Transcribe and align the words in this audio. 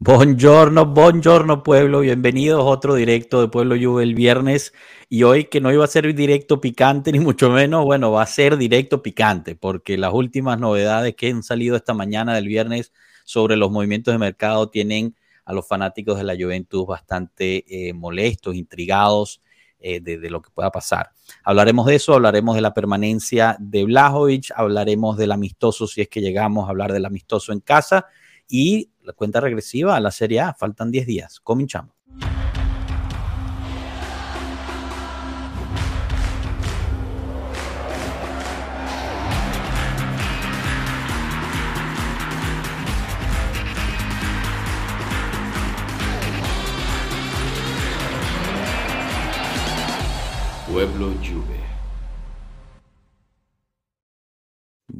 Buongiorno, 0.00 0.86
buongiorno 0.86 1.64
pueblo, 1.64 1.98
bienvenidos 1.98 2.60
a 2.60 2.64
otro 2.66 2.94
directo 2.94 3.40
de 3.40 3.48
Pueblo 3.48 3.74
Juve 3.74 4.04
el 4.04 4.14
viernes 4.14 4.72
y 5.08 5.24
hoy 5.24 5.46
que 5.46 5.60
no 5.60 5.72
iba 5.72 5.84
a 5.84 5.88
ser 5.88 6.14
directo 6.14 6.60
picante 6.60 7.10
ni 7.12 7.18
mucho 7.18 7.50
menos, 7.50 7.84
bueno, 7.84 8.12
va 8.12 8.22
a 8.22 8.26
ser 8.26 8.56
directo 8.58 9.02
picante 9.02 9.56
porque 9.56 9.98
las 9.98 10.14
últimas 10.14 10.60
novedades 10.60 11.16
que 11.16 11.30
han 11.30 11.42
salido 11.42 11.74
esta 11.74 11.94
mañana 11.94 12.36
del 12.36 12.46
viernes 12.46 12.92
sobre 13.24 13.56
los 13.56 13.72
movimientos 13.72 14.14
de 14.14 14.18
mercado 14.18 14.70
tienen 14.70 15.16
a 15.44 15.52
los 15.52 15.66
fanáticos 15.66 16.16
de 16.16 16.22
la 16.22 16.36
Juventus 16.36 16.86
bastante 16.86 17.64
eh, 17.66 17.92
molestos, 17.92 18.54
intrigados 18.54 19.42
eh, 19.80 19.98
de, 19.98 20.18
de, 20.18 20.30
lo 20.30 20.40
que 20.40 20.50
pueda 20.50 20.70
pasar. 20.70 21.10
Hablaremos 21.42 21.86
de 21.86 21.96
eso, 21.96 22.14
hablaremos 22.14 22.54
de 22.54 22.62
la 22.62 22.72
permanencia 22.72 23.56
de 23.58 23.82
Blajovic, 23.82 24.52
hablaremos 24.54 25.16
del 25.16 25.32
amistoso 25.32 25.88
si 25.88 26.02
es 26.02 26.08
que 26.08 26.20
llegamos 26.20 26.68
a 26.68 26.70
hablar 26.70 26.92
del 26.92 27.04
amistoso 27.04 27.52
en 27.52 27.58
casa 27.58 28.06
y 28.48 28.90
la 29.02 29.12
cuenta 29.12 29.40
regresiva 29.40 29.96
a 29.96 30.00
la 30.00 30.10
Serie 30.10 30.40
A. 30.40 30.54
Faltan 30.54 30.90
10 30.90 31.06
días. 31.06 31.40
Cominchamos. 31.40 31.94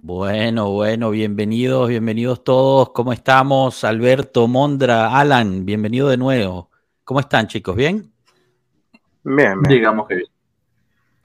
Bueno, 0.08 0.70
bueno, 0.70 1.10
bienvenidos, 1.10 1.86
bienvenidos 1.86 2.42
todos. 2.42 2.92
¿Cómo 2.94 3.12
estamos? 3.12 3.84
Alberto, 3.84 4.48
Mondra, 4.48 5.14
Alan, 5.14 5.66
bienvenido 5.66 6.08
de 6.08 6.16
nuevo. 6.16 6.70
¿Cómo 7.04 7.20
están, 7.20 7.46
chicos? 7.46 7.76
¿Bien? 7.76 8.10
Bien, 9.23 9.60
bien. 9.60 9.62
Digamos 9.68 10.09
que 10.09 10.15
bien. 10.15 10.28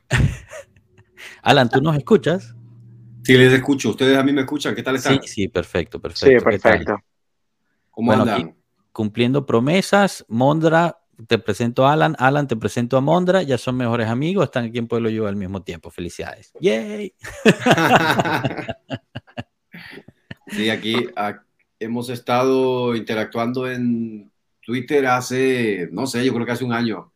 Alan, 1.44 1.70
¿tú 1.70 1.80
nos 1.80 1.95
escuchas? 1.95 2.53
Sí, 3.23 3.38
les 3.38 3.53
escucho. 3.53 3.92
¿Ustedes 3.92 4.17
a 4.17 4.23
mí 4.23 4.34
me 4.34 4.42
escuchan? 4.42 4.75
¿Qué 4.75 4.84
tal 4.84 4.97
están? 4.97 5.14
Sí, 5.22 5.30
sí, 5.30 5.47
perfecto, 5.47 6.02
perfecto. 6.02 6.40
Sí, 6.40 6.44
perfecto. 6.44 6.97
¿Cómo 7.90 8.08
Bueno, 8.08 8.23
andan? 8.23 8.42
aquí, 8.42 8.53
cumpliendo 8.92 9.45
promesas, 9.45 10.25
Mondra, 10.28 11.00
te 11.28 11.38
presento 11.38 11.86
a 11.86 11.94
Alan, 11.94 12.16
Alan, 12.19 12.47
te 12.47 12.56
presento 12.56 12.97
a 12.97 13.02
Mondra, 13.02 13.44
ya 13.44 13.58
son 13.58 13.78
mejores 13.78 14.08
amigos, 14.08 14.45
están 14.45 14.66
aquí 14.66 14.78
en 14.80 14.88
Pueblo 14.88 15.09
Yo 15.09 15.28
al 15.28 15.36
mismo 15.36 15.61
tiempo. 15.61 15.89
Felicidades. 15.92 16.52
¡Yay! 16.59 17.14
sí, 20.47 20.69
aquí 20.69 20.95
a- 21.16 21.41
hemos 21.80 22.09
estado 22.09 22.95
interactuando 22.95 23.69
en 23.69 24.31
Twitter 24.61 25.06
hace, 25.08 25.89
no 25.91 26.08
sé, 26.08 26.23
yo 26.25 26.34
creo 26.34 26.45
que 26.45 26.52
hace 26.53 26.64
un 26.64 26.73
año. 26.73 27.11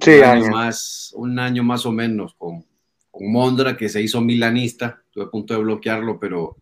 Sí, 0.00 0.18
un 0.18 0.24
año 0.24 0.44
año. 0.44 0.50
más, 0.52 1.12
un 1.16 1.38
año 1.38 1.62
más 1.64 1.86
o 1.86 1.92
menos 1.92 2.34
con, 2.34 2.64
con 3.10 3.32
Mondra, 3.32 3.76
que 3.76 3.88
se 3.88 4.00
hizo 4.02 4.20
milanista. 4.20 5.00
Estuve 5.06 5.24
a 5.24 5.30
punto 5.30 5.54
de 5.54 5.60
bloquearlo, 5.60 6.18
pero 6.18 6.56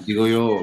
digo 0.00 0.26
yo, 0.26 0.60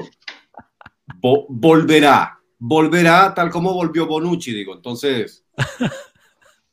vo- 1.20 1.46
volverá, 1.48 2.38
volverá 2.58 3.32
tal 3.34 3.50
como 3.50 3.72
volvió 3.74 4.06
Bonucci, 4.06 4.52
digo. 4.52 4.74
Entonces, 4.74 5.44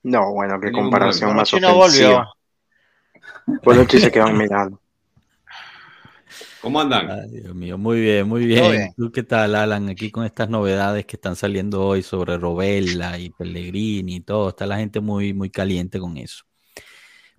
No, 0.04 0.34
bueno, 0.34 0.60
qué 0.60 0.72
comparación 0.72 1.36
más 1.36 1.52
Bonucci 1.52 1.60
no 1.60 1.76
volvió. 1.76 2.10
ofensiva. 2.10 2.34
Bonucci 3.64 4.00
se 4.00 4.12
quedó 4.12 4.28
mirando. 4.32 4.80
¿cómo 6.62 6.80
andan? 6.80 7.10
Ay, 7.10 7.30
Dios 7.42 7.56
mío, 7.56 7.78
muy 7.78 8.00
bien, 8.00 8.28
muy 8.28 8.46
bien. 8.46 8.72
bien. 8.72 8.94
¿Tú 8.96 9.12
qué 9.12 9.24
tal, 9.24 9.56
Alan? 9.56 9.90
Aquí 9.90 10.12
con 10.12 10.26
estas 10.26 10.50
novedades 10.50 11.06
que 11.06 11.16
están 11.16 11.36
saliendo 11.36 11.86
hoy 11.86 12.04
sobre 12.04 12.38
Robella 12.38 13.18
y 13.18 13.32
Pellegrini 13.32 14.18
y 14.18 14.22
todo, 14.22 14.50
está 14.50 14.66
la 14.68 14.78
gente 14.78 15.00
muy, 15.00 15.34
muy 15.34 15.50
caliente 15.50 16.00
con 16.00 16.18
eso. 16.18 16.44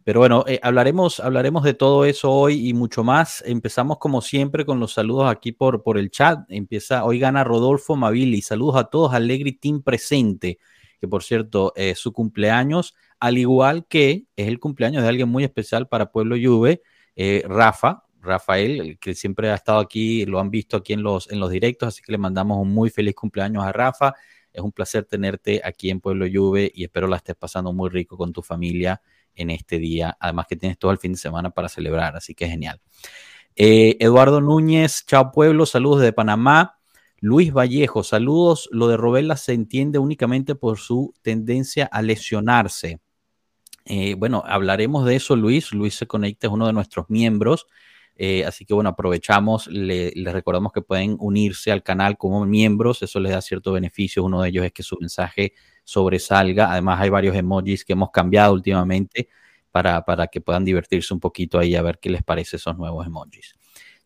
Pero 0.05 0.19
bueno, 0.19 0.45
eh, 0.48 0.58
hablaremos, 0.62 1.20
hablaremos 1.20 1.63
de 1.63 1.74
todo 1.74 2.05
eso 2.05 2.33
hoy 2.33 2.68
y 2.68 2.74
mucho 2.74 3.05
más. 3.05 3.42
Empezamos 3.46 3.98
como 3.98 4.20
siempre 4.20 4.64
con 4.64 4.80
los 4.80 4.95
saludos 4.95 5.30
aquí 5.30 5.52
por, 5.52 5.85
por 5.85 5.96
el 5.96 6.11
chat. 6.11 6.40
Empieza, 6.48 7.05
hoy 7.05 7.20
gana 7.20 7.45
Rodolfo 7.45 7.95
Mavili. 7.95 8.42
Saludos 8.42 8.77
a 8.77 8.85
todos, 8.85 9.14
Allegri 9.14 9.52
Team 9.52 9.83
presente, 9.83 10.58
que 11.01 11.07
por 11.07 11.23
cierto, 11.23 11.73
es 11.77 12.01
su 12.01 12.12
cumpleaños, 12.12 12.96
al 13.20 13.39
igual 13.39 13.86
que 13.86 14.27
es 14.35 14.48
el 14.48 14.58
cumpleaños 14.58 15.05
de 15.05 15.08
alguien 15.08 15.29
muy 15.29 15.45
especial 15.45 15.86
para 15.86 16.11
Pueblo 16.11 16.35
Juve, 16.42 16.83
eh, 17.14 17.45
Rafa, 17.46 18.02
Rafael, 18.20 18.80
el 18.80 18.98
que 18.98 19.14
siempre 19.14 19.51
ha 19.51 19.55
estado 19.55 19.79
aquí, 19.79 20.27
lo 20.27 20.41
han 20.41 20.51
visto 20.51 20.77
aquí 20.77 20.95
en 20.95 21.05
los, 21.05 21.30
en 21.30 21.39
los 21.39 21.51
directos, 21.51 21.89
así 21.89 22.02
que 22.02 22.11
le 22.11 22.18
mandamos 22.18 22.58
un 22.58 22.73
muy 22.73 22.91
feliz 22.91 23.14
cumpleaños 23.14 23.64
a 23.64 23.70
Rafa. 23.70 24.14
Es 24.52 24.61
un 24.62 24.73
placer 24.73 25.05
tenerte 25.05 25.62
aquí 25.64 25.91
en 25.91 26.01
Pueblo 26.01 26.27
Juve 26.33 26.70
y 26.74 26.85
espero 26.85 27.07
la 27.07 27.17
estés 27.17 27.36
pasando 27.36 27.73
muy 27.73 27.89
rico 27.89 28.17
con 28.17 28.33
tu 28.33 28.42
familia 28.42 29.01
en 29.34 29.50
este 29.50 29.78
día. 29.78 30.16
Además 30.20 30.46
que 30.48 30.56
tienes 30.56 30.78
todo 30.78 30.90
el 30.90 30.98
fin 30.98 31.12
de 31.12 31.18
semana 31.18 31.50
para 31.50 31.68
celebrar, 31.68 32.16
así 32.16 32.34
que 32.34 32.48
genial. 32.48 32.80
Eh, 33.54 33.96
Eduardo 34.00 34.40
Núñez, 34.40 35.04
chao 35.06 35.30
pueblo, 35.32 35.66
saludos 35.66 36.00
de 36.00 36.12
Panamá. 36.12 36.78
Luis 37.20 37.52
Vallejo, 37.52 38.02
saludos. 38.02 38.68
Lo 38.72 38.88
de 38.88 38.96
Robela 38.96 39.36
se 39.36 39.52
entiende 39.52 39.98
únicamente 39.98 40.54
por 40.54 40.78
su 40.78 41.14
tendencia 41.22 41.86
a 41.86 42.02
lesionarse. 42.02 43.00
Eh, 43.84 44.14
bueno, 44.14 44.42
hablaremos 44.46 45.04
de 45.04 45.16
eso, 45.16 45.36
Luis. 45.36 45.72
Luis 45.72 45.94
se 45.94 46.06
conecta, 46.06 46.46
es 46.46 46.52
uno 46.52 46.66
de 46.66 46.72
nuestros 46.72 47.08
miembros. 47.10 47.66
Eh, 48.17 48.45
así 48.45 48.64
que 48.64 48.74
bueno, 48.74 48.90
aprovechamos, 48.90 49.67
le- 49.68 50.12
les 50.14 50.33
recordamos 50.33 50.73
que 50.73 50.83
pueden 50.83 51.17
unirse 51.18 51.73
al 51.73 51.83
canal 51.83 52.17
como 52.18 52.45
miembros, 52.45 53.02
eso 53.02 53.18
les 53.20 53.33
da 53.33 53.40
ciertos 53.40 53.73
beneficios, 53.74 54.24
uno 54.24 54.42
de 54.42 54.50
ellos 54.50 54.64
es 54.67 54.73
que 54.73 54.83
su 54.83 54.96
mensaje 55.00 55.55
sobresalga, 55.84 56.70
además 56.70 57.00
hay 57.00 57.11
varios 57.11 57.34
emojis 57.36 57.84
que 57.84 57.95
hemos 57.95 58.11
cambiado 58.11 58.52
últimamente 58.52 59.28
para, 59.70 60.05
para 60.05 60.27
que 60.27 60.40
puedan 60.40 60.64
divertirse 60.64 61.14
un 61.14 61.20
poquito 61.20 61.58
ahí 61.58 61.74
a 61.74 61.83
ver 61.83 61.98
qué 61.98 62.11
les 62.11 62.23
parece 62.23 62.56
esos 62.56 62.77
nuevos 62.77 63.06
emojis. 63.06 63.55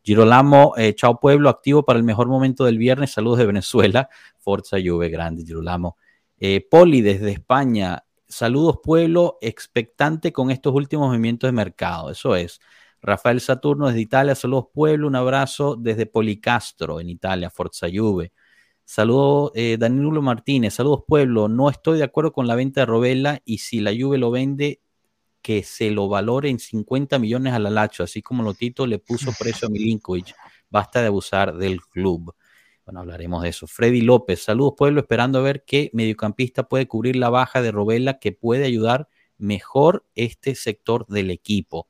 Girolamo, 0.03 0.75
eh, 0.77 0.95
chao 0.95 1.19
pueblo, 1.19 1.49
activo 1.49 1.85
para 1.85 1.99
el 1.99 2.05
mejor 2.05 2.29
momento 2.29 2.65
del 2.65 2.79
viernes, 2.79 3.11
saludos 3.13 3.39
de 3.39 3.47
Venezuela, 3.47 4.09
Forza 4.39 4.77
Juve, 4.83 5.09
grande 5.09 5.45
Girolamo. 5.45 5.97
Eh, 6.39 6.65
Poli 6.71 7.01
desde 7.01 7.33
España, 7.33 8.05
saludos 8.29 8.79
pueblo, 8.83 9.39
expectante 9.41 10.33
con 10.33 10.51
estos 10.53 10.73
últimos 10.75 11.09
movimientos 11.09 11.49
de 11.49 11.53
mercado, 11.53 12.11
eso 12.11 12.37
es. 12.37 12.61
Rafael 13.03 13.41
Saturno 13.41 13.87
desde 13.87 14.01
Italia, 14.01 14.35
saludos 14.35 14.67
pueblo, 14.73 15.07
un 15.07 15.17
abrazo 15.17 15.77
desde 15.77 16.07
Policastro 16.07 17.01
en 17.01 17.09
Italia, 17.11 17.51
Forza 17.51 17.87
Juve. 17.93 18.33
Saludos 18.85 19.53
eh, 19.55 19.77
Danilo 19.79 20.23
Martínez, 20.23 20.75
saludos 20.75 21.05
pueblo, 21.07 21.49
no 21.49 21.69
estoy 21.69 21.99
de 21.99 22.05
acuerdo 22.05 22.33
con 22.33 22.47
la 22.47 22.55
venta 22.55 22.81
de 22.81 22.87
Robella 22.87 23.43
y 23.45 23.59
si 23.59 23.81
la 23.81 23.93
Juve 23.97 24.19
lo 24.19 24.31
vende, 24.31 24.81
que 25.43 25.63
se 25.63 25.91
lo 25.91 26.09
valore 26.09 26.51
en 26.51 26.59
50 26.59 27.19
millones 27.19 27.53
a 27.53 27.59
la 27.59 27.71
Lacho, 27.71 28.03
así 28.03 28.23
como 28.23 28.43
Lotito 28.43 28.87
le 28.87 28.99
puso 28.99 29.33
precio 29.39 29.69
a 29.69 29.71
Milinkovic, 29.71 30.35
basta 30.71 31.01
de 31.01 31.07
abusar 31.07 31.57
del 31.57 31.81
club. 31.83 32.35
Bueno, 32.85 33.01
hablaremos 33.01 33.43
de 33.43 33.49
eso. 33.49 33.67
Freddy 33.67 34.01
López, 34.01 34.43
saludos 34.45 34.75
pueblo, 34.77 35.01
esperando 35.01 35.41
a 35.41 35.43
ver 35.43 35.65
qué 35.65 35.91
mediocampista 35.93 36.69
puede 36.69 36.87
cubrir 36.87 37.17
la 37.17 37.31
baja 37.31 37.61
de 37.61 37.73
Robella 37.73 38.19
que 38.21 38.33
puede 38.33 38.65
ayudar 38.65 39.09
mejor 39.39 40.07
este 40.15 40.55
sector 40.55 41.07
del 41.07 41.31
equipo. 41.31 41.89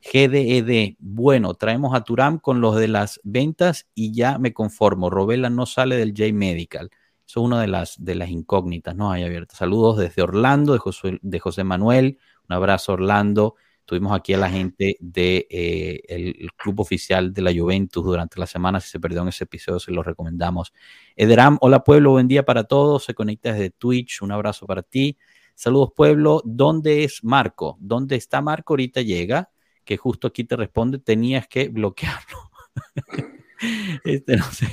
GDED, 0.00 0.96
bueno, 0.98 1.54
traemos 1.54 1.94
a 1.94 2.02
Turam 2.04 2.38
con 2.38 2.60
los 2.60 2.76
de 2.76 2.88
las 2.88 3.20
ventas 3.24 3.86
y 3.94 4.12
ya 4.12 4.38
me 4.38 4.52
conformo. 4.52 5.10
Robela 5.10 5.50
no 5.50 5.66
sale 5.66 5.96
del 5.96 6.10
J 6.16 6.32
Medical. 6.32 6.90
Eso 7.26 7.40
es 7.40 7.44
una 7.44 7.60
de 7.60 7.66
las, 7.66 7.96
de 8.02 8.14
las 8.14 8.30
incógnitas, 8.30 8.96
¿no? 8.96 9.10
Hay 9.10 9.24
abiertas. 9.24 9.58
Saludos 9.58 9.98
desde 9.98 10.22
Orlando, 10.22 10.72
de 10.72 10.78
José, 10.78 11.18
de 11.20 11.40
José 11.40 11.64
Manuel. 11.64 12.18
Un 12.48 12.56
abrazo, 12.56 12.94
Orlando. 12.94 13.56
Tuvimos 13.84 14.12
aquí 14.12 14.34
a 14.34 14.38
la 14.38 14.50
gente 14.50 14.96
del 15.00 15.12
de, 15.12 15.46
eh, 15.50 16.00
el 16.08 16.52
club 16.56 16.80
oficial 16.80 17.32
de 17.32 17.42
la 17.42 17.52
Juventus 17.52 18.04
durante 18.04 18.38
la 18.38 18.46
semana. 18.46 18.80
Si 18.80 18.90
se 18.90 19.00
perdió 19.00 19.22
en 19.22 19.28
ese 19.28 19.44
episodio, 19.44 19.80
se 19.80 19.92
lo 19.92 20.02
recomendamos. 20.02 20.72
Ederam, 21.16 21.58
hola 21.60 21.84
pueblo, 21.84 22.12
buen 22.12 22.28
día 22.28 22.44
para 22.44 22.64
todos. 22.64 23.04
Se 23.04 23.14
conecta 23.14 23.52
desde 23.52 23.70
Twitch. 23.70 24.22
Un 24.22 24.32
abrazo 24.32 24.66
para 24.66 24.82
ti. 24.82 25.18
Saludos 25.54 25.90
pueblo. 25.94 26.42
¿Dónde 26.44 27.04
es 27.04 27.24
Marco? 27.24 27.76
¿Dónde 27.80 28.16
está 28.16 28.40
Marco? 28.40 28.74
Ahorita 28.74 29.02
llega 29.02 29.50
que 29.88 29.96
justo 29.96 30.28
aquí 30.28 30.44
te 30.44 30.54
responde, 30.54 30.98
tenías 30.98 31.48
que 31.48 31.70
bloquearlo. 31.70 32.50
este, 34.04 34.36
no 34.36 34.44
sé. 34.52 34.66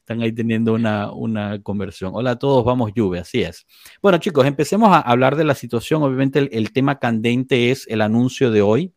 Están 0.00 0.20
ahí 0.20 0.32
teniendo 0.32 0.74
una, 0.74 1.12
una 1.12 1.62
conversión. 1.62 2.10
Hola 2.12 2.32
a 2.32 2.36
todos, 2.36 2.64
vamos 2.64 2.90
Juve, 2.92 3.20
así 3.20 3.42
es. 3.42 3.68
Bueno, 4.02 4.18
chicos, 4.18 4.44
empecemos 4.44 4.88
a 4.88 4.98
hablar 4.98 5.36
de 5.36 5.44
la 5.44 5.54
situación. 5.54 6.02
Obviamente 6.02 6.40
el, 6.50 6.72
tema 6.72 6.98
candente 6.98 7.70
es 7.70 7.86
el 7.86 8.00
anuncio 8.00 8.50
de 8.50 8.62
hoy, 8.62 8.94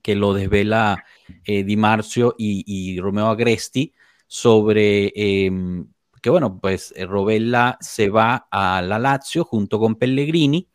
que 0.00 0.14
lo 0.14 0.32
desvela 0.32 1.04
eh, 1.44 1.62
Di 1.62 1.76
Marcio 1.76 2.34
y, 2.38 2.98
Romeo 2.98 3.26
Agresti 3.26 3.92
sobre 4.26 5.12
eh, 5.14 5.50
que, 6.22 6.30
bueno, 6.30 6.58
pues 6.58 6.94
Robella 7.06 7.76
se 7.82 8.08
va 8.08 8.48
a 8.50 8.80
la 8.80 8.98
Lazio 8.98 9.44
junto 9.44 9.78
con 9.78 9.96
Pellegrini. 9.96 10.70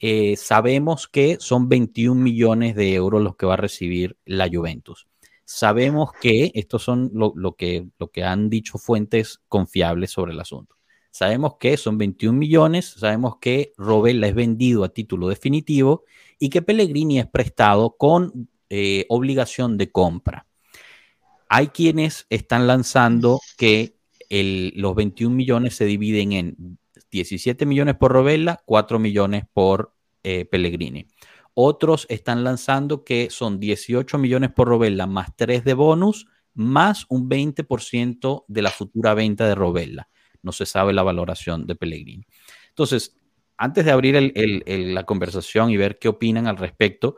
Eh, 0.00 0.36
sabemos 0.36 1.08
que 1.08 1.38
son 1.40 1.68
21 1.68 2.20
millones 2.20 2.76
de 2.76 2.94
euros 2.94 3.22
los 3.22 3.36
que 3.36 3.46
va 3.46 3.54
a 3.54 3.56
recibir 3.58 4.16
la 4.24 4.48
Juventus. 4.52 5.08
Sabemos 5.44 6.10
que, 6.20 6.52
estos 6.54 6.82
son 6.82 7.10
lo, 7.14 7.56
que, 7.56 7.88
lo 7.98 8.10
que 8.10 8.22
han 8.22 8.50
dicho 8.50 8.78
fuentes 8.78 9.40
confiables 9.48 10.10
sobre 10.10 10.32
el 10.32 10.40
asunto. 10.40 10.76
Sabemos 11.10 11.56
que 11.58 11.76
son 11.76 11.98
21 11.98 12.38
millones, 12.38 12.86
sabemos 12.86 13.38
que 13.40 13.72
Robella 13.76 14.28
es 14.28 14.34
vendido 14.34 14.84
a 14.84 14.90
título 14.90 15.28
definitivo 15.28 16.04
y 16.38 16.50
que 16.50 16.62
Pellegrini 16.62 17.18
es 17.18 17.26
prestado 17.26 17.96
con 17.96 18.50
eh, 18.68 19.06
obligación 19.08 19.78
de 19.78 19.90
compra. 19.90 20.46
Hay 21.48 21.68
quienes 21.68 22.26
están 22.28 22.66
lanzando 22.66 23.40
que 23.56 23.96
los 24.30 24.94
21 24.94 25.34
millones 25.34 25.74
se 25.74 25.86
dividen 25.86 26.32
en 26.32 26.78
17 27.10 27.66
millones 27.66 27.96
por 27.96 28.12
Robella, 28.12 28.60
4 28.64 28.98
millones 28.98 29.44
por 29.52 29.94
eh, 30.22 30.44
Pellegrini. 30.44 31.06
Otros 31.54 32.06
están 32.08 32.44
lanzando 32.44 33.04
que 33.04 33.30
son 33.30 33.58
18 33.58 34.18
millones 34.18 34.50
por 34.52 34.68
Robella 34.68 35.06
más 35.06 35.34
3 35.36 35.64
de 35.64 35.74
bonus, 35.74 36.26
más 36.54 37.06
un 37.08 37.28
20% 37.28 38.44
de 38.46 38.62
la 38.62 38.70
futura 38.70 39.14
venta 39.14 39.48
de 39.48 39.54
Robella. 39.54 40.08
No 40.42 40.52
se 40.52 40.66
sabe 40.66 40.92
la 40.92 41.02
valoración 41.02 41.66
de 41.66 41.74
Pellegrini. 41.74 42.24
Entonces, 42.68 43.16
antes 43.56 43.84
de 43.84 43.90
abrir 43.90 44.32
la 44.66 45.04
conversación 45.04 45.70
y 45.70 45.76
ver 45.76 45.98
qué 45.98 46.08
opinan 46.08 46.46
al 46.46 46.56
respecto, 46.56 47.16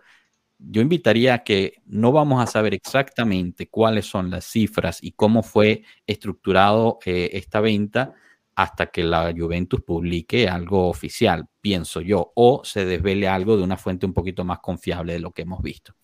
yo 0.59 0.83
invitaría 0.83 1.35
a 1.35 1.45
que 1.45 1.83
no 1.87 2.13
vamos 2.13 2.43
a 2.43 2.47
saber 2.47 2.75
exactamente 2.75 3.69
cuáles 3.69 4.07
son 4.07 4.31
las 4.31 4.45
cifras 4.45 5.03
y 5.03 5.13
cómo 5.13 5.43
fue 5.43 5.85
estructurado 6.07 6.99
eh, 7.05 7.31
esta 7.33 7.61
venta 7.61 8.15
hasta 8.63 8.87
que 8.87 9.03
la 9.03 9.33
Juventus 9.37 9.83
publique 9.83 10.49
algo 10.49 10.89
oficial, 10.89 11.49
pienso 11.61 12.01
yo, 12.01 12.33
o 12.35 12.63
se 12.65 12.85
desvele 12.85 13.29
algo 13.29 13.57
de 13.57 13.63
una 13.63 13.77
fuente 13.77 14.07
un 14.07 14.13
poquito 14.13 14.45
más 14.45 14.59
confiable 14.61 15.15
de 15.15 15.21
lo 15.21 15.33
que 15.33 15.43
hemos 15.43 15.63
visto. 15.63 15.95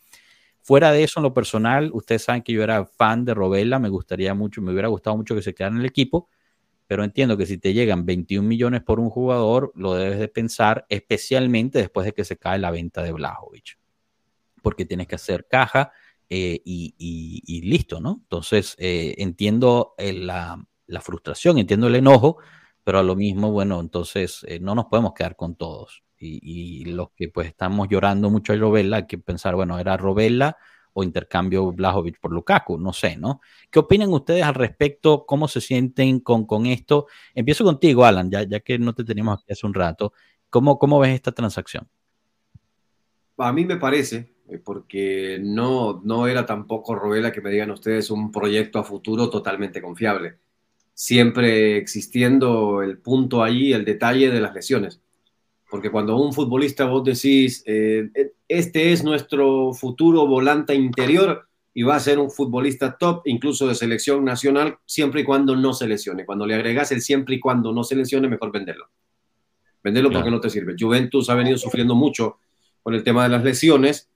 Fuera 0.63 0.91
de 0.91 1.05
eso, 1.05 1.21
en 1.21 1.25
lo 1.25 1.35
personal, 1.35 1.91
ustedes 1.93 2.25
saben 2.25 2.43
que 2.43 2.53
yo 2.53 2.63
era 2.63 2.85
fan 2.85 3.25
de 3.25 3.35
Robella, 3.35 3.79
me 3.79 3.89
gustaría 3.89 4.35
mucho, 4.35 4.63
me 4.63 4.73
hubiera 4.73 4.89
gustado 4.89 5.17
mucho 5.17 5.35
que 5.35 5.43
se 5.43 5.55
quedara 5.55 5.75
en 5.75 5.81
el 5.81 5.87
equipo, 5.87 6.29
pero 6.87 7.05
entiendo 7.05 7.37
que 7.37 7.47
si 7.47 7.59
te 7.59 7.73
llegan 7.73 8.07
21 8.07 8.47
millones 8.47 8.83
por 8.83 9.01
un 9.01 9.11
jugador, 9.11 9.73
lo 9.75 9.95
debes 9.95 10.19
de 10.19 10.29
pensar, 10.29 10.87
especialmente 10.89 11.79
después 11.79 12.05
de 12.05 12.13
que 12.13 12.25
se 12.25 12.37
cae 12.37 12.59
la 12.59 12.71
venta 12.71 13.03
de 13.03 13.13
Blajovic 13.13 13.79
porque 14.67 14.85
tienes 14.85 15.07
que 15.07 15.15
hacer 15.15 15.47
caja 15.49 15.93
eh, 16.29 16.61
y, 16.65 17.61
listo, 17.67 18.01
¿no? 18.01 18.19
Entonces, 18.23 18.75
eh, 18.79 19.15
entiendo 19.19 19.95
eh, 19.97 20.13
la, 20.13 20.61
frustración, 21.01 21.59
entiendo 21.59 21.89
el 21.89 21.97
enojo, 21.97 22.39
pero 22.85 22.99
a 22.99 23.03
lo 23.03 23.17
mismo, 23.17 23.51
bueno, 23.51 23.81
entonces 23.81 24.47
no 24.61 24.75
nos 24.75 24.87
podemos 24.87 25.13
quedar 25.15 25.37
con 25.37 25.57
todos. 25.57 26.05
Y, 26.19 26.85
los 26.87 27.11
que 27.11 27.29
pues 27.29 27.49
estamos 27.49 27.89
llorando 27.89 28.31
mucho 28.31 28.53
a 28.53 28.57
Robella, 28.57 28.97
hay 28.97 29.07
que 29.07 29.19
pensar, 29.19 29.55
bueno, 29.55 29.79
¿era 29.79 29.97
Robella 29.97 30.57
o 30.95 31.05
intercambio 31.05 31.73
Blajovic 31.73 32.19
por 32.21 32.33
Lukaku? 32.33 32.79
No 32.79 32.93
sé, 32.93 33.17
¿no? 33.17 33.41
¿Qué 33.71 33.79
opinan 33.79 34.13
ustedes 34.13 34.43
al 34.43 34.55
respecto? 34.55 35.27
¿Cómo 35.27 35.47
se 35.47 35.61
sienten 35.61 36.21
con, 36.21 36.47
con 36.47 36.67
esto? 36.67 37.07
Empiezo 37.35 37.65
contigo, 37.65 38.05
Alan, 38.05 38.31
ya, 38.31 38.45
ya 38.45 38.61
que 38.61 38.79
no 38.79 38.95
te 38.95 39.05
teníamos 39.05 39.43
aquí 39.43 39.53
hace 39.53 39.67
un 39.67 39.75
rato. 39.75 40.13
¿Cómo, 40.49 40.79
cómo 40.79 40.99
ves 40.99 41.15
esta 41.15 41.33
transacción? 41.33 41.87
A 43.37 43.53
mí 43.53 43.67
me 43.67 43.77
parece 43.77 44.37
eh, 44.49 44.59
porque 44.59 45.39
no, 45.43 46.01
no 46.03 46.27
era 46.27 46.47
tampoco, 46.47 46.95
Robela, 46.95 47.31
que 47.31 47.43
me 47.43 47.51
digan 47.51 47.71
ustedes 47.71 48.11
un 48.11 48.33
proyecto 48.33 48.79
a 48.79 48.85
futuro 48.85 49.29
totalmente 49.29 49.83
confiable. 49.83 50.39
Siempre 50.99 51.77
existiendo 51.77 52.83
el 52.83 52.97
punto 52.97 53.43
ahí, 53.43 53.75
el 53.75 53.85
detalle 53.85 54.31
de 54.31 54.41
las 54.41 54.55
lesiones. 54.55 55.03
Porque 55.71 55.91
cuando 55.91 56.17
un 56.17 56.33
futbolista 56.33 56.87
vos 56.87 57.05
decís, 57.05 57.63
eh, 57.67 58.09
este 58.49 58.93
es 58.93 59.05
nuestro 59.05 59.75
futuro 59.75 60.27
volante 60.27 60.75
interior 60.75 61.47
y 61.75 61.83
va 61.83 61.97
a 61.97 62.01
ser 62.01 62.19
un 62.19 62.31
futbolista 62.31 62.97
top, 62.97 63.21
incluso 63.27 63.69
de 63.69 63.75
selección 63.75 64.25
nacional, 64.25 64.79
siempre 64.87 65.21
y 65.21 65.25
cuando 65.25 65.55
no 65.55 65.75
se 65.75 65.87
lesione. 65.87 66.25
Cuando 66.25 66.47
le 66.47 66.55
agregas 66.55 66.91
el 66.93 67.03
siempre 67.03 67.35
y 67.35 67.41
cuando 67.41 67.75
no 67.75 67.85
se 67.85 67.95
lesione, 67.95 68.27
mejor 68.27 68.51
venderlo. 68.51 68.89
Venderlo 69.83 70.11
porque 70.11 70.31
no 70.31 70.41
te 70.41 70.49
sirve. 70.49 70.77
Juventus 70.79 71.29
ha 71.29 71.35
venido 71.35 71.59
sufriendo 71.59 71.95
mucho 71.95 72.39
con 72.83 72.95
el 72.95 73.05
tema 73.05 73.25
de 73.25 73.29
las 73.29 73.45
lesiones 73.45 74.09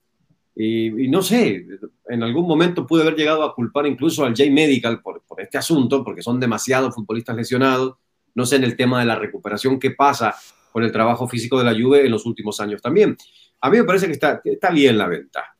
y, 0.55 1.07
no 1.09 1.21
sé, 1.21 1.67
en 2.09 2.23
algún 2.23 2.47
momento 2.47 2.87
pude 2.87 3.03
haber 3.03 3.15
llegado 3.15 3.43
a 3.43 3.53
culpar 3.53 3.85
incluso 3.85 4.25
al 4.25 4.35
J 4.35 4.49
Medical 4.49 5.01
por, 5.01 5.20
este 5.41 5.57
asunto, 5.57 6.03
porque 6.03 6.21
son 6.21 6.39
demasiados 6.39 6.95
futbolistas 6.95 7.35
lesionados. 7.35 7.95
No 8.33 8.45
sé 8.45 8.57
en 8.57 8.63
el 8.63 8.75
tema 8.75 8.99
de 8.99 9.05
la 9.05 9.15
recuperación 9.15 9.79
qué 9.79 9.91
pasa 9.91 10.35
con 10.71 10.83
el 10.83 10.91
trabajo 10.91 11.27
físico 11.27 11.57
de 11.59 11.65
la 11.65 11.73
Juve 11.73 12.05
en 12.05 12.11
los 12.11 12.25
últimos 12.25 12.59
años 12.59 12.81
también. 12.81 13.17
A 13.59 13.69
mí 13.69 13.77
me 13.77 13.83
parece 13.83 14.07
que 14.07 14.13
está, 14.13 14.41
está 14.43 14.71
bien 14.71 14.97
la 14.97 15.07
venta. 15.07 15.55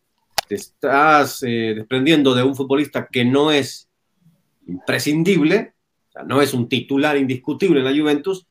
Te 0.48 0.56
estás 0.56 1.44
eh, 1.44 1.74
desprendiendo 1.76 2.34
de 2.34 2.44
un 2.44 2.56
futbolista 2.56 3.08
que 3.08 3.24
no 3.24 3.52
es 3.52 3.90
imprescindible, 4.68 5.74
o 6.10 6.12
sea, 6.12 6.24
no 6.24 6.42
es 6.42 6.54
un 6.54 6.68
titular 6.68 7.18
indiscutible 7.18 7.80
en 7.80 7.86
la 7.86 7.96
Juventus. 7.96 8.48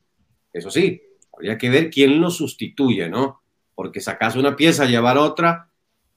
Eso 0.53 0.71
sí, 0.71 1.01
habría 1.33 1.57
que 1.57 1.69
ver 1.69 1.89
quién 1.89 2.19
lo 2.21 2.29
sustituye, 2.29 3.09
¿no? 3.09 3.41
Porque 3.75 3.99
sacas 3.99 4.35
una 4.35 4.55
pieza, 4.55 4.85
llevar 4.85 5.17
otra, 5.17 5.69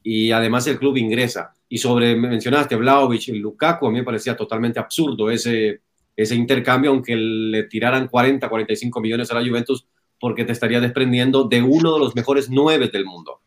y 0.03 0.31
además 0.33 0.67
el 0.67 0.79
club 0.79 0.97
ingresa. 0.97 1.55
Y 1.75 1.79
sobre, 1.79 2.15
mencionaste, 2.15 2.77
Vlaovic 2.77 3.27
y 3.27 3.33
Lukaku, 3.33 3.89
a 3.89 3.91
mí 3.91 3.97
me 3.97 4.05
parecía 4.05 4.37
totalmente 4.37 4.79
absurdo 4.79 5.29
ese, 5.29 5.81
ese 6.15 6.37
intercambio, 6.37 6.93
aunque 6.93 7.17
le 7.17 7.65
tiraran 7.65 8.07
40, 8.07 8.49
45 8.49 9.01
millones 9.01 9.29
a 9.33 9.35
la 9.35 9.45
Juventus, 9.45 9.85
porque 10.21 10.45
te 10.45 10.53
estaría 10.53 10.81
desprendiendo 10.81 11.49
de 11.49 11.61
uno 11.61 11.95
de 11.95 11.99
los 11.99 12.15
mejores 12.15 12.49
nueve 12.49 12.91
del 12.93 13.05
mundo. 13.05 13.41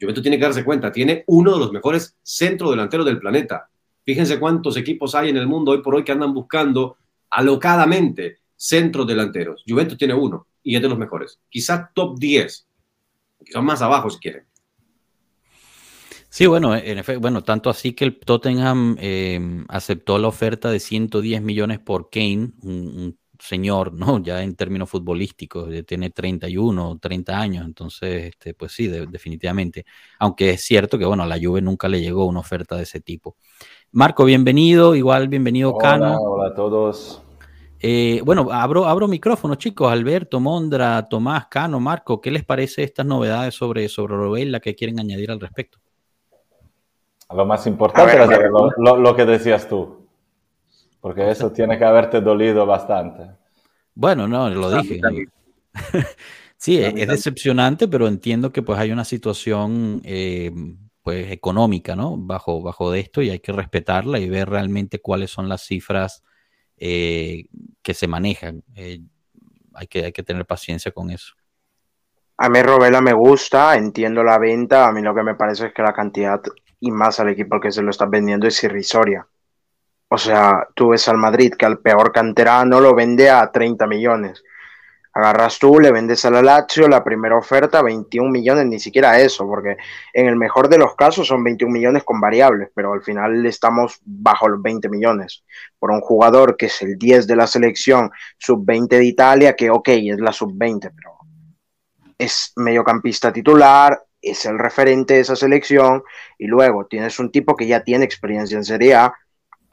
Juventus 0.00 0.22
tiene 0.22 0.38
que 0.38 0.42
darse 0.42 0.64
cuenta, 0.64 0.90
tiene 0.90 1.22
uno 1.28 1.52
de 1.52 1.60
los 1.60 1.70
mejores 1.70 2.16
centro 2.20 2.68
delanteros 2.68 3.06
del 3.06 3.20
planeta. 3.20 3.70
Fíjense 4.04 4.40
cuántos 4.40 4.76
equipos 4.76 5.14
hay 5.14 5.28
en 5.28 5.36
el 5.36 5.46
mundo 5.46 5.70
hoy 5.70 5.82
por 5.82 5.94
hoy 5.94 6.02
que 6.02 6.10
andan 6.10 6.34
buscando 6.34 6.96
alocadamente 7.30 8.38
centros 8.56 9.06
delanteros. 9.06 9.62
Juventus 9.68 9.96
tiene 9.96 10.14
uno 10.14 10.48
y 10.64 10.74
es 10.74 10.82
de 10.82 10.88
los 10.88 10.98
mejores. 10.98 11.38
Quizá 11.48 11.92
top 11.94 12.18
10, 12.18 12.66
quizás 13.44 13.62
más 13.62 13.82
abajo 13.82 14.10
si 14.10 14.18
quieren. 14.18 14.49
Sí, 16.32 16.46
bueno, 16.46 16.76
en 16.76 16.98
efecto, 16.98 17.20
bueno, 17.20 17.42
tanto 17.42 17.70
así 17.70 17.92
que 17.92 18.04
el 18.04 18.20
Tottenham 18.20 18.96
em, 19.00 19.66
aceptó 19.68 20.16
la 20.16 20.28
oferta 20.28 20.70
de 20.70 20.78
110 20.78 21.42
millones 21.42 21.80
por 21.80 22.08
Kane, 22.08 22.52
un, 22.62 23.18
señor, 23.40 23.92
¿no? 23.92 24.22
Ya 24.22 24.42
en 24.42 24.54
términos 24.54 24.88
futbolísticos, 24.90 25.68
tiene 25.86 26.10
31 26.10 26.90
o 26.90 26.98
30 26.98 27.40
años, 27.40 27.64
entonces, 27.64 28.26
este, 28.26 28.54
pues 28.54 28.70
sí, 28.72 28.86
definitivamente. 28.86 29.84
Aunque 30.20 30.50
es 30.50 30.60
cierto 30.62 30.98
que, 30.98 31.04
bueno, 31.04 31.24
a 31.24 31.26
la 31.26 31.38
Juve 31.42 31.62
nunca 31.62 31.88
le 31.88 32.00
llegó 32.00 32.26
una 32.26 32.40
oferta 32.40 32.76
de 32.76 32.84
ese 32.84 33.00
tipo. 33.00 33.36
Marco, 33.90 34.24
bienvenido, 34.24 34.94
igual 34.94 35.26
bienvenido 35.26 35.76
Cano. 35.78 36.16
Hola 36.20 36.50
a 36.50 36.54
todos. 36.54 37.22
Eh, 37.80 38.20
bueno, 38.24 38.48
abro, 38.52 38.84
abro 38.86 39.08
micrófono, 39.08 39.56
chicos. 39.56 39.90
Alberto, 39.90 40.38
Mondra, 40.38 41.08
Tomás, 41.08 41.46
Cano, 41.48 41.80
Marco, 41.80 42.20
¿qué 42.20 42.30
les 42.30 42.44
parece 42.44 42.84
estas 42.84 43.06
novedades 43.06 43.54
sobre, 43.54 43.88
sobre 43.88 44.14
Robella 44.14 44.60
que 44.60 44.76
quieren 44.76 45.00
añadir 45.00 45.30
al 45.30 45.40
respecto? 45.40 45.78
Lo 47.32 47.46
más 47.46 47.66
importante 47.66 48.22
es 48.22 48.28
lo, 48.78 49.16
que 49.16 49.24
decías 49.24 49.68
tú, 49.68 50.06
porque 51.00 51.30
eso 51.30 51.52
tiene 51.52 51.78
que 51.78 51.84
haberte 51.84 52.20
dolido 52.20 52.66
bastante. 52.66 53.30
Bueno, 53.94 54.26
no, 54.26 54.50
lo 54.50 54.80
dije. 54.80 55.00
sí, 56.56 56.78
es, 56.78 56.94
decepcionante, 57.06 57.86
pero 57.86 58.08
entiendo 58.08 58.52
que 58.52 58.62
pues 58.62 58.78
hay 58.78 58.90
una 58.90 59.04
situación 59.04 60.00
eh, 60.04 60.50
pues 61.02 61.30
económica, 61.30 61.94
¿no? 61.94 62.16
Bajo, 62.16 62.62
bajo 62.62 62.90
de 62.90 63.00
esto 63.00 63.22
y 63.22 63.30
hay 63.30 63.38
que 63.38 63.52
respetarla 63.52 64.18
y 64.18 64.28
ver 64.28 64.48
realmente 64.50 65.00
cuáles 65.00 65.30
son 65.30 65.48
las 65.48 65.62
cifras 65.62 66.24
eh, 66.76 67.44
que 67.82 67.94
se 67.94 68.08
manejan. 68.08 68.64
Eh, 68.74 69.00
hay, 69.74 69.86
que, 69.86 70.06
hay 70.06 70.12
que 70.12 70.22
tener 70.24 70.46
paciencia 70.46 70.90
con 70.90 71.10
eso. 71.10 71.34
A 72.38 72.48
mí 72.48 72.62
Robela 72.62 73.00
me 73.00 73.12
gusta, 73.12 73.76
entiendo 73.76 74.24
la 74.24 74.38
venta, 74.38 74.88
a 74.88 74.92
mí 74.92 75.02
lo 75.02 75.14
que 75.14 75.22
me 75.22 75.34
parece 75.34 75.66
es 75.66 75.74
que 75.74 75.82
la 75.82 75.92
cantidad 75.92 76.40
y 76.80 76.90
más 76.90 77.20
al 77.20 77.28
equipo 77.28 77.60
que 77.60 77.70
se 77.70 77.82
lo 77.82 77.90
está 77.90 78.06
vendiendo 78.06 78.48
es 78.48 78.64
irrisoria. 78.64 79.26
O 80.08 80.18
sea, 80.18 80.66
tú 80.74 80.88
ves 80.88 81.06
al 81.06 81.18
Madrid 81.18 81.54
que 81.54 81.66
al 81.66 81.78
peor 81.78 82.10
canterano 82.10 82.80
lo 82.80 82.94
vende 82.94 83.30
a 83.30 83.52
30 83.52 83.86
millones. 83.86 84.42
Agarras 85.12 85.58
tú, 85.58 85.78
le 85.78 85.92
vendes 85.92 86.24
a 86.24 86.30
la 86.30 86.40
Lazio 86.40 86.88
la 86.88 87.02
primera 87.02 87.36
oferta 87.36 87.82
21 87.82 88.30
millones, 88.30 88.66
ni 88.66 88.78
siquiera 88.78 89.20
eso, 89.20 89.46
porque 89.46 89.76
en 90.12 90.26
el 90.26 90.36
mejor 90.36 90.68
de 90.68 90.78
los 90.78 90.94
casos 90.94 91.26
son 91.26 91.42
21 91.44 91.72
millones 91.72 92.04
con 92.04 92.20
variables, 92.20 92.70
pero 92.74 92.92
al 92.92 93.02
final 93.02 93.44
estamos 93.44 94.00
bajo 94.04 94.48
los 94.48 94.62
20 94.62 94.88
millones 94.88 95.44
por 95.78 95.90
un 95.90 96.00
jugador 96.00 96.56
que 96.56 96.66
es 96.66 96.82
el 96.82 96.96
10 96.96 97.26
de 97.26 97.36
la 97.36 97.46
selección 97.48 98.10
sub-20 98.38 98.88
de 98.88 99.04
Italia, 99.04 99.56
que 99.56 99.70
ok, 99.70 99.88
es 99.88 100.20
la 100.20 100.32
sub-20, 100.32 100.92
pero 100.94 101.18
es 102.16 102.52
mediocampista 102.56 103.32
titular, 103.32 104.00
es 104.22 104.44
el 104.46 104.58
referente 104.58 105.14
de 105.14 105.20
esa 105.20 105.36
selección 105.36 106.02
y 106.38 106.46
luego 106.46 106.86
tienes 106.86 107.18
un 107.18 107.30
tipo 107.30 107.56
que 107.56 107.66
ya 107.66 107.82
tiene 107.82 108.04
experiencia 108.04 108.56
en 108.56 108.64
Serie 108.64 108.94
A, 108.94 109.14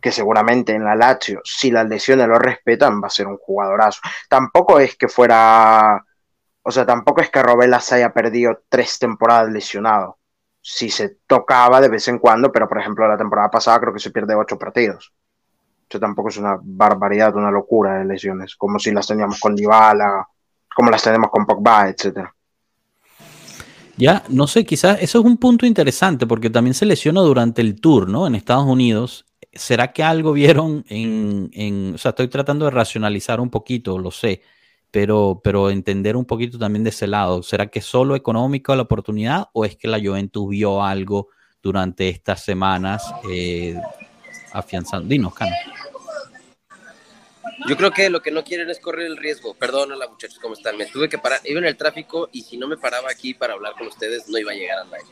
que 0.02 0.12
seguramente 0.12 0.74
en 0.74 0.84
la 0.84 0.96
Lazio, 0.96 1.42
si 1.44 1.72
las 1.72 1.88
lesiones 1.88 2.28
lo 2.28 2.38
respetan, 2.40 3.02
va 3.02 3.08
a 3.08 3.12
ser 3.12 3.28
un 3.28 3.38
jugadorazo. 3.38 4.00
Tampoco 4.30 4.80
es 4.80 4.96
que 4.96 5.08
fuera, 5.08 6.06
o 6.62 6.72
sea, 6.72 6.86
tampoco 6.86 7.22
es 7.22 7.30
que 7.30 7.42
Robela 7.42 7.80
se 7.80 7.96
haya 7.96 8.14
perdido 8.14 8.64
tres 8.70 9.00
temporadas 9.00 9.52
lesionado. 9.52 10.20
Si 10.62 10.90
se 10.90 11.18
tocaba 11.28 11.82
de 11.82 11.90
vez 11.90 12.08
en 12.08 12.20
cuando, 12.20 12.52
pero 12.52 12.68
por 12.68 12.80
ejemplo 12.80 13.08
la 13.08 13.18
temporada 13.18 13.50
pasada 13.50 13.80
creo 13.80 13.94
que 13.94 14.00
se 14.00 14.12
pierde 14.12 14.36
ocho 14.36 14.58
partidos. 14.58 15.14
Eso 15.90 16.00
tampoco 16.00 16.30
es 16.30 16.38
una 16.38 16.60
barbaridad, 16.62 17.36
una 17.36 17.50
locura 17.50 18.00
de 18.00 18.06
lesiones, 18.06 18.56
como 18.58 18.78
si 18.78 18.92
las 18.92 19.08
teníamos 19.08 19.40
con 19.40 19.56
Dybala, 19.56 20.28
como 20.76 20.92
las 20.92 21.02
tenemos 21.02 21.32
con 21.32 21.46
Pogba, 21.46 21.88
etcétera. 21.88 22.34
Ya, 23.98 24.24
no 24.30 24.46
sé, 24.46 24.64
quizás 24.64 25.00
eso 25.02 25.20
es 25.20 25.26
un 25.26 25.38
punto 25.38 25.66
interesante 25.66 26.28
porque 26.28 26.52
también 26.52 26.76
se 26.76 26.86
lesionó 26.86 27.24
durante 27.24 27.62
el 27.62 27.82
tour, 27.82 28.08
¿no? 28.08 28.28
En 28.28 28.36
Estados 28.36 28.66
Unidos. 28.66 29.26
¿Será 29.54 29.92
que 29.92 30.04
algo 30.04 30.34
vieron 30.34 30.86
en, 30.88 31.94
o 31.96 31.98
sea, 31.98 32.10
estoy 32.10 32.28
tratando 32.28 32.66
de 32.66 32.72
racionalizar 32.72 33.40
un 33.40 33.50
poquito, 33.50 33.98
lo 33.98 34.12
sé, 34.12 34.44
pero, 34.92 35.42
pero 35.44 35.72
entender 35.72 36.16
un 36.16 36.26
poquito 36.26 36.60
también 36.60 36.84
de 36.84 36.92
ese 36.92 37.08
lado. 37.08 37.42
¿Será 37.42 37.68
que 37.68 37.82
solo 37.82 38.16
económico 38.16 38.76
la 38.76 38.84
oportunidad 38.84 39.50
o 39.54 39.66
es 39.66 39.76
que 39.76 39.88
la 39.88 40.00
Juventus 40.00 40.48
vio 40.48 40.84
algo 40.84 41.30
durante 41.64 42.08
estas 42.10 42.44
semanas 42.44 43.04
eh, 43.32 43.76
afianzando? 44.54 45.10
Dinos, 45.10 45.34
Cano. 45.34 45.56
Yo 47.66 47.76
creo 47.76 47.92
que 47.92 48.10
lo 48.10 48.22
que 48.22 48.32
no 48.32 48.44
quieren 48.44 48.70
es 48.70 48.80
correr 48.80 49.08
el 49.08 49.18
riesgo. 49.18 49.56
Perdónala, 49.56 50.08
muchachos, 50.08 50.38
¿cómo 50.40 50.54
están? 50.54 50.78
Me 50.78 50.86
tuve 50.86 51.10
que 51.10 51.18
parar. 51.18 51.42
Iba 51.44 51.60
en 51.60 51.66
el 51.66 51.78
tráfico 51.78 52.30
y 52.32 52.44
si 52.44 52.58
no 52.58 52.68
me 52.68 52.78
paraba 52.78 53.10
aquí 53.10 53.34
para 53.34 53.54
hablar 53.54 53.74
con 53.74 53.88
ustedes, 53.88 54.28
no 54.30 54.38
iba 54.38 54.52
a 54.52 54.56
llegar 54.56 54.80
al 54.80 54.94
aire. 54.94 55.08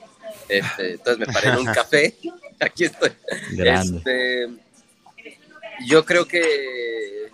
Este, 0.47 0.91
entonces 0.93 1.17
me 1.27 1.33
paré 1.33 1.49
en 1.49 1.57
un 1.57 1.65
café. 1.65 2.15
Aquí 2.59 2.85
estoy. 2.85 3.11
Este, 3.57 4.47
yo 5.87 6.05
creo 6.05 6.27
que 6.27 7.31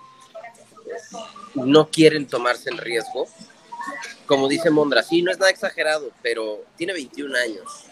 no 1.55 1.89
quieren 1.89 2.25
tomarse 2.27 2.69
el 2.69 2.77
riesgo. 2.77 3.27
Como 4.25 4.47
dice 4.47 4.69
Mondra, 4.69 5.03
sí, 5.03 5.21
no 5.21 5.31
es 5.31 5.39
nada 5.39 5.51
exagerado, 5.51 6.11
pero 6.21 6.63
tiene 6.77 6.93
21 6.93 7.35
años. 7.37 7.85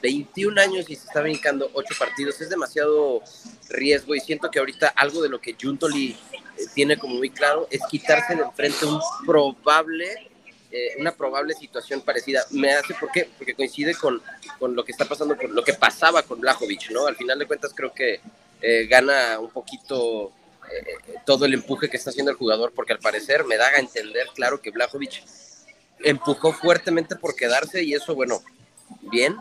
21 0.00 0.60
años 0.60 0.88
y 0.88 0.96
se 0.96 1.06
está 1.06 1.20
brincando 1.20 1.70
8 1.72 1.94
partidos. 1.98 2.40
Es 2.40 2.50
demasiado 2.50 3.22
riesgo 3.68 4.14
y 4.14 4.20
siento 4.20 4.50
que 4.50 4.58
ahorita 4.58 4.88
algo 4.88 5.22
de 5.22 5.28
lo 5.28 5.40
que 5.40 5.56
Juntoli 5.60 6.10
eh, 6.10 6.64
tiene 6.74 6.96
como 6.98 7.16
muy 7.16 7.30
claro 7.30 7.68
es 7.70 7.80
quitarse 7.90 8.34
de 8.34 8.42
enfrente 8.42 8.86
un 8.86 9.00
probable, 9.26 10.30
eh, 10.70 10.94
una 10.98 11.12
probable 11.12 11.54
situación 11.54 12.00
parecida. 12.02 12.44
Me 12.50 12.72
hace, 12.72 12.94
¿por 12.94 13.10
qué? 13.10 13.28
Porque 13.36 13.54
coincide 13.54 13.94
con, 13.94 14.22
con 14.58 14.74
lo 14.74 14.84
que 14.84 14.92
está 14.92 15.04
pasando, 15.04 15.36
con 15.36 15.54
lo 15.54 15.62
que 15.62 15.74
pasaba 15.74 16.22
con 16.22 16.40
Blajovic, 16.40 16.90
¿no? 16.90 17.06
Al 17.06 17.16
final 17.16 17.38
de 17.38 17.46
cuentas 17.46 17.72
creo 17.74 17.92
que 17.92 18.20
eh, 18.62 18.86
gana 18.86 19.38
un 19.38 19.50
poquito 19.50 20.32
todo 21.26 21.46
el 21.46 21.54
empuje 21.54 21.90
que 21.90 21.96
está 21.96 22.10
haciendo 22.10 22.30
el 22.30 22.36
jugador, 22.36 22.72
porque 22.72 22.92
al 22.92 23.00
parecer 23.00 23.44
me 23.44 23.56
da 23.56 23.66
a 23.66 23.80
entender, 23.80 24.28
claro, 24.36 24.62
que 24.62 24.70
Blajovic 24.70 25.24
empujó 26.04 26.52
fuertemente 26.52 27.16
por 27.16 27.34
quedarse 27.34 27.82
y 27.82 27.94
eso, 27.94 28.14
bueno, 28.14 28.42
bien, 29.02 29.36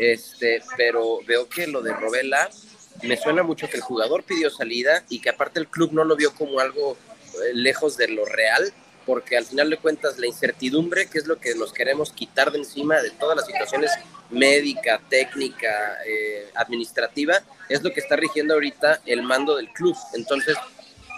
este, 0.00 0.62
pero 0.78 1.18
veo 1.26 1.46
que 1.46 1.66
lo 1.66 1.82
de 1.82 1.92
Robela 1.92 2.48
me 3.02 3.18
suena 3.18 3.42
mucho 3.42 3.68
que 3.68 3.76
el 3.76 3.82
jugador 3.82 4.24
pidió 4.24 4.48
salida 4.48 5.04
y 5.10 5.20
que 5.20 5.28
aparte 5.28 5.60
el 5.60 5.68
club 5.68 5.92
no 5.92 6.04
lo 6.04 6.16
vio 6.16 6.34
como 6.34 6.58
algo 6.58 6.96
eh, 7.34 7.52
lejos 7.52 7.98
de 7.98 8.08
lo 8.08 8.24
real, 8.24 8.72
porque 9.04 9.36
al 9.36 9.44
final 9.44 9.68
de 9.68 9.76
cuentas 9.76 10.18
la 10.18 10.26
incertidumbre, 10.26 11.06
que 11.06 11.18
es 11.18 11.26
lo 11.26 11.38
que 11.38 11.54
nos 11.54 11.74
queremos 11.74 12.12
quitar 12.12 12.50
de 12.50 12.58
encima 12.58 13.02
de 13.02 13.10
todas 13.10 13.36
las 13.36 13.46
situaciones 13.46 13.90
médica, 14.30 15.02
técnica, 15.10 15.98
eh, 16.06 16.48
administrativa, 16.54 17.34
es 17.68 17.82
lo 17.82 17.92
que 17.92 18.00
está 18.00 18.16
rigiendo 18.16 18.54
ahorita 18.54 19.02
el 19.04 19.22
mando 19.22 19.54
del 19.54 19.68
club. 19.68 19.94
Entonces, 20.14 20.56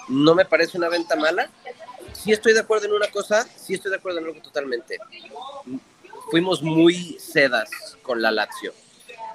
no 0.08 0.34
me 0.34 0.44
parece 0.44 0.76
una 0.76 0.88
venta 0.88 1.14
mala. 1.14 1.48
Sí 2.14 2.32
estoy 2.32 2.52
de 2.52 2.60
acuerdo 2.60 2.86
en 2.86 2.94
una 2.94 3.08
cosa, 3.08 3.46
sí 3.56 3.74
estoy 3.74 3.92
de 3.92 3.98
acuerdo 3.98 4.18
en 4.18 4.26
algo 4.26 4.40
totalmente 4.42 4.98
fuimos 6.30 6.62
muy 6.62 7.18
sedas 7.18 7.70
con 8.02 8.22
la 8.22 8.30
Lazio. 8.30 8.72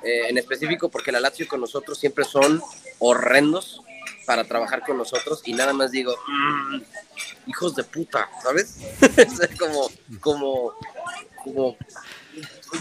Eh, 0.04 0.30
en 0.30 0.38
específico 0.38 0.90
porque 0.90 1.12
la 1.12 1.20
Lazio 1.20 1.48
con 1.48 1.60
nosotros 1.60 1.98
siempre 1.98 2.24
son 2.24 2.62
horrendos 3.00 3.82
para 4.26 4.44
trabajar 4.44 4.84
con 4.84 4.98
nosotros 4.98 5.42
y 5.46 5.54
nada 5.54 5.74
más 5.74 5.92
digo, 5.92 6.14
mm, 6.28 6.82
hijos 7.48 7.76
de 7.76 7.84
puta, 7.84 8.30
¿sabes? 8.44 8.78
es 9.18 9.58
como, 9.58 9.90
como, 10.20 10.74
como, 11.44 11.78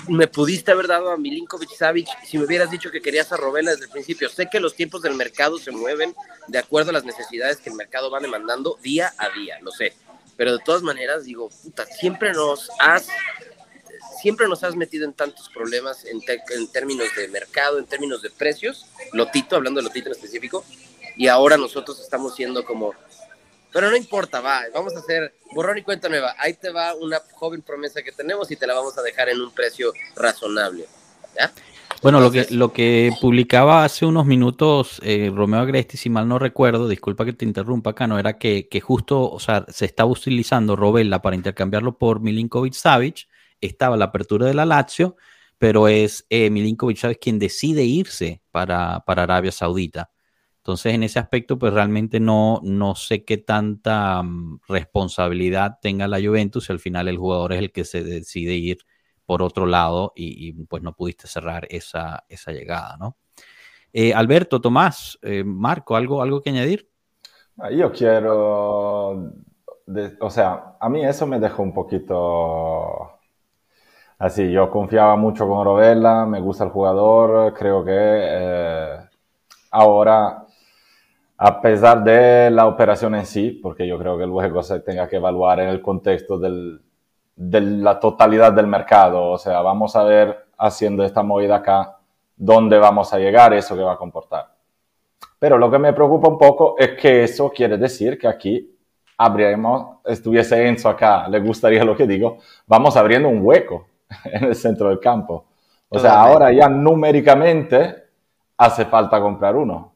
me 0.09 0.27
pudiste 0.27 0.73
haber 0.73 0.89
dado 0.89 1.11
a 1.11 1.17
Milinkovic 1.17 1.71
Savic 1.71 2.09
si 2.25 2.37
me 2.37 2.45
hubieras 2.45 2.71
dicho 2.71 2.91
que 2.91 3.01
querías 3.01 3.33
a 3.33 3.37
Robela 3.37 3.71
desde 3.71 3.85
el 3.85 3.91
principio. 3.91 4.29
Sé 4.29 4.49
que 4.51 4.61
los 4.61 4.75
tiempos 4.75 5.03
del 5.03 5.15
mercado 5.15 5.59
se 5.59 5.71
mueven 5.71 6.15
de 6.49 6.59
acuerdo 6.59 6.91
a 6.91 6.95
las 6.95 7.05
necesidades 7.05 7.59
que 7.59 7.71
el 7.71 7.77
mercado 7.77 8.11
va 8.11 8.21
demandando 8.21 8.79
día 8.83 9.13
a 9.17 9.31
día, 9.31 9.59
lo 9.63 9.71
sé. 9.71 9.95
Pero 10.37 10.53
de 10.53 10.65
todas 10.65 10.83
maneras 10.83 11.25
digo, 11.25 11.49
puta, 11.49 11.87
siempre 11.87 12.33
nos 12.33 12.71
has 12.79 13.09
siempre 14.21 14.49
nos 14.49 14.63
has 14.65 14.77
metido 14.77 15.05
en 15.05 15.13
tantos 15.13 15.49
problemas 15.49 16.05
en, 16.05 16.21
términos 16.73 17.07
de 17.17 17.29
mercado, 17.29 17.79
en 17.79 17.87
términos 17.87 18.23
de 18.23 18.31
precios, 18.31 18.87
Lotito, 19.13 19.57
hablando 19.57 19.81
de 19.81 19.85
Lotito 19.85 20.09
en 20.09 20.15
específico, 20.15 20.65
y 21.17 21.29
ahora 21.29 21.57
nosotros 21.57 22.01
estamos 22.01 22.35
siendo 22.35 22.65
como, 22.65 22.95
pero 23.73 23.91
no 23.91 23.97
importa, 23.97 24.41
va, 24.41 24.63
vamos 24.75 24.95
a 24.97 25.01
hacer 25.01 25.35
borrón 25.53 25.79
y 25.79 25.83
cuenta 25.83 26.09
nueva, 26.09 26.35
ahí 26.39 26.55
te 26.55 26.71
va 26.71 26.95
una 26.95 27.21
joven 27.33 27.63
promesa 27.63 28.03
que 28.03 28.13
tenemos 28.13 28.51
y 28.51 28.57
te 28.57 28.67
la 28.67 28.75
vamos 28.75 28.97
a 28.99 29.03
dejar 29.03 29.29
en 29.29 29.41
un 29.41 29.53
precio 29.53 29.93
razonable. 30.15 30.87
Bueno, 32.03 32.21
lo 32.21 32.31
que, 32.31 32.47
lo 32.51 32.73
que 32.73 33.11
publicaba 33.21 33.85
hace 33.85 34.05
unos 34.05 34.27
minutos 34.27 35.01
eh, 35.03 35.31
Romeo 35.35 35.61
Agresti, 35.61 35.97
si 35.97 36.11
mal 36.11 36.29
no 36.29 36.39
recuerdo, 36.39 36.89
disculpa 36.89 37.25
que 37.25 37.33
te 37.33 37.45
interrumpa 37.45 37.91
acá, 37.91 38.07
no 38.07 38.19
era 38.19 38.39
que, 38.39 38.69
que 38.69 38.81
justo, 38.81 39.31
o 39.31 39.41
sea, 39.41 39.65
se 39.69 39.87
estaba 39.87 40.11
utilizando 40.11 40.77
Robella 40.77 41.23
para 41.23 41.37
intercambiarlo 41.37 41.97
por 41.97 42.21
Milinkovic 42.21 42.75
Savic, 42.75 43.27
estaba 43.61 43.97
la 43.97 44.07
apertura 44.07 44.47
de 44.47 44.55
la 44.55 44.65
Lazio, 44.65 45.17
pero 45.59 45.89
es 45.89 46.27
eh, 46.31 46.51
Milinkovic 46.51 46.99
Chávez 46.99 47.19
quien 47.21 47.39
decide 47.39 47.85
irse 47.85 48.43
para, 48.51 49.01
para, 49.01 49.23
Arabia 49.23 49.53
Saudita. 49.53 50.11
Entonces, 50.59 50.95
en 50.95 51.05
ese 51.05 51.19
aspecto, 51.19 51.59
pues 51.59 51.73
realmente 51.73 52.19
no, 52.19 52.61
no 52.63 52.95
sé 52.95 53.25
qué 53.25 53.39
tanta 53.39 54.23
mm, 54.23 54.61
responsabilidad 54.69 55.79
tenga 55.81 56.09
la 56.09 56.21
Juventus 56.21 56.67
si 56.67 56.73
al 56.73 56.81
final 56.81 57.09
el 57.09 57.19
jugador 57.19 57.53
es 57.53 57.61
el 57.61 57.73
que 57.73 57.85
se 57.85 58.03
decide 58.03 58.55
ir 58.55 58.79
por 59.25 59.43
otro 59.43 59.67
lado 59.67 60.13
y, 60.15 60.53
pues 60.65 60.83
no 60.83 60.93
pudiste 60.93 61.27
cerrar 61.27 61.67
esa, 61.71 62.25
esa 62.29 62.53
llegada, 62.53 62.97
¿no? 62.99 63.17
Eh, 63.93 64.13
Alberto, 64.13 64.61
Tomás, 64.61 65.19
eh, 65.23 65.43
Marco, 65.43 65.97
¿algo, 65.97 66.23
¿algo 66.23 66.43
que 66.43 66.51
añadir? 66.51 66.91
Ah, 67.59 67.71
yo 67.71 67.91
quiero, 67.91 69.33
o 70.21 70.31
sea, 70.31 70.77
a 70.79 70.89
mí 70.89 71.05
eso 71.05 71.27
me 71.27 71.41
dejó 71.41 71.63
un 71.63 71.73
poquito 71.73 73.16
Así, 74.19 74.51
yo 74.51 74.71
confiaba 74.71 75.15
mucho 75.17 75.47
con 75.47 75.63
Rovella, 75.63 76.25
me 76.25 76.41
gusta 76.41 76.65
el 76.65 76.71
jugador, 76.71 77.53
creo 77.53 77.85
que 77.85 77.93
eh, 77.95 78.97
ahora, 79.71 80.47
a 81.37 81.61
pesar 81.61 82.03
de 82.03 82.51
la 82.51 82.67
operación 82.67 83.15
en 83.15 83.27
sí, 83.27 83.51
porque 83.51 83.87
yo 83.87 83.99
creo 83.99 84.17
que 84.17 84.27
luego 84.27 84.63
se 84.63 84.81
tenga 84.81 85.07
que 85.07 85.17
evaluar 85.17 85.61
en 85.61 85.69
el 85.69 85.83
contexto 85.83 86.39
del, 86.39 86.81
de 87.37 87.61
la 87.61 88.01
totalidad 88.01 88.55
del 88.55 88.67
mercado, 88.67 89.33
o 89.33 89.39
sea, 89.39 89.61
vamos 89.61 89.95
a 89.97 90.05
ver 90.05 90.47
haciendo 90.57 91.05
esta 91.05 91.23
movida 91.23 91.57
acá, 91.57 91.99
dónde 92.37 92.79
vamos 92.79 93.13
a 93.13 93.19
llegar, 93.19 93.53
eso 93.53 93.77
que 93.77 93.83
va 93.83 93.93
a 93.93 93.99
comportar. 93.99 94.47
Pero 95.39 95.59
lo 95.59 95.71
que 95.71 95.79
me 95.79 95.93
preocupa 95.93 96.29
un 96.29 96.39
poco 96.39 96.75
es 96.79 96.93
que 96.93 97.25
eso 97.25 97.51
quiere 97.51 97.77
decir 97.77 98.19
que 98.19 98.29
aquí 98.29 98.75
abriremos, 99.19 99.99
estuviese 100.07 100.67
Enzo 100.67 100.89
acá, 100.89 101.29
le 101.29 101.39
gustaría 101.41 101.85
lo 101.85 101.95
que 101.95 102.07
digo, 102.07 102.39
vamos 102.67 102.97
abriendo 102.97 103.29
un 103.29 103.45
hueco 103.45 103.87
en 104.25 104.45
el 104.45 104.55
centro 104.55 104.89
del 104.89 105.01
campo. 105.01 105.47
O 105.89 105.99
sea, 105.99 106.21
ahora 106.21 106.53
ya 106.53 106.69
numéricamente 106.69 108.05
hace 108.57 108.85
falta 108.87 109.21
comprar 109.21 109.55
uno. 109.57 109.93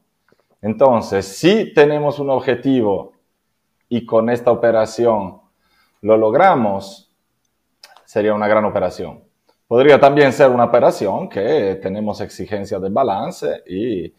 Entonces, 0.61 1.25
si 1.25 1.73
tenemos 1.73 2.19
un 2.19 2.29
objetivo 2.29 3.13
y 3.89 4.05
con 4.05 4.29
esta 4.29 4.51
operación 4.51 5.41
lo 6.01 6.17
logramos, 6.17 7.11
sería 8.05 8.33
una 8.33 8.47
gran 8.47 8.65
operación. 8.65 9.23
Podría 9.67 9.99
también 9.99 10.33
ser 10.33 10.49
una 10.49 10.65
operación 10.65 11.29
que 11.29 11.79
tenemos 11.81 12.21
exigencias 12.21 12.81
de 12.81 12.89
balance 12.89 13.63
y 13.67 14.13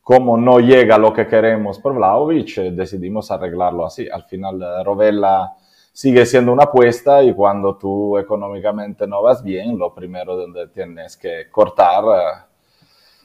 como 0.00 0.36
no 0.36 0.60
llega 0.60 0.98
lo 0.98 1.12
que 1.12 1.26
queremos 1.26 1.78
por 1.78 1.94
Vlaovic, 1.94 2.56
decidimos 2.72 3.30
arreglarlo 3.30 3.84
así. 3.84 4.08
Al 4.08 4.22
final, 4.24 4.84
Rovella 4.84 5.52
sigue 5.96 6.26
siendo 6.26 6.52
una 6.52 6.64
apuesta 6.64 7.22
y 7.22 7.32
cuando 7.32 7.74
tú 7.74 8.18
económicamente 8.18 9.06
no 9.06 9.22
vas 9.22 9.42
bien, 9.42 9.78
lo 9.78 9.94
primero 9.94 10.36
donde 10.36 10.68
tienes 10.68 11.16
que 11.16 11.48
cortar 11.50 12.04
eh, 12.04 12.44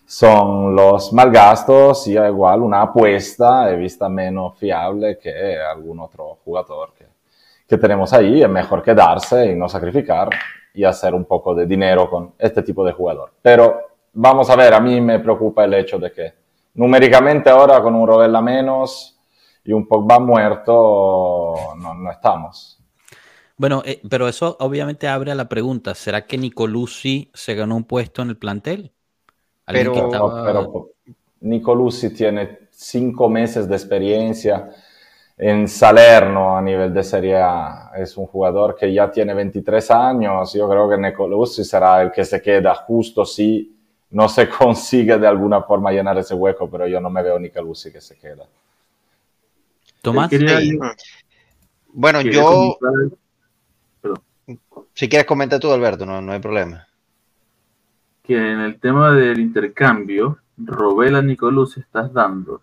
son 0.06 0.74
los 0.74 1.12
malgastos 1.12 2.08
y 2.08 2.18
igual 2.18 2.62
una 2.62 2.84
apuesta 2.84 3.70
he 3.70 3.76
vista 3.76 4.08
menos 4.08 4.58
fiable 4.58 5.20
que 5.20 5.58
algún 5.60 6.00
otro 6.00 6.38
jugador 6.46 6.94
que, 6.98 7.08
que 7.68 7.78
tenemos 7.78 8.14
ahí. 8.14 8.42
Es 8.42 8.48
mejor 8.48 8.82
quedarse 8.82 9.48
y 9.48 9.56
no 9.56 9.68
sacrificar 9.68 10.30
y 10.74 10.86
hacer 10.86 11.14
un 11.14 11.26
poco 11.26 11.54
de 11.54 11.66
dinero 11.66 12.10
con 12.10 12.36
este 12.40 12.64
tipo 12.64 12.86
de 12.86 12.94
jugador. 12.94 13.34
Pero 13.42 13.82
vamos 14.14 14.50
a 14.50 14.56
ver, 14.56 14.74
a 14.74 14.80
mí 14.80 15.02
me 15.02 15.20
preocupa 15.20 15.66
el 15.66 15.74
hecho 15.74 16.00
de 16.00 16.10
que 16.14 16.34
numéricamente 16.76 17.50
ahora 17.50 17.82
con 17.82 17.96
un 17.96 18.08
Rovella 18.08 18.40
menos 18.40 19.11
y 19.64 19.74
un 19.74 19.88
Pogba 19.88 20.20
muerto, 20.20 21.76
no, 21.78 21.94
no 21.94 22.12
estamos. 22.12 22.80
Bueno, 23.58 23.84
eh, 23.86 24.02
pero 24.10 24.28
eso 24.28 24.58
obviamente 24.60 25.08
abre 25.08 25.32
a 25.32 25.36
la 25.36 25.48
pregunta, 25.48 25.94
¿será 25.94 26.26
que 26.26 26.38
Nicolucci 26.38 27.30
se 27.34 27.54
ganó 27.54 27.76
un 27.76 27.84
puesto 27.84 28.22
en 28.24 28.30
el 28.30 28.38
plantel? 28.38 28.92
Pero, 29.66 30.10
pero 30.44 30.90
Nicolucci 31.42 32.10
tiene 32.12 32.68
cinco 32.72 33.30
meses 33.30 33.68
de 33.68 33.76
experiencia 33.76 34.70
en 35.38 35.68
Salerno 35.68 36.58
a 36.58 36.62
nivel 36.62 36.94
de 36.94 37.04
Serie 37.04 37.38
A. 37.38 37.92
Es 37.96 38.18
un 38.18 38.28
jugador 38.28 38.76
que 38.76 38.92
ya 38.92 39.12
tiene 39.12 39.34
23 39.34 39.92
años. 39.92 40.54
Yo 40.54 40.70
creo 40.70 40.90
que 40.90 40.98
Nicolucci 40.98 41.64
será 41.64 42.02
el 42.02 42.12
que 42.12 42.26
se 42.26 42.42
queda 42.42 42.76
justo 42.76 43.26
si 43.26 43.76
no 44.12 44.28
se 44.28 44.50
consigue 44.58 45.18
de 45.18 45.28
alguna 45.28 45.62
forma 45.62 45.92
llenar 45.92 46.18
ese 46.18 46.36
hueco, 46.36 46.70
pero 46.70 46.88
yo 46.88 47.00
no 47.00 47.10
me 47.10 47.24
veo 47.24 47.40
Nicolucci 47.40 47.92
que 47.92 48.02
se 48.02 48.18
queda. 48.18 48.46
Tomás. 50.02 50.32
Bueno, 51.94 52.22
yo... 52.22 52.78
Si 54.94 55.08
quieres 55.08 55.26
comentar 55.26 55.60
tú, 55.60 55.72
Alberto, 55.72 56.06
no, 56.06 56.22
no 56.22 56.32
hay 56.32 56.40
problema. 56.40 56.88
Que 58.24 58.36
en 58.36 58.60
el 58.60 58.80
tema 58.80 59.12
del 59.12 59.40
intercambio, 59.40 60.40
Robela 60.58 61.22
Nicolás 61.22 61.78
estás 61.78 62.12
dando 62.12 62.62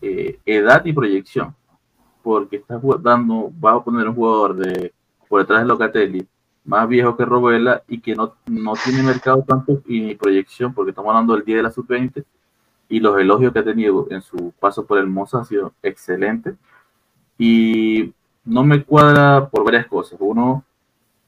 eh, 0.00 0.38
edad 0.44 0.84
y 0.84 0.92
proyección. 0.92 1.54
Porque 2.22 2.56
estás 2.56 2.80
dando, 3.00 3.50
vas 3.58 3.76
a 3.76 3.84
poner 3.84 4.08
un 4.08 4.14
jugador 4.14 4.56
de 4.56 4.92
por 5.28 5.40
detrás 5.40 5.60
de 5.60 5.68
Locatelli 5.68 6.26
más 6.64 6.88
viejo 6.88 7.16
que 7.16 7.24
Robela 7.24 7.82
y 7.88 8.00
que 8.00 8.14
no, 8.14 8.34
no 8.46 8.74
tiene 8.82 9.02
mercado 9.02 9.42
tanto 9.46 9.82
y 9.86 10.00
ni 10.00 10.14
proyección, 10.14 10.74
porque 10.74 10.90
estamos 10.90 11.10
hablando 11.10 11.34
del 11.34 11.44
día 11.44 11.56
de 11.56 11.62
la 11.62 11.70
sub-20 11.70 12.24
y 12.88 13.00
los 13.00 13.18
elogios 13.18 13.52
que 13.52 13.58
ha 13.58 13.64
tenido 13.64 14.06
en 14.10 14.22
su 14.22 14.52
paso 14.58 14.86
por 14.86 14.98
el 14.98 15.06
Moza 15.06 15.40
ha 15.40 15.44
sido 15.44 15.74
excelente. 15.82 16.56
Y 17.38 18.12
no 18.44 18.64
me 18.64 18.82
cuadra 18.82 19.48
por 19.48 19.64
varias 19.64 19.86
cosas. 19.86 20.18
Uno, 20.20 20.64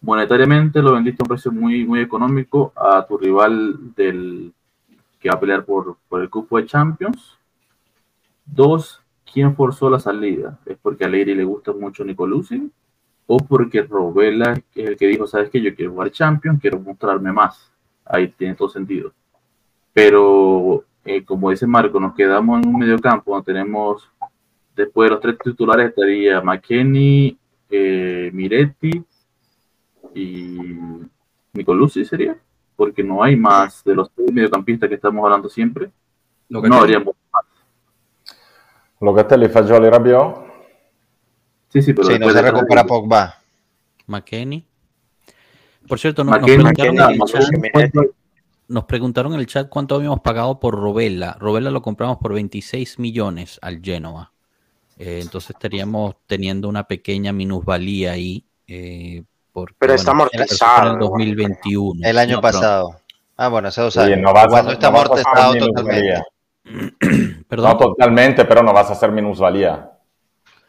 monetariamente 0.01 0.81
lo 0.83 0.93
vendiste 0.93 1.23
a 1.23 1.25
un 1.25 1.29
precio 1.29 1.53
muy, 1.53 1.85
muy 1.85 2.01
económico 2.01 2.73
a 2.75 3.07
tu 3.07 3.19
rival 3.19 3.95
del 3.95 4.53
que 5.19 5.29
va 5.29 5.35
a 5.35 5.41
pelear 5.41 5.65
por, 5.65 5.99
por 6.09 6.23
el 6.23 6.31
cupo 6.31 6.57
de 6.57 6.67
Champions. 6.67 7.39
Dos, 8.47 9.03
¿quién 9.31 9.55
forzó 9.55 9.91
la 9.91 10.01
salida? 10.01 10.59
¿Es 10.65 10.79
porque 10.79 11.05
a 11.05 11.09
Leiri 11.09 11.35
le 11.35 11.45
gusta 11.45 11.73
mucho 11.73 12.05
Nicolucci? 12.05 12.71
¿O 13.27 13.37
porque 13.37 13.83
Robela 13.83 14.55
es 14.75 14.89
el 14.89 14.97
que 14.97 15.07
dijo, 15.07 15.27
sabes 15.27 15.51
que 15.51 15.61
yo 15.61 15.75
quiero 15.75 15.93
jugar 15.93 16.11
Champions, 16.11 16.61
quiero 16.61 16.81
mostrarme 16.81 17.33
más? 17.33 17.71
Ahí 18.05 18.29
tiene 18.29 18.55
todo 18.55 18.69
sentido. 18.69 19.13
Pero, 19.93 20.85
eh, 21.05 21.25
como 21.25 21.51
dice 21.51 21.67
Marco, 21.67 21.99
nos 21.99 22.15
quedamos 22.15 22.63
en 22.63 22.69
un 22.69 22.79
medio 22.79 22.99
campo 22.99 23.33
donde 23.33 23.53
tenemos, 23.53 24.09
después 24.77 25.09
de 25.09 25.15
los 25.15 25.21
tres 25.21 25.39
titulares 25.39 25.89
estaría 25.89 26.41
McKenny, 26.41 27.39
eh, 27.71 28.31
Miretti, 28.33 29.03
y 30.15 30.59
Nicolucci 31.53 32.05
sería, 32.05 32.37
porque 32.77 33.03
no 33.03 33.23
hay 33.23 33.37
más 33.37 33.83
de 33.85 33.95
los 33.95 34.11
tres 34.13 34.33
mediocampistas 34.33 34.89
que 34.89 34.97
estamos 34.97 35.25
hablando 35.25 35.49
siempre. 35.49 35.91
Lo 36.49 36.61
que 36.61 36.69
no 36.69 36.77
habríamos 36.77 37.15
más. 37.33 37.45
Locatelli, 39.01 39.49
Fagioli, 39.49 39.89
Rabiot. 39.89 40.51
Sí, 41.69 41.81
sí, 41.81 41.93
pero 41.93 42.09
sí, 42.09 42.19
no 42.19 42.29
se 42.31 42.43
recupera 42.43 42.85
Pogba. 42.85 43.35
McKenny. 44.07 44.67
Por 45.87 45.99
cierto, 45.99 46.25
nos, 46.25 46.39
preguntaron 46.39 46.99
en 46.99 47.21
el 47.21 47.21
chat, 47.25 47.93
nos 48.71 48.85
preguntaron 48.85 49.35
en 49.35 49.41
el 49.41 49.47
chat 49.47 49.69
cuánto 49.69 49.97
habíamos 49.97 50.21
pagado 50.21 50.61
por 50.61 50.75
Robela. 50.75 51.37
Robela 51.39 51.71
lo 51.71 51.83
compramos 51.83 52.19
por 52.19 52.33
26 52.33 52.99
millones 52.99 53.59
al 53.63 53.81
Genoa. 53.83 54.33
Eh, 54.99 55.21
entonces 55.23 55.51
estaríamos 55.51 56.15
teniendo 56.27 56.69
una 56.69 56.85
pequeña 56.85 57.33
minusvalía 57.33 58.13
ahí 58.13 58.45
eh, 58.67 59.25
pero 59.79 59.95
está 59.95 60.13
amortizado. 60.13 60.93
El 60.93 60.99
2021. 60.99 62.07
El 62.07 62.19
año 62.19 62.41
pasado. 62.41 63.01
Ah, 63.37 63.49
bueno, 63.49 63.69
hace 63.69 63.81
dos 63.81 63.97
años. 63.97 64.19
no 64.21 64.33
Cuando 64.33 64.73
está 64.73 64.89
amortizado 64.89 65.55
totalmente. 65.59 66.23
Perdón. 67.49 67.71
No 67.71 67.77
totalmente, 67.79 68.45
pero 68.45 68.63
no 68.63 68.73
vas 68.73 68.91
a 68.91 68.93
hacer 68.93 69.11
minusvalía. 69.11 69.91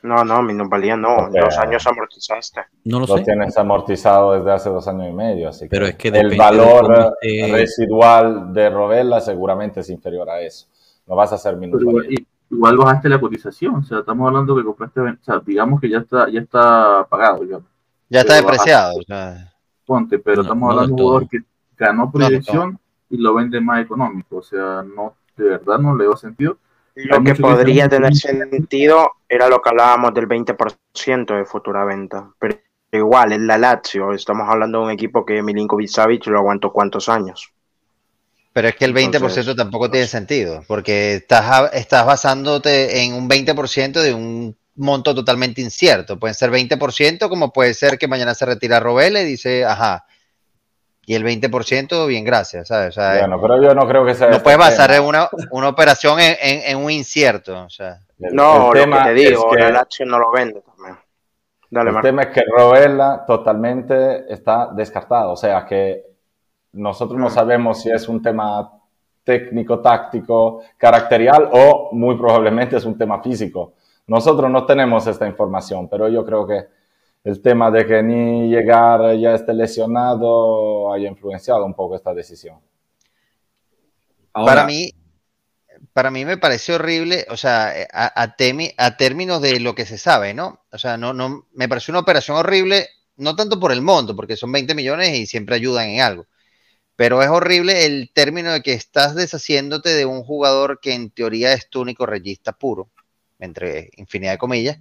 No, 0.03 0.24
no, 0.24 0.41
minusvalía 0.41 0.98
no. 0.98 1.29
Dos 1.29 1.58
años 1.58 1.86
amortizaste. 1.86 2.62
No 2.86 3.00
lo, 3.00 3.05
lo 3.05 3.17
sé. 3.17 3.24
tienes 3.24 3.55
amortizado 3.58 4.33
desde 4.33 4.51
hace 4.51 4.70
dos 4.70 4.87
años 4.87 5.09
y 5.09 5.14
medio. 5.14 5.50
Así 5.50 5.68
pero 5.70 5.85
es 5.85 5.96
que 5.96 6.07
el 6.07 6.35
valor 6.37 7.16
residual 7.22 8.53
de 8.53 8.70
Rovella 8.70 9.20
seguramente 9.20 9.81
es 9.81 9.90
inferior 9.90 10.29
a 10.29 10.42
eso. 10.42 10.68
No 11.05 11.16
vas 11.16 11.31
a 11.31 11.35
hacer 11.35 11.55
minusvalía. 11.55 12.18
Igual, 12.50 12.77
bajaste 12.77 13.07
la 13.07 13.20
cotización. 13.20 13.75
O 13.75 13.83
sea, 13.83 14.00
estamos 14.00 14.27
hablando 14.27 14.55
que 14.55 14.64
compraste. 14.64 15.00
O 15.00 15.18
sea, 15.22 15.40
digamos 15.40 15.79
que 15.79 15.90
ya 15.90 16.00
está, 16.00 16.29
ya 16.29 16.42
está 16.42 17.05
pagado, 17.09 17.44
digamos. 17.44 17.68
Ya 18.09 18.22
está 18.22 18.35
depreciado. 18.35 19.00
Ponte, 19.85 20.20
pero 20.20 20.42
estamos 20.42 20.70
hablando 20.70 20.96
de 20.96 21.01
un 21.01 21.07
jugador 21.07 21.29
que 21.29 21.40
ganó 21.77 22.11
proyección 22.11 22.77
y 23.09 23.18
lo 23.18 23.33
vende 23.33 23.61
más 23.61 23.81
económico. 23.81 24.37
O 24.37 24.42
sea, 24.42 24.83
no, 24.83 25.16
de 25.37 25.46
verdad 25.46 25.79
no 25.79 25.96
le 25.96 26.05
veo 26.05 26.18
sentido. 26.18 26.57
Lo 26.96 27.24
que 27.24 27.36
podría 27.36 27.88
tener 27.88 28.16
sentido 28.16 29.12
era 29.27 29.48
lo 29.48 29.62
que 29.62 29.70
hablábamos 29.70 30.14
del 30.14 30.27
20% 30.27 31.38
de 31.38 31.46
futura 31.46 31.86
venta. 31.86 32.30
Pero 32.38 32.60
igual, 32.92 33.32
es 33.32 33.40
la 33.40 33.58
Lazio. 33.58 34.14
Estamos 34.14 34.48
hablando 34.50 34.80
de 34.80 34.86
un 34.86 34.92
equipo 34.92 35.25
que 35.25 35.42
Milinkovic 35.42 35.88
Savic 35.88 36.27
lo 36.27 36.40
aguantó 36.40 36.72
cuántos 36.72 37.08
años. 37.08 37.51
Pero 38.54 38.68
es 38.68 38.75
que 38.75 38.86
el 38.86 38.94
20% 38.94 39.56
tampoco 39.56 39.90
tiene 39.90 40.08
sentido, 40.08 40.64
porque 40.68 41.16
estás, 41.16 41.74
estás 41.74 42.06
basándote 42.06 43.04
en 43.04 43.14
un 43.14 43.30
20% 43.30 44.01
de 44.01 44.14
un 44.14 44.58
monto 44.75 45.16
totalmente 45.16 45.62
incierto. 45.62 46.20
Pueden 46.20 46.36
ser 46.36 46.51
20%, 46.51 47.30
como 47.30 47.54
puede 47.54 47.74
ser 47.74 47.98
que 47.98 48.10
mañana 48.10 48.36
se 48.36 48.46
retira 48.46 48.82
Robele 48.82 49.22
y 49.22 49.25
dice, 49.25 49.64
ajá. 49.64 50.06
Y 51.05 51.16
el 51.16 51.24
20%, 51.24 52.07
bien, 52.07 52.24
gracias, 52.24 52.68
¿sabes? 52.68 52.96
bueno, 52.96 53.42
pero 53.42 53.61
yo 53.61 53.74
no 53.74 53.87
creo 53.87 54.05
que 54.05 54.14
sea. 54.14 54.29
No 54.29 54.44
puede 54.44 54.57
basar 54.57 54.92
en 54.92 55.03
una, 55.03 55.29
una 55.50 55.70
operación 55.70 56.20
en, 56.20 56.35
en, 56.42 56.77
un 56.77 56.92
incierto. 56.92 57.64
O 57.66 57.70
sea. 57.70 58.00
no, 58.20 58.72
el 58.74 58.90
lo 58.90 58.98
que 58.98 59.03
te 59.03 59.14
digo, 59.14 59.50
que 59.50 59.72
la 59.72 59.79
acción 59.79 60.09
no 60.09 60.20
lo 60.20 60.31
vende 60.31 60.61
también. 60.61 60.98
Dale, 61.72 61.90
el 61.90 62.01
tema 62.01 62.24
es 62.24 62.27
que 62.29 62.44
Robela 62.46 63.24
totalmente 63.25 64.31
está 64.31 64.70
descartado. 64.74 65.31
O 65.31 65.37
sea 65.37 65.66
que 65.66 66.03
nosotros 66.74 67.20
no 67.20 67.27
mm. 67.27 67.31
sabemos 67.31 67.81
si 67.81 67.90
es 67.90 68.07
un 68.07 68.22
tema 68.22 68.72
técnico, 69.24 69.79
táctico, 69.79 70.61
caracterial 70.77 71.50
o 71.51 71.90
muy 71.94 72.16
probablemente 72.16 72.77
es 72.77 72.85
un 72.85 72.98
tema 72.98 73.22
físico. 73.22 73.74
Nosotros 74.07 74.51
no 74.51 74.66
tenemos 74.66 75.07
esta 75.07 75.27
información, 75.27 75.87
pero 75.87 76.07
yo 76.09 76.25
creo 76.25 76.46
que 76.46 76.68
el 77.24 77.42
tema 77.42 77.70
de 77.70 77.86
que 77.86 78.01
ni 78.01 78.50
llegar 78.50 79.16
ya 79.18 79.36
esté 79.36 79.53
lesionado 79.53 80.92
haya 80.94 81.07
influenciado 81.07 81.66
un 81.66 81.74
poco 81.74 81.96
esta 81.96 82.14
decisión. 82.14 82.60
para 84.34 84.66
mí, 84.66 84.92
para 85.94 86.10
mí 86.10 86.25
me 86.25 86.38
parece 86.38 86.74
horrible, 86.74 87.25
o 87.29 87.38
sea, 87.38 87.74
a, 87.92 88.22
a, 88.22 88.98
términos 88.98 89.42
de 89.42 89.60
lo 89.60 89.75
que 89.75 89.86
se 89.86 89.98
sabe, 89.98 90.34
¿no? 90.34 90.62
O 90.72 90.77
sea, 90.77 90.98
no, 90.98 91.14
no, 91.14 91.48
me 91.53 91.70
pareció 91.70 91.92
una 91.92 92.00
operación 92.00 92.38
horrible, 92.38 92.88
no 93.18 93.36
tanto 93.36 93.60
por 93.60 93.72
el 93.72 93.81
monto, 93.81 94.16
porque 94.16 94.36
son 94.36 94.51
20 94.51 94.74
millones 94.74 95.14
y 95.16 95.25
siempre 95.27 95.55
ayudan 95.55 95.90
en 95.90 96.01
algo, 96.01 96.27
pero 96.96 97.22
es 97.22 97.29
horrible 97.29 97.86
el 97.86 98.12
término 98.14 98.51
de 98.51 98.62
que 98.62 98.74
estás 98.74 99.16
deshaciéndote 99.16 99.90
de 99.90 100.05
un 100.05 100.24
jugador 100.24 100.79
que 100.81 100.94
en 100.94 101.12
teoría 101.12 101.53
es 101.53 101.70
tu 101.70 101.81
único 101.81 102.05
regista 102.05 102.53
puro 102.53 102.90
entre 103.40 103.90
infinidad 103.98 104.34
de 104.34 104.38
comillas, 104.38 104.77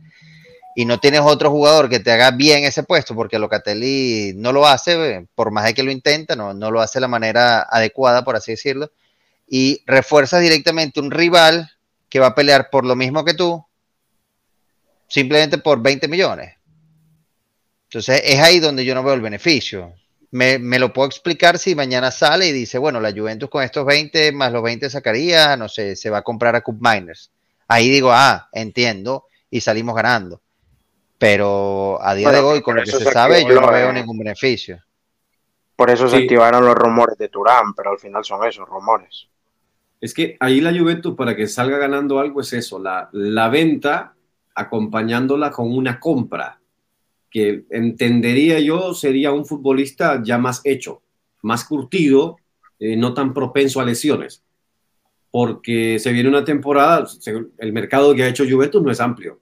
y 0.74 0.84
no 0.84 0.98
tienes 0.98 1.20
otro 1.20 1.50
jugador 1.50 1.88
que 1.88 2.00
te 2.00 2.12
haga 2.12 2.30
bien 2.30 2.64
ese 2.64 2.82
puesto, 2.82 3.14
porque 3.14 3.38
Locatelli 3.38 4.32
no 4.36 4.52
lo 4.52 4.66
hace, 4.66 5.26
por 5.34 5.50
más 5.50 5.64
de 5.64 5.74
que 5.74 5.82
lo 5.82 5.90
intenta, 5.90 6.36
no, 6.36 6.54
no 6.54 6.70
lo 6.70 6.80
hace 6.80 6.98
de 6.98 7.02
la 7.02 7.08
manera 7.08 7.62
adecuada, 7.62 8.24
por 8.24 8.36
así 8.36 8.52
decirlo, 8.52 8.90
y 9.48 9.82
refuerzas 9.86 10.42
directamente 10.42 11.00
un 11.00 11.10
rival 11.10 11.70
que 12.08 12.20
va 12.20 12.28
a 12.28 12.34
pelear 12.34 12.70
por 12.70 12.84
lo 12.84 12.96
mismo 12.96 13.24
que 13.24 13.34
tú, 13.34 13.64
simplemente 15.08 15.58
por 15.58 15.82
20 15.82 16.08
millones. 16.08 16.54
Entonces 17.84 18.22
es 18.24 18.38
ahí 18.38 18.60
donde 18.60 18.84
yo 18.84 18.94
no 18.94 19.02
veo 19.02 19.14
el 19.14 19.20
beneficio. 19.20 19.94
Me, 20.30 20.60
me, 20.60 20.78
lo 20.78 20.92
puedo 20.92 21.08
explicar 21.08 21.58
si 21.58 21.74
mañana 21.74 22.12
sale 22.12 22.46
y 22.46 22.52
dice, 22.52 22.78
bueno, 22.78 23.00
la 23.00 23.10
Juventus 23.10 23.50
con 23.50 23.64
estos 23.64 23.84
20 23.84 24.30
más 24.30 24.52
los 24.52 24.62
20 24.62 24.88
sacaría, 24.88 25.56
no 25.56 25.68
sé, 25.68 25.96
se 25.96 26.08
va 26.08 26.18
a 26.18 26.22
comprar 26.22 26.54
a 26.54 26.60
Cup 26.60 26.78
Miners 26.80 27.32
ahí 27.70 27.88
digo, 27.88 28.10
ah, 28.12 28.48
entiendo, 28.52 29.26
y 29.48 29.60
salimos 29.60 29.94
ganando. 29.94 30.42
Pero 31.20 31.98
a 32.00 32.14
día 32.14 32.32
de 32.32 32.40
hoy, 32.40 32.62
con 32.62 32.76
lo 32.76 32.82
que 32.82 32.92
se, 32.92 33.04
sabe, 33.04 33.44
yo 33.46 33.60
no 33.60 33.70
veo 33.70 33.92
ningún 33.92 34.16
beneficio. 34.16 34.82
Por 35.76 35.90
eso 35.90 36.08
se 36.08 36.16
activaron 36.16 36.64
los 36.64 36.74
rumores 36.74 37.18
de 37.18 37.28
Turán, 37.28 37.74
pero 37.76 37.90
al 37.90 37.98
final 37.98 38.24
son 38.24 38.42
esos 38.48 38.66
rumores. 38.66 39.28
Es 40.00 40.14
que 40.14 40.38
ahí 40.40 40.62
la 40.62 40.72
Juventus, 40.72 41.14
para 41.14 41.36
que 41.36 41.46
salga 41.46 41.76
ganando 41.76 42.18
algo, 42.18 42.40
es 42.40 42.54
eso, 42.54 42.78
la, 42.78 43.10
la 43.12 43.50
venta 43.50 44.14
acompañándola 44.54 45.50
con 45.50 45.70
una 45.70 46.00
compra, 46.00 46.58
que 47.30 47.64
entendería 47.68 48.58
yo 48.58 48.94
sería 48.94 49.30
un 49.30 49.44
futbolista 49.44 50.22
ya 50.24 50.38
más 50.38 50.62
hecho, 50.64 51.02
más 51.42 51.64
curtido, 51.64 52.38
eh, 52.78 52.96
no 52.96 53.12
tan 53.12 53.34
propenso 53.34 53.78
a 53.78 53.84
lesiones 53.84 54.42
porque 55.30 55.98
se 55.98 56.12
viene 56.12 56.28
una 56.28 56.44
temporada, 56.44 57.06
el 57.58 57.72
mercado 57.72 58.14
que 58.14 58.24
ha 58.24 58.28
hecho 58.28 58.44
Juventus 58.48 58.82
no 58.82 58.90
es 58.90 59.00
amplio. 59.00 59.38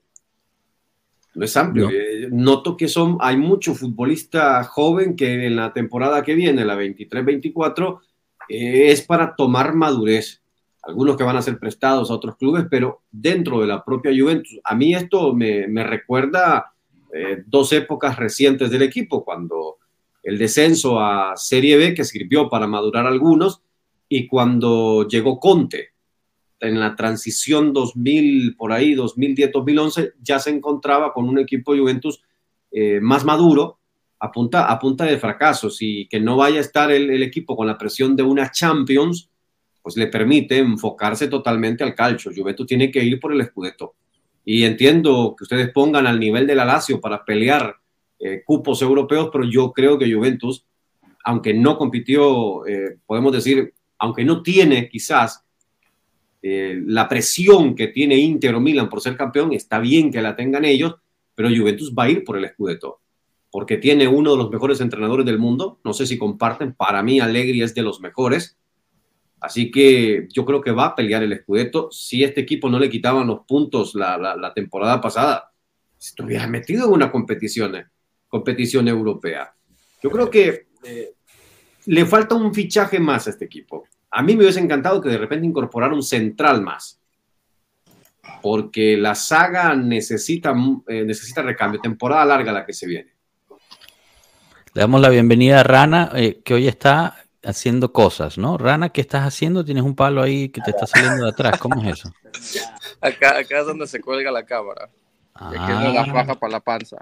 No 1.35 1.45
es 1.45 1.55
amplio. 1.57 1.85
No. 1.85 1.91
Eh, 1.91 2.27
noto 2.31 2.75
que 2.75 2.87
son, 2.87 3.17
hay 3.21 3.37
mucho 3.37 3.75
futbolista 3.75 4.63
joven 4.63 5.15
que 5.15 5.45
en 5.45 5.55
la 5.55 5.73
temporada 5.73 6.23
que 6.23 6.33
viene, 6.33 6.65
la 6.65 6.75
23-24, 6.75 7.99
eh, 8.49 8.91
es 8.91 9.01
para 9.01 9.35
tomar 9.35 9.75
madurez. 9.75 10.41
Algunos 10.81 11.17
que 11.17 11.23
van 11.23 11.37
a 11.37 11.41
ser 11.41 11.59
prestados 11.59 12.09
a 12.09 12.13
otros 12.13 12.35
clubes, 12.37 12.65
pero 12.69 13.01
dentro 13.11 13.61
de 13.61 13.67
la 13.67 13.83
propia 13.83 14.11
Juventus. 14.17 14.59
A 14.63 14.75
mí 14.75 14.95
esto 14.95 15.33
me, 15.33 15.67
me 15.67 15.83
recuerda 15.83 16.73
eh, 17.13 17.43
dos 17.45 17.73
épocas 17.73 18.17
recientes 18.17 18.69
del 18.71 18.81
equipo, 18.81 19.23
cuando 19.23 19.77
el 20.23 20.37
descenso 20.37 20.99
a 20.99 21.33
Serie 21.35 21.77
B, 21.77 21.93
que 21.93 22.05
sirvió 22.05 22.49
para 22.49 22.67
madurar 22.67 23.05
algunos, 23.05 23.61
y 24.07 24.27
cuando 24.27 25.07
llegó 25.07 25.39
Conte 25.39 25.89
en 26.59 26.79
la 26.79 26.95
transición 26.95 27.73
2000, 27.73 28.55
por 28.55 28.71
ahí, 28.71 28.95
2010-2011, 28.95 30.13
ya 30.21 30.39
se 30.39 30.49
encontraba 30.49 31.13
con 31.13 31.27
un 31.27 31.39
equipo 31.39 31.73
de 31.73 31.79
Juventus 31.79 32.21
eh, 32.71 32.99
más 33.01 33.25
maduro, 33.25 33.79
a 34.19 34.31
punta, 34.31 34.65
a 34.65 34.77
punta 34.77 35.05
de 35.05 35.17
fracasos, 35.17 35.81
y 35.81 36.07
que 36.07 36.19
no 36.19 36.35
vaya 36.35 36.57
a 36.57 36.61
estar 36.61 36.91
el, 36.91 37.23
equipo 37.23 37.55
con 37.55 37.67
la 37.67 37.77
presión 37.77 38.15
de 38.15 38.23
una 38.23 38.51
Champions, 38.51 39.29
pues 39.81 39.95
le 39.95 40.07
permite 40.07 40.57
enfocarse 40.57 41.27
totalmente 41.27 41.83
al 41.83 41.95
calcio. 41.95 42.31
Juventus 42.35 42.67
tiene 42.67 42.91
que 42.91 43.03
ir 43.03 43.19
por 43.19 43.31
el 43.31 43.45
Scudetto. 43.45 43.95
Y 44.43 44.63
entiendo 44.63 45.35
que 45.37 45.43
ustedes 45.43 45.71
pongan 45.71 46.05
al 46.05 46.19
nivel 46.19 46.45
de 46.45 46.55
la 46.55 46.65
Lazio 46.65 46.99
para 46.99 47.23
pelear 47.23 47.77
eh, 48.19 48.43
cupos 48.45 48.81
europeos, 48.81 49.29
pero 49.31 49.45
yo 49.45 49.71
creo 49.71 49.97
que 49.97 50.13
Juventus, 50.13 50.65
aunque 51.23 51.53
no 51.53 51.77
compitió, 51.77 52.65
eh, 52.67 52.97
podemos 53.05 53.31
decir, 53.31 53.73
aunque 53.97 54.25
no 54.25 54.41
tiene 54.43 54.89
quizás 54.89 55.45
eh, 56.41 56.81
la 56.85 57.09
presión 57.09 57.75
que 57.75 57.87
tiene 57.87 58.15
Inter 58.15 58.55
o 58.55 58.61
Milan 58.61 58.89
por 58.89 59.01
ser 59.01 59.17
campeón, 59.17 59.51
está 59.53 59.79
bien 59.79 60.11
que 60.11 60.21
la 60.21 60.35
tengan 60.35 60.63
ellos, 60.63 60.95
pero 61.35 61.49
Juventus 61.49 61.93
va 61.93 62.03
a 62.03 62.09
ir 62.09 62.23
por 62.23 62.37
el 62.37 62.47
Scudetto, 62.47 63.01
porque 63.51 63.77
tiene 63.77 64.07
uno 64.07 64.31
de 64.31 64.37
los 64.37 64.49
mejores 64.49 64.79
entrenadores 64.79 65.25
del 65.25 65.37
mundo, 65.37 65.79
no 65.83 65.93
sé 65.93 66.05
si 66.05 66.17
comparten, 66.17 66.73
para 66.73 67.03
mí 67.03 67.19
Allegri 67.19 67.61
es 67.61 67.75
de 67.75 67.81
los 67.81 67.99
mejores, 67.99 68.57
así 69.41 69.69
que 69.69 70.27
yo 70.31 70.45
creo 70.45 70.61
que 70.61 70.71
va 70.71 70.85
a 70.85 70.95
pelear 70.95 71.23
el 71.23 71.37
Scudetto, 71.37 71.91
si 71.91 72.23
este 72.23 72.41
equipo 72.41 72.69
no 72.69 72.79
le 72.79 72.89
quitaban 72.89 73.27
los 73.27 73.41
puntos 73.45 73.93
la, 73.95 74.53
temporada 74.55 75.01
pasada, 75.01 75.51
se 75.97 76.11
estuviera 76.11 76.47
metido 76.47 76.85
en 76.85 76.93
una 76.93 77.11
competición, 77.11 77.75
competición 78.29 78.87
europea. 78.87 79.53
Yo 80.01 80.09
creo 80.09 80.29
que 80.29 80.67
eh, 80.85 81.11
le 81.87 82.05
falta 82.05 82.35
un 82.35 82.53
fichaje 82.53 82.97
más 82.99 83.27
a 83.27 83.31
este 83.31 83.45
equipo. 83.45 83.83
A 84.11 84.21
mí 84.23 84.35
me 84.35 84.43
hubiese 84.43 84.59
encantado 84.59 85.01
que 85.01 85.09
de 85.09 85.17
repente 85.17 85.45
incorporara 85.45 85.93
un 85.93 86.03
central 86.03 86.61
más, 86.61 86.99
porque 88.41 88.97
la 88.97 89.15
saga 89.15 89.75
necesita, 89.75 90.53
eh, 90.87 91.03
necesita 91.03 91.41
recambio, 91.41 91.79
temporada 91.79 92.25
larga 92.25 92.51
la 92.51 92.65
que 92.65 92.73
se 92.73 92.87
viene. 92.87 93.13
Le 94.73 94.81
damos 94.81 95.01
la 95.01 95.09
bienvenida 95.09 95.59
a 95.59 95.63
Rana, 95.63 96.11
eh, 96.15 96.41
que 96.43 96.53
hoy 96.53 96.67
está 96.67 97.17
haciendo 97.43 97.91
cosas, 97.93 98.37
¿no? 98.37 98.57
Rana, 98.57 98.89
¿qué 98.89 99.01
estás 99.01 99.23
haciendo? 99.23 99.63
Tienes 99.63 99.83
un 99.83 99.95
palo 99.95 100.21
ahí 100.21 100.49
que 100.49 100.61
te 100.61 100.71
está 100.71 100.87
saliendo 100.87 101.25
de 101.25 101.31
atrás, 101.31 101.59
¿cómo 101.59 101.81
es 101.83 101.99
eso? 101.99 102.13
Acá, 103.01 103.37
acá 103.37 103.61
es 103.61 103.65
donde 103.65 103.87
se 103.87 104.01
cuelga 104.01 104.29
la 104.29 104.43
cámara. 104.43 104.89
Ah. 105.33 105.51
Y 105.53 105.57
aquí 105.57 105.87
es 105.87 105.93
la 105.93 106.05
faja 106.05 106.35
para 106.35 106.51
la 106.51 106.59
panza. 106.59 106.97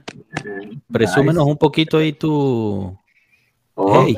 Presúmenos 0.92 1.44
nice. 1.44 1.52
un 1.52 1.58
poquito 1.58 1.98
ahí 1.98 2.14
tu... 2.14 2.96
Oh. 3.74 4.06
Hey, 4.06 4.16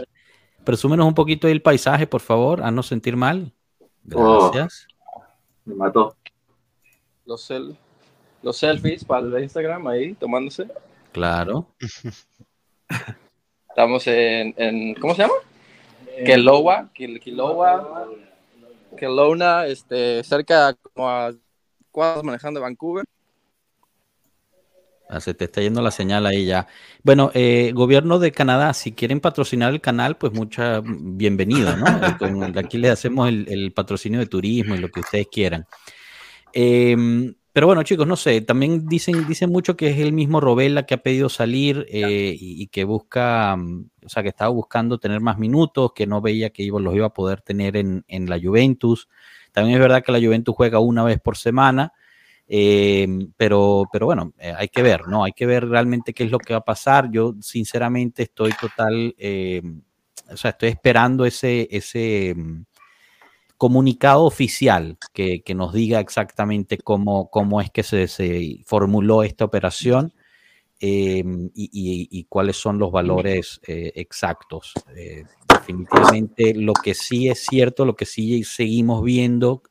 presúmenos 0.70 1.08
un 1.08 1.16
poquito 1.16 1.48
ahí 1.48 1.54
el 1.54 1.64
paisaje, 1.64 2.06
por 2.06 2.22
favor, 2.22 2.62
a 2.62 2.70
no 2.70 2.84
sentir 2.84 3.16
mal. 3.16 3.52
Gracias. 4.04 4.86
Oh. 5.16 5.24
Me 5.66 5.74
mató. 5.74 6.16
Los, 7.26 7.42
sel 7.42 7.76
los 8.44 8.58
selfies 8.58 9.04
para 9.04 9.26
el 9.26 9.42
Instagram 9.42 9.88
ahí, 9.88 10.14
tomándose. 10.14 10.68
Claro. 11.12 11.66
Estamos 13.70 14.06
en, 14.06 14.54
en 14.58 14.94
¿cómo 14.94 15.16
se 15.16 15.24
llama? 15.24 15.34
Kelowa, 16.24 16.92
Kilowa, 16.94 18.08
Kelowna, 18.96 19.66
este, 19.66 20.24
cerca 20.24 20.76
como 20.94 21.10
a 21.10 21.34
cuadras 21.90 22.24
manejando 22.24 22.60
de 22.60 22.66
Vancouver. 22.66 23.06
Ah, 25.12 25.19
se 25.19 25.34
te 25.34 25.45
está 25.45 25.60
yendo 25.60 25.82
la 25.82 25.89
señal 25.89 26.28
ahí 26.28 26.45
ya. 26.45 26.67
Bueno, 27.04 27.32
eh, 27.34 27.72
gobierno 27.74 28.19
de 28.19 28.32
Canadá, 28.32 28.76
si 28.76 28.91
quieren 28.91 29.19
patrocinar 29.19 29.74
el 29.74 29.82
canal, 29.82 30.17
pues 30.17 30.34
mucha 30.34 30.84
bienvenida, 30.86 31.76
¿no? 31.76 32.17
Con, 32.19 32.56
aquí 32.60 32.78
les 32.78 32.91
hacemos 32.91 33.28
el, 33.28 33.48
el, 33.50 33.74
patrocinio 33.74 34.19
de 34.19 34.28
turismo 34.28 34.76
y 34.76 34.78
lo 34.78 34.89
que 34.89 35.00
ustedes 35.00 35.28
quieran. 35.32 35.65
Eh, 36.54 36.95
pero 37.52 37.65
bueno, 37.65 37.82
chicos, 37.82 38.06
no 38.06 38.15
sé, 38.15 38.41
también 38.41 38.86
dicen, 38.88 39.28
dicen 39.28 39.52
mucho 39.52 39.76
que 39.76 39.89
es 39.89 39.98
el 39.98 40.13
mismo 40.13 40.39
Robella 40.39 40.86
que 40.86 40.93
ha 40.93 41.02
pedido 41.02 41.28
salir 41.28 41.88
eh, 41.89 42.36
y, 42.39 42.62
y, 42.62 42.67
que 42.67 42.84
busca, 42.84 43.58
o 44.06 44.10
sea, 44.10 44.22
que 44.22 44.30
estaba 44.30 44.52
buscando 44.52 45.00
tener 45.00 45.22
más 45.22 45.39
minutos, 45.39 45.93
que 45.95 46.06
no 46.06 46.22
veía 46.22 46.52
que 46.52 46.62
iba, 46.62 46.80
los 46.80 46.95
iba 46.95 47.08
a 47.08 47.13
poder 47.13 47.41
tener 47.41 47.76
en, 47.78 48.06
en 48.08 48.30
la 48.30 48.39
Juventus. 48.39 49.10
También 49.52 49.76
es 49.76 49.82
verdad 49.82 50.04
que 50.04 50.12
la 50.12 50.19
Juventus 50.19 50.56
juega 50.56 50.78
una 50.80 51.04
vez 51.04 51.19
por 51.19 51.36
semana, 51.36 51.93
eh, 52.52 53.08
pero, 53.38 53.84
pero 53.92 54.08
bueno, 54.08 54.34
eh, 54.40 54.54
hay 54.58 54.70
que 54.70 54.82
ver, 54.82 55.08
¿no? 55.08 55.24
Hay 55.24 55.34
que 55.34 55.46
ver 55.46 55.70
realmente 55.70 56.14
qué 56.14 56.24
es 56.24 56.32
lo 56.32 56.40
que 56.40 56.54
va 56.54 56.60
a 56.60 56.66
pasar. 56.66 57.12
Yo, 57.12 57.36
sinceramente, 57.42 58.24
estoy 58.24 58.54
total, 58.60 59.14
eh, 59.20 59.62
o 60.32 60.36
sea, 60.36 60.52
estoy 60.52 60.70
esperando 60.70 61.26
ese, 61.26 61.68
ese 61.70 62.34
mm, 62.36 62.64
comunicado 63.56 64.26
oficial 64.26 64.98
que, 65.14 65.44
que, 65.44 65.54
nos 65.54 65.74
diga 65.74 66.00
exactamente 66.00 66.80
cómo, 66.80 67.30
cómo 67.30 67.62
es 67.62 67.70
que 67.70 67.84
se, 67.84 68.08
se 68.08 68.64
formuló 68.66 69.22
esta 69.22 69.46
operación. 69.46 70.14
Y, 70.82 72.26
cuáles 72.30 72.56
son 72.56 72.80
los 72.80 72.92
valores 72.92 73.60
eh, 73.68 73.92
exactos. 73.96 74.74
Eh, 74.96 75.26
definitivamente 75.48 76.54
lo 76.54 76.74
que 76.74 76.94
sí 76.94 77.28
es 77.28 77.46
cierto, 77.46 77.86
lo 77.86 77.96
que 77.96 78.06
sí 78.06 78.44
seguimos 78.46 79.04
viendo 79.04 79.62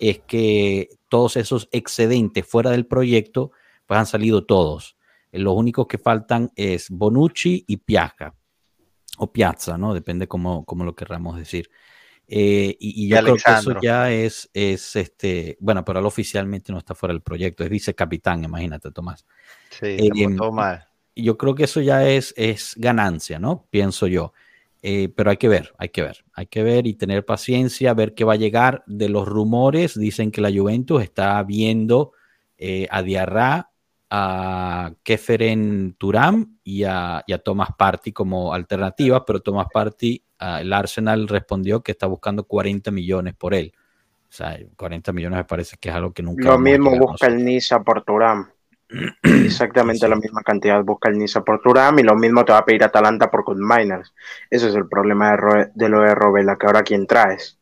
es 0.00 0.20
que 0.20 0.88
todos 1.08 1.36
esos 1.36 1.68
excedentes 1.70 2.46
fuera 2.46 2.70
del 2.70 2.86
proyecto, 2.86 3.52
pues 3.86 3.98
han 3.98 4.06
salido 4.06 4.44
todos. 4.44 4.96
Los 5.30 5.54
únicos 5.54 5.86
que 5.86 5.98
faltan 5.98 6.50
es 6.56 6.90
Bonucci 6.90 7.64
y 7.68 7.76
Piazza, 7.76 8.34
o 9.18 9.32
Piazza, 9.32 9.78
¿no? 9.78 9.94
Depende 9.94 10.26
cómo, 10.26 10.64
cómo 10.64 10.84
lo 10.84 10.96
querramos 10.96 11.36
decir. 11.36 11.70
Eh, 12.26 12.76
y, 12.78 13.04
y, 13.04 13.08
yo 13.08 13.18
y 13.18 13.22
creo 13.22 13.34
que 13.34 13.52
eso 13.52 13.80
ya 13.82 14.12
es, 14.12 14.48
es 14.54 14.94
este, 14.96 15.56
bueno, 15.60 15.84
pero 15.84 15.98
él 15.98 16.06
oficialmente 16.06 16.72
no 16.72 16.78
está 16.78 16.94
fuera 16.94 17.12
del 17.12 17.22
proyecto, 17.22 17.64
es 17.64 17.70
vicecapitán, 17.70 18.44
imagínate, 18.44 18.90
Tomás. 18.92 19.26
Sí, 19.68 19.96
eh, 19.98 20.28
mal. 20.52 20.86
Yo 21.16 21.36
creo 21.36 21.54
que 21.54 21.64
eso 21.64 21.80
ya 21.80 22.08
es, 22.08 22.32
es 22.36 22.74
ganancia, 22.76 23.38
¿no? 23.38 23.66
Pienso 23.70 24.06
yo. 24.06 24.32
Eh, 24.82 25.12
pero 25.14 25.30
hay 25.30 25.36
que 25.36 25.48
ver, 25.48 25.74
hay 25.76 25.90
que 25.90 26.02
ver, 26.02 26.24
hay 26.32 26.46
que 26.46 26.62
ver 26.62 26.86
y 26.86 26.94
tener 26.94 27.24
paciencia, 27.24 27.92
ver 27.92 28.14
qué 28.14 28.24
va 28.24 28.34
a 28.34 28.36
llegar. 28.36 28.82
De 28.86 29.08
los 29.08 29.28
rumores, 29.28 29.98
dicen 29.98 30.30
que 30.30 30.40
la 30.40 30.50
Juventus 30.50 31.02
está 31.02 31.42
viendo 31.42 32.12
eh, 32.56 32.86
a 32.90 33.02
Diarra, 33.02 33.70
a 34.10 34.92
Keferen 35.02 35.94
Turam 35.96 36.58
y 36.64 36.84
a, 36.84 37.22
y 37.26 37.32
a 37.32 37.38
Thomas 37.38 37.70
Party 37.76 38.12
como 38.12 38.52
alternativa, 38.52 39.24
pero 39.24 39.40
Thomas 39.40 39.68
Party, 39.72 40.22
uh, 40.40 40.58
el 40.60 40.72
Arsenal 40.72 41.28
respondió 41.28 41.82
que 41.82 41.92
está 41.92 42.06
buscando 42.06 42.44
40 42.44 42.90
millones 42.90 43.34
por 43.34 43.54
él. 43.54 43.72
O 44.28 44.32
sea, 44.32 44.58
40 44.76 45.12
millones 45.12 45.38
me 45.38 45.44
parece 45.44 45.76
que 45.78 45.88
es 45.90 45.94
algo 45.94 46.12
que 46.12 46.22
nunca. 46.22 46.48
Lo 46.48 46.58
mismo 46.58 46.96
busca 46.98 47.26
el 47.26 47.44
Niza 47.44 47.82
por 47.82 48.02
Turam. 48.02 48.48
Exactamente 49.22 50.06
sí. 50.06 50.10
la 50.10 50.16
misma 50.16 50.42
cantidad 50.42 50.82
busca 50.82 51.08
el 51.08 51.18
Niza 51.18 51.42
por 51.42 51.60
Turam 51.60 51.98
y 51.98 52.02
lo 52.02 52.16
mismo 52.16 52.44
te 52.44 52.52
va 52.52 52.58
a 52.58 52.64
pedir 52.64 52.84
Atalanta 52.84 53.30
por 53.30 53.44
Miners. 53.56 54.12
Ese 54.50 54.68
es 54.68 54.74
el 54.74 54.88
problema 54.88 55.30
de, 55.30 55.36
Ro 55.36 55.66
de 55.74 55.88
lo 55.88 56.00
de 56.00 56.14
Robela, 56.14 56.56
que 56.56 56.66
ahora 56.66 56.82
quién 56.82 57.06
traes. 57.06 57.56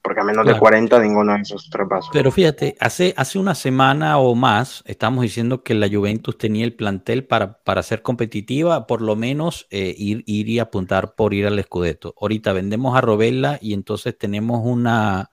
Porque 0.00 0.20
a 0.20 0.24
menos 0.24 0.44
claro. 0.44 0.54
de 0.54 0.60
40 0.60 1.00
ninguno 1.00 1.34
de 1.34 1.42
esos 1.42 1.68
tres 1.70 1.86
pasos. 1.88 2.10
Pero 2.12 2.30
fíjate, 2.30 2.76
hace, 2.80 3.12
hace 3.16 3.38
una 3.38 3.54
semana 3.54 4.18
o 4.18 4.34
más 4.34 4.82
estamos 4.86 5.22
diciendo 5.22 5.62
que 5.64 5.74
la 5.74 5.88
Juventus 5.88 6.38
tenía 6.38 6.64
el 6.64 6.74
plantel 6.74 7.24
para, 7.24 7.58
para 7.64 7.82
ser 7.82 8.00
competitiva, 8.02 8.86
por 8.86 9.02
lo 9.02 9.16
menos 9.16 9.66
eh, 9.70 9.94
ir, 9.98 10.22
ir 10.26 10.48
y 10.48 10.60
apuntar 10.60 11.14
por 11.14 11.34
ir 11.34 11.46
al 11.46 11.62
Scudetto. 11.62 12.14
Ahorita 12.20 12.52
vendemos 12.52 12.96
a 12.96 13.00
Robela 13.00 13.58
y 13.60 13.74
entonces 13.74 14.16
tenemos 14.16 14.62
una 14.64 15.30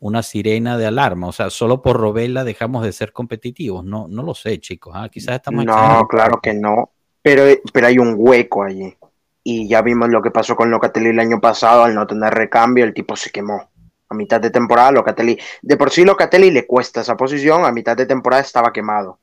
una 0.00 0.22
sirena 0.22 0.76
de 0.76 0.86
alarma. 0.86 1.28
O 1.28 1.32
sea, 1.32 1.50
solo 1.50 1.80
por 1.80 1.98
Robela 1.98 2.42
dejamos 2.42 2.82
de 2.82 2.92
ser 2.92 3.12
competitivos. 3.12 3.84
No, 3.84 4.08
no 4.08 4.22
lo 4.22 4.34
sé, 4.34 4.58
chicos. 4.58 4.94
¿ah? 4.96 5.08
Quizás 5.08 5.36
estamos. 5.36 5.64
No, 5.64 6.06
claro 6.08 6.40
que 6.42 6.54
no. 6.54 6.90
Pero, 7.22 7.44
pero 7.72 7.86
hay 7.86 7.98
un 7.98 8.14
hueco 8.16 8.64
allí. 8.64 8.96
Y 9.44 9.68
ya 9.68 9.82
vimos 9.82 10.08
lo 10.08 10.22
que 10.22 10.30
pasó 10.30 10.56
con 10.56 10.70
Locatelli 10.70 11.10
el 11.10 11.20
año 11.20 11.40
pasado. 11.40 11.84
Al 11.84 11.94
no 11.94 12.06
tener 12.06 12.32
recambio, 12.32 12.84
el 12.84 12.94
tipo 12.94 13.14
se 13.14 13.30
quemó. 13.30 13.70
A 14.08 14.14
mitad 14.14 14.40
de 14.40 14.50
temporada, 14.50 14.90
Locatelli. 14.90 15.38
De 15.62 15.76
por 15.76 15.90
sí, 15.90 16.04
Locatelli 16.04 16.50
le 16.50 16.66
cuesta 16.66 17.02
esa 17.02 17.16
posición. 17.16 17.64
A 17.64 17.72
mitad 17.72 17.96
de 17.96 18.06
temporada 18.06 18.42
estaba 18.42 18.72
quemado. 18.72 19.18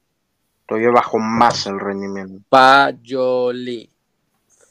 Todavía 0.68 0.92
bajó 0.92 1.18
más 1.18 1.66
el 1.66 1.80
rendimiento. 1.80 2.40
Fayoli. 2.50 3.90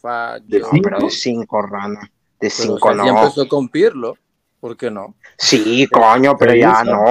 Fayoli. 0.00 0.60
No, 0.60 0.82
pero 0.82 0.98
de 1.00 1.10
5, 1.10 1.62
rana. 1.62 2.10
De 2.38 2.50
5 2.50 2.94
no. 2.94 3.06
empezó 3.06 3.48
con 3.48 3.68
Pirlo. 3.68 4.16
¿Por 4.60 4.76
qué 4.76 4.90
no? 4.90 5.14
Sí, 5.38 5.86
coño, 5.88 6.36
pero 6.38 6.54
ya 6.54 6.82
no. 6.84 7.04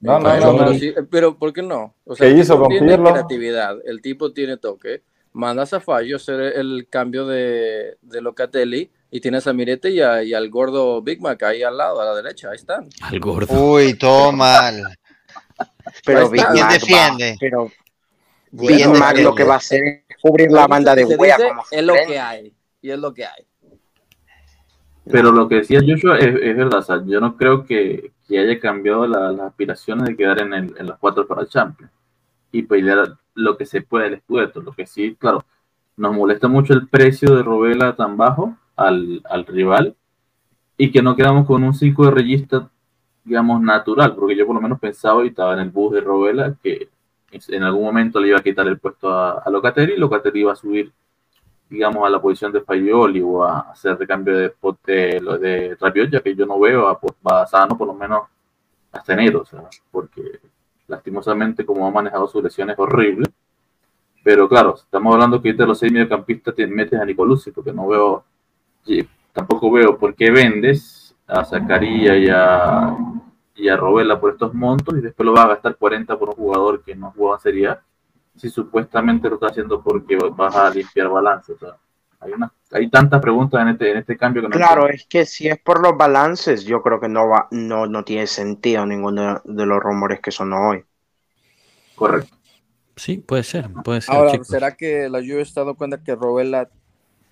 No, 0.00 0.18
no, 0.18 0.18
no, 0.18 0.52
pero, 0.52 0.52
no. 0.72 0.74
sí, 0.74 0.88
eh, 0.88 1.02
pero 1.08 1.38
¿por 1.38 1.52
qué 1.52 1.62
no? 1.62 1.94
O 2.04 2.14
¿Qué 2.16 2.26
el 2.26 2.38
hizo 2.40 2.54
tipo 2.54 2.64
con 2.64 2.68
tiene 2.70 2.88
Pirlo? 2.96 3.12
creatividad, 3.12 3.76
el 3.84 4.02
tipo 4.02 4.32
tiene 4.32 4.56
toque. 4.56 5.02
Mandas 5.32 5.72
a 5.72 5.80
Fallo 5.80 6.16
a 6.16 6.18
hacer 6.18 6.40
el 6.40 6.88
cambio 6.90 7.24
de, 7.26 7.96
de 8.02 8.20
Locatelli 8.20 8.90
y 9.10 9.20
tienes 9.20 9.46
a 9.46 9.52
Mirete 9.52 9.90
y, 9.90 10.00
a- 10.00 10.22
y 10.24 10.34
al 10.34 10.50
gordo 10.50 11.00
Big 11.02 11.20
Mac 11.22 11.42
ahí 11.44 11.62
al 11.62 11.76
lado, 11.78 12.00
a 12.00 12.04
la 12.04 12.14
derecha. 12.14 12.50
Ahí 12.50 12.56
están. 12.56 12.88
Al 13.00 13.20
gordo. 13.20 13.54
Uy, 13.54 13.94
todo 13.94 14.32
mal. 14.32 14.82
Pero 16.04 16.28
Big 16.30 16.40
está. 16.40 16.52
¿Quién 16.52 16.66
Mac, 16.66 16.72
defiende? 16.80 17.30
va, 17.30 17.36
pero 17.40 17.70
Bueno, 18.50 18.76
Big 18.76 18.88
Mac 18.98 19.18
lo 19.20 19.34
que 19.34 19.44
va 19.44 19.54
a 19.54 19.58
hacer 19.58 19.80
es 20.08 20.16
cubrir 20.20 20.50
la 20.50 20.66
banda 20.66 20.94
de 20.94 21.04
como 21.04 21.24
es 21.70 21.82
lo 21.84 21.94
que 21.94 22.18
hay. 22.18 22.54
Y 22.82 22.90
es 22.90 22.98
lo 22.98 23.14
que 23.14 23.24
hay. 23.24 23.46
Pero 25.10 25.32
lo 25.32 25.48
que 25.48 25.56
decía 25.56 25.80
Joshua 25.86 26.18
es, 26.18 26.34
es 26.40 26.56
verdad, 26.56 27.04
yo 27.06 27.20
no 27.20 27.36
creo 27.36 27.64
que, 27.64 28.12
que 28.28 28.38
haya 28.38 28.58
cambiado 28.60 29.06
la- 29.06 29.32
las 29.32 29.48
aspiraciones 29.48 30.04
de 30.06 30.16
quedar 30.16 30.40
en, 30.40 30.52
el, 30.54 30.74
en 30.78 30.86
los 30.86 30.98
cuatro 30.98 31.26
para 31.26 31.42
el 31.42 31.48
Champions 31.48 31.90
y 32.52 32.62
pelear 32.62 33.16
lo 33.34 33.56
que 33.56 33.66
se 33.66 33.82
puede 33.82 34.06
el 34.08 34.14
escudeto. 34.14 34.60
Lo 34.60 34.72
que 34.72 34.86
sí, 34.86 35.16
claro, 35.18 35.44
nos 35.96 36.14
molesta 36.14 36.48
mucho 36.48 36.72
el 36.74 36.88
precio 36.88 37.34
de 37.34 37.42
Robela 37.42 37.96
tan 37.96 38.16
bajo 38.16 38.56
al, 38.76 39.22
al 39.28 39.44
rival 39.46 39.96
y 40.76 40.90
que 40.90 41.02
no 41.02 41.16
quedamos 41.16 41.46
con 41.46 41.64
un 41.64 41.74
5 41.74 42.06
de 42.06 42.10
regista, 42.12 42.70
digamos, 43.24 43.60
natural, 43.60 44.14
porque 44.14 44.36
yo 44.36 44.46
por 44.46 44.54
lo 44.56 44.60
menos 44.62 44.78
pensaba 44.80 45.24
y 45.24 45.28
estaba 45.28 45.54
en 45.54 45.60
el 45.60 45.70
bus 45.70 45.94
de 45.94 46.00
Robela 46.00 46.54
que 46.62 46.88
en 47.48 47.62
algún 47.62 47.84
momento 47.84 48.20
le 48.20 48.28
iba 48.28 48.38
a 48.38 48.42
quitar 48.42 48.66
el 48.68 48.78
puesto 48.78 49.08
a, 49.10 49.38
a 49.38 49.50
Locatelli 49.50 49.94
y 49.94 49.96
Locatelli 49.98 50.40
iba 50.40 50.52
a 50.52 50.56
subir 50.56 50.92
digamos, 51.72 52.06
a 52.06 52.10
la 52.10 52.20
posición 52.20 52.52
de 52.52 52.60
Fayoli 52.60 53.22
o 53.22 53.42
a 53.42 53.60
hacer 53.70 53.96
de 53.96 54.06
cambio 54.06 54.36
de, 54.36 54.52
de, 54.86 55.38
de 55.38 55.76
Rabiot, 55.80 56.10
ya 56.10 56.20
que 56.20 56.34
yo 56.34 56.44
no 56.44 56.60
veo 56.60 56.86
a, 56.86 57.46
Sano 57.46 57.78
por 57.78 57.86
lo 57.86 57.94
menos 57.94 58.28
hasta 58.92 59.14
enero, 59.14 59.40
o 59.40 59.44
sea, 59.46 59.62
porque 59.90 60.38
lastimosamente 60.86 61.64
como 61.64 61.86
ha 61.86 61.90
manejado 61.90 62.28
sus 62.28 62.42
lesiones 62.44 62.74
es 62.74 62.78
horrible. 62.78 63.26
Pero 64.22 64.48
claro, 64.48 64.74
estamos 64.74 65.14
hablando 65.14 65.40
que 65.40 65.54
de 65.54 65.66
los 65.66 65.78
seis 65.78 65.90
mediocampistas 65.90 66.54
te 66.54 66.66
metes 66.66 67.00
a 67.00 67.06
Nicolussi, 67.06 67.52
porque 67.52 67.72
no 67.72 67.88
veo, 67.88 68.24
tampoco 69.32 69.72
veo 69.72 69.96
por 69.96 70.14
qué 70.14 70.30
vendes 70.30 71.16
a 71.26 71.42
Zacaría 71.42 72.18
y 72.18 72.28
a, 72.28 72.94
y 73.54 73.70
Robela 73.70 74.20
por 74.20 74.32
estos 74.32 74.52
montos 74.52 74.98
y 74.98 75.00
después 75.00 75.24
lo 75.24 75.32
vas 75.32 75.46
a 75.46 75.48
gastar 75.48 75.76
40 75.76 76.18
por 76.18 76.28
un 76.28 76.34
jugador 76.34 76.82
que 76.82 76.94
no 76.94 77.12
juega 77.16 77.36
en 77.36 77.40
Serie 77.40 77.76
si 78.36 78.48
supuestamente 78.48 79.28
lo 79.28 79.34
está 79.34 79.48
haciendo 79.48 79.82
porque 79.82 80.16
vas 80.16 80.56
a 80.56 80.70
limpiar 80.70 81.08
balance. 81.08 81.52
O 81.52 81.58
sea, 81.58 81.76
hay, 82.20 82.32
una, 82.32 82.52
hay 82.70 82.88
tantas 82.88 83.20
preguntas 83.20 83.60
en 83.62 83.68
este, 83.68 83.90
en 83.90 83.98
este 83.98 84.16
cambio 84.16 84.42
que 84.42 84.48
no 84.48 84.56
Claro, 84.56 84.88
es 84.88 85.06
que 85.06 85.26
si 85.26 85.48
es 85.48 85.58
por 85.58 85.82
los 85.82 85.96
balances, 85.96 86.64
yo 86.64 86.82
creo 86.82 87.00
que 87.00 87.08
no 87.08 87.28
va, 87.28 87.48
no, 87.50 87.86
no 87.86 88.04
tiene 88.04 88.26
sentido 88.26 88.86
ninguno 88.86 89.40
de, 89.44 89.66
los 89.66 89.80
rumores 89.80 90.20
que 90.20 90.30
son 90.30 90.52
hoy. 90.52 90.84
Correcto. 91.94 92.36
Sí, 92.96 93.18
puede 93.18 93.42
ser, 93.42 93.70
puede 93.84 94.00
ser. 94.00 94.14
Ahora, 94.14 94.32
chicos. 94.32 94.48
¿será 94.48 94.76
que 94.76 95.08
la 95.08 95.20
Juve 95.20 95.42
está 95.42 95.60
dando 95.60 95.76
cuenta 95.76 96.02
que 96.02 96.14
Robela 96.14 96.68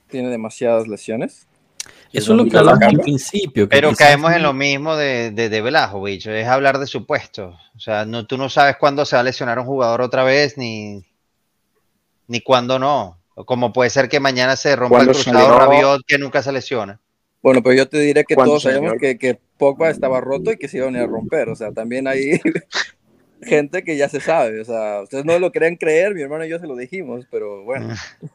tiene 0.08 0.28
demasiadas 0.28 0.88
lesiones? 0.88 1.46
Eso 2.12 2.32
es 2.32 2.38
lo 2.38 2.44
que 2.46 2.56
hablamos 2.58 2.82
al 2.82 2.98
principio. 2.98 3.68
que 3.68 3.76
Pero 3.76 3.90
quizás- 3.90 4.06
caemos 4.06 4.32
en 4.32 4.42
lo 4.42 4.52
mismo 4.52 4.96
de, 4.96 5.30
de, 5.30 5.48
de 5.48 6.40
es 6.40 6.46
hablar 6.48 6.78
de 6.78 6.86
supuestos. 6.86 7.54
O 7.76 7.80
sea, 7.80 8.04
no, 8.04 8.26
tú 8.26 8.36
no 8.36 8.48
sabes 8.48 8.76
cuándo 8.76 9.04
se 9.04 9.16
va 9.16 9.20
a 9.20 9.24
lesionar 9.24 9.58
un 9.58 9.66
jugador 9.66 10.00
otra 10.00 10.24
vez, 10.24 10.58
ni, 10.58 11.04
ni 12.26 12.40
cuándo 12.40 12.78
no. 12.78 13.18
O 13.34 13.44
Como 13.46 13.72
puede 13.72 13.90
ser 13.90 14.08
que 14.08 14.20
mañana 14.20 14.56
se 14.56 14.74
rompa 14.76 15.00
el 15.00 15.06
cruzado 15.08 15.58
Rabiot, 15.58 16.02
que 16.06 16.18
nunca 16.18 16.42
se 16.42 16.52
lesiona. 16.52 17.00
Bueno, 17.42 17.62
pero 17.62 17.74
yo 17.74 17.88
te 17.88 17.98
diré 17.98 18.24
que 18.24 18.34
¿Cuándo 18.34 18.52
todos 18.52 18.64
sabemos 18.64 18.94
que, 19.00 19.16
que 19.16 19.38
Pogba 19.56 19.88
estaba 19.88 20.20
roto 20.20 20.52
y 20.52 20.56
que 20.58 20.68
se 20.68 20.78
iban 20.78 20.96
a 20.96 21.06
romper. 21.06 21.48
O 21.48 21.56
sea, 21.56 21.72
también 21.72 22.06
hay 22.06 22.40
gente 23.42 23.84
que 23.84 23.96
ya 23.96 24.08
se 24.08 24.20
sabe. 24.20 24.60
O 24.60 24.64
sea, 24.64 25.02
ustedes 25.02 25.24
no 25.24 25.38
lo 25.38 25.52
querían 25.52 25.76
creer, 25.76 26.14
mi 26.14 26.22
hermano 26.22 26.44
y 26.44 26.50
yo 26.50 26.58
se 26.58 26.66
lo 26.66 26.76
dijimos, 26.76 27.26
pero 27.30 27.64
bueno. 27.64 27.88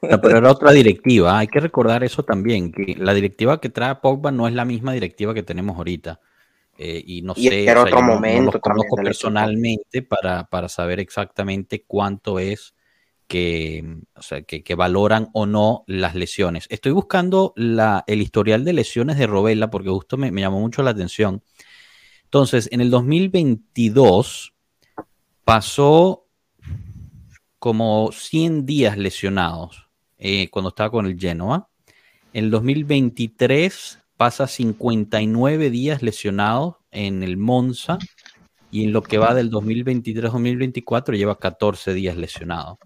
No, 0.07 0.21
pero 0.21 0.37
era 0.37 0.51
otra 0.51 0.71
directiva. 0.71 1.37
Hay 1.39 1.47
que 1.47 1.59
recordar 1.59 2.03
eso 2.03 2.23
también, 2.23 2.71
que 2.71 2.95
la 2.97 3.13
directiva 3.13 3.59
que 3.59 3.69
trae 3.69 3.95
Pogba 3.95 4.31
no 4.31 4.47
es 4.47 4.53
la 4.53 4.65
misma 4.65 4.93
directiva 4.93 5.33
que 5.33 5.43
tenemos 5.43 5.77
ahorita. 5.77 6.19
Eh, 6.77 7.03
y 7.05 7.21
no 7.23 7.33
Y 7.35 7.49
sé, 7.49 7.63
era 7.65 7.81
o 7.81 7.83
sea, 7.83 7.91
otro 7.91 8.01
yo 8.01 8.03
no- 8.03 8.21
no, 8.21 8.21
momento 8.21 8.43
los 8.43 8.61
también 8.61 8.87
conozco 8.87 8.97
personalmente 9.03 10.01
para, 10.03 10.45
para 10.49 10.69
saber 10.69 10.99
exactamente 10.99 11.83
cuánto 11.87 12.39
es 12.39 12.75
que, 13.27 13.83
o 14.15 14.21
sea, 14.23 14.43
que, 14.43 14.63
que 14.63 14.75
valoran 14.75 15.29
o 15.33 15.45
no 15.47 15.83
las 15.87 16.15
lesiones. 16.15 16.67
Estoy 16.69 16.93
buscando 16.93 17.53
la, 17.57 18.03
el 18.07 18.21
historial 18.21 18.65
de 18.65 18.73
lesiones 18.73 19.17
de 19.17 19.27
Robela 19.27 19.71
porque 19.71 19.89
justo 19.89 20.17
me, 20.17 20.31
me 20.31 20.41
llamó 20.41 20.59
mucho 20.61 20.83
la 20.83 20.91
atención. 20.91 21.43
Entonces, 22.25 22.69
en 22.71 22.81
el 22.81 22.89
2022 22.89 24.54
pasó 25.45 26.25
como 27.59 28.11
100 28.11 28.65
días 28.65 28.97
lesionados 28.97 29.87
eh, 30.17 30.49
cuando 30.49 30.69
estaba 30.69 30.89
con 30.89 31.05
el 31.05 31.17
Genoa. 31.17 31.69
En 32.33 32.45
el 32.45 32.51
2023 32.51 33.99
pasa 34.17 34.47
59 34.47 35.69
días 35.69 36.01
lesionados 36.01 36.75
en 36.91 37.23
el 37.23 37.37
Monza 37.37 37.97
y 38.71 38.83
en 38.83 38.91
lo 38.91 39.03
que 39.03 39.17
va 39.17 39.33
del 39.33 39.51
2023-2024 39.51 41.15
lleva 41.15 41.39
14 41.39 41.93
días 41.93 42.17
lesionado. 42.17 42.77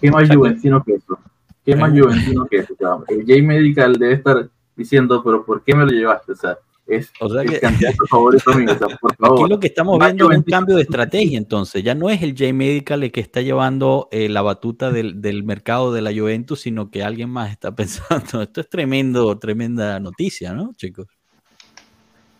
¿Qué 0.00 0.10
más 0.10 0.24
O 0.24 0.26
sea, 0.26 0.36
juventino 0.36 0.82
que 0.82 0.94
eso? 0.94 1.18
¿Qué 1.64 1.76
más 1.76 1.90
juventino 1.90 2.46
que 2.46 2.56
eso? 2.56 2.74
O 2.74 2.76
sea, 2.76 3.16
el 3.16 3.20
J 3.20 3.42
Medical 3.42 3.92
debe 3.94 4.14
estar 4.14 4.48
diciendo, 4.74 5.22
pero 5.22 5.44
¿por 5.44 5.62
qué 5.62 5.74
me 5.74 5.84
lo 5.84 5.90
llevaste? 5.90 6.32
O 6.32 6.36
sea, 6.36 6.58
es 6.88 7.12
O 7.20 7.28
sea 7.28 7.44
que- 7.44 7.60
candidato 7.60 7.98
favorito 8.10 8.52
mío. 8.54 8.72
O 8.72 8.78
sea, 8.78 8.96
por 8.98 9.12
Aquí 9.12 9.48
lo 9.48 9.60
que 9.60 9.66
estamos 9.68 9.98
viendo 9.98 10.30
es 10.30 10.38
un 10.38 10.42
cambio 10.42 10.76
de 10.76 10.82
estrategia, 10.82 11.38
entonces. 11.38 11.82
Ya 11.84 11.94
no 11.94 12.10
es 12.10 12.22
el 12.22 12.32
J 12.36 12.52
Medical 12.52 13.02
el 13.04 13.12
que 13.12 13.20
está 13.20 13.40
llevando 13.42 14.08
eh, 14.10 14.28
la 14.28 14.42
batuta 14.42 14.90
del, 14.90 15.20
del 15.20 15.44
mercado 15.44 15.92
de 15.92 16.00
la 16.02 16.12
Juventus, 16.12 16.62
sino 16.62 16.90
que 16.90 17.02
alguien 17.04 17.30
más 17.30 17.50
está 17.50 17.70
pensando. 17.76 18.42
Esto 18.42 18.60
es 18.60 18.68
tremendo, 18.68 19.38
tremenda 19.38 20.00
noticia, 20.00 20.52
¿no, 20.52 20.72
chicos? 20.76 21.06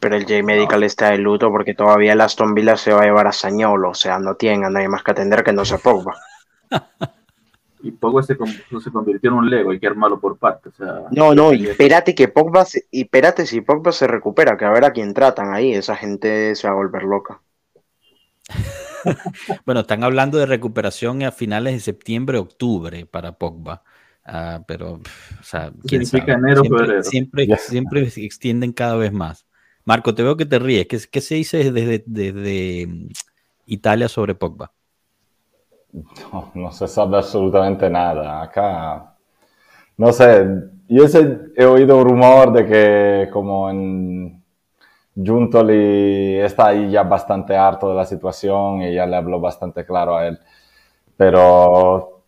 Pero 0.00 0.14
el 0.16 0.22
J 0.22 0.42
Medical 0.44 0.82
está 0.84 1.10
de 1.10 1.18
luto 1.18 1.50
porque 1.50 1.74
todavía 1.74 2.12
el 2.12 2.20
Aston 2.20 2.54
Villa 2.54 2.76
se 2.76 2.92
va 2.92 3.02
a 3.02 3.04
llevar 3.04 3.26
a 3.26 3.32
Sañolo. 3.32 3.90
O 3.90 3.94
sea, 3.94 4.18
no 4.18 4.36
tienen 4.36 4.64
a 4.64 4.70
nadie 4.70 4.88
más 4.88 5.02
que 5.02 5.10
atender 5.10 5.42
que 5.42 5.52
no 5.52 5.64
sea 5.64 5.78
Pogba. 5.78 6.14
Y 7.82 7.92
poco 7.92 8.22
se, 8.22 8.34
se 8.36 8.90
convirtió 8.90 9.30
en 9.30 9.36
un 9.36 9.48
Lego, 9.50 9.70
hay 9.70 9.78
que 9.78 9.86
armarlo 9.86 10.18
por 10.20 10.36
partes. 10.36 10.72
O 10.74 10.76
sea, 10.84 11.04
No, 11.10 11.34
no, 11.34 11.52
y 11.52 11.66
espérate 11.68 12.14
que 12.14 12.28
Pogba, 12.28 12.64
se- 12.64 12.86
y 12.90 13.02
espérate 13.02 13.46
si 13.46 13.60
Pogba 13.60 13.92
se 13.92 14.06
recupera, 14.06 14.56
que 14.56 14.64
a 14.64 14.70
ver 14.70 14.84
a 14.84 14.92
quién 14.92 15.14
tratan 15.14 15.52
ahí. 15.54 15.72
Esa 15.72 15.96
gente 15.96 16.54
se 16.54 16.66
va 16.66 16.72
a 16.74 16.76
volver 16.76 17.02
loca. 17.04 17.40
Bueno, 19.64 19.80
están 19.80 20.02
hablando 20.04 20.38
de 20.38 20.46
recuperación 20.46 21.22
a 21.22 21.32
finales 21.32 21.74
de 21.74 21.80
septiembre, 21.80 22.38
octubre 22.38 23.06
para 23.06 23.38
Pogba. 23.38 23.82
Ah, 24.24 24.62
pero, 24.66 24.94
o 24.94 25.42
sea, 25.42 25.72
quién 25.86 26.04
sabe. 26.04 26.32
enero, 26.32 26.60
siempre, 26.62 26.78
febrero. 26.80 27.02
siempre, 27.02 27.56
siempre 27.56 28.10
se 28.10 28.24
extienden 28.24 28.72
cada 28.72 28.96
vez 28.96 29.12
más. 29.12 29.46
Marco, 29.84 30.14
te 30.14 30.22
veo 30.22 30.36
que 30.36 30.44
te 30.44 30.58
ríes. 30.58 30.86
¿Qué, 30.86 30.98
qué 31.10 31.20
se 31.20 31.36
dice 31.36 31.70
desde, 31.72 32.04
desde 32.06 33.08
Italia 33.64 34.08
sobre 34.08 34.34
Pogba? 34.34 34.72
No, 36.54 36.70
se 36.72 36.86
sabe 36.86 37.16
absolutamente 37.16 37.88
nada. 37.88 38.42
Acá, 38.42 39.14
no 39.96 40.12
sé, 40.12 40.46
yo 40.88 41.04
he 41.56 41.66
oído 41.66 42.04
rumor 42.04 42.52
de 42.52 42.66
que 42.66 43.30
como 43.32 43.70
en 43.70 44.42
Juntoli 45.16 46.38
está 46.40 46.68
ahí 46.68 46.90
ya 46.90 47.02
bastante 47.04 47.56
harto 47.56 47.90
de 47.90 47.96
la 47.96 48.04
situación 48.06 48.82
y 48.82 48.94
ya 48.94 49.06
le 49.06 49.16
habló 49.16 49.40
bastante 49.40 49.84
claro 49.86 50.16
a 50.16 50.28
él. 50.28 50.38
Pero 51.16 52.22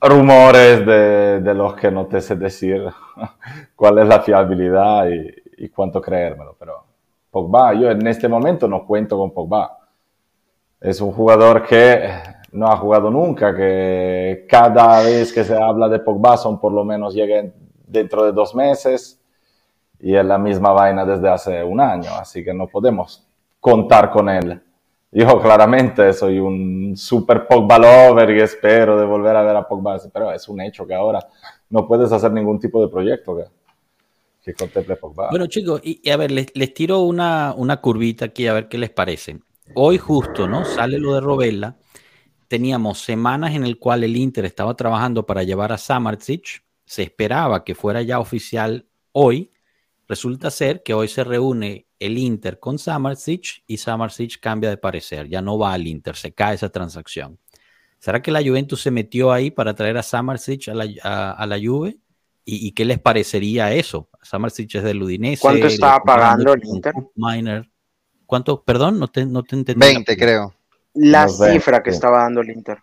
rumores 0.00 0.86
de, 0.86 1.40
de 1.40 1.54
los 1.54 1.74
que 1.76 1.90
no 1.90 2.06
te 2.06 2.20
sé 2.20 2.36
decir 2.36 2.84
cuál 3.76 3.98
es 4.00 4.08
la 4.08 4.20
fiabilidad 4.20 5.08
y, 5.08 5.64
y 5.64 5.68
cuánto 5.70 6.00
creérmelo. 6.00 6.56
Pero 6.58 6.84
Pogba, 7.30 7.74
yo 7.74 7.90
en 7.90 8.06
este 8.06 8.28
momento 8.28 8.68
no 8.68 8.86
cuento 8.86 9.18
con 9.18 9.32
Pogba 9.32 9.78
es 10.80 11.00
un 11.00 11.12
jugador 11.12 11.64
que 11.66 12.10
no 12.54 12.68
ha 12.68 12.76
jugado 12.76 13.10
nunca, 13.10 13.54
que 13.54 14.46
cada 14.48 15.02
vez 15.02 15.32
que 15.32 15.42
se 15.42 15.56
habla 15.60 15.88
de 15.88 15.98
Pogba 15.98 16.36
son 16.36 16.60
por 16.60 16.72
lo 16.72 16.84
menos 16.84 17.12
lleguen 17.14 17.52
dentro 17.86 18.24
de 18.24 18.32
dos 18.32 18.54
meses 18.54 19.20
y 19.98 20.14
es 20.14 20.24
la 20.24 20.38
misma 20.38 20.72
vaina 20.72 21.04
desde 21.04 21.28
hace 21.28 21.64
un 21.64 21.80
año, 21.80 22.10
así 22.14 22.44
que 22.44 22.54
no 22.54 22.68
podemos 22.68 23.26
contar 23.58 24.10
con 24.10 24.28
él. 24.28 24.62
Yo 25.10 25.40
claramente 25.40 26.12
soy 26.12 26.38
un 26.38 26.96
super 26.96 27.46
Pogba 27.46 27.78
lover 27.78 28.30
y 28.30 28.40
espero 28.40 28.98
de 28.98 29.04
volver 29.04 29.36
a 29.36 29.42
ver 29.42 29.56
a 29.56 29.66
Pogba, 29.66 29.98
pero 30.12 30.30
es 30.32 30.48
un 30.48 30.60
hecho 30.60 30.86
que 30.86 30.94
ahora 30.94 31.20
no 31.70 31.86
puedes 31.88 32.12
hacer 32.12 32.30
ningún 32.32 32.60
tipo 32.60 32.80
de 32.80 32.88
proyecto 32.88 33.36
que, 33.36 33.44
que 34.44 34.54
contemple 34.54 34.96
Pogba. 34.96 35.30
Bueno, 35.30 35.46
chicos, 35.48 35.80
y, 35.82 36.00
y 36.04 36.10
a 36.10 36.16
ver, 36.16 36.30
les, 36.30 36.54
les 36.54 36.72
tiro 36.72 37.00
una, 37.00 37.52
una 37.56 37.80
curvita 37.80 38.26
aquí 38.26 38.46
a 38.46 38.52
ver 38.52 38.68
qué 38.68 38.78
les 38.78 38.90
parece. 38.90 39.38
Hoy 39.74 39.98
justo, 39.98 40.46
¿no? 40.46 40.64
Sale 40.64 40.98
lo 40.98 41.14
de 41.14 41.20
Robella. 41.20 41.76
Teníamos 42.54 43.00
semanas 43.00 43.54
en 43.54 43.64
el 43.64 43.78
cual 43.78 44.04
el 44.04 44.16
Inter 44.16 44.44
estaba 44.44 44.76
trabajando 44.76 45.26
para 45.26 45.42
llevar 45.42 45.72
a 45.72 45.78
Samardzic. 45.78 46.62
Se 46.84 47.02
esperaba 47.02 47.64
que 47.64 47.74
fuera 47.74 48.00
ya 48.02 48.20
oficial 48.20 48.86
hoy 49.10 49.50
Resulta 50.06 50.50
ser 50.50 50.82
que 50.82 50.92
hoy 50.92 51.08
se 51.08 51.24
reúne 51.24 51.86
el 51.98 52.18
Inter 52.18 52.60
con 52.60 52.78
Samarsic 52.78 53.64
y 53.66 53.78
Samarsic 53.78 54.38
cambia 54.38 54.68
de 54.68 54.76
parecer, 54.76 55.28
ya 55.28 55.40
no 55.40 55.58
va 55.58 55.72
al 55.72 55.86
Inter, 55.86 56.14
se 56.14 56.32
cae 56.32 56.54
esa 56.54 56.68
transacción. 56.68 57.38
¿Será 57.98 58.20
que 58.20 58.30
la 58.30 58.42
Juventus 58.42 58.82
se 58.82 58.90
metió 58.90 59.32
ahí 59.32 59.50
para 59.50 59.74
traer 59.74 59.96
a 59.96 60.02
Samarsic 60.02 60.68
a 60.68 60.74
la, 60.74 60.84
a, 61.02 61.46
la 61.46 61.58
Juve? 61.58 61.96
¿Y, 62.44 62.72
qué 62.72 62.84
les 62.84 62.98
parecería 62.98 63.72
eso? 63.72 64.10
Samarsic 64.22 64.74
es 64.74 64.82
del 64.84 65.02
Udinese. 65.02 65.40
¿Cuánto 65.40 65.66
estaba 65.66 66.00
pagando 66.02 66.52
el 66.52 66.60
Inter? 66.64 66.92
Miner. 67.14 67.70
¿Cuánto? 68.26 68.62
Perdón, 68.62 68.98
no 68.98 69.08
te, 69.08 69.24
no 69.24 69.42
te 69.42 69.56
entendí. 69.56 69.80
20, 69.86 70.16
creo. 70.18 70.54
La 70.94 71.28
cifra 71.28 71.82
que 71.82 71.90
estaba 71.90 72.22
dando 72.22 72.40
el 72.40 72.50
Inter. 72.50 72.78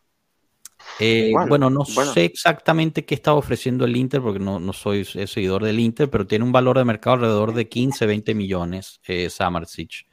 Eh, 0.99 1.31
bueno, 1.47 1.69
no 1.69 1.85
sé 1.85 2.25
exactamente 2.25 3.05
qué 3.05 3.15
estaba 3.15 3.37
ofreciendo 3.37 3.85
el 3.85 3.95
Inter 3.95 4.21
porque 4.21 4.39
no, 4.39 4.59
no 4.59 4.73
soy 4.73 5.05
seguidor 5.05 5.63
del 5.63 5.79
Inter, 5.79 6.09
pero 6.09 6.27
tiene 6.27 6.45
un 6.45 6.51
valor 6.51 6.77
de 6.77 6.85
mercado 6.85 7.15
alrededor 7.15 7.53
de 7.53 7.67
15, 7.67 8.05
20 8.05 8.35
millones, 8.35 8.99
eh, 9.07 9.29
Samarsic. 9.29 10.07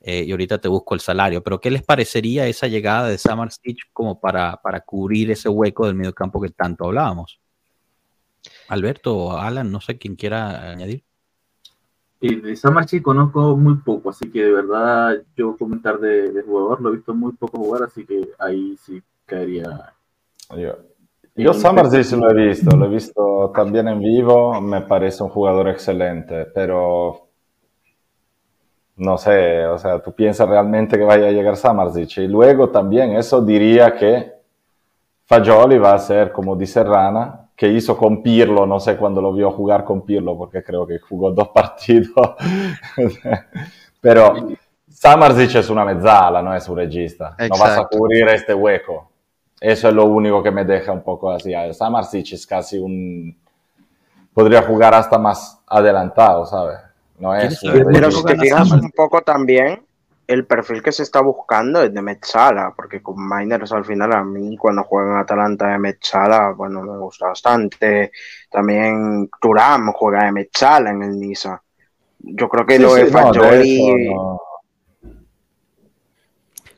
Eh, 0.00 0.24
y 0.26 0.30
ahorita 0.30 0.58
te 0.58 0.68
busco 0.68 0.94
el 0.94 1.00
salario, 1.00 1.42
pero 1.42 1.60
¿qué 1.60 1.70
les 1.70 1.82
parecería 1.82 2.46
esa 2.46 2.68
llegada 2.68 3.08
de 3.08 3.18
Samarsic 3.18 3.90
como 3.92 4.20
para, 4.20 4.60
para 4.62 4.80
cubrir 4.80 5.30
ese 5.30 5.48
hueco 5.48 5.86
del 5.86 5.96
mediocampo 5.96 6.40
que 6.40 6.50
tanto 6.50 6.84
hablábamos? 6.84 7.40
Alberto 8.68 9.16
o 9.16 9.36
Alan, 9.36 9.70
no 9.70 9.80
sé 9.80 9.98
quién 9.98 10.16
quiera 10.16 10.70
añadir. 10.70 11.05
Y 12.20 12.36
de 12.36 12.56
Samarchi 12.56 13.02
conozco 13.02 13.56
muy 13.56 13.76
poco, 13.76 14.10
así 14.10 14.30
que 14.30 14.44
de 14.44 14.52
verdad 14.52 15.16
yo 15.36 15.56
comentar 15.56 15.98
de, 15.98 16.32
de, 16.32 16.42
jugador 16.42 16.80
lo 16.80 16.88
he 16.88 16.96
visto 16.96 17.14
muy 17.14 17.32
poco 17.32 17.58
jugar, 17.58 17.82
así 17.82 18.06
que 18.06 18.30
ahí 18.38 18.76
sí 18.78 19.02
caería. 19.26 19.92
Yo, 20.56 20.76
yo 21.34 21.52
Summers 21.52 22.12
lo 22.12 22.30
he 22.30 22.48
visto, 22.48 22.74
lo 22.74 22.86
he 22.86 22.88
visto 22.88 23.52
también 23.54 23.88
en 23.88 24.00
vivo, 24.00 24.58
me 24.62 24.80
parece 24.80 25.22
un 25.22 25.28
jugador 25.28 25.68
excelente, 25.68 26.46
pero 26.46 27.28
no 28.96 29.18
sé, 29.18 29.66
o 29.66 29.76
sea, 29.76 29.98
tú 30.00 30.12
piensas 30.12 30.48
realmente 30.48 30.96
que 30.96 31.04
vaya 31.04 31.26
a 31.26 31.32
llegar 31.32 31.56
Samarzic 31.56 32.16
y 32.18 32.28
luego 32.28 32.70
también 32.70 33.12
eso 33.12 33.42
diría 33.42 33.94
que 33.94 34.32
Fagioli 35.26 35.76
va 35.76 35.92
a 35.92 35.98
ser 35.98 36.32
como 36.32 36.56
dice 36.56 36.82
Rana, 36.82 37.45
que 37.56 37.68
hizo 37.68 37.96
con 37.96 38.22
Pirlo, 38.22 38.66
no 38.66 38.78
sé 38.78 38.96
cuándo 38.96 39.22
lo 39.22 39.32
vio 39.32 39.50
jugar 39.50 39.84
con 39.84 40.02
Pirlo, 40.02 40.36
porque 40.36 40.62
creo 40.62 40.86
que 40.86 40.98
jugó 40.98 41.32
dos 41.32 41.48
partidos, 41.54 42.36
pero 44.00 44.48
Samarzic 44.88 45.54
es 45.54 45.70
una 45.70 45.84
mezzala, 45.84 46.42
no 46.42 46.54
es 46.54 46.68
un 46.68 46.76
regista, 46.76 47.34
no 47.38 47.58
vas 47.58 47.78
a 47.78 47.86
cubrir 47.86 48.28
este 48.28 48.54
hueco. 48.54 49.10
Eso 49.58 49.88
es 49.88 49.94
lo 49.94 50.04
único 50.04 50.42
que 50.42 50.50
me 50.50 50.64
deja 50.64 50.92
un 50.92 51.02
poco 51.02 51.30
así. 51.30 51.52
Samarsic 51.72 52.32
es 52.32 52.46
casi 52.46 52.78
un... 52.78 53.34
Podría 54.34 54.60
jugar 54.62 54.92
hasta 54.94 55.16
más 55.16 55.62
adelantado, 55.66 56.44
¿sabes? 56.44 56.78
No 57.18 57.34
es... 57.34 57.58
Pero 57.62 58.10
si 58.10 58.22
te 58.22 58.36
fijas 58.36 58.70
un 58.70 58.90
poco 58.90 59.22
también, 59.22 59.85
el 60.26 60.46
perfil 60.46 60.82
que 60.82 60.92
se 60.92 61.04
está 61.04 61.20
buscando 61.20 61.82
es 61.82 61.94
de 61.94 62.02
Metzala, 62.02 62.72
porque 62.74 63.02
con 63.02 63.16
Miners 63.28 63.72
al 63.72 63.84
final 63.84 64.12
a 64.12 64.24
mí 64.24 64.56
cuando 64.56 64.82
juega 64.82 65.12
en 65.12 65.18
Atalanta 65.18 65.68
de 65.68 65.78
Metzala, 65.78 66.52
bueno, 66.52 66.82
me 66.82 66.98
gusta 66.98 67.28
bastante. 67.28 68.10
También 68.50 69.30
Turam 69.40 69.92
juega 69.92 70.24
de 70.24 70.32
Metzala 70.32 70.90
en 70.90 71.02
el 71.02 71.18
Niza. 71.18 71.62
Yo 72.18 72.48
creo 72.48 72.66
que 72.66 72.78
lo 72.78 72.94
de 72.94 73.06
Fagioli... 73.06 74.12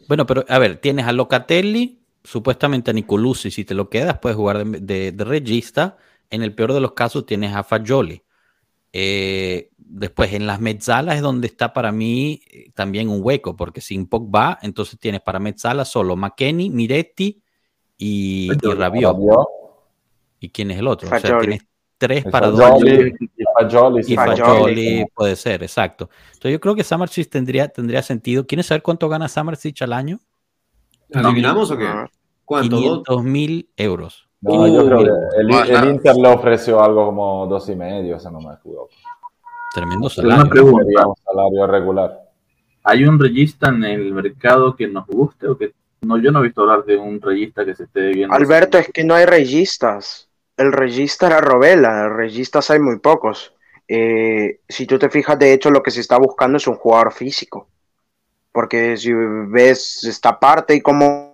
Bueno, 0.08 0.24
pero 0.26 0.44
a 0.48 0.58
ver, 0.58 0.76
tienes 0.76 1.06
a 1.06 1.12
Locatelli, 1.12 2.00
supuestamente 2.24 2.90
a 2.90 2.94
Nicolucci, 2.94 3.50
si 3.50 3.64
te 3.64 3.74
lo 3.74 3.90
quedas, 3.90 4.18
puedes 4.18 4.36
jugar 4.36 4.64
de, 4.64 5.14
regista. 5.18 5.98
En 6.30 6.42
el 6.42 6.54
peor 6.54 6.72
de 6.74 6.80
los 6.80 6.92
casos 6.92 7.26
tienes 7.26 7.54
a 7.54 7.62
Fagioli. 7.62 8.22
Eh, 8.92 9.70
después, 9.76 10.32
en 10.32 10.46
las 10.46 10.60
mezzalas 10.60 11.16
es 11.16 11.22
donde 11.22 11.46
está 11.46 11.72
para 11.72 11.92
mí 11.92 12.40
eh, 12.50 12.70
también 12.74 13.08
un 13.08 13.20
hueco, 13.22 13.56
porque 13.56 13.80
sin 13.80 14.06
Pogba, 14.06 14.58
entonces 14.62 14.98
tienes 14.98 15.20
para 15.20 15.38
mezzalas 15.38 15.88
solo 15.88 16.16
McKenny, 16.16 16.70
Miretti 16.70 17.42
y, 17.96 18.48
y 18.50 18.74
Rabiot. 18.74 19.16
¿Y 20.40 20.50
quién 20.50 20.70
es 20.70 20.78
el 20.78 20.86
otro? 20.86 21.08
O 21.08 21.18
sea, 21.18 21.38
tienes 21.38 21.62
tres 21.98 22.24
para 22.24 22.50
dos. 22.50 22.82
Y 24.06 24.14
Fagioli, 24.14 25.04
puede 25.14 25.36
ser, 25.36 25.62
exacto. 25.62 26.08
Entonces 26.26 26.52
yo 26.52 26.60
creo 26.60 26.74
que 26.74 26.84
Samarsic 26.84 27.28
tendría, 27.28 27.68
tendría 27.68 28.02
sentido. 28.02 28.46
¿Quieres 28.46 28.66
saber 28.66 28.82
cuánto 28.82 29.08
gana 29.08 29.28
Samarsic 29.28 29.82
al 29.82 29.92
año? 29.92 30.20
¿Adivinamos 31.12 31.70
o 31.70 31.76
qué? 31.76 31.88
¿Cuánto? 32.44 32.76
500 32.76 33.24
mil 33.24 33.70
euros. 33.76 34.27
No, 34.40 34.66
yo 34.68 34.84
creo 34.86 34.98
que 34.98 35.40
el, 35.40 35.90
Inter 35.90 36.16
le 36.16 36.28
ofreció 36.28 36.82
algo 36.82 37.06
como 37.06 37.46
dos 37.46 37.68
y 37.68 37.74
medio, 37.74 38.16
o 38.16 38.20
sea, 38.20 38.30
no 38.30 38.40
me 38.40 38.54
equivoco. 38.54 38.90
Tremendo 39.74 40.08
salario. 40.08 40.42
Una 40.42 40.50
pregunta. 40.50 41.06
Un 41.06 41.16
salario 41.16 41.66
regular. 41.66 42.20
¿Hay 42.84 43.04
un 43.04 43.18
regista 43.18 43.68
en 43.68 43.84
el 43.84 44.12
mercado 44.12 44.76
que 44.76 44.86
nos 44.86 45.06
guste 45.06 45.48
o 45.48 45.58
que 45.58 45.72
no? 46.02 46.18
Yo 46.18 46.30
no 46.30 46.40
he 46.40 46.44
visto 46.44 46.62
hablar 46.62 46.84
de 46.84 46.96
un 46.96 47.20
regista 47.20 47.64
que 47.64 47.74
se 47.74 47.84
esté 47.84 48.08
viendo. 48.08 48.34
Alberto, 48.34 48.78
es 48.78 48.88
que 48.92 49.04
no 49.04 49.14
hay 49.14 49.26
registas. 49.26 50.28
El 50.56 50.72
regista 50.72 51.26
era 51.26 51.40
Robela, 51.40 52.08
registas 52.08 52.70
hay 52.70 52.78
muy 52.78 52.98
pocos. 52.98 53.54
Eh, 53.86 54.60
si 54.68 54.86
tú 54.86 54.98
te 54.98 55.10
fijas, 55.10 55.38
de 55.38 55.52
hecho, 55.52 55.70
lo 55.70 55.82
que 55.82 55.90
se 55.90 56.00
está 56.00 56.16
buscando 56.18 56.58
es 56.58 56.66
un 56.66 56.76
jugador 56.76 57.12
físico. 57.12 57.68
Porque 58.52 58.96
si 58.96 59.12
ves 59.12 60.04
esta 60.04 60.38
parte 60.38 60.74
y 60.74 60.80
como 60.80 61.28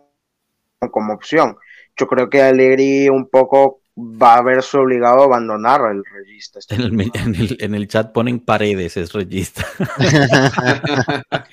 como 0.91 1.15
opción. 1.15 1.57
Yo 1.97 2.07
creo 2.07 2.29
que 2.29 2.43
Allegri 2.43 3.09
un 3.09 3.29
poco 3.29 3.81
va 3.97 4.37
a 4.37 4.43
verse 4.43 4.77
obligado 4.77 5.23
a 5.23 5.25
abandonar 5.25 5.81
el 5.91 6.03
regista. 6.05 6.59
En 6.71 6.81
el, 6.81 7.57
en, 7.61 7.75
el, 7.75 7.89
chat 7.89 8.13
ponen 8.13 8.41
paredes, 8.41 8.97
es 8.97 9.13
regista. 9.13 9.65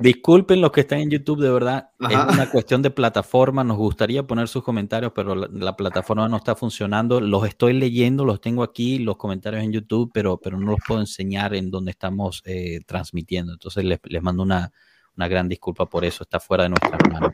Disculpen 0.00 0.60
los 0.60 0.70
que 0.70 0.82
están 0.82 1.00
en 1.00 1.10
YouTube, 1.10 1.40
de 1.40 1.50
verdad. 1.50 1.90
Es 2.00 2.16
una 2.16 2.48
cuestión 2.50 2.80
de 2.80 2.90
plataforma. 2.90 3.64
Nos 3.64 3.76
gustaría 3.76 4.26
poner 4.26 4.48
sus 4.48 4.62
comentarios, 4.62 5.12
pero 5.14 5.34
la, 5.34 5.76
plataforma 5.76 6.28
no 6.28 6.36
está 6.36 6.54
funcionando. 6.54 7.20
Los 7.20 7.46
estoy 7.46 7.72
leyendo, 7.74 8.24
los 8.24 8.40
tengo 8.40 8.62
aquí, 8.62 8.98
los 8.98 9.16
comentarios 9.16 9.64
en 9.64 9.72
YouTube, 9.72 10.10
pero, 10.14 10.38
pero 10.38 10.58
no 10.58 10.70
los 10.70 10.80
puedo 10.86 11.00
enseñar 11.00 11.54
en 11.54 11.70
donde 11.70 11.90
estamos 11.90 12.42
eh, 12.46 12.80
transmitiendo. 12.86 13.52
Entonces 13.52 13.84
les, 13.84 13.98
les 14.04 14.22
mando 14.22 14.44
una, 14.44 14.72
una 15.16 15.28
gran 15.28 15.48
disculpa 15.48 15.88
por 15.88 16.04
eso, 16.04 16.24
está 16.24 16.40
fuera 16.40 16.64
de 16.64 16.70
nuestras 16.70 17.00
manos. 17.10 17.32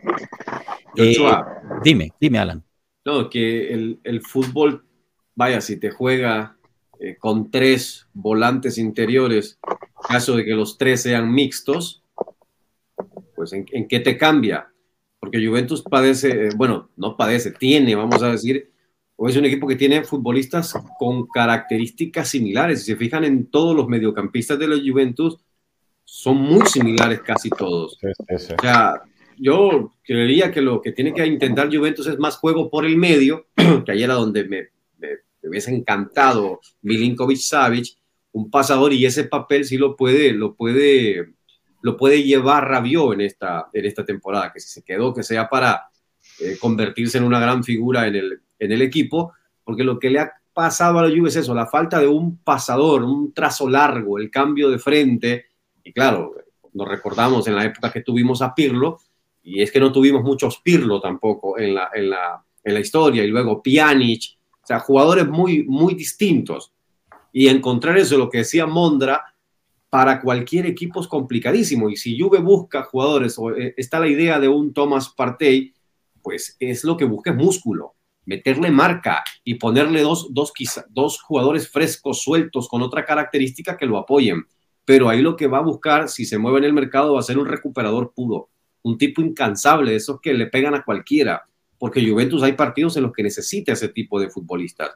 Eh, 0.97 1.17
dime, 1.85 2.13
dime, 2.21 2.39
Alan. 2.39 2.65
No, 3.05 3.31
que 3.31 3.73
el, 3.73 4.23
fútbol, 4.23 4.85
vaya, 5.35 5.61
si 5.61 5.79
te 5.79 5.91
juega 5.91 6.57
eh, 6.99 7.17
con 7.17 7.51
tres 7.51 8.09
volantes 8.13 8.79
interiores, 8.79 9.59
caso 10.09 10.37
de 10.37 10.45
que 10.45 10.53
los 10.53 10.77
tres 10.77 11.03
sean 11.03 11.33
mixtos, 11.33 12.03
pues 13.35 13.53
¿en, 13.53 13.65
qué 13.89 14.01
te 14.01 14.19
cambia? 14.19 14.73
Porque 15.21 15.45
Juventus 15.45 15.83
padece, 15.83 16.47
eh, 16.47 16.51
bueno, 16.57 16.91
no 16.97 17.17
padece, 17.17 17.53
tiene, 17.53 17.95
vamos 17.95 18.23
a 18.23 18.33
decir, 18.33 18.73
o 19.17 19.29
es 19.29 19.37
un 19.37 19.45
equipo 19.45 19.67
que 19.67 19.77
tiene 19.77 20.05
futbolistas 20.05 20.75
con 20.99 21.27
características 21.29 22.29
similares. 22.29 22.81
Si 22.81 22.93
se 22.93 22.97
fijan 22.97 23.25
en 23.25 23.51
todos 23.51 23.75
los 23.75 23.89
mediocampistas 23.89 24.59
de 24.59 24.69
la 24.69 24.77
Juventus, 24.77 25.39
son 26.11 26.39
muy 26.39 26.65
similares 26.65 27.21
casi 27.21 27.51
todos. 27.51 27.99
O 28.03 28.39
sea, 28.63 29.03
yo 29.37 29.93
creería 30.03 30.51
que 30.51 30.63
lo 30.63 30.81
que 30.81 30.93
tiene 30.93 31.13
que 31.13 31.27
intentar 31.27 31.69
Juventus 31.69 32.07
es 32.07 32.19
más 32.19 32.39
juego 32.39 32.71
por 32.71 32.87
el 32.87 32.97
medio, 32.97 33.47
que 33.85 33.93
ayer 33.93 34.05
era 34.05 34.15
donde 34.15 34.45
me, 34.45 34.69
hubiese 35.43 35.71
encantado 35.71 36.61
Milinkovic 36.81 37.37
Savic, 37.37 37.95
un 38.33 38.51
pasador 38.51 38.95
y 38.95 39.05
ese 39.05 39.25
papel 39.25 39.67
sí 39.67 39.77
lo 39.77 39.97
puede, 39.97 40.33
lo 40.33 40.55
puede, 40.55 41.35
lo 41.83 41.97
puede 41.99 42.23
llevar 42.23 42.67
Rabiot 42.67 43.13
en 43.13 43.21
esta, 43.21 43.69
en 43.71 43.85
esta 43.85 44.03
temporada, 44.03 44.51
que 44.51 44.61
si 44.61 44.69
se 44.71 44.83
quedó, 44.83 45.13
que 45.13 45.23
sea 45.23 45.47
para 45.47 45.89
eh, 46.41 46.57
convertirse 46.59 47.19
en 47.19 47.25
una 47.25 47.39
gran 47.39 47.63
figura 47.63 48.07
en 48.07 48.17
el, 48.17 48.41
en 48.59 48.73
el 48.73 48.81
equipo, 48.81 49.35
porque 49.63 49.85
lo 49.85 49.99
que 49.99 50.09
le 50.09 50.21
ha 50.21 50.33
pasado 50.55 51.01
a 51.01 51.07
la 51.07 51.15
Juve 51.15 51.29
es 51.29 51.37
eso, 51.37 51.55
la 51.55 51.67
falta 51.67 52.01
de 52.01 52.07
un 52.07 52.39
pasador, 52.39 53.05
un 53.05 53.35
trazo 53.35 53.69
largo, 53.69 54.19
el 54.19 54.31
cambio 54.31 54.71
de 54.71 54.79
frente, 54.79 55.48
y 55.89 55.93
claro, 55.95 56.35
nos 56.75 56.87
recordamos 56.87 57.49
en 57.49 57.57
la 57.57 57.65
época 57.65 57.91
que 57.91 58.03
tuvimos 58.03 58.43
a 58.43 58.55
Pirlo, 58.55 58.99
y 59.43 59.63
es 59.63 59.73
que 59.73 59.81
no 59.81 59.91
tuvimos 59.91 60.23
muchos 60.23 60.59
Pirlo 60.59 61.01
tampoco 61.01 61.59
en 61.59 61.75
la, 61.75 61.89
en 61.95 62.11
la, 62.11 62.45
en 62.63 62.75
la 62.75 62.81
historia, 62.81 63.25
y 63.25 63.29
luego 63.29 63.63
Pjanic, 63.63 64.37
o 64.63 64.67
sea, 64.67 64.81
jugadores 64.81 65.27
muy, 65.27 65.65
muy 65.65 65.95
distintos. 65.95 66.75
Y 67.33 67.49
encontrar 67.49 67.97
eso, 67.97 68.19
lo 68.19 68.29
que 68.29 68.39
decía 68.39 68.67
Mondra, 68.67 69.35
para 69.89 70.21
cualquier 70.21 70.67
equipo 70.67 71.01
es 71.01 71.09
complicadísimo. 71.09 71.89
Y 71.89 71.97
si 71.97 72.21
Juve 72.21 72.39
busca 72.41 72.83
jugadores, 72.83 73.39
o 73.39 73.57
eh, 73.57 73.73
está 73.79 73.99
la 73.99 74.09
idea 74.09 74.39
de 74.39 74.49
un 74.49 74.75
Thomas 74.75 75.09
Partey, 75.09 75.73
pues 76.23 76.55
es 76.61 76.85
lo 76.85 76.99
que 76.99 77.07
busca 77.07 77.31
es 77.31 77.37
músculo, 77.37 77.95
meterle 78.27 78.71
marca 78.71 79.25
y 79.43 79.55
ponerle 79.55 80.03
dos, 80.03 80.35
dos, 80.35 80.53
dos 80.91 81.23
jugadores 81.23 81.71
frescos, 81.71 82.21
sueltos, 82.21 82.69
con 82.69 82.83
otra 82.83 83.07
característica 83.07 83.75
que 83.75 83.87
lo 83.87 83.97
apoyen 83.97 84.45
pero 84.89 85.11
ahí 85.11 85.21
lo 85.21 85.37
que 85.37 85.49
va 85.49 85.59
a 85.59 85.61
buscar, 85.61 86.09
si 86.09 86.25
se 86.25 86.39
mueve 86.39 86.61
en 86.61 86.65
el 86.65 86.73
mercado, 86.73 87.13
va 87.13 87.21
a 87.21 87.23
ser 87.23 87.37
un 87.37 87.45
recuperador 87.45 88.15
puro, 88.15 88.49
un 88.81 88.97
tipo 88.97 89.21
incansable, 89.21 89.91
de 89.91 89.99
esos 89.99 90.19
que 90.19 90.33
le 90.33 90.47
pegan 90.47 90.75
a 90.75 90.83
cualquiera, 90.83 91.45
porque 91.79 92.03
Juventus 92.09 92.43
hay 92.43 92.53
partidos 92.53 92.97
en 92.97 93.03
los 93.03 93.13
que 93.13 93.23
necesita 93.23 93.73
ese 93.73 93.91
tipo 93.91 94.19
de 94.19 94.31
futbolistas. 94.31 94.93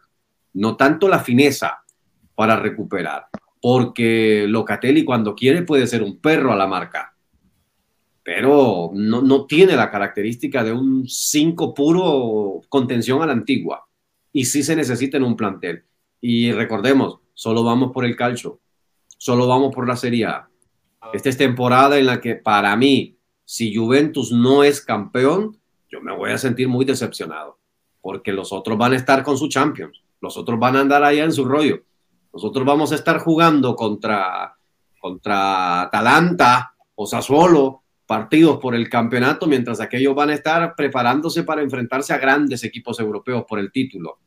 No 0.55 0.77
tanto 0.77 1.09
la 1.09 1.19
fineza, 1.19 1.85
para 2.35 2.57
recuperar. 2.57 3.27
Porque 3.61 4.47
Locatelli 4.49 5.05
cuando 5.05 5.35
quiere 5.35 5.61
puede 5.61 5.87
ser 5.87 6.03
un 6.03 6.19
perro 6.23 6.55
a 6.55 6.57
la 6.57 6.67
marca, 6.67 7.15
pero 8.23 8.93
no, 8.95 9.21
no 9.21 9.45
tiene 9.45 9.77
la 9.77 9.91
característica 9.91 10.65
de 10.65 10.73
un 10.73 11.07
5 11.07 11.75
puro 11.75 12.63
contención 12.71 13.21
a 13.21 13.27
la 13.27 13.35
antigua. 13.35 13.87
Y 14.33 14.47
sí 14.47 14.63
se 14.63 14.75
necesita 14.75 15.19
en 15.19 15.25
un 15.25 15.37
plantel. 15.37 15.85
Y 16.19 16.51
recordemos, 16.53 17.19
solo 17.35 17.63
vamos 17.63 17.93
por 17.93 18.07
el 18.07 18.17
calcio, 18.17 18.62
solo 19.23 19.47
vamos 19.47 19.73
por 19.73 19.87
la 19.87 19.95
Serie 19.95 20.27
A. 20.27 20.49
Esta 21.13 21.29
es 21.29 21.37
temporada 21.37 21.97
en 21.97 22.07
la 22.07 22.21
que 22.21 22.35
para 22.35 22.75
mí, 22.75 23.17
si 23.45 23.73
Juventus 23.73 24.33
no 24.33 24.65
es 24.65 24.81
campeón, 24.81 25.57
yo 25.89 26.01
me 26.01 26.13
voy 26.13 26.33
a 26.33 26.39
sentir 26.39 26.67
muy 26.67 26.85
decepcionado, 26.85 27.61
porque 28.01 28.33
los 28.33 28.53
otros 28.53 28.77
van 28.77 28.95
a 28.95 28.97
estar 28.97 29.23
con 29.23 29.39
su 29.39 29.49
Champions, 29.49 30.03
los 30.21 30.37
otros 30.37 30.59
van 30.59 30.75
a 30.75 30.81
andar 30.81 31.05
allá 31.05 31.23
en 31.23 31.31
su 31.31 31.45
rollo. 31.45 31.85
Nosotros 32.33 32.67
vamos 32.67 32.91
a 32.91 32.97
estar 32.97 33.21
jugando 33.21 33.77
contra, 33.77 34.57
contra 34.99 35.83
Atalanta 35.83 36.75
o 36.97 37.07
Sassuolo, 37.07 37.85
partidos 38.05 38.59
por 38.59 38.75
el 38.75 38.89
campeonato, 38.89 39.47
mientras 39.47 39.81
aquellos 39.81 40.17
van 40.17 40.31
a 40.31 40.35
estar 40.35 40.75
preparándose 40.75 41.45
para 41.45 41.63
enfrentarse 41.63 42.13
a 42.13 42.19
grandes 42.19 42.65
equipos 42.65 42.99
europeos 42.99 43.45
por 43.49 43.61
el 43.61 43.71
título, 43.71 44.19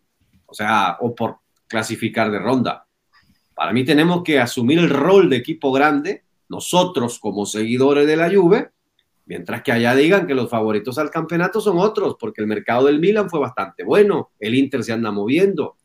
o 0.46 0.54
sea, 0.54 0.96
o 1.02 1.14
por 1.14 1.40
clasificar 1.68 2.32
de 2.32 2.40
ronda. 2.40 2.85
Para 3.56 3.72
mí 3.72 3.86
tenemos 3.86 4.22
que 4.22 4.40
asumir 4.40 4.80
el 4.80 4.90
rol 4.90 5.30
de 5.30 5.38
equipo 5.38 5.72
grande, 5.72 6.24
nosotros 6.50 7.20
como 7.20 7.46
seguidores 7.46 8.06
de 8.06 8.18
la 8.18 8.30
Juve, 8.30 8.70
mientras 9.26 9.64
que 9.64 9.72
allá 9.72 9.96
digan 9.96 10.28
que 10.28 10.36
los 10.36 10.50
favoritos 10.50 10.98
al 10.98 11.10
campeonato 11.10 11.62
son 11.62 11.80
otros, 11.80 12.18
porque 12.20 12.42
el 12.42 12.48
mercado 12.48 12.86
del 12.86 13.00
Milan 13.00 13.30
fue 13.30 13.40
bastante 13.40 13.84
bueno, 13.84 14.32
el 14.40 14.56
Inter 14.56 14.84
se 14.84 14.92
anda 14.92 15.10
moviendo, 15.10 15.78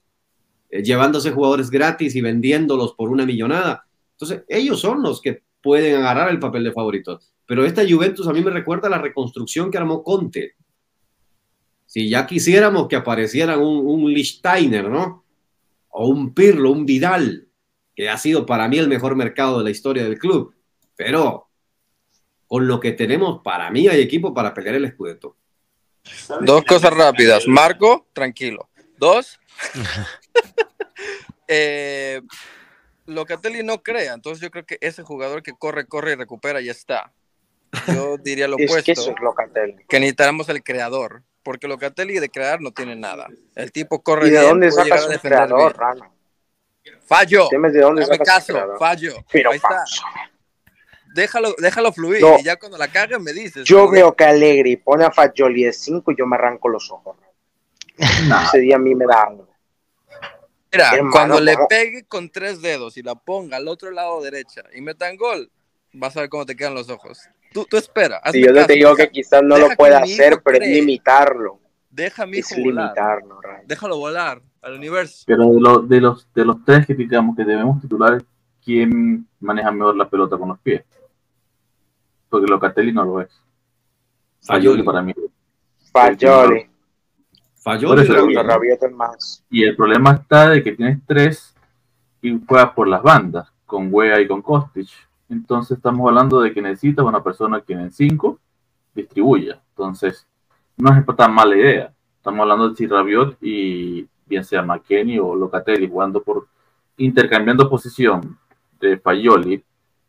eh, 0.69 0.83
llevándose 0.83 1.31
jugadores 1.31 1.71
gratis 1.71 2.15
y 2.17 2.21
vendiéndolos 2.21 2.95
por 2.95 3.09
una 3.09 3.25
millonada. 3.25 3.87
Entonces, 4.13 4.43
ellos 4.49 4.81
son 4.81 5.03
los 5.03 5.21
que 5.21 5.43
pueden 5.63 5.97
agarrar 5.97 6.29
el 6.31 6.41
papel 6.41 6.65
de 6.65 6.73
favoritos. 6.73 7.33
Pero 7.47 7.65
esta 7.65 7.83
Juventus 7.89 8.27
a 8.27 8.33
mí 8.33 8.43
me 8.43 8.51
recuerda 8.51 8.89
a 8.89 8.91
la 8.91 8.99
reconstrucción 8.99 9.71
que 9.71 9.79
armó 9.79 10.03
Conte. 10.03 10.55
Si 11.87 12.09
ya 12.09 12.27
quisiéramos 12.27 12.87
que 12.87 12.97
apareciera 12.97 13.59
un, 13.59 13.79
un 13.87 14.15
¿no? 14.91 15.25
O 15.89 16.09
un 16.09 16.33
Pirlo, 16.33 16.71
un 16.71 16.87
Vidal, 16.87 17.49
que 17.95 18.09
ha 18.09 18.17
sido 18.19 18.47
para 18.47 18.69
mí 18.69 18.79
el 18.79 18.89
mejor 18.89 19.17
mercado 19.17 19.59
de 19.59 19.65
la 19.65 19.71
historia 19.71 20.05
del 20.05 20.19
club. 20.19 20.55
Pero 20.97 21.49
con 22.47 22.67
lo 22.67 22.81
que 22.81 22.93
tenemos, 22.93 23.43
para 23.43 23.71
mí 23.71 23.89
hay 23.89 24.01
equipo 24.01 24.35
para 24.35 24.53
pelear 24.53 24.77
el 24.77 24.85
escudeto. 24.85 25.37
Dos 26.41 26.65
cosas 26.65 26.93
rápidas. 26.93 27.47
Marco, 27.47 28.07
tranquilo. 28.13 28.69
Dos. 28.99 29.39
eh, 31.49 32.23
Locatelli 33.07 33.63
no 33.63 33.83
crea, 33.83 34.15
entonces 34.15 34.41
yo 34.43 34.51
creo 34.51 34.65
que 34.65 34.79
ese 34.81 35.03
jugador 35.03 35.43
que 35.43 35.53
corre, 35.53 35.87
corre 35.87 36.13
y 36.13 36.15
recupera 36.15 36.61
ya 36.61 36.73
está. 36.73 37.13
Yo 37.87 38.17
diría 38.23 38.49
lo 38.49 38.57
Es 38.59 38.71
opuesto, 38.71 38.87
que 38.87 38.93
eso 38.93 39.11
es 39.11 39.21
Locatelli. 39.21 39.77
que 39.89 40.01
necesitamos 40.01 40.49
el 40.49 40.63
creador, 40.63 41.23
porque 41.43 41.69
Locatelli 41.69 42.19
de 42.19 42.31
crear 42.31 42.61
no 42.61 42.73
tiene 42.73 42.97
nada. 42.97 43.29
El 43.55 43.73
tipo 43.73 44.03
corre 44.03 44.29
¿Y 44.29 44.31
de 44.31 44.41
bien, 44.41 44.61
dónde 44.61 44.71
creador, 45.21 45.73
bien. 45.73 45.81
Rana? 45.81 46.11
Fallo. 47.11 47.49
Dime 47.51 47.73
de 47.73 47.81
dónde 47.81 48.03
Dame 48.07 48.19
caso, 48.21 48.55
fallo. 48.79 49.15
Pero 49.33 49.51
Ahí 49.51 49.57
está. 49.57 49.85
Déjalo, 51.13 51.57
déjalo 51.59 51.93
fluir 51.93 52.21
No. 52.23 52.39
y 52.39 52.45
ya 52.45 52.55
cuando 52.55 52.79
la 52.79 52.87
cague 52.87 53.19
me 53.19 53.33
dices. 53.33 53.65
Yo 53.65 53.91
veo 53.91 54.15
que 54.15 54.23
Allegri 54.23 54.77
pone 54.77 55.05
a 55.05 55.11
Fagioli 55.11 55.65
de 55.65 55.73
5 55.73 56.13
y 56.13 56.17
yo 56.17 56.25
me 56.25 56.37
arranco 56.37 56.69
los 56.69 56.89
ojos. 56.93 57.17
Ese 57.99 58.59
día 58.61 58.77
a 58.77 58.79
mí 58.79 58.95
me 58.95 59.07
da 59.07 59.23
algo. 59.23 59.49
Mira, 60.73 60.91
Hermano, 60.95 61.11
cuando 61.11 61.41
le 61.41 61.57
¿cómo? 61.57 61.67
pegue 61.67 62.05
con 62.07 62.31
tres 62.31 62.63
dedos 62.63 62.97
y 62.97 63.03
la 63.03 63.17
ponga 63.17 63.57
al 63.57 63.67
otro 63.67 63.91
lado 63.91 64.23
derecha 64.23 64.63
y 64.73 64.81
metan 64.81 65.17
gol, 65.17 65.51
vas 65.93 66.17
a 66.17 66.21
ver 66.21 66.29
cómo 66.29 66.47
te 66.47 66.55
quedan 66.55 66.75
los 66.75 66.89
ojos. 66.91 67.29
Tú, 67.53 67.67
tú 67.69 67.77
espera. 67.77 68.19
hazme 68.19 68.39
Y 68.39 68.47
yo 68.47 68.67
te 68.67 68.75
digo 68.75 68.95
que 68.95 69.11
quizás 69.11 69.43
no 69.43 69.57
deja 69.57 69.71
lo 69.71 69.75
pueda 69.75 69.99
hacer, 69.99 70.41
pero 70.45 70.65
es 70.65 70.71
limitarlo. 70.71 71.59
Deja 71.91 72.23
a 72.23 72.27
mi 72.27 72.39
Es 72.39 72.53
hijo 72.53 72.61
limitarlo. 72.61 73.41
Déjalo 73.67 73.99
volar 73.99 74.41
al 74.63 74.75
universo. 74.75 75.25
Pero 75.27 75.47
de, 75.47 75.61
lo- 75.61 75.79
de 75.83 76.01
los, 76.01 76.33
de 76.33 76.45
los 76.45 76.65
tres 76.65 76.87
que 76.87 76.95
digamos 76.95 77.37
que 77.37 77.45
debemos 77.45 77.81
titular, 77.81 78.23
¿quién 78.65 79.27
maneja 79.41 79.71
mejor 79.71 79.97
la 79.97 80.09
pelota 80.09 80.37
con 80.37 80.49
los 80.49 80.59
pies? 80.61 80.85
Porque 82.29 82.47
Locatelli 82.47 82.93
no 82.93 83.05
lo 83.05 83.21
es. 83.21 83.31
Fagioli 84.43 84.83
para 84.83 85.03
mí. 85.03 85.13
Los 85.17 85.91
es 88.87 88.93
más. 88.93 89.45
Y 89.51 89.65
el 89.65 89.77
problema 89.77 90.13
está 90.13 90.49
de 90.51 90.63
que 90.63 90.73
tienes 90.73 90.99
tres 91.07 91.55
y 92.23 92.39
juegas 92.47 92.71
por 92.73 92.89
las 92.89 93.03
bandas, 93.03 93.53
con 93.67 93.89
Wea 93.93 94.21
y 94.21 94.29
con 94.29 94.43
Kostic. 94.43 94.89
Entonces 95.29 95.77
estamos 95.77 96.09
hablando 96.09 96.41
de 96.41 96.53
que 96.53 96.63
necesitas 96.63 97.05
una 97.05 97.23
persona 97.23 97.61
que 97.61 97.73
en 97.75 97.93
cinco 97.93 98.39
distribuya. 98.95 99.61
Entonces, 99.71 100.27
no 100.77 100.93
es 100.97 101.05
tan 101.17 101.35
mala 101.35 101.57
idea. 101.57 101.93
Estamos 102.17 102.41
hablando 102.41 102.71
de 102.71 102.77
si 102.77 102.87
Rabiot 102.87 103.37
y 103.43 104.09
bien 104.31 104.45
sea 104.45 104.63
McKenny 104.63 105.19
o 105.19 105.35
Locatelli 105.35 105.89
jugando 105.89 106.23
por 106.23 106.47
intercambiando 106.97 107.69
posición 107.69 108.39
de 108.79 108.97
Fagioli 108.99 109.63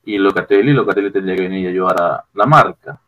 y 0.06 0.18
Locatelli, 0.18 0.72
Locatelli 0.72 1.12
tendría 1.12 1.36
que 1.36 1.42
venir 1.44 1.68
a 1.68 1.70
ayudar 1.72 2.02
a 2.02 2.26
la 2.34 2.46
marca. 2.46 3.02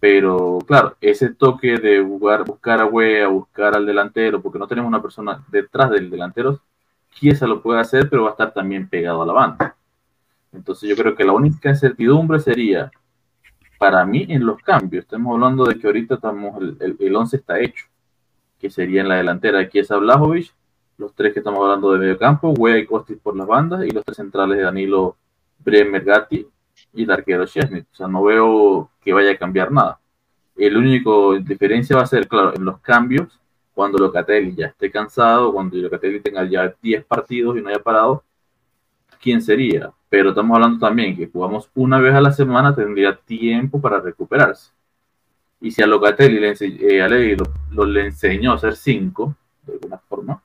Pero 0.00 0.58
claro, 0.66 0.96
ese 1.00 1.34
toque 1.34 1.76
de 1.76 2.02
jugar, 2.02 2.44
buscar 2.44 2.80
a 2.80 2.86
Wea, 2.86 3.28
buscar 3.28 3.76
al 3.76 3.86
delantero, 3.86 4.40
porque 4.42 4.58
no 4.58 4.66
tenemos 4.66 4.88
una 4.88 5.02
persona 5.02 5.44
detrás 5.48 5.90
del 5.90 6.10
delantero, 6.10 6.60
Chiesa 7.12 7.46
lo 7.46 7.62
puede 7.62 7.80
hacer, 7.80 8.08
pero 8.08 8.22
va 8.22 8.30
a 8.30 8.32
estar 8.32 8.52
también 8.52 8.88
pegado 8.88 9.22
a 9.22 9.26
la 9.26 9.32
banda. 9.32 9.76
Entonces 10.52 10.88
yo 10.88 10.96
creo 10.96 11.14
que 11.14 11.24
la 11.24 11.32
única 11.32 11.68
incertidumbre 11.68 12.40
sería, 12.40 12.90
para 13.78 14.04
mí, 14.04 14.26
en 14.28 14.44
los 14.46 14.62
cambios. 14.62 15.04
Estamos 15.04 15.34
hablando 15.34 15.64
de 15.64 15.78
que 15.78 15.86
ahorita 15.86 16.14
estamos, 16.14 16.56
el 16.80 17.16
11 17.16 17.36
está 17.36 17.60
hecho, 17.60 17.84
que 18.60 18.70
sería 18.70 19.00
en 19.00 19.08
la 19.08 19.16
delantera 19.16 19.68
Chiesa 19.68 19.96
Blajovic, 19.96 20.52
los 20.98 21.14
tres 21.14 21.32
que 21.32 21.40
estamos 21.40 21.60
hablando 21.62 21.92
de 21.92 21.98
medio 21.98 22.18
campo, 22.18 22.50
Wea 22.50 22.78
y 22.78 22.86
Kostic 22.86 23.20
por 23.20 23.34
las 23.34 23.46
bandas, 23.46 23.84
y 23.86 23.90
los 23.90 24.04
tres 24.04 24.18
centrales 24.18 24.58
de 24.58 24.64
Danilo, 24.64 25.16
Bremer, 25.58 26.04
Gatti 26.04 26.46
y 26.92 27.02
el 27.02 27.10
arquero 27.10 27.46
Chesney. 27.46 27.80
O 27.80 27.94
sea, 27.94 28.06
no 28.06 28.22
veo 28.22 28.90
que 29.00 29.12
vaya 29.12 29.32
a 29.32 29.36
cambiar 29.36 29.72
nada. 29.72 29.98
El 30.56 30.76
único 30.76 31.38
diferencia 31.38 31.96
va 31.96 32.02
a 32.02 32.06
ser, 32.06 32.28
claro, 32.28 32.54
en 32.54 32.64
los 32.64 32.80
cambios, 32.80 33.40
cuando 33.72 33.98
Locatelli 33.98 34.54
ya 34.54 34.66
esté 34.66 34.90
cansado, 34.90 35.52
cuando 35.52 35.76
Locatelli 35.78 36.20
tenga 36.20 36.44
ya 36.44 36.74
10 36.82 37.04
partidos 37.06 37.56
y 37.56 37.62
no 37.62 37.70
haya 37.70 37.82
parado, 37.82 38.22
¿quién 39.22 39.40
sería? 39.40 39.90
Pero 40.10 40.30
estamos 40.30 40.54
hablando 40.54 40.78
también 40.78 41.16
que 41.16 41.28
jugamos 41.28 41.70
una 41.74 41.98
vez 41.98 42.14
a 42.14 42.20
la 42.20 42.32
semana, 42.32 42.74
tendría 42.74 43.16
tiempo 43.16 43.80
para 43.80 44.00
recuperarse. 44.00 44.72
Y 45.60 45.70
si 45.70 45.82
a 45.82 45.86
Locatelli 45.86 46.38
le, 46.40 46.54
eh, 46.60 47.02
Allegri 47.02 47.36
lo, 47.36 47.44
lo- 47.72 47.84
le 47.84 48.06
enseñó 48.06 48.52
a 48.52 48.54
hacer 48.56 48.76
5, 48.76 49.34
de 49.66 49.74
alguna 49.74 49.98
forma, 49.98 50.42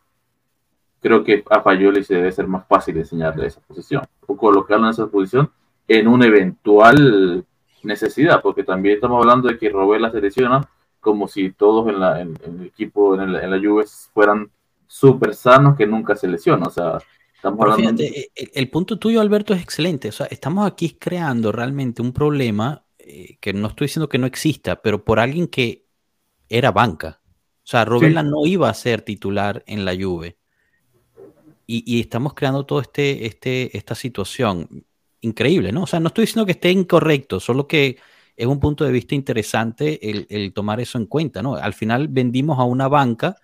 creo 1.02 1.24
que 1.24 1.44
a 1.50 1.62
Fayoli 1.62 2.04
se 2.04 2.16
debe 2.16 2.32
ser 2.32 2.48
más 2.48 2.66
fácil 2.68 2.98
enseñarle 2.98 3.48
esa 3.48 3.62
posición 3.62 4.04
o 4.28 4.36
colocarlo 4.36 4.86
en 4.88 4.92
esa 4.92 5.08
posición 5.08 5.52
en 5.88 6.08
una 6.08 6.26
eventual 6.26 7.46
necesidad, 7.84 8.42
porque 8.42 8.64
también 8.64 8.96
estamos 8.96 9.20
hablando 9.22 9.48
de 9.48 9.58
que 9.58 9.70
Robela 9.70 10.12
se 10.12 10.20
lesiona 10.22 10.68
como 11.00 11.28
si 11.28 11.52
todos 11.52 11.88
en, 11.90 12.00
la, 12.00 12.20
en, 12.22 12.36
en 12.44 12.60
el 12.62 12.66
equipo, 12.68 13.14
en, 13.16 13.22
el- 13.22 13.36
en 13.36 13.52
la 13.52 13.60
Juve 13.60 13.86
fueran 14.14 14.50
súper 14.88 15.36
sanos 15.36 15.78
que 15.78 15.86
nunca 15.86 16.16
se 16.16 16.28
lesionan. 16.28 16.68
O 16.68 16.72
sea, 16.72 16.98
estamos 17.36 17.60
Pero 17.60 17.72
hablando 17.72 18.02
fíjate, 18.02 18.20
eh, 18.22 18.32
el, 18.36 18.52
el 18.54 18.70
punto 18.70 18.98
tuyo, 19.00 19.22
Alberto, 19.22 19.54
es 19.54 19.62
excelente. 19.62 20.10
O 20.10 20.12
sea, 20.12 20.26
estamos 20.28 20.68
aquí 20.68 20.98
creando 21.00 21.52
realmente 21.52 22.02
un 22.02 22.12
problema 22.14 22.85
eh, 23.08 23.38
que 23.40 23.54
no 23.54 23.68
estoy 23.68 23.86
diciendo 23.86 24.10
que 24.10 24.18
no 24.18 24.26
exista, 24.26 24.82
pero 24.82 25.06
por 25.06 25.20
alguien 25.20 25.48
que 25.48 25.86
era 26.50 26.72
banca. 26.72 27.22
O 27.64 27.68
sea, 27.68 27.86
Robela 27.86 28.24
no 28.24 28.46
iba 28.46 28.70
a 28.70 28.74
ser 28.74 29.02
titular 29.04 29.64
en 29.68 29.86
la 29.86 29.96
Juve. 29.96 30.38
Y, 31.68 31.84
y 31.86 32.00
estamos 32.00 32.34
creando 32.34 32.66
todo 32.66 32.80
este, 32.80 33.26
este, 33.26 33.76
esta 33.78 33.96
situación 33.96 34.86
increíble, 35.22 35.72
¿no? 35.72 35.84
O 35.84 35.88
sea, 35.88 36.00
no 36.00 36.08
estoy 36.08 36.24
diciendo 36.24 36.46
que 36.46 36.54
esté 36.54 36.72
incorrecto, 36.72 37.40
solo 37.40 37.68
que 37.68 37.98
es 38.36 38.48
un 38.48 38.60
punto 38.60 38.84
de 38.84 38.92
vista 38.92 39.16
interesante 39.16 40.10
el, 40.10 40.28
el 40.30 40.54
tomar 40.54 40.80
eso 40.80 40.98
en 40.98 41.06
cuenta, 41.06 41.42
¿no? 41.42 41.56
Al 41.56 41.74
final 41.74 42.08
vendimos 42.08 42.60
a 42.60 42.64
una 42.64 42.88
banca 42.88 43.36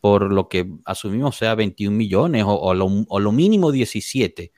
por 0.00 0.30
lo 0.30 0.48
que 0.48 0.68
asumimos 0.84 1.36
sea 1.36 1.54
21 1.54 1.96
millones 1.96 2.44
o, 2.44 2.54
o 2.54 2.74
lo, 2.74 2.86
o 3.08 3.20
lo 3.20 3.32
mínimo 3.32 3.72
17. 3.72 4.52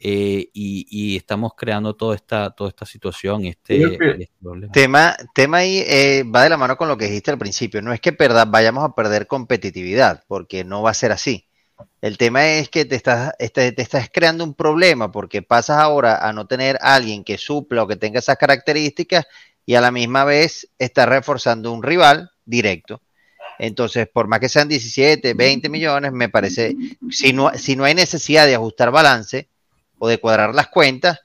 Eh, 0.00 0.48
y, 0.52 0.86
y 0.88 1.16
estamos 1.16 1.52
creando 1.56 1.94
toda 1.96 2.14
esta, 2.14 2.50
toda 2.50 2.70
esta 2.70 2.86
situación, 2.86 3.44
este, 3.46 3.78
este. 3.92 4.30
Tema, 4.72 5.16
tema 5.34 5.58
ahí 5.58 5.78
eh, 5.86 6.24
va 6.24 6.44
de 6.44 6.50
la 6.50 6.56
mano 6.56 6.76
con 6.76 6.88
lo 6.88 6.96
que 6.96 7.06
dijiste 7.06 7.30
al 7.30 7.38
principio. 7.38 7.82
No 7.82 7.92
es 7.92 8.00
que 8.00 8.12
perda- 8.16 8.44
vayamos 8.48 8.84
a 8.84 8.94
perder 8.94 9.26
competitividad, 9.26 10.22
porque 10.28 10.62
no 10.64 10.82
va 10.82 10.90
a 10.90 10.94
ser 10.94 11.10
así. 11.12 11.46
El 12.00 12.16
tema 12.18 12.46
es 12.48 12.68
que 12.68 12.84
te 12.84 12.94
estás, 12.96 13.32
este- 13.38 13.72
te 13.72 13.82
estás 13.82 14.08
creando 14.12 14.44
un 14.44 14.54
problema 14.54 15.10
porque 15.10 15.42
pasas 15.42 15.78
ahora 15.78 16.18
a 16.28 16.32
no 16.32 16.46
tener 16.46 16.76
a 16.80 16.94
alguien 16.94 17.24
que 17.24 17.38
supla 17.38 17.82
o 17.82 17.88
que 17.88 17.96
tenga 17.96 18.18
esas 18.20 18.36
características 18.36 19.26
y 19.66 19.74
a 19.74 19.80
la 19.80 19.90
misma 19.90 20.24
vez 20.24 20.68
estás 20.78 21.08
reforzando 21.08 21.72
un 21.72 21.82
rival 21.82 22.30
directo. 22.44 23.02
Entonces, 23.58 24.06
por 24.08 24.28
más 24.28 24.38
que 24.38 24.48
sean 24.48 24.68
17, 24.68 25.34
20 25.34 25.68
millones, 25.68 26.12
me 26.12 26.28
parece, 26.28 26.76
si 27.10 27.32
no, 27.32 27.50
si 27.54 27.74
no 27.74 27.82
hay 27.84 27.94
necesidad 27.94 28.46
de 28.46 28.54
ajustar 28.54 28.92
balance 28.92 29.48
o 29.98 30.08
de 30.08 30.18
cuadrar 30.18 30.54
las 30.54 30.68
cuentas, 30.68 31.20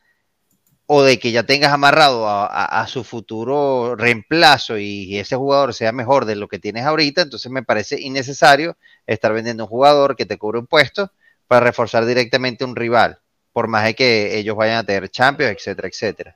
o 0.86 1.03
de 1.03 1.17
que 1.19 1.32
ya 1.32 1.43
tengas 1.43 1.71
amarrado 1.74 2.28
a, 2.28 2.45
a- 2.45 2.82
a 2.82 2.88
su 2.88 3.03
futuro 3.03 3.95
reemplazo 3.95 4.78
y 4.78 5.17
ese 5.17 5.36
jugador 5.36 5.74
sea 5.74 5.91
mejor 5.91 6.26
de 6.26 6.36
lo 6.36 6.47
que 6.47 6.59
tienes 6.59 6.86
ahorita, 6.86 7.21
entonces 7.24 7.51
me 7.51 7.63
parece 7.63 8.01
innecesario 8.01 8.78
estar 9.07 9.34
vendiendo 9.34 9.63
un 9.63 9.69
jugador 9.69 10.15
que 10.15 10.26
te 10.26 10.38
cubre 10.38 10.59
un 10.59 10.67
puesto 10.67 11.11
para 11.47 11.65
reforzar 11.65 12.05
directamente 12.05 12.65
un 12.65 12.76
rival, 12.76 13.19
por 13.53 13.67
más 13.67 13.86
de 13.86 13.95
que 13.95 14.38
ellos 14.38 14.55
vayan 14.57 14.78
a 14.78 14.84
tener 14.84 15.09
Champions, 15.09 15.53
etcétera, 15.57 15.88
etcétera. 15.88 16.36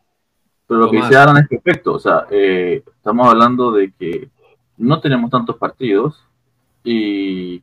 Pero 0.67 0.79
lo 0.81 0.89
que 0.91 0.97
dice 0.97 1.15
Alan 1.15 1.37
es 1.37 1.47
perfecto. 1.47 1.93
O 1.93 1.99
sea, 1.99 2.25
eh, 2.29 2.83
estamos 2.85 3.27
hablando 3.27 3.71
de 3.71 3.91
que 3.97 4.29
no 4.77 4.99
tenemos 4.99 5.29
tantos 5.31 5.57
partidos 5.57 6.23
y 6.83 7.61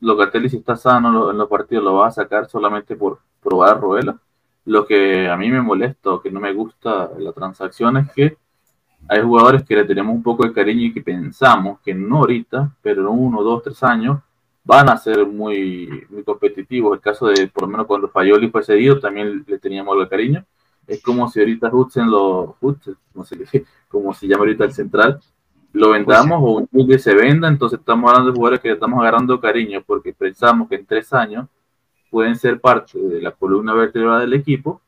Locatelli, 0.00 0.48
si 0.48 0.58
está 0.58 0.76
sano 0.76 1.10
lo- 1.12 1.30
en 1.30 1.38
los 1.38 1.48
partidos, 1.48 1.84
lo 1.84 1.94
va 1.94 2.08
a 2.08 2.10
sacar 2.10 2.48
solamente 2.48 2.96
por 2.96 3.18
probar 3.42 3.80
Ruela. 3.80 4.18
Lo 4.66 4.86
que 4.86 5.28
a 5.28 5.36
mí 5.36 5.50
me 5.50 5.60
molesta 5.62 6.10
o 6.10 6.20
que 6.22 6.30
no 6.30 6.40
me 6.40 6.52
gusta 6.52 7.08
de 7.08 7.20
la 7.22 7.32
transacción 7.32 7.96
es 7.98 8.12
que 8.12 8.36
hay 9.08 9.22
jugadores 9.22 9.64
que 9.64 9.76
le 9.76 9.84
tenemos 9.84 10.14
un 10.14 10.22
poco 10.22 10.44
de 10.46 10.52
cariño 10.52 10.86
y 10.86 10.92
que 10.94 11.02
pensamos 11.02 11.80
que 11.80 11.94
no 11.94 12.18
ahorita, 12.18 12.74
pero 12.82 13.02
en 13.02 13.08
uno, 13.08 13.42
dos, 13.42 13.62
tres 13.62 13.82
años 13.82 14.20
van 14.64 14.88
a 14.88 14.96
ser 14.96 15.26
muy, 15.26 16.06
muy 16.10 16.22
competitivos. 16.22 16.94
El 16.94 17.00
caso 17.00 17.26
de, 17.28 17.48
por 17.48 17.62
lo 17.64 17.68
menos 17.68 17.86
cuando 17.86 18.08
Fayoli 18.08 18.50
fue 18.50 18.62
cedido, 18.62 19.00
también 19.00 19.44
le 19.46 19.58
teníamos 19.58 19.96
el 20.00 20.08
cariño 20.08 20.44
es 20.86 21.00
como 21.02 21.28
si 21.28 21.38
ahorita 21.38 21.68
Hudson 21.72 22.10
lo 22.10 22.56
Hudson, 22.60 22.96
no 23.14 23.24
sé 23.24 23.38
como 23.88 24.12
se 24.12 24.26
llama 24.26 24.40
ahorita 24.40 24.64
el 24.64 24.72
central, 24.72 25.20
lo 25.72 25.90
vendamos 25.90 26.38
o 26.42 26.58
un 26.58 26.66
club 26.66 26.88
que 26.88 26.98
se 26.98 27.14
venda, 27.14 27.48
entonces 27.48 27.78
estamos 27.78 28.10
hablando 28.10 28.30
de 28.32 28.36
jugadores 28.36 28.60
que 28.60 28.68
le 28.68 28.74
estamos 28.74 29.00
agarrando 29.00 29.40
cariño 29.40 29.82
porque 29.86 30.12
pensamos 30.12 30.68
que 30.68 30.74
en 30.76 30.86
tres 30.86 31.12
años 31.12 31.46
pueden 32.10 32.34
ser 32.36 32.60
parte 32.60 32.98
de 32.98 33.20
la 33.22 33.30
columna 33.30 33.72
vertebral 33.74 34.20
del 34.20 34.34
equipo 34.34 34.80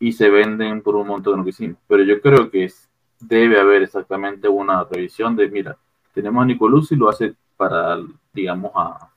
y 0.00 0.12
se 0.12 0.28
venden 0.28 0.82
por 0.82 0.96
un 0.96 1.06
montón 1.06 1.34
que 1.34 1.38
no 1.38 1.44
quisimos. 1.44 1.76
Pero 1.86 2.02
yo 2.02 2.20
creo 2.20 2.50
que 2.50 2.64
es- 2.64 2.88
debe 3.20 3.58
haber 3.60 3.82
exactamente 3.82 4.48
una 4.48 4.84
revisión 4.84 5.36
de, 5.36 5.48
mira, 5.48 5.76
tenemos 6.12 6.42
a 6.42 6.46
Nicoluzzi, 6.46 6.96
lo 6.96 7.08
hace 7.08 7.34
para, 7.56 7.98
digamos, 8.34 8.72
a, 8.74 9.08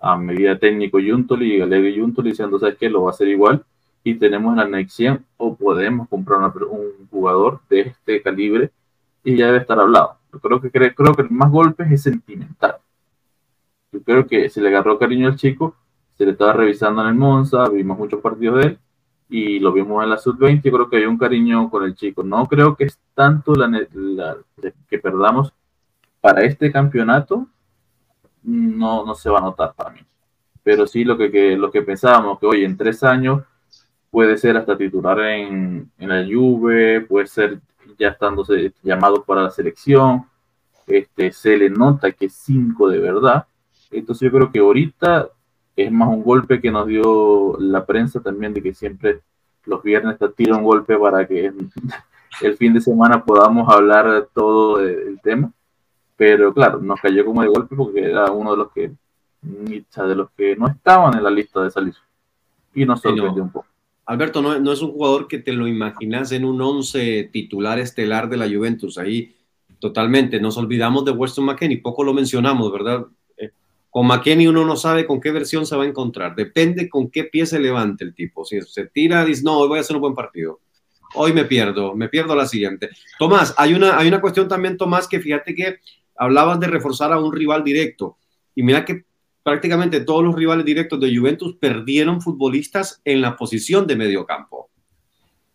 a 0.00 0.16
medida 0.16 0.58
técnico 0.58 0.98
Juntoli 1.04 1.54
y 1.54 1.58
Galego 1.58 2.02
Juntoli 2.02 2.30
diciendo, 2.30 2.58
¿sabes 2.58 2.76
qué? 2.78 2.88
Lo 2.88 3.02
va 3.02 3.10
a 3.10 3.12
hacer 3.12 3.28
igual 3.28 3.64
y 4.04 4.14
tenemos 4.14 4.54
la 4.56 4.62
anexión 4.62 5.24
o 5.36 5.56
podemos 5.56 6.08
comprar 6.08 6.38
una- 6.38 6.52
un 6.70 7.08
jugador 7.10 7.60
de 7.68 7.80
este 7.80 8.22
calibre 8.22 8.70
y 9.24 9.36
ya 9.36 9.46
debe 9.46 9.58
estar 9.58 9.78
hablado. 9.80 10.16
Creo 10.40 10.60
que 10.60 10.70
creo, 10.70 11.14
que 11.14 11.22
el 11.22 11.30
más 11.30 11.50
golpes 11.50 11.90
es 11.90 12.02
sentimental. 12.02 12.76
Yo 13.92 14.02
creo 14.02 14.26
que 14.26 14.48
se 14.48 14.60
le 14.60 14.68
agarró 14.68 14.98
cariño 14.98 15.28
al 15.28 15.36
chico, 15.36 15.76
se 16.16 16.24
le 16.24 16.32
estaba 16.32 16.52
revisando 16.52 17.02
en 17.02 17.08
el 17.08 17.14
Monza, 17.14 17.68
vimos 17.68 17.98
muchos 17.98 18.20
partidos 18.20 18.56
de 18.58 18.66
él 18.70 18.78
y 19.28 19.58
lo 19.58 19.72
vimos 19.72 20.02
en 20.02 20.10
la 20.10 20.18
sub-20, 20.18 20.62
yo 20.64 20.72
creo 20.72 20.88
que 20.90 20.96
hay 20.98 21.04
un 21.06 21.18
cariño 21.18 21.70
con 21.70 21.84
el 21.84 21.94
chico. 21.94 22.22
No 22.22 22.46
creo 22.46 22.76
que 22.76 22.84
es 22.84 22.98
tanto 23.14 23.54
la- 23.54 24.36
que 24.88 24.98
perdamos 24.98 25.52
para 26.20 26.42
este 26.42 26.70
campeonato, 26.70 27.46
no, 28.42 29.04
no 29.04 29.14
se 29.14 29.30
va 29.30 29.38
a 29.38 29.42
notar 29.42 29.72
para 29.74 29.90
mí. 29.90 30.00
Pero 30.62 30.86
sí 30.86 31.04
lo 31.04 31.16
que, 31.16 31.30
que- 31.30 31.56
lo 31.56 31.70
que 31.70 31.82
pensábamos, 31.82 32.38
que 32.38 32.46
hoy 32.46 32.64
en 32.64 32.76
tres 32.76 33.02
años 33.02 33.42
puede 34.10 34.36
ser 34.38 34.56
hasta 34.56 34.76
titular 34.76 35.18
en, 35.20 35.90
en 35.98 36.08
la 36.08 36.24
Juve, 36.24 37.00
puede 37.02 37.26
ser 37.26 37.60
ya 37.98 38.08
estándose 38.08 38.72
llamado 38.82 39.22
para 39.24 39.42
la 39.42 39.50
selección, 39.50 40.26
este, 40.86 41.32
se 41.32 41.56
le 41.56 41.70
nota 41.70 42.12
que 42.12 42.26
es 42.26 42.34
cinco 42.34 42.88
de 42.88 42.98
verdad. 42.98 43.46
Entonces 43.90 44.30
yo 44.30 44.36
creo 44.36 44.50
que 44.52 44.58
ahorita 44.60 45.28
es 45.76 45.90
más 45.90 46.08
un 46.08 46.22
golpe 46.22 46.60
que 46.60 46.70
nos 46.70 46.86
dio 46.86 47.56
la 47.58 47.84
prensa 47.84 48.20
también 48.20 48.54
de 48.54 48.62
que 48.62 48.74
siempre 48.74 49.20
los 49.66 49.82
viernes 49.82 50.18
te 50.18 50.28
tira 50.28 50.56
un 50.56 50.62
golpe 50.64 50.96
para 50.98 51.26
que 51.26 51.52
el 52.42 52.56
fin 52.56 52.74
de 52.74 52.80
semana 52.80 53.24
podamos 53.24 53.68
hablar 53.72 54.28
todo 54.32 54.78
del 54.78 55.20
tema. 55.22 55.50
Pero 56.16 56.54
claro, 56.54 56.78
nos 56.80 57.00
cayó 57.00 57.24
como 57.24 57.42
de 57.42 57.48
golpe 57.48 57.74
porque 57.74 58.04
era 58.04 58.30
uno 58.30 58.52
de 58.52 58.56
los 58.56 58.72
que 58.72 58.92
de 59.42 60.14
los 60.14 60.30
que 60.30 60.56
no 60.56 60.66
estaban 60.68 61.16
en 61.16 61.22
la 61.22 61.30
lista 61.30 61.62
de 61.62 61.70
salir. 61.70 61.94
Y 62.74 62.84
nos 62.84 63.00
Sí, 63.00 63.08
no. 63.08 63.16
sorprendió 63.16 63.42
un 63.42 63.50
poco. 63.50 63.66
Alberto, 64.06 64.42
no, 64.42 64.58
no 64.58 64.72
es 64.72 64.82
un 64.82 64.92
jugador 64.92 65.28
que 65.28 65.38
te 65.38 65.52
lo 65.52 65.66
imaginas 65.66 66.32
en 66.32 66.44
un 66.44 66.60
11 66.60 67.30
titular 67.32 67.78
estelar 67.78 68.28
de 68.28 68.36
la 68.36 68.48
Juventus. 68.48 68.98
Ahí 68.98 69.34
totalmente. 69.78 70.40
Nos 70.40 70.56
olvidamos 70.56 71.04
de 71.04 71.12
Weston 71.12 71.44
McKennie, 71.44 71.82
poco 71.82 72.04
lo 72.04 72.14
mencionamos, 72.14 72.72
¿verdad? 72.72 73.06
Eh, 73.36 73.50
Con 73.90 74.06
McKennie 74.06 74.48
uno 74.48 74.64
no 74.64 74.76
sabe 74.76 75.06
con 75.06 75.20
qué 75.20 75.30
versión 75.30 75.66
se 75.66 75.76
va 75.76 75.84
a 75.84 75.86
encontrar. 75.86 76.34
Depende 76.34 76.88
con 76.88 77.10
qué 77.10 77.24
pie 77.24 77.46
se 77.46 77.58
levante 77.58 78.04
el 78.04 78.14
tipo. 78.14 78.44
Si 78.44 78.60
se 78.62 78.86
tira, 78.86 79.24
dice, 79.24 79.42
no, 79.42 79.58
hoy 79.58 79.68
voy 79.68 79.78
a 79.78 79.80
hacer 79.82 79.96
un 79.96 80.02
buen 80.02 80.14
partido. 80.14 80.60
Hoy 81.16 81.32
me 81.32 81.44
pierdo, 81.44 81.94
me 81.94 82.08
pierdo 82.08 82.34
la 82.34 82.46
siguiente. 82.46 82.90
Tomás, 83.18 83.54
hay 83.56 83.74
una, 83.74 83.98
hay 83.98 84.08
una 84.08 84.20
cuestión 84.20 84.48
también, 84.48 84.76
Tomás, 84.76 85.06
que 85.06 85.20
fíjate 85.20 85.54
que 85.54 85.76
hablabas 86.16 86.58
de 86.60 86.66
reforzar 86.66 87.12
a 87.12 87.20
un 87.20 87.32
rival 87.32 87.62
directo. 87.62 88.16
Y 88.54 88.62
mira 88.62 88.84
que 88.84 89.04
prácticamente 89.44 90.00
todos 90.00 90.24
los 90.24 90.34
rivales 90.34 90.64
directos 90.64 90.98
de 90.98 91.16
Juventus 91.16 91.54
perdieron 91.60 92.20
futbolistas 92.20 93.00
en 93.04 93.20
la 93.20 93.36
posición 93.36 93.86
de 93.86 93.94
mediocampo. 93.94 94.70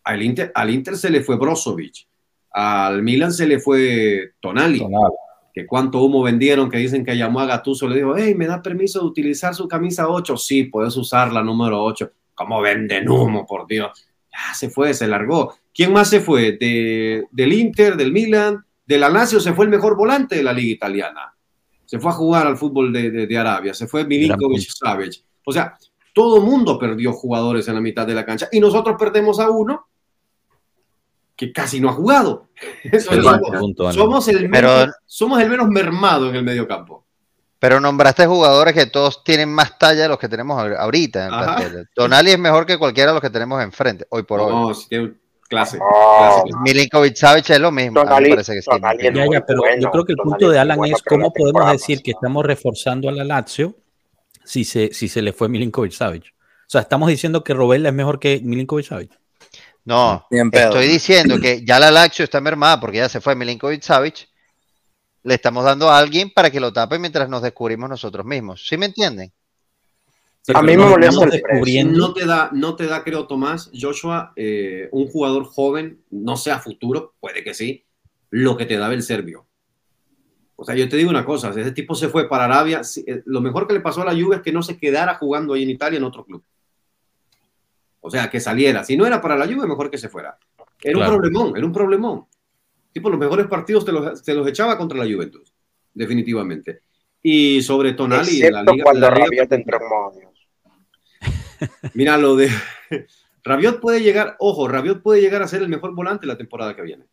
Al 0.04 0.22
Inter, 0.22 0.52
al 0.54 0.70
Inter 0.70 0.96
se 0.96 1.10
le 1.10 1.20
fue 1.20 1.36
Brozovic, 1.36 2.06
al 2.52 3.02
Milan 3.02 3.32
se 3.32 3.46
le 3.46 3.58
fue 3.58 4.32
Tonali, 4.40 4.78
Tonali. 4.78 5.14
que 5.52 5.66
cuánto 5.66 6.02
humo 6.02 6.22
vendieron, 6.22 6.70
que 6.70 6.78
dicen 6.78 7.04
que 7.04 7.16
llamó 7.16 7.40
a 7.40 7.46
Gattuso, 7.46 7.88
le 7.88 7.96
dijo, 7.96 8.14
hey, 8.16 8.34
¿me 8.34 8.46
da 8.46 8.62
permiso 8.62 9.00
de 9.00 9.06
utilizar 9.06 9.54
su 9.54 9.68
camisa 9.68 10.08
8? 10.08 10.36
Sí, 10.36 10.64
puedes 10.64 10.96
usar 10.96 11.32
la 11.32 11.42
número 11.42 11.82
8. 11.82 12.10
¿Cómo 12.34 12.60
venden 12.60 13.08
humo, 13.10 13.44
por 13.44 13.66
Dios? 13.66 14.06
Ya 14.32 14.54
se 14.54 14.70
fue, 14.70 14.94
se 14.94 15.08
largó. 15.08 15.54
¿Quién 15.74 15.92
más 15.92 16.08
se 16.08 16.20
fue? 16.20 16.52
De, 16.52 17.24
del 17.30 17.52
Inter, 17.52 17.96
del 17.96 18.12
Milan, 18.12 18.64
de 18.86 18.98
la 18.98 19.08
Lazio 19.08 19.40
se 19.40 19.52
fue 19.52 19.64
el 19.64 19.70
mejor 19.70 19.96
volante 19.96 20.36
de 20.36 20.42
la 20.44 20.52
liga 20.52 20.72
italiana. 20.72 21.34
Se 21.90 21.98
fue 21.98 22.12
a 22.12 22.14
jugar 22.14 22.46
al 22.46 22.56
fútbol 22.56 22.92
de, 22.92 23.10
de- 23.10 23.26
de 23.26 23.36
Arabia, 23.36 23.74
se 23.74 23.88
fue 23.88 24.04
Milinkovic 24.04 24.60
Savic. 24.70 25.24
O 25.44 25.50
sea, 25.52 25.76
todo 26.14 26.40
mundo 26.40 26.78
perdió 26.78 27.12
jugadores 27.12 27.66
en 27.66 27.74
la 27.74 27.80
mitad 27.80 28.06
de 28.06 28.14
la 28.14 28.24
cancha 28.24 28.48
y 28.52 28.60
nosotros 28.60 28.94
perdemos 28.96 29.40
a 29.40 29.50
uno 29.50 29.88
que 31.34 31.52
casi 31.52 31.80
no 31.80 31.88
ha 31.88 31.92
jugado. 31.92 32.46
Eso 32.84 33.10
es 33.12 33.26
punto, 33.58 33.92
somos, 33.92 34.28
el 34.28 34.48
Pero- 34.48 34.68
menos, 34.68 34.94
somos 35.04 35.40
el 35.42 35.50
menos 35.50 35.68
mermado 35.68 36.28
en 36.30 36.36
el 36.36 36.44
medio 36.44 36.68
campo. 36.68 37.04
Pero 37.58 37.80
nombraste 37.80 38.24
jugadores 38.24 38.72
que 38.72 38.86
todos 38.86 39.24
tienen 39.24 39.48
más 39.52 39.76
talla 39.76 40.02
de 40.02 40.08
los 40.08 40.18
que 40.18 40.28
tenemos 40.28 40.56
ahor- 40.62 40.76
ahorita 40.78 41.26
en. 41.26 41.86
Tonali 41.92 42.30
es 42.30 42.38
mejor 42.38 42.64
que 42.66 42.78
cualquiera 42.78 43.10
de 43.10 43.14
los 43.16 43.20
que 43.20 43.30
tenemos 43.30 43.60
enfrente, 43.62 44.06
hoy 44.10 44.22
por 44.22 44.38
hoy. 44.40 44.52
No, 44.52 44.74
sí 44.74 44.86
tiene 44.88 45.12
clase. 45.50 45.78
Oh, 45.82 46.42
clase. 46.46 46.58
Milinkovic 46.62 47.16
Savic 47.16 47.50
es 47.50 47.60
lo 47.60 47.70
mismo. 47.70 48.00
a 48.00 48.04
mí 48.04 48.08
me 48.08 48.14
Tonali- 48.16 48.30
parece 48.30 48.54
que 48.54 48.62
sí. 48.62 48.70
Tonali 48.70 49.06
es 49.06 49.14
Ya, 49.14 49.24
muy 49.26 49.34
ya, 49.34 49.44
pero 49.44 49.58
bueno, 49.60 49.82
yo 49.82 49.90
creo 49.90 50.04
que 50.06 50.12
el 50.12 50.18
punto 50.18 50.48
de 50.48 50.58
Alan 50.58 50.78
bueno, 50.78 50.96
es 50.96 51.02
cómo 51.02 51.30
podemos 51.32 51.70
decir 51.72 52.00
que 52.02 52.12
estamos 52.12 52.46
reforzando 52.46 53.08
a 53.08 53.12
la 53.12 53.24
Lazio 53.24 53.76
si 54.44 54.64
se, 54.64 54.94
si 54.94 55.08
se 55.08 55.20
le 55.20 55.32
fue 55.34 55.48
Milinkovic 55.50 55.92
Savic. 55.92 56.24
O 56.32 56.70
sea, 56.70 56.80
estamos 56.80 57.08
diciendo 57.10 57.44
que 57.44 57.52
Robella 57.52 57.88
es 57.90 57.94
mejor 57.94 58.18
que 58.18 58.40
Milinkovic 58.42 58.86
Savic. 58.86 59.10
No, 59.84 60.24
Bien 60.30 60.50
estoy 60.52 60.86
diciendo 60.86 61.40
que 61.40 61.64
ya 61.64 61.78
la 61.80 61.90
Lazio 61.90 62.24
está 62.24 62.40
mermada 62.40 62.78
porque 62.80 62.98
ya 62.98 63.08
se 63.08 63.20
fue 63.20 63.34
Milinkovic 63.34 63.82
Savic. 63.82 64.28
Le 65.22 65.34
estamos 65.34 65.64
dando 65.64 65.90
a 65.90 65.98
alguien 65.98 66.30
para 66.32 66.50
que 66.50 66.60
lo 66.60 66.72
tape 66.72 66.98
mientras 66.98 67.28
nos 67.28 67.42
descubrimos 67.42 67.90
nosotros 67.90 68.24
mismos. 68.24 68.66
¿Sí 68.66 68.76
me 68.78 68.86
entienden? 68.86 69.32
Sí, 70.42 70.52
A 70.56 70.62
mí 70.62 70.76
me 70.76 70.86
molesta 70.86 71.24
el 71.24 71.30
descubriendo- 71.30 71.98
No 71.98 72.14
te 72.14 72.24
da, 72.24 72.48
no 72.52 72.74
te 72.74 72.86
da, 72.86 73.04
creo, 73.04 73.26
Tomás, 73.26 73.70
Joshua, 73.78 74.32
eh, 74.36 74.88
un 74.92 75.06
jugador 75.08 75.44
joven, 75.44 76.02
no 76.10 76.36
sea 76.36 76.58
futuro, 76.58 77.14
puede 77.20 77.44
que 77.44 77.52
sí, 77.52 77.84
lo 78.30 78.56
que 78.56 78.64
te 78.66 78.78
daba 78.78 78.94
el 78.94 79.02
serbio. 79.02 79.46
O 80.56 80.64
sea, 80.64 80.74
yo 80.74 80.88
te 80.88 80.96
digo 80.96 81.10
una 81.10 81.24
cosa, 81.24 81.52
si 81.52 81.60
ese 81.60 81.72
tipo 81.72 81.94
se 81.94 82.08
fue 82.08 82.28
para 82.28 82.44
Arabia, 82.44 82.80
eh, 83.06 83.22
lo 83.26 83.40
mejor 83.40 83.66
que 83.66 83.74
le 83.74 83.80
pasó 83.80 84.02
a 84.02 84.06
la 84.06 84.12
Juve 84.12 84.36
es 84.36 84.42
que 84.42 84.52
no 84.52 84.62
se 84.62 84.78
quedara 84.78 85.14
jugando 85.16 85.52
ahí 85.54 85.62
en 85.62 85.70
Italia 85.70 85.98
en 85.98 86.04
otro 86.04 86.24
club. 86.24 86.42
O 88.00 88.10
sea, 88.10 88.30
que 88.30 88.40
saliera. 88.40 88.82
Si 88.84 88.96
no 88.96 89.06
era 89.06 89.20
para 89.20 89.36
la 89.36 89.46
Juve, 89.46 89.66
mejor 89.66 89.90
que 89.90 89.98
se 89.98 90.08
fuera. 90.08 90.38
Era 90.82 90.94
Claro. 90.94 91.12
un 91.14 91.18
problemón, 91.20 91.56
era 91.56 91.66
un 91.66 91.72
problemón. 91.72 92.24
Tipo, 92.92 93.10
los 93.10 93.18
mejores 93.20 93.46
partidos 93.46 93.84
te 93.84 93.92
los, 93.92 94.22
te 94.22 94.34
los 94.34 94.46
echaba 94.48 94.76
contra 94.78 94.98
la 94.98 95.04
Juventus, 95.04 95.52
definitivamente. 95.94 96.80
Y 97.22 97.60
sobre 97.62 97.92
Tonali 97.92 98.42
en 98.42 98.52
la 98.52 98.60
Excepto 98.60 98.72
liga. 98.72 98.84
cuando 98.84 99.00
la 99.00 99.14
liga- 99.14 99.24
Rabiot 99.26 99.52
entró 99.52 99.76
en 99.82 99.88
modo 99.88 100.12
Dios. 100.18 100.29
Mira, 101.94 102.16
lo 102.16 102.36
de 102.36 102.50
Rabiot 103.44 103.80
puede 103.80 104.00
llegar, 104.00 104.36
ojo, 104.38 104.68
Rabiot 104.68 105.02
puede 105.02 105.20
llegar 105.20 105.42
a 105.42 105.48
ser 105.48 105.62
el 105.62 105.68
mejor 105.68 105.94
volante 105.94 106.26
la 106.26 106.36
temporada 106.36 106.74
que 106.74 106.82
viene. 106.82 107.06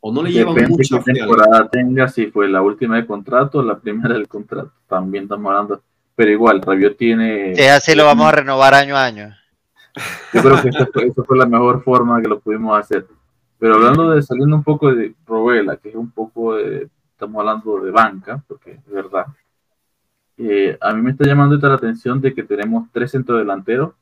O 0.00 0.12
no 0.12 0.22
le 0.22 0.30
llevan 0.30 0.54
Depende 0.54 0.76
mucha 0.76 1.02
qué 1.02 1.12
temporada 1.12 1.68
tenga, 1.68 2.08
si 2.08 2.26
fue 2.26 2.48
la 2.48 2.62
última 2.62 2.96
de 2.96 3.06
contrato 3.06 3.58
o 3.58 3.62
la 3.62 3.78
primera 3.78 4.14
del 4.14 4.28
contrato. 4.28 4.72
También 4.86 5.24
estamos 5.24 5.50
hablando. 5.50 5.82
Pero 6.14 6.30
igual, 6.30 6.62
Rabiot 6.62 6.96
tiene. 6.96 7.52
Es 7.52 7.70
así, 7.70 7.94
lo 7.94 8.04
vamos 8.04 8.26
a 8.26 8.32
renovar 8.32 8.74
año 8.74 8.96
a 8.96 9.04
año. 9.04 9.34
Yo 10.32 10.42
creo 10.42 10.62
que 10.62 10.68
esa 10.68 10.86
fue, 10.86 11.06
esa 11.06 11.24
fue 11.24 11.36
la 11.36 11.46
mejor 11.46 11.82
forma 11.82 12.20
que 12.22 12.28
lo 12.28 12.38
pudimos 12.38 12.78
hacer. 12.78 13.06
Pero 13.58 13.74
hablando 13.74 14.10
de 14.10 14.22
saliendo 14.22 14.56
un 14.56 14.62
poco 14.62 14.94
de 14.94 15.14
Robela, 15.26 15.76
que 15.76 15.88
es 15.88 15.94
un 15.94 16.10
poco 16.10 16.54
de 16.56 16.88
estamos 17.12 17.40
hablando 17.40 17.80
de 17.80 17.90
banca, 17.90 18.42
porque 18.46 18.72
es 18.72 18.86
verdad. 18.90 19.26
Eh, 20.38 20.76
a 20.80 20.92
mí 20.92 21.02
me 21.02 21.12
está 21.12 21.24
llamando 21.24 21.56
la 21.56 21.74
atención 21.74 22.20
de 22.20 22.34
que 22.34 22.42
tenemos 22.42 22.88
tres 22.92 23.12
centrodelanteros 23.12 23.92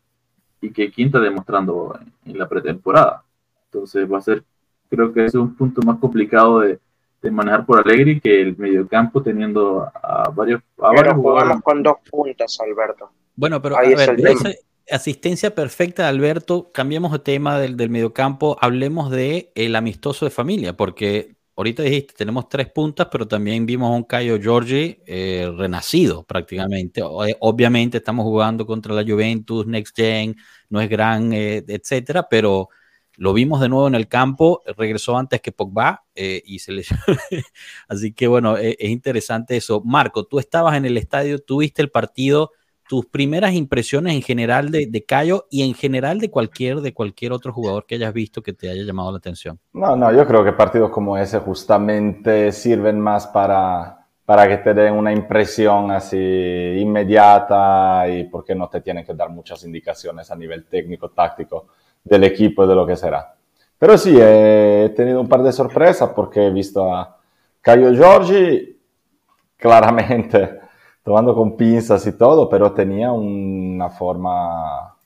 y 0.61 0.71
que 0.71 0.91
Quinta 0.91 1.21
demostrando 1.21 1.99
en, 2.01 2.33
en 2.33 2.39
la 2.39 2.49
pretemporada. 2.49 3.23
Entonces 3.67 4.11
va 4.11 4.19
a 4.19 4.23
ser, 4.23 4.43
creo 4.89 5.13
que 5.13 5.25
es 5.25 5.35
un 5.35 5.55
punto 5.55 5.83
más 5.83 5.99
complicado 5.99 6.61
de, 6.61 6.79
de 7.23 7.31
manejar 7.31 7.65
por 7.65 7.79
Alegri 7.79 8.21
que 8.21 8.43
el 8.43 8.57
mediocampo 8.57 9.23
teniendo 9.23 9.91
a 9.95 10.31
varios, 10.31 10.61
a 10.79 10.91
Pero 10.91 10.95
varios 10.95 11.15
jugamos 11.15 11.63
con 11.63 11.83
dos 11.83 11.97
puntas, 12.11 12.59
Alberto. 12.61 13.11
Bueno, 13.35 13.61
pero 13.63 13.79
Ahí 13.79 13.89
a 13.89 13.91
es 13.93 13.97
ver, 13.97 14.21
el 14.21 14.27
esa 14.27 14.51
asistencia 14.91 15.55
perfecta 15.55 16.03
de 16.03 16.09
Alberto, 16.11 16.71
cambiemos 16.73 17.13
de 17.13 17.19
tema 17.19 17.59
del, 17.59 17.77
del 17.77 17.91
mediocampo, 17.91 18.57
hablemos 18.61 19.11
de 19.11 19.51
el 19.55 19.75
amistoso 19.77 20.27
de 20.27 20.31
familia, 20.31 20.77
porque 20.77 21.35
ahorita 21.57 21.83
dijiste, 21.83 22.15
tenemos 22.15 22.49
tres 22.49 22.71
puntas, 22.71 23.09
pero 23.11 23.27
también 23.27 23.67
vimos 23.67 23.91
a 23.91 23.95
un 23.95 24.05
Caio 24.05 24.39
Giorgi 24.41 24.99
eh, 25.07 25.51
renacido 25.57 26.25
prácticamente. 26.25 27.01
Eh, 27.01 27.37
Obviamente 27.41 27.99
estamos 27.99 28.25
jugando 28.25 28.67
contra 28.67 28.95
la 28.95 29.05
Juventus, 29.05 29.67
Next 29.67 29.97
Gen, 29.97 30.37
no 30.69 30.81
es 30.81 30.89
gran, 30.89 31.33
eh, 31.33 31.65
etcétera, 31.67 32.27
pero 32.29 32.69
lo 33.17 33.33
vimos 33.33 33.61
de 33.61 33.69
nuevo 33.69 33.87
en 33.87 33.95
el 33.95 34.09
campo, 34.09 34.63
regresó 34.77 35.17
antes 35.17 35.41
que 35.41 35.53
Pogba 35.53 36.05
eh, 36.15 36.43
y 36.45 36.59
se 36.59 36.73
lesionó. 36.73 37.03
Así 37.89 38.13
que 38.13 38.27
bueno, 38.27 38.59
eh, 38.59 38.77
es 38.79 38.91
interesante 38.91 39.57
eso. 39.57 39.83
Marco, 39.85 40.27
tú 40.27 40.39
estabas 40.39 40.77
en 40.77 40.85
el 40.85 40.97
estadio, 40.97 41.39
tuviste 41.39 41.83
el 41.83 41.91
partido, 41.91 42.53
tus 42.89 43.07
primeras 43.07 43.55
impresiones 43.55 44.15
en 44.15 44.23
general 44.23 44.71
de, 44.71 44.87
de 44.87 45.05
Cayo 45.05 45.47
y 45.51 45.67
en 45.67 45.75
general 45.75 46.19
de 46.19 46.31
cualquier, 46.31 46.81
de 46.81 46.93
cualquier 46.93 47.33
otro 47.33 47.53
jugador 47.53 47.87
que 47.87 47.95
hayas 47.97 48.13
visto 48.13 48.43
que 48.43 48.53
te 48.53 48.71
haya 48.71 48.83
llamado 48.83 49.11
la 49.11 49.19
atención. 49.19 49.59
No, 49.73 49.97
no, 49.97 50.13
yo 50.13 50.27
creo 50.27 50.45
que 50.45 50.53
partidos 50.53 50.91
como 50.91 51.17
ese 51.17 51.39
justamente 51.39 52.53
sirven 52.53 53.01
más 53.01 53.27
para, 53.27 54.07
para 54.25 54.49
que 54.49 54.59
te 54.59 54.75
den 54.75 54.95
una 54.95 55.13
impresión 55.13 55.91
así 55.91 56.17
inmediata 56.17 58.09
y 58.09 58.25
porque 58.25 58.55
no 58.55 58.69
te 58.69 58.81
tienen 58.81 59.05
que 59.05 59.15
dar 59.15 59.31
muchas 59.31 59.65
indicaciones 59.65 60.31
a 60.31 60.37
nivel 60.37 60.67
técnico, 60.67 61.11
táctico 61.11 61.69
del 62.03 62.25
equipo 62.25 62.65
y 62.65 62.69
de 62.69 62.75
lo 62.75 62.87
que 62.87 62.97
será. 62.97 63.35
Pero 63.79 63.99
sí, 63.99 64.17
he 64.19 64.93
tenido 64.95 65.21
un 65.21 65.29
par 65.29 65.43
de 65.43 65.53
sorpresas 65.53 66.11
porque 66.15 66.47
he 66.47 66.51
visto 66.51 66.95
a 66.95 67.19
Caio 67.61 67.93
Giorgi 67.93 68.79
claramente 69.57 70.64
tomando 71.05 71.35
con 71.35 71.57
pinzas 71.57 72.05
y 72.07 72.17
todo, 72.17 72.49
pero 72.49 72.73
tenía 72.73 73.13
una 73.13 73.91
forma 73.91 74.97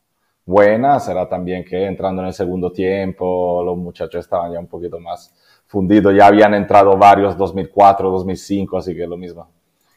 buena, 0.46 0.98
será 1.00 1.28
también 1.28 1.64
que 1.64 1.84
entrando 1.84 2.22
en 2.22 2.28
el 2.28 2.32
segundo 2.32 2.72
tiempo 2.72 3.62
los 3.64 3.76
muchachos 3.76 4.24
estaban 4.24 4.52
ya 4.52 4.60
un 4.60 4.68
poquito 4.68 4.98
más 5.00 5.34
fundidos, 5.66 6.14
ya 6.14 6.26
habían 6.26 6.54
entrado 6.54 6.96
varios 6.96 7.36
2004, 7.36 8.10
2005, 8.10 8.78
así 8.78 8.94
que 8.94 9.06
lo 9.06 9.16
mismo. 9.16 9.48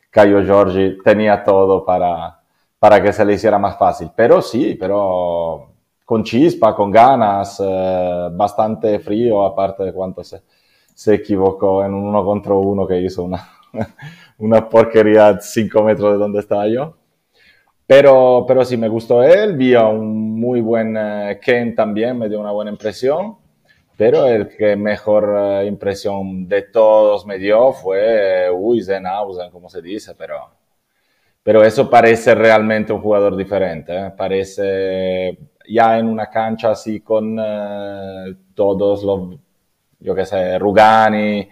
Caio 0.09 0.43
Giorgi 0.43 0.97
tenía 1.03 1.43
todo 1.43 1.85
para, 1.85 2.41
para 2.79 3.01
que 3.01 3.13
se 3.13 3.23
le 3.23 3.33
hiciera 3.33 3.59
más 3.59 3.77
fácil, 3.77 4.09
pero 4.13 4.41
sí, 4.41 4.75
pero 4.77 5.69
con 6.03 6.23
chispa, 6.23 6.75
con 6.75 6.91
ganas, 6.91 7.61
eh, 7.63 8.29
bastante 8.33 8.99
frío, 8.99 9.45
aparte 9.45 9.83
de 9.83 9.93
cuánto 9.93 10.23
se, 10.23 10.41
se 10.93 11.13
equivocó 11.13 11.85
en 11.85 11.93
un 11.93 12.05
uno 12.05 12.25
contra 12.25 12.53
uno 12.55 12.85
que 12.85 12.99
hizo 12.99 13.23
una, 13.23 13.47
una 14.41 14.67
porquería 14.69 15.29
a 15.29 15.39
5 15.39 15.83
metros 15.83 16.13
de 16.13 16.17
donde 16.17 16.39
estaba 16.39 16.67
yo. 16.67 16.97
Pero, 17.87 18.45
pero 18.47 18.63
sí, 18.63 18.77
me 18.77 18.87
gustó 18.87 19.21
él, 19.23 19.55
vi 19.57 19.75
a 19.75 19.85
un 19.87 20.39
muy 20.39 20.61
buen 20.61 20.95
eh, 20.97 21.39
Ken 21.41 21.75
también, 21.75 22.17
me 22.17 22.29
dio 22.29 22.39
una 22.39 22.51
buena 22.51 22.71
impresión, 22.71 23.37
pero 23.97 24.25
el 24.27 24.47
que 24.47 24.75
mejor 24.75 25.35
eh, 25.37 25.65
impresión 25.67 26.47
de 26.47 26.63
todos 26.63 27.25
me 27.25 27.37
dio 27.37 27.73
fue 27.73 28.45
eh, 28.45 28.49
Uysenhausen, 28.49 29.51
como 29.51 29.69
se 29.69 29.81
dice, 29.81 30.15
pero, 30.17 30.37
pero 31.43 31.63
eso 31.63 31.89
parece 31.89 32.33
realmente 32.33 32.93
un 32.93 33.01
jugador 33.01 33.35
diferente, 33.35 33.93
¿eh? 33.93 34.11
parece 34.15 35.37
ya 35.67 35.97
en 35.97 36.07
una 36.07 36.29
cancha 36.29 36.71
así 36.71 37.01
con 37.01 37.37
eh, 37.39 38.35
todos 38.53 39.03
los, 39.03 39.37
yo 39.99 40.15
qué 40.15 40.25
sé, 40.25 40.57
Rugani, 40.59 41.47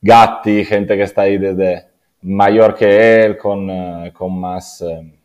Gatti, 0.00 0.64
gente 0.64 0.96
que 0.96 1.02
está 1.04 1.22
ahí 1.22 1.38
desde 1.38 1.93
mayor 2.24 2.74
que 2.74 3.24
él, 3.24 3.38
con, 3.38 3.70
eh, 3.70 4.12
con 4.12 4.38
más... 4.40 4.82
eh, 4.82 5.20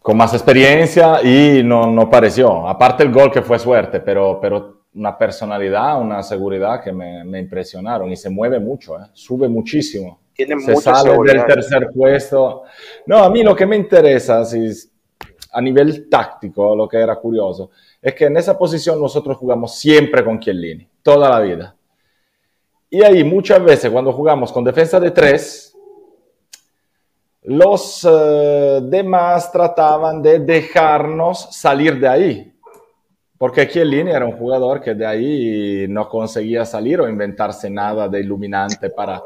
con 0.00 0.16
más 0.16 0.32
experiencia 0.34 1.20
y 1.20 1.64
no, 1.64 1.90
no 1.90 2.08
pareció. 2.08 2.68
Aparte 2.68 3.02
el 3.02 3.10
gol 3.12 3.30
que 3.32 3.42
fue 3.42 3.58
suerte, 3.58 3.98
pero, 3.98 4.38
pero 4.40 4.82
una 4.94 5.18
personalidad, 5.18 6.00
una 6.00 6.22
seguridad 6.22 6.80
que 6.80 6.92
me, 6.92 7.24
me 7.24 7.40
impresionaron 7.40 8.12
y 8.12 8.16
se 8.16 8.30
mueve 8.30 8.60
mucho, 8.60 8.96
¿eh? 9.00 9.06
sube 9.12 9.48
muchísimo. 9.48 10.20
Tiene 10.32 10.60
Se 10.60 10.70
mucha 10.70 10.94
sale 10.94 11.10
del 11.10 11.10
seguridad. 11.10 11.46
tercer 11.46 11.88
puesto. 11.92 12.62
No, 13.06 13.18
a 13.18 13.30
mí 13.30 13.42
lo 13.42 13.56
que 13.56 13.66
me 13.66 13.74
interesa, 13.74 14.44
si, 14.44 14.70
a 15.52 15.60
nivel 15.60 16.08
táctico, 16.08 16.76
lo 16.76 16.86
que 16.86 16.98
era 16.98 17.16
curioso, 17.16 17.70
es 18.00 18.14
que 18.14 18.26
en 18.26 18.36
esa 18.36 18.56
posición 18.56 19.00
nosotros 19.00 19.36
jugamos 19.36 19.74
siempre 19.76 20.24
con 20.24 20.38
Chiellini, 20.38 20.88
toda 21.02 21.28
la 21.30 21.40
vida. 21.40 21.75
Y 22.96 23.04
ahí 23.04 23.22
muchas 23.22 23.62
veces 23.62 23.90
cuando 23.90 24.10
jugamos 24.10 24.50
con 24.50 24.64
defensa 24.64 24.98
de 24.98 25.10
tres, 25.10 25.76
los 27.42 28.08
eh, 28.10 28.80
demás 28.84 29.52
trataban 29.52 30.22
de 30.22 30.38
dejarnos 30.38 31.54
salir 31.54 32.00
de 32.00 32.08
ahí. 32.08 32.54
Porque 33.36 33.68
Chiellini 33.68 34.12
era 34.12 34.24
un 34.24 34.38
jugador 34.38 34.80
que 34.80 34.94
de 34.94 35.04
ahí 35.04 35.86
no 35.90 36.08
conseguía 36.08 36.64
salir 36.64 36.98
o 36.98 37.06
inventarse 37.06 37.68
nada 37.68 38.08
de 38.08 38.20
iluminante 38.20 38.88
para 38.88 39.22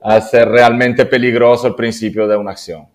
hacer 0.00 0.48
realmente 0.48 1.04
peligroso 1.04 1.66
el 1.66 1.74
principio 1.74 2.26
de 2.26 2.38
una 2.38 2.52
acción. 2.52 2.88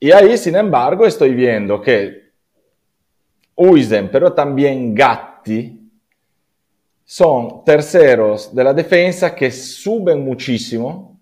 Y 0.00 0.10
ahí, 0.10 0.36
sin 0.36 0.56
embargo, 0.56 1.06
estoy 1.06 1.34
viendo 1.34 1.80
que 1.80 2.32
Uisen, 3.54 4.10
pero 4.10 4.32
también 4.32 4.92
Gatti, 4.92 5.75
son 7.08 7.64
terceros 7.64 8.52
de 8.52 8.64
la 8.64 8.74
defensa 8.74 9.32
que 9.32 9.48
suben 9.52 10.24
muchísimo. 10.24 11.20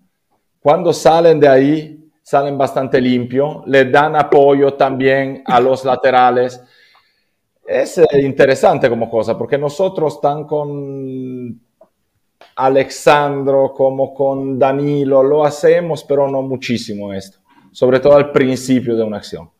Cuando 0.59 0.91
salen 0.91 1.39
de 1.39 1.47
ahí, 1.47 2.09
salen 2.23 2.57
bastante 2.57 2.99
limpio, 2.99 3.63
le 3.67 3.85
dan 3.85 4.15
apoyo 4.15 4.73
también 4.73 5.43
a 5.45 5.59
los 5.59 5.85
laterales. 5.91 6.59
Es 7.63 7.99
eh, 7.99 8.05
interesante 8.21 8.89
como 8.89 9.07
cosa, 9.09 9.37
porque 9.37 9.59
nosotros 9.59 10.19
tan 10.19 10.45
con 10.45 11.61
Alexandro 12.55 13.71
como 13.71 14.11
con 14.11 14.57
Danilo 14.57 15.21
lo 15.21 15.45
hacemos, 15.45 16.03
pero 16.03 16.27
no 16.27 16.41
muchísimo 16.41 17.13
esto, 17.13 17.37
sobre 17.71 17.99
todo 17.99 18.15
al 18.15 18.31
principio 18.31 18.95
de 18.95 19.03
una 19.03 19.17
acción. 19.17 19.51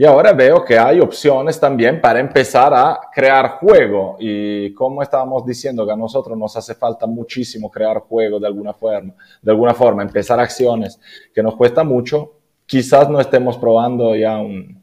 Y 0.00 0.06
ahora 0.06 0.32
veo 0.32 0.64
que 0.64 0.78
hay 0.78 0.98
opciones 0.98 1.60
también 1.60 2.00
para 2.00 2.20
empezar 2.20 2.72
a 2.72 2.98
crear 3.14 3.58
juego. 3.58 4.16
Y 4.18 4.72
como 4.72 5.02
estábamos 5.02 5.44
diciendo 5.44 5.84
que 5.84 5.92
a 5.92 5.96
nosotros 5.96 6.38
nos 6.38 6.56
hace 6.56 6.74
falta 6.74 7.06
muchísimo 7.06 7.70
crear 7.70 7.98
juego 7.98 8.40
de 8.40 8.46
alguna 8.46 8.72
forma, 8.72 9.12
de 9.42 9.50
alguna 9.50 9.74
forma, 9.74 10.02
empezar 10.02 10.40
acciones 10.40 10.98
que 11.34 11.42
nos 11.42 11.54
cuesta 11.54 11.84
mucho, 11.84 12.32
quizás 12.64 13.10
no 13.10 13.20
estemos 13.20 13.58
probando 13.58 14.16
ya 14.16 14.38
un, 14.38 14.82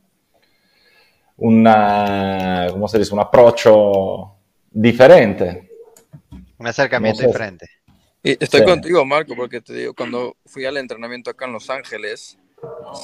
una, 1.37 2.67
¿cómo 2.69 2.87
se 2.87 2.99
dice? 2.99 3.11
un 3.15 3.19
approach 3.21 3.65
diferente. 4.69 5.67
Un 6.59 6.67
acercamiento 6.67 7.23
No 7.23 7.23
sé. 7.23 7.27
diferente. 7.27 7.65
Y 8.21 8.31
estoy 8.43 8.59
Sí. 8.59 8.65
contigo, 8.67 9.03
Marco, 9.03 9.33
porque 9.35 9.61
te 9.61 9.73
digo, 9.73 9.95
cuando 9.95 10.35
fui 10.45 10.63
al 10.65 10.77
entrenamiento 10.77 11.31
acá 11.31 11.45
en 11.45 11.53
Los 11.53 11.71
Ángeles, 11.71 12.37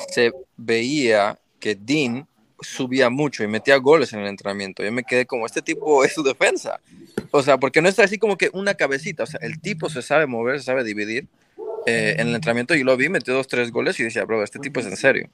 se 0.10 0.32
veía 0.56 1.40
que 1.64 1.76
Dean 1.76 2.28
subía 2.60 3.10
mucho 3.10 3.42
y 3.42 3.48
metía 3.48 3.78
goles 3.78 4.12
en 4.12 4.20
el 4.20 4.28
entrenamiento. 4.28 4.84
Yo 4.84 4.92
me 4.92 5.04
quedé 5.04 5.26
como, 5.26 5.46
este 5.46 5.62
tipo 5.62 6.04
es 6.04 6.14
su 6.14 6.22
defensa. 6.22 6.82
O 7.32 7.42
sea, 7.42 7.58
porque 7.58 7.82
no 7.82 7.88
está 7.88 8.04
así 8.04 8.18
como 8.18 8.36
que 8.36 8.50
una 8.52 8.74
cabecita. 8.74 9.24
O 9.24 9.26
sea, 9.26 9.40
el 9.42 9.62
tipo 9.62 9.90
se 9.90 10.02
sabe 10.02 10.28
mover, 10.28 10.60
se 10.60 10.66
sabe 10.66 10.84
dividir. 10.84 11.26
Eh, 11.86 12.16
en 12.20 12.28
el 12.28 12.36
entrenamiento 12.36 12.76
yo 12.76 12.84
lo 12.84 12.98
vi, 12.98 13.08
metió 13.08 13.34
dos, 13.34 13.48
tres 13.48 13.72
goles 13.72 13.98
y 14.02 14.04
decía, 14.04 14.26
bro, 14.26 14.44
este 14.44 14.60
tipo 14.60 14.82
es 14.82 14.88
en 14.88 14.98
serio. 14.98 15.30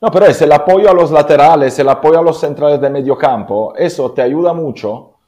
No, 0.00 0.10
pero 0.10 0.26
es 0.26 0.42
el 0.42 0.50
apoyo 0.50 0.90
a 0.90 0.92
los 0.92 1.12
laterales, 1.12 1.78
el 1.78 1.88
apoyo 1.88 2.18
a 2.18 2.22
los 2.22 2.40
centrales 2.40 2.80
de 2.80 2.90
medio 2.90 3.16
campo. 3.16 3.76
Eso 3.76 4.10
te 4.10 4.22
ayuda 4.22 4.52
mucho 4.52 5.18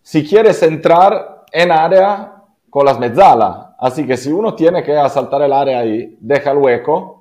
si 0.00 0.26
quieres 0.26 0.62
entrar 0.62 1.44
en 1.52 1.70
área 1.70 2.36
con 2.70 2.86
las 2.86 2.98
mezzalas. 2.98 3.74
Así 3.78 4.06
que 4.06 4.16
si 4.16 4.32
uno 4.32 4.54
tiene 4.54 4.82
que 4.82 4.96
asaltar 4.96 5.42
el 5.42 5.52
área 5.52 5.80
ahí, 5.80 6.16
deja 6.18 6.52
el 6.52 6.56
hueco. 6.56 7.13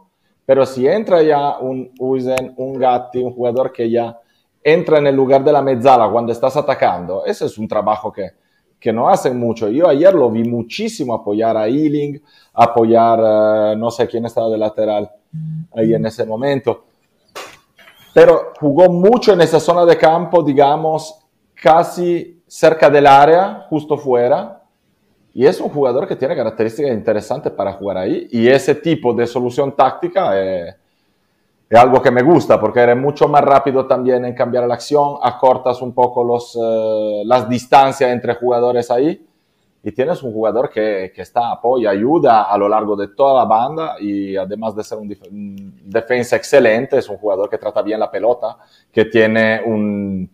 Pero 0.46 0.66
si 0.66 0.88
entra 0.88 1.22
ya 1.22 1.58
un 1.60 1.91
Uisen, 2.00 2.54
un 2.58 2.74
Gatti, 2.74 3.20
un 3.20 3.34
jugador 3.34 3.72
que 3.72 3.89
ya 3.89 4.20
entra 4.64 4.98
en 4.98 5.08
el 5.08 5.16
lugar 5.16 5.44
de 5.44 5.52
la 5.52 5.62
mezzala 5.62 6.10
cuando 6.10 6.32
estás 6.32 6.56
atacando, 6.58 7.26
ese 7.26 7.46
es 7.46 7.58
un 7.58 7.68
trabajo 7.68 8.12
que, 8.12 8.32
que 8.80 8.91
no 8.91 9.08
hacen 9.08 9.39
mucho. 9.39 9.70
Yo 9.70 9.88
ayer 9.88 10.14
lo 10.14 10.30
vi 10.30 10.44
muchísimo 10.44 11.14
apoyar 11.14 11.56
a 11.56 11.68
Ealing, 11.68 12.22
apoyar, 12.54 13.20
eh, 13.24 13.76
no 13.78 13.89
sé 13.89 14.08
quién 14.08 14.26
estaba 14.26 14.50
de 14.50 14.58
lateral 14.58 15.10
ahí 15.74 15.94
en 15.94 16.06
ese 16.06 16.26
momento. 16.26 16.84
Pero 18.14 18.52
jugó 18.60 18.89
mucho 18.89 19.34
en 19.34 19.41
esa 19.41 19.60
zona 19.60 19.86
de 19.86 19.98
campo, 19.98 20.44
digamos, 20.44 21.18
casi 21.56 22.44
cerca 22.46 22.89
del 22.89 23.08
área, 23.08 23.66
justo 23.70 23.98
fuera. 23.98 24.62
Y 25.34 25.45
es 25.45 25.59
un 25.59 25.69
jugador 25.69 26.07
que 26.07 26.15
tiene 26.15 26.36
características 26.36 26.91
interesantes 26.91 27.51
para 27.51 27.73
jugar 27.73 27.97
ahí. 27.97 28.27
Y 28.31 28.47
ese 28.47 28.75
tipo 28.75 29.13
de 29.13 29.25
solución 29.25 29.75
táctica 29.75 30.39
eh, 30.39 30.75
es 31.67 31.79
algo 31.79 32.01
que 32.01 32.11
me 32.11 32.21
gusta 32.21 32.59
porque 32.59 32.81
eres 32.81 32.97
mucho 32.97 33.27
más 33.27 33.41
rápido 33.41 33.88
también 33.88 34.25
en 34.25 34.36
cambiar 34.36 34.67
la 34.67 34.75
acción, 34.75 35.15
acortas 35.23 35.81
un 35.81 35.93
poco 35.93 36.23
los, 36.23 36.55
eh, 36.61 37.23
las 37.25 37.49
distancias 37.49 38.11
entre 38.11 38.36
jugadores 38.36 38.91
ahí 38.91 39.25
y 39.86 39.91
tienes 39.91 40.21
un 40.21 40.31
jugador 40.31 40.69
que, 40.69 41.11
que 41.13 41.23
está 41.23 41.51
apoya, 41.51 41.89
ayuda 41.89 42.43
a 42.43 42.57
lo 42.57 42.69
largo 42.69 42.95
de 42.95 43.07
toda 43.09 43.39
la 43.39 43.45
banda 43.45 43.95
y 43.99 44.38
además 44.38 44.75
de 44.75 44.84
ser 44.84 44.99
un, 44.99 45.81
defensa 45.84 46.36
excelente, 46.36 46.99
es 46.99 47.09
un 47.09 47.17
jugador 47.17 47.49
que 47.49 47.57
trata 47.57 47.81
bien 47.81 47.99
la 47.99 48.09
pelota, 48.09 48.59
que 48.91 49.05
tiene 49.05 49.61
un, 49.65 50.29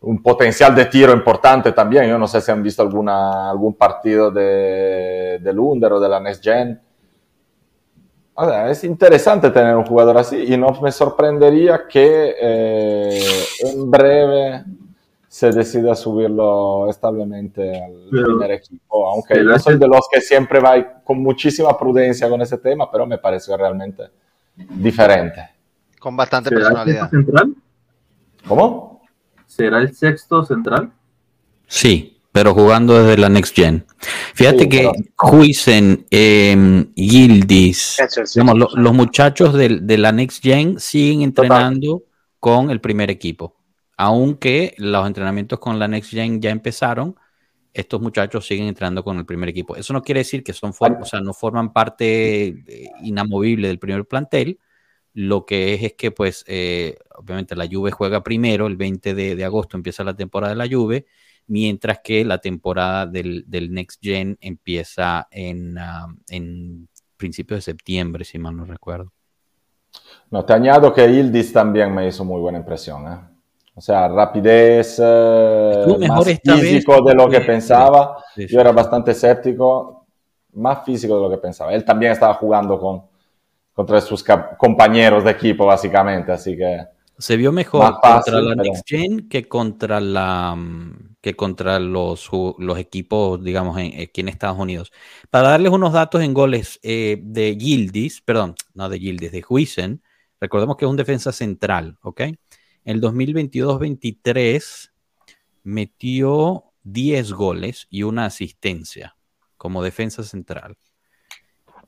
un 0.00 0.22
potencial 0.22 0.74
de 0.74 0.84
tiro 0.86 1.12
importante 1.12 1.72
también. 1.72 2.08
Yo 2.08 2.18
no 2.18 2.26
sé 2.28 2.40
si 2.40 2.50
han 2.50 2.62
visto 2.62 2.82
alguna, 2.82 3.50
algún 3.50 3.74
partido 3.74 4.30
de, 4.30 5.38
del 5.42 5.58
Under 5.58 5.92
o 5.94 6.00
de 6.00 6.08
la 6.08 6.20
Next 6.20 6.42
Gen. 6.42 6.80
O 8.34 8.44
sea, 8.44 8.70
es 8.70 8.84
interesante 8.84 9.50
tener 9.50 9.74
un 9.76 9.84
jugador 9.84 10.16
así 10.18 10.36
y 10.52 10.56
no 10.56 10.70
me 10.80 10.92
sorprendería 10.92 11.88
que 11.88 12.36
eh, 12.40 13.20
en 13.64 13.90
breve 13.90 14.64
se 15.26 15.50
decida 15.50 15.94
subirlo 15.96 16.88
establemente 16.88 17.82
al 17.84 18.06
Pero- 18.10 18.26
primer 18.26 18.52
equipo, 18.52 19.10
aunque 19.10 19.44
yo 19.44 19.58
soy 19.58 19.76
de 19.76 19.88
los 19.88 20.06
que 20.10 20.20
siempre 20.20 20.60
va 20.60 21.00
con 21.02 21.20
muchísima 21.20 21.76
prudencia 21.76 22.28
con 22.30 22.40
ese 22.40 22.58
tema, 22.58 22.88
pero 22.90 23.04
me 23.06 23.18
pareció 23.18 23.56
realmente 23.56 24.04
diferente. 24.56 25.50
Con 25.98 26.16
bastante 26.16 26.50
¿Será 26.50 26.60
el 26.60 26.64
sexto 26.66 26.84
personalidad. 26.84 27.10
central? 27.10 27.54
¿Cómo? 28.46 28.87
¿Será 29.48 29.78
el 29.80 29.94
sexto 29.94 30.44
central? 30.44 30.92
Sí, 31.66 32.18
pero 32.30 32.54
jugando 32.54 33.02
desde 33.02 33.20
la 33.20 33.28
Next 33.28 33.56
Gen. 33.56 33.84
Fíjate 34.34 34.64
Sí, 34.64 34.68
que 34.68 34.92
Huisen, 35.32 36.06
eh, 36.10 36.86
Es 36.94 38.32
digamos, 38.34 38.56
lo- 38.58 38.66
sexto. 38.66 38.80
los 38.80 38.94
muchachos 38.94 39.54
de, 39.54 39.98
la 39.98 40.12
Next 40.12 40.42
Gen 40.42 40.78
siguen 40.78 41.22
entrenando 41.22 42.02
con 42.38 42.70
el 42.70 42.80
primer 42.80 43.10
equipo. 43.10 43.56
Aunque 43.96 44.74
los 44.78 45.04
entrenamientos 45.06 45.58
con 45.58 45.78
la 45.78 45.88
Next 45.88 46.10
Gen 46.10 46.40
ya 46.40 46.50
empezaron, 46.50 47.16
estos 47.72 48.00
muchachos 48.00 48.46
siguen 48.46 48.66
entrenando 48.68 49.02
con 49.02 49.18
el 49.18 49.26
primer 49.26 49.48
equipo. 49.48 49.74
Eso 49.76 49.92
no 49.92 50.02
quiere 50.02 50.20
decir 50.20 50.44
que 50.44 50.52
son 50.52 50.72
for- 50.74 50.98
o 51.00 51.04
sea, 51.04 51.20
no 51.20 51.32
forman 51.32 51.72
parte 51.72 52.46
eh, 52.48 52.90
inamovible 53.02 53.66
del 53.68 53.78
primer 53.78 54.04
plantel. 54.04 54.58
Lo 55.20 55.44
que 55.46 55.74
es 55.74 55.82
es 55.82 55.94
que, 55.94 56.12
pues, 56.12 56.44
eh, 56.46 56.96
obviamente 57.16 57.56
la 57.56 57.66
Juve 57.70 57.90
juega 57.90 58.22
primero, 58.22 58.66
el 58.68 58.76
20 58.76 59.14
de, 59.14 59.34
de 59.34 59.44
agosto 59.44 59.76
empieza 59.76 60.04
la 60.04 60.14
temporada 60.14 60.52
de 60.54 60.58
la 60.58 60.68
Juve, 60.72 61.06
mientras 61.48 61.98
que 62.04 62.24
la 62.24 62.38
temporada 62.38 63.04
del, 63.06 63.44
del 63.48 63.72
Next 63.72 64.00
Gen 64.02 64.38
empieza 64.40 65.26
en, 65.32 65.76
ah, 65.78 66.06
en 66.28 66.88
principios 67.16 67.58
de 67.58 67.72
septiembre, 67.72 68.24
si 68.24 68.38
mal 68.38 68.56
no 68.56 68.64
recuerdo. 68.64 69.12
No, 70.30 70.44
te 70.44 70.52
añado 70.52 70.92
que 70.92 71.06
Ildis 71.08 71.52
también 71.52 71.94
me 71.94 72.06
hizo 72.06 72.24
muy 72.24 72.40
buena 72.40 72.58
impresión. 72.58 73.06
¿eh? 73.06 73.18
O 73.74 73.80
sea, 73.80 74.08
rapidez, 74.08 75.00
eh, 75.02 75.96
más 76.00 76.26
esta 76.26 76.56
vez 76.56 76.62
físico 76.70 77.02
de 77.02 77.14
lo 77.14 77.28
que 77.30 77.38
que- 77.38 77.46
pensaba. 77.46 78.16
Sí, 78.34 78.48
sí. 78.48 78.54
Yo 78.54 78.60
era 78.60 78.72
bastante 78.72 79.12
escéptico, 79.12 80.06
más 80.54 80.84
físico 80.84 81.16
de 81.16 81.22
lo 81.22 81.30
que 81.30 81.38
pensaba. 81.38 81.72
Él 81.74 81.84
también 81.84 82.12
estaba 82.12 82.34
jugando 82.34 82.78
con, 82.78 83.02
contra 83.78 84.00
sus 84.00 84.24
compañeros 84.58 85.22
de 85.22 85.30
equipo, 85.30 85.64
básicamente, 85.64 86.32
así 86.32 86.56
que 86.56 86.84
Se 87.16 87.36
vio 87.36 87.52
mejor 87.52 87.94
fácil, 88.02 88.32
contra 88.34 88.42
la 88.42 88.56
pero- 88.56 88.62
Next 88.72 88.82
Gen 88.88 89.28
que 89.28 89.46
contra 89.46 90.00
la 90.00 90.56
que 91.20 91.36
contra 91.36 91.78
los, 91.78 92.28
los 92.58 92.76
equipos, 92.76 93.40
digamos, 93.44 93.78
en, 93.78 94.00
aquí 94.00 94.20
en 94.20 94.28
Estados 94.30 94.58
Unidos. 94.58 94.90
Para 95.30 95.50
darles 95.50 95.70
unos 95.70 95.92
datos 95.92 96.22
en 96.22 96.34
goles 96.34 96.80
eh, 96.82 97.20
de 97.22 97.56
Gildis, 97.56 98.20
perdón, 98.20 98.56
no 98.74 98.88
de 98.88 98.98
Gildis, 98.98 99.30
de 99.30 99.44
Huisen, 99.48 100.02
recordemos 100.40 100.76
que 100.76 100.84
es 100.84 100.90
un 100.90 100.96
defensa 100.96 101.30
central, 101.30 101.98
¿ok? 102.02 102.20
En 102.22 102.36
el 102.84 103.00
2022-23 103.00 104.90
metió 105.62 106.64
10 106.82 107.32
goles 107.32 107.86
y 107.90 108.02
una 108.02 108.24
asistencia 108.26 109.14
como 109.56 109.84
defensa 109.84 110.24
central. 110.24 110.76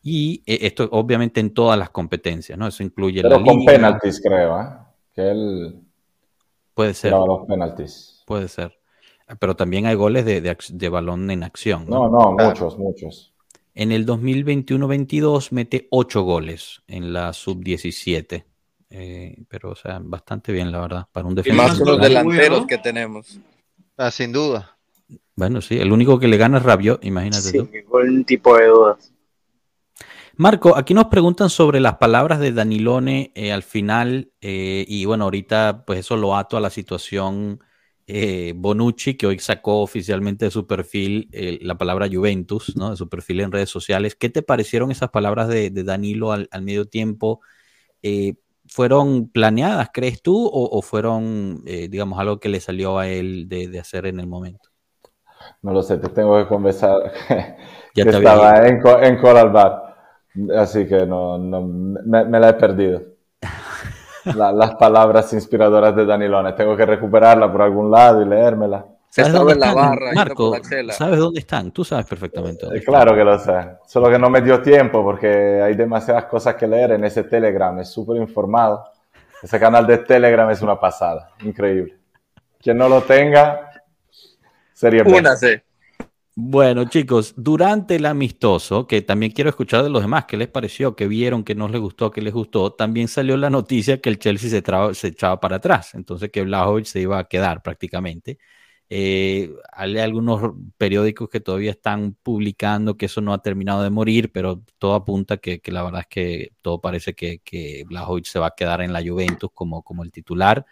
Y 0.02 0.42
eh, 0.46 0.58
esto 0.62 0.88
obviamente 0.92 1.40
en 1.40 1.52
todas 1.52 1.78
las 1.78 1.90
competencias, 1.90 2.58
¿no? 2.58 2.66
Eso 2.66 2.82
incluye 2.82 3.22
pero 3.22 3.38
la 3.38 3.44
con 3.44 3.58
liga, 3.58 3.98
creo, 4.22 4.60
¿eh? 4.60 4.66
que 5.14 5.30
él 5.30 5.80
puede 6.74 6.94
ser. 6.94 7.12
los 7.12 7.46
penaltis. 7.46 8.22
Puede 8.26 8.48
ser. 8.48 8.78
Pero 9.38 9.54
también 9.54 9.86
hay 9.86 9.94
goles 9.94 10.24
de, 10.24 10.40
de 10.40 10.88
balón 10.88 11.30
en 11.30 11.42
acción. 11.44 11.86
¿no? 11.86 12.08
No, 12.08 12.30
no, 12.30 12.36
Claro. 12.36 12.50
muchos, 12.50 12.78
muchos. 12.78 13.32
En 13.74 13.92
el 13.92 14.04
2021-22 14.06 15.52
mete 15.52 15.86
8 15.90 16.22
goles 16.22 16.82
en 16.88 17.12
la 17.12 17.32
sub-17. 17.32 18.44
Eh, 18.92 19.36
pero, 19.48 19.70
o 19.70 19.76
sea, 19.76 20.00
bastante 20.02 20.50
bien, 20.52 20.72
la 20.72 20.80
verdad, 20.80 21.06
para 21.12 21.26
un 21.26 21.34
Y 21.34 21.36
defensa. 21.36 21.62
más 21.62 21.78
los 21.78 22.00
delanteros 22.00 22.66
que 22.66 22.78
tenemos. 22.78 23.38
Ah, 23.96 24.10
sin 24.10 24.32
duda. 24.32 24.76
Bueno, 25.36 25.60
sí, 25.60 25.78
el 25.78 25.92
único 25.92 26.18
que 26.18 26.26
le 26.26 26.36
gana 26.36 26.58
es 26.58 26.64
Rabiot, 26.64 27.04
imagínate 27.04 27.52
tú. 27.52 27.66
Sin 27.66 27.70
ningún 27.72 28.24
tipo 28.24 28.56
de 28.56 28.66
dudas. 28.66 29.09
Marco, 30.40 30.74
aquí 30.74 30.94
nos 30.94 31.08
preguntan 31.08 31.50
sobre 31.50 31.80
las 31.80 31.98
palabras 31.98 32.40
de 32.40 32.50
Danilone 32.50 33.30
eh, 33.34 33.52
al 33.52 33.62
final, 33.62 34.32
eh, 34.40 34.86
y 34.88 35.04
bueno, 35.04 35.24
ahorita 35.24 35.84
pues 35.86 35.98
eso 35.98 36.16
lo 36.16 36.34
ato 36.34 36.56
a 36.56 36.60
la 36.60 36.70
situación 36.70 37.60
eh, 38.06 38.54
Bonucci, 38.56 39.18
que 39.18 39.26
hoy 39.26 39.38
sacó 39.38 39.82
oficialmente 39.82 40.46
de 40.46 40.50
su 40.50 40.66
perfil 40.66 41.28
eh, 41.32 41.58
la 41.60 41.76
palabra 41.76 42.08
Juventus, 42.10 42.74
¿no? 42.74 42.88
De 42.88 42.96
su 42.96 43.06
perfil 43.10 43.40
en 43.40 43.52
redes 43.52 43.68
sociales. 43.68 44.16
¿Qué 44.16 44.30
te 44.30 44.40
parecieron 44.40 44.90
esas 44.90 45.10
palabras 45.10 45.46
de, 45.46 45.68
de 45.68 45.84
Danilo 45.84 46.32
al, 46.32 46.48
al 46.52 46.62
medio 46.62 46.86
tiempo? 46.86 47.42
¿Fueron 48.66 49.28
planeadas, 49.28 49.90
crees 49.92 50.22
tú, 50.22 50.46
o, 50.46 50.70
o 50.74 50.80
fueron, 50.80 51.64
digamos, 51.66 52.18
algo 52.18 52.40
que 52.40 52.48
le 52.48 52.60
salió 52.60 52.98
a 52.98 53.08
él 53.08 53.46
de, 53.46 53.68
de 53.68 53.78
hacer 53.78 54.06
en 54.06 54.18
el 54.18 54.26
momento? 54.26 54.70
No 55.60 55.74
lo 55.74 55.82
sé, 55.82 55.98
te 55.98 56.08
tengo 56.08 56.38
que 56.38 56.48
conversar 56.48 57.12
que 57.28 58.04
Ya 58.04 58.04
estaba 58.04 58.66
en, 58.66 58.80
en 59.02 59.18
Coral 59.18 59.50
Bar. 59.50 59.89
Así 60.56 60.86
que 60.86 61.04
no, 61.06 61.38
no, 61.38 61.60
me, 61.62 62.24
me 62.24 62.38
la 62.40 62.50
he 62.50 62.54
perdido. 62.54 63.02
La- 64.36 64.52
las 64.52 64.74
palabras 64.76 65.32
inspiradoras 65.32 65.96
de 65.96 66.04
Danilone. 66.04 66.52
Tengo 66.52 66.76
que 66.76 66.84
recuperarla 66.86 67.50
por 67.50 67.62
algún 67.62 67.90
lado 67.90 68.20
y 68.22 68.26
leérmela. 68.28 68.84
Se 69.08 69.22
¿Sabes 69.22 69.28
estaba 69.34 69.38
dónde 69.38 69.54
en 69.54 69.60
la 69.60 69.66
están, 69.68 69.90
barra, 69.90 70.12
Marco, 70.14 70.50
por 70.50 70.58
la 70.62 70.68
chela. 70.68 70.92
¿sabes 70.92 71.18
dónde 71.18 71.40
están? 71.40 71.72
Tú 71.72 71.84
sabes 71.84 72.06
perfectamente. 72.06 72.60
dónde 72.66 72.76
Eh, 72.76 72.80
están. 72.80 72.94
Claro 72.94 73.14
que 73.16 73.24
lo 73.24 73.38
sé. 73.38 73.70
Solo 73.86 74.08
que 74.10 74.18
no 74.18 74.28
me 74.30 74.40
dio 74.42 74.60
tiempo 74.62 75.02
porque 75.02 75.60
hay 75.62 75.74
demasiadas 75.74 76.26
cosas 76.26 76.54
que 76.54 76.66
leer 76.68 76.92
en 76.92 77.04
ese 77.04 77.24
Telegram. 77.24 77.76
Es 77.80 77.88
súper 77.88 78.18
informado. 78.18 78.84
Ese 79.42 79.58
canal 79.58 79.86
de 79.86 79.98
Telegram 79.98 80.48
es 80.50 80.60
una 80.62 80.78
pasada. 80.78 81.30
Increíble. 81.42 81.96
Quien 82.60 82.76
no 82.76 82.88
lo 82.90 83.00
tenga, 83.02 83.70
sería 84.74 85.02
bueno. 85.02 85.18
Únase. 85.18 85.64
Bueno, 86.42 86.86
chicos, 86.88 87.34
durante 87.36 87.96
el 87.96 88.06
amistoso, 88.06 88.86
que 88.86 89.02
también 89.02 89.30
quiero 89.32 89.50
escuchar 89.50 89.82
de 89.82 89.90
los 89.90 90.00
demás, 90.00 90.24
¿qué 90.24 90.38
les 90.38 90.48
pareció? 90.48 90.96
¿Qué 90.96 91.06
vieron? 91.06 91.44
¿Qué 91.44 91.54
no 91.54 91.68
les 91.68 91.78
gustó? 91.82 92.10
¿Qué 92.10 92.22
les 92.22 92.32
gustó? 92.32 92.72
También 92.72 93.08
salió 93.08 93.36
la 93.36 93.50
noticia 93.50 94.00
que 94.00 94.08
el 94.08 94.18
Chelsea 94.18 94.48
se, 94.48 95.06
echaba 95.08 95.38
para 95.38 95.56
atrás, 95.56 95.94
entonces 95.94 96.30
que 96.30 96.42
Vlahovic 96.42 96.86
se 96.86 97.00
iba 97.02 97.18
a 97.18 97.24
quedar 97.24 97.62
prácticamente. 97.62 98.38
Eh, 98.88 99.52
hay 99.70 99.98
algunos 99.98 100.54
periódicos 100.78 101.28
que 101.28 101.40
todavía 101.40 101.72
están 101.72 102.16
publicando 102.22 102.96
que 102.96 103.06
eso 103.06 103.20
no 103.20 103.34
ha 103.34 103.42
terminado 103.42 103.82
de 103.82 103.90
morir, 103.90 104.32
pero 104.32 104.62
todo 104.78 104.94
apunta 104.94 105.36
que, 105.36 105.60
que 105.60 105.72
la 105.72 105.82
verdad 105.82 106.00
es 106.00 106.06
que 106.08 106.52
todo 106.62 106.80
parece 106.80 107.14
que, 107.14 107.40
que 107.40 107.84
se 108.24 108.38
va 108.38 108.46
a 108.48 108.54
quedar 108.56 108.80
en 108.80 108.94
la 108.94 109.02
Juventus 109.02 109.50
como, 109.52 109.82
como 109.82 110.04
el 110.04 110.10
titular. 110.10 110.64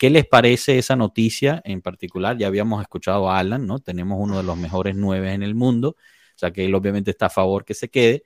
¿Qué 0.00 0.08
les 0.08 0.26
parece 0.26 0.78
esa 0.78 0.96
noticia 0.96 1.60
en 1.62 1.82
particular? 1.82 2.38
Ya 2.38 2.46
habíamos 2.46 2.80
escuchado 2.80 3.28
a 3.28 3.38
Alan, 3.38 3.66
¿no? 3.66 3.80
Tenemos 3.80 4.16
uno 4.18 4.38
de 4.38 4.42
los 4.42 4.56
mejores 4.56 4.96
nueve 4.96 5.34
en 5.34 5.42
el 5.42 5.54
mundo, 5.54 5.90
o 5.90 6.38
sea 6.38 6.50
que 6.50 6.64
él 6.64 6.74
obviamente 6.74 7.10
está 7.10 7.26
a 7.26 7.28
favor 7.28 7.66
que 7.66 7.74
se 7.74 7.90
quede. 7.90 8.22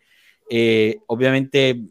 Eh, 0.49 0.99
obviamente 1.09 1.83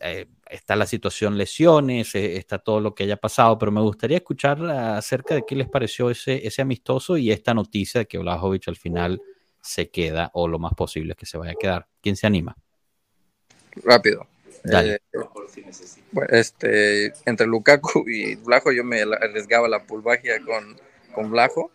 eh, 0.00 0.26
está 0.50 0.74
la 0.74 0.86
situación 0.86 1.38
lesiones, 1.38 2.16
eh, 2.16 2.36
está 2.36 2.58
todo 2.58 2.80
lo 2.80 2.96
que 2.96 3.04
haya 3.04 3.16
pasado, 3.16 3.56
pero 3.58 3.70
me 3.70 3.80
gustaría 3.80 4.16
escuchar 4.16 4.60
acerca 4.68 5.36
de 5.36 5.44
qué 5.46 5.54
les 5.54 5.68
pareció 5.68 6.10
ese, 6.10 6.50
amistoso 6.60 7.16
y 7.16 7.30
esta 7.30 7.54
noticia 7.54 8.00
de 8.00 8.06
que 8.06 8.18
Vlahovic 8.18 8.66
al 8.66 8.74
final 8.74 9.22
se 9.62 9.88
queda 9.88 10.32
o 10.34 10.48
lo 10.48 10.58
más 10.58 10.74
posible 10.74 11.12
es 11.12 11.16
que 11.16 11.26
se 11.26 11.38
vaya 11.38 11.52
a 11.52 11.60
quedar. 11.60 11.86
¿Quién 12.02 12.16
se 12.16 12.26
anima? 12.26 12.56
Rápido. 13.84 14.26
Dale. 14.66 14.94
Eh, 14.94 15.00
bueno, 16.12 16.28
este, 16.32 17.12
entre 17.24 17.46
Lukaku 17.46 18.04
y 18.08 18.34
Blajo, 18.36 18.72
yo 18.72 18.84
me 18.84 19.02
arriesgaba 19.02 19.68
la 19.68 19.84
pulvagia 19.84 20.40
con, 20.44 20.76
con 21.14 21.30
Blajo. 21.30 21.70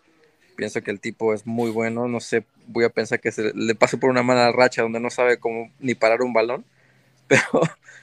Pienso 0.56 0.82
que 0.82 0.90
el 0.90 1.00
tipo 1.00 1.32
es 1.32 1.46
muy 1.46 1.70
bueno. 1.70 2.06
No 2.08 2.20
sé, 2.20 2.44
voy 2.66 2.84
a 2.84 2.90
pensar 2.90 3.20
que 3.20 3.32
se 3.32 3.52
le 3.54 3.74
pasó 3.74 3.98
por 3.98 4.10
una 4.10 4.22
mala 4.22 4.52
racha 4.52 4.82
donde 4.82 5.00
no 5.00 5.10
sabe 5.10 5.38
cómo 5.38 5.72
ni 5.80 5.94
parar 5.94 6.22
un 6.22 6.32
balón. 6.32 6.64
Pero 7.28 7.62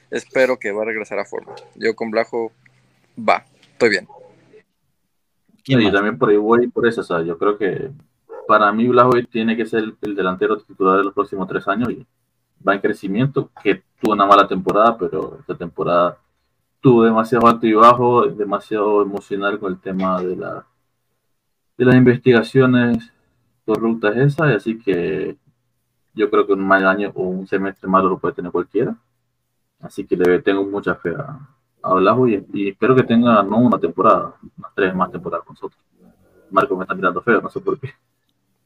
espero 0.10 0.58
que 0.58 0.72
va 0.72 0.82
a 0.82 0.86
regresar 0.86 1.20
a 1.20 1.26
forma. 1.26 1.54
Yo 1.76 1.96
con 1.96 2.10
Blajo, 2.10 2.52
va, 3.18 3.46
estoy 3.72 3.90
bien. 3.90 4.08
¿Quién 5.64 5.82
y 5.82 5.86
más? 5.86 5.94
también 5.94 6.18
por 6.18 6.30
ahí 6.30 6.38
voy 6.38 6.68
por 6.68 6.88
eso, 6.88 7.02
o 7.02 7.04
sea, 7.04 7.22
yo 7.22 7.38
creo 7.38 7.58
que 7.58 7.92
para 8.48 8.72
mí 8.72 8.88
Blajovic 8.88 9.30
tiene 9.30 9.56
que 9.56 9.68
ser 9.68 9.82
el, 9.84 9.96
el 10.02 10.16
delantero 10.16 10.58
titular 10.58 10.98
de 10.98 11.04
los 11.04 11.14
próximos 11.14 11.48
tres 11.48 11.68
años 11.68 11.92
y 11.92 12.08
va 12.68 12.74
en 12.74 12.82
crecimiento, 12.82 13.52
que 13.62 13.84
tuvo 14.00 14.14
una 14.14 14.26
mala 14.26 14.48
temporada, 14.48 14.98
pero 14.98 15.38
esta 15.40 15.56
temporada 15.56 16.18
tuvo 16.82 17.04
demasiado 17.04 17.48
alto 17.48 17.68
y 17.68 17.74
bajo, 17.74 18.26
demasiado 18.28 19.02
emocional 19.02 19.60
con 19.60 19.74
el 19.74 19.80
tema 19.80 20.22
de, 20.22 20.36
la, 20.36 20.66
de 21.78 21.86
las 21.86 21.96
investigaciones 21.96 23.12
corruptas 23.66 24.18
esas, 24.18 24.56
así 24.56 24.80
que 24.80 25.38
yo 26.14 26.30
creo 26.30 26.48
que 26.48 26.54
un 26.54 26.66
mal 26.66 26.86
año 26.88 27.12
o 27.14 27.24
un 27.24 27.48
semestre 27.48 27.88
malo 27.88 28.10
lo 28.10 28.18
puede 28.18 28.36
tener 28.36 28.52
cualquiera. 28.52 28.96
Así 29.82 30.06
que 30.06 30.18
le 30.18 30.40
tengo 30.40 30.66
mucha 30.66 30.96
fe 30.96 31.14
a, 31.16 31.40
a 31.84 32.28
y, 32.28 32.46
y 32.54 32.70
espero 32.70 32.96
que 32.96 33.04
tenga 33.04 33.42
no 33.44 33.60
una 33.60 33.80
temporada, 33.80 34.34
unas 34.58 34.74
tres 34.76 34.94
más 34.94 35.12
temporadas 35.12 35.46
con 35.46 35.54
nosotros. 35.54 35.80
Marco 36.52 36.76
me 36.76 36.84
está 36.84 36.96
mirando 36.96 37.22
feo, 37.22 37.42
no 37.42 37.50
sé 37.50 37.60
por 37.60 37.80
qué. 37.80 37.94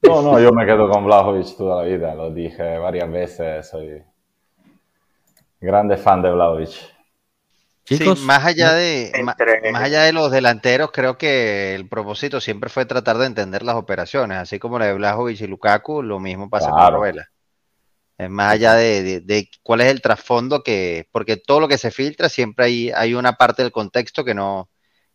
No, 0.03 0.21
no, 0.21 0.39
yo 0.39 0.51
me 0.51 0.65
quedo 0.65 0.89
con 0.89 1.05
Vlahovic 1.05 1.55
toda 1.55 1.83
la 1.83 1.89
vida, 1.89 2.15
lo 2.15 2.31
dije 2.31 2.77
varias 2.77 3.11
veces, 3.11 3.69
soy 3.69 4.01
grande 5.63 5.97
fan 5.97 6.21
de 6.21 6.31
Vlahovic. 6.31 6.69
Chicos, 7.85 8.19
sí, 8.19 8.25
más 8.25 8.45
allá 8.45 8.73
de 8.73 9.11
Entre- 9.13 9.71
más 9.71 9.83
allá 9.83 10.03
de 10.03 10.13
los 10.13 10.31
delanteros, 10.31 10.91
creo 10.91 11.17
que 11.17 11.75
el 11.75 11.89
propósito 11.89 12.39
siempre 12.39 12.69
fue 12.69 12.85
tratar 12.85 13.17
de 13.17 13.25
entender 13.25 13.63
las 13.63 13.75
operaciones, 13.75 14.37
así 14.37 14.57
como 14.57 14.79
la 14.79 14.85
de 14.85 14.93
Blajovic 14.93 15.41
y 15.41 15.47
Lukaku, 15.47 16.01
lo 16.01 16.19
mismo 16.19 16.49
pasa 16.49 16.69
con. 16.71 16.93
Robela. 16.93 17.27
Es 18.17 18.29
más 18.29 18.53
allá 18.53 18.75
de, 18.75 19.03
de- 19.03 19.19
de 19.21 19.49
cuál 19.63 19.81
es 19.81 19.87
el 19.87 20.01
trasfondo 20.01 20.63
que, 20.63 21.07
porque 21.11 21.35
todo 21.35 21.59
lo 21.59 21.67
que 21.67 21.77
se 21.77 21.91
filtra 21.91 22.29
siempre 22.29 22.65
hay, 22.65 22.91
hay 22.91 23.15
una 23.15 23.33
parte 23.33 23.63
del 23.63 23.71
contexto 23.71 24.23
que 24.23 24.33
no, 24.33 24.69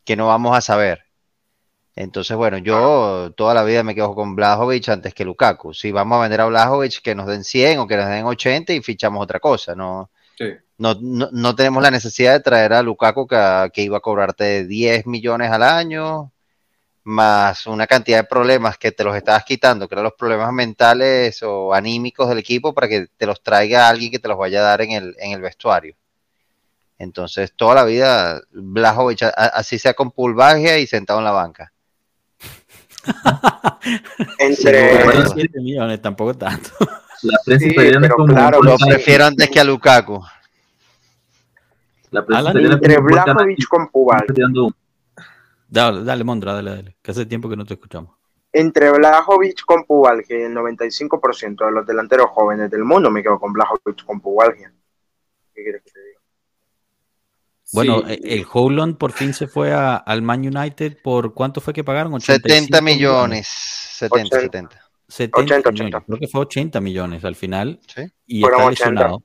que 0.05 0.17
no 0.17 0.27
vamos 0.27 0.57
a 0.57 0.61
saber. 0.61 1.05
Entonces, 1.95 2.37
bueno, 2.37 2.59
yo 2.59 3.33
toda 3.37 3.55
la 3.55 3.65
vida 3.65 3.83
me 3.83 3.95
quedo 3.95 4.15
con 4.15 4.37
Blajovic 4.37 4.89
antes 4.89 5.15
que 5.15 5.25
Lukaku. 5.25 5.75
Si 5.75 5.91
vamos 5.91 6.19
a 6.19 6.23
vender 6.23 6.41
a 6.43 6.47
Blajovic, 6.47 7.01
que 7.03 7.15
nos 7.15 7.27
den 7.27 7.45
100 7.45 7.79
o 7.79 7.87
que 7.87 7.97
nos 7.97 8.09
den 8.09 8.25
80 8.27 8.73
y 8.73 8.83
fichamos 8.83 9.23
otra 9.23 9.41
cosa, 9.41 9.75
¿no? 9.75 10.11
Sí. 10.39 10.55
No, 10.79 10.95
no, 11.01 11.29
no 11.33 11.57
tenemos 11.57 11.83
la 11.83 11.91
necesidad 11.91 12.35
de 12.35 12.41
traer 12.41 12.73
a 12.73 12.83
Lukaku 12.83 13.27
que, 13.27 13.71
que 13.73 13.83
iba 13.83 13.97
a 13.99 14.01
cobrarte 14.01 14.65
10 14.65 15.07
millones 15.07 15.51
al 15.51 15.65
año, 15.65 16.33
más 17.03 17.67
una 17.67 17.89
cantidad 17.89 18.19
de 18.19 18.25
problemas 18.25 18.79
que 18.79 18.93
te 18.93 19.03
los 19.03 19.17
estabas 19.17 19.45
quitando, 19.45 19.89
que 19.89 19.97
eran 19.97 20.05
los 20.05 20.15
problemas 20.15 20.53
mentales 20.53 21.43
o 21.43 21.75
anímicos 21.75 22.29
del 22.29 22.39
equipo, 22.39 22.73
para 22.73 22.87
que 22.87 23.09
te 23.17 23.27
los 23.27 23.43
traiga 23.43 23.89
alguien 23.89 24.13
que 24.13 24.21
te 24.21 24.29
los 24.29 24.39
vaya 24.39 24.61
a 24.61 24.63
dar 24.63 24.83
en 24.83 24.93
el, 24.93 25.17
en 25.19 25.33
el 25.33 25.41
vestuario. 25.41 25.97
Entonces, 26.99 27.53
toda 27.57 27.75
la 27.75 27.85
vida, 27.85 28.41
Blajovic, 28.53 29.23
así 29.35 29.79
sea 29.79 29.95
con 29.95 30.13
pulvagia 30.13 30.79
y 30.79 30.87
sentado 30.87 31.19
en 31.19 31.25
la 31.25 31.33
banca. 31.33 31.73
Entre, 34.39 34.97
Seguro. 34.97 35.29
7 35.35 35.61
millones, 35.61 36.01
tampoco 36.01 36.35
tanto. 36.35 36.71
La 37.23 37.39
prensa 37.45 37.65
Sí, 37.67 37.73
italiana 37.73 37.99
es 37.99 38.03
pero 38.03 38.15
como 38.17 38.35
claro, 38.35 38.63
Lo 38.63 38.77
prefiero 38.79 39.25
antes 39.27 39.51
que 39.51 39.61
a 39.61 39.65
Lukaku. 39.65 40.23
La 42.11 42.25
prensa 42.25 42.51
Alan, 42.51 42.65
entre 42.73 42.99
Blajovic 43.01 43.67
con 43.69 43.89
Pubal. 43.89 44.25
Dale, 45.69 46.03
dale, 46.05 46.25
Mondra, 46.25 46.55
dale, 46.55 46.71
dale. 46.71 46.97
Que 47.03 47.11
hace 47.11 47.27
tiempo 47.27 47.49
que 47.49 47.57
no 47.57 47.65
te 47.67 47.75
escuchamos. 47.75 48.17
entre 48.51 48.91
Blajovic 48.91 49.65
con 49.67 49.85
Pubalgia 49.85 50.39
y 50.39 50.43
el 50.43 50.55
95% 50.55 51.67
de 51.67 51.71
los 51.71 51.87
delanteros 51.87 52.29
jóvenes 52.31 52.71
del 52.71 52.83
mundo 52.83 53.11
me 53.11 53.23
quedo 53.23 53.39
con 53.39 53.53
Blajovic 53.53 54.05
con 54.07 54.21
Pubalgia. 54.23 54.73
¿Qué 55.55 55.63
quieres 55.63 55.83
que 55.85 55.91
te 55.91 56.01
diga? 56.03 56.19
Bueno, 57.75 58.03
Sí. 58.07 58.15
eh, 58.15 58.21
el 58.39 58.47
Howland 58.51 58.97
por 58.97 59.13
fin 59.13 59.35
se 59.35 59.47
fue 59.47 59.73
a- 59.75 59.97
al 59.97 60.23
Man 60.23 60.41
United 60.41 60.97
por 61.05 61.35
cuánto 61.35 61.61
fue 61.61 61.75
que 61.75 61.85
pagaron? 61.85 62.15
85 62.15 62.49
70 62.49 62.81
millones. 62.81 63.47
70, 63.49 64.37
80. 64.39 64.41
70. 64.41 64.88
70 65.09 65.55
80, 65.55 65.71
millones. 65.73 65.95
80. 65.95 66.07
Creo 66.07 66.19
que 66.19 66.29
fue 66.29 66.41
80 66.43 66.81
millones 66.81 67.25
al 67.25 67.35
final 67.35 67.81
¿sí? 67.87 68.03
y 68.27 68.41
Fueron 68.43 68.61
está 68.61 68.69
80. 68.71 68.91
lesionado. 68.91 69.23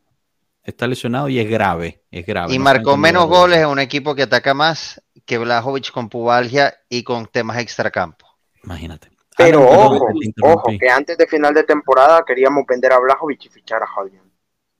Está 0.63 0.87
lesionado 0.87 1.27
y 1.29 1.39
es 1.39 1.49
grave, 1.49 2.03
es 2.09 2.25
grave. 2.25 2.53
Y 2.53 2.57
no 2.57 2.63
marcó 2.63 2.95
menos 2.95 3.27
goles 3.27 3.59
en 3.59 3.67
un 3.67 3.79
equipo 3.79 4.15
que 4.15 4.23
ataca 4.23 4.53
más 4.53 5.01
que 5.25 5.37
Blajovic 5.37 5.91
con 5.91 6.07
pubalgia 6.07 6.73
y 6.87 7.03
con 7.03 7.25
temas 7.27 7.57
extracampo. 7.57 8.25
Imagínate. 8.63 9.09
Pero 9.35 9.59
Alan, 9.59 9.97
ojo, 9.97 10.07
ojo, 10.43 10.71
que 10.79 10.89
antes 10.89 11.17
de 11.17 11.27
final 11.27 11.53
de 11.53 11.63
temporada 11.63 12.23
queríamos 12.25 12.65
vender 12.67 12.93
a 12.93 12.99
Blajovic 12.99 13.45
y 13.45 13.49
fichar 13.49 13.81
a 13.83 13.87
Holland. 13.93 14.31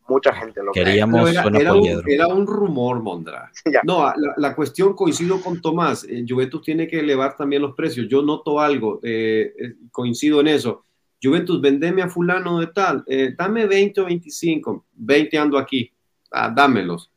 Mucha 0.07 0.33
gente 0.33 0.61
lo. 0.61 0.71
Queríamos 0.73 1.29
era, 1.29 1.45
un, 1.45 1.53
poliedro. 1.53 2.03
era 2.07 2.27
un 2.27 2.45
rumor, 2.45 3.01
Mondra. 3.01 3.51
Ya. 3.71 3.81
No, 3.83 4.05
la, 4.05 4.33
la 4.37 4.55
cuestión 4.55 4.93
coincido 4.93 5.41
con 5.41 5.61
Tomás. 5.61 6.03
eh, 6.03 6.25
Juventus 6.27 6.61
tiene 6.61 6.87
que 6.87 6.99
elevar 6.99 7.35
también 7.35 7.61
los 7.61 7.73
precios. 7.73 8.07
Yo 8.09 8.21
noto 8.21 8.59
algo, 8.59 8.99
eh, 9.03 9.53
eh, 9.57 9.73
coincido 9.91 10.41
en 10.41 10.47
eso. 10.47 10.85
Juventus, 11.23 11.61
vendeme 11.61 12.01
a 12.01 12.09
fulano 12.09 12.59
de 12.59 12.67
tal, 12.67 13.03
eh, 13.07 13.33
dame 13.37 13.65
20 13.65 14.01
o 14.01 14.05
25, 14.05 14.85
20 14.91 15.37
ando 15.37 15.57
aquí, 15.57 15.89
ah, 16.31 16.51
dámelos, 16.53 17.09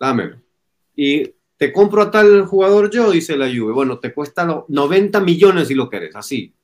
dámelos. 0.00 0.40
Y 0.94 1.34
te 1.56 1.72
compro 1.72 2.02
a 2.02 2.10
tal 2.10 2.46
jugador 2.46 2.90
yo, 2.90 3.10
dice 3.10 3.36
la 3.36 3.46
Juve. 3.46 3.72
Bueno, 3.72 3.98
te 3.98 4.14
cuesta 4.14 4.44
los 4.44 4.64
90 4.68 5.20
millones 5.20 5.68
si 5.68 5.74
lo 5.74 5.90
querés, 5.90 6.16
así. 6.16 6.54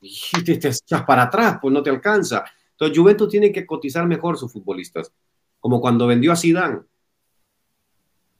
Y 0.00 0.14
te, 0.44 0.56
te 0.56 0.68
echas 0.68 1.02
para 1.04 1.24
atrás, 1.24 1.58
pues 1.60 1.74
no 1.74 1.82
te 1.82 1.90
alcanza. 1.90 2.44
Entonces 2.70 2.96
Juventus 2.96 3.28
tiene 3.28 3.50
que 3.50 3.66
cotizar 3.66 4.06
mejor 4.06 4.36
sus 4.36 4.52
futbolistas, 4.52 5.12
como 5.58 5.80
cuando 5.80 6.06
vendió 6.06 6.32
a 6.32 6.36
Zidane. 6.36 6.80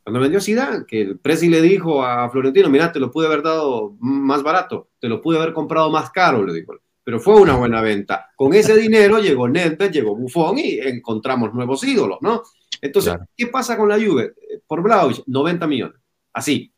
Cuando 0.04 0.20
vendió 0.20 0.38
a 0.38 0.42
Zidane, 0.42 0.84
que 0.86 1.00
el 1.00 1.18
Presi 1.18 1.48
le 1.48 1.60
dijo 1.60 2.04
a 2.04 2.30
Florentino, 2.30 2.68
mira, 2.68 2.92
te 2.92 3.00
lo 3.00 3.10
pude 3.10 3.26
haber 3.26 3.42
dado 3.42 3.96
más 3.98 4.42
barato, 4.44 4.90
te 5.00 5.08
lo 5.08 5.20
pude 5.20 5.38
haber 5.38 5.52
comprado 5.52 5.90
más 5.90 6.10
caro, 6.10 6.44
le 6.44 6.52
dijo. 6.52 6.74
Pero 7.06 7.20
fue 7.20 7.40
una 7.40 7.54
buena 7.54 7.80
venta. 7.82 8.30
Con 8.34 8.52
ese 8.52 8.76
dinero 8.76 9.20
llegó 9.20 9.48
Nedved, 9.48 9.92
llegó 9.92 10.16
Buffon 10.16 10.58
y 10.58 10.80
encontramos 10.80 11.54
nuevos 11.54 11.84
ídolos, 11.84 12.18
¿no? 12.20 12.42
Entonces, 12.82 13.12
Claro. 13.12 13.28
¿qué 13.36 13.46
pasa 13.46 13.76
con 13.76 13.88
la 13.88 13.94
Juve? 13.94 14.34
Por 14.66 14.82
Vlahovic, 14.82 15.22
90 15.24 15.68
millones. 15.68 16.00
Así. 16.32 16.72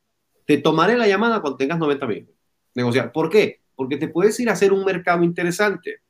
Te 0.44 0.58
tomaré 0.58 0.98
la 0.98 1.08
llamada 1.08 1.40
cuando 1.40 1.56
tengas 1.56 1.78
90 1.78 2.06
millones. 2.06 2.34
Negociar. 2.74 3.10
¿Por 3.10 3.30
qué? 3.30 3.62
Porque 3.74 3.96
te 3.96 4.08
puedes 4.08 4.38
ir 4.38 4.50
a 4.50 4.52
hacer 4.52 4.70
un 4.70 4.84
mercado 4.84 5.22
interesante. 5.24 6.02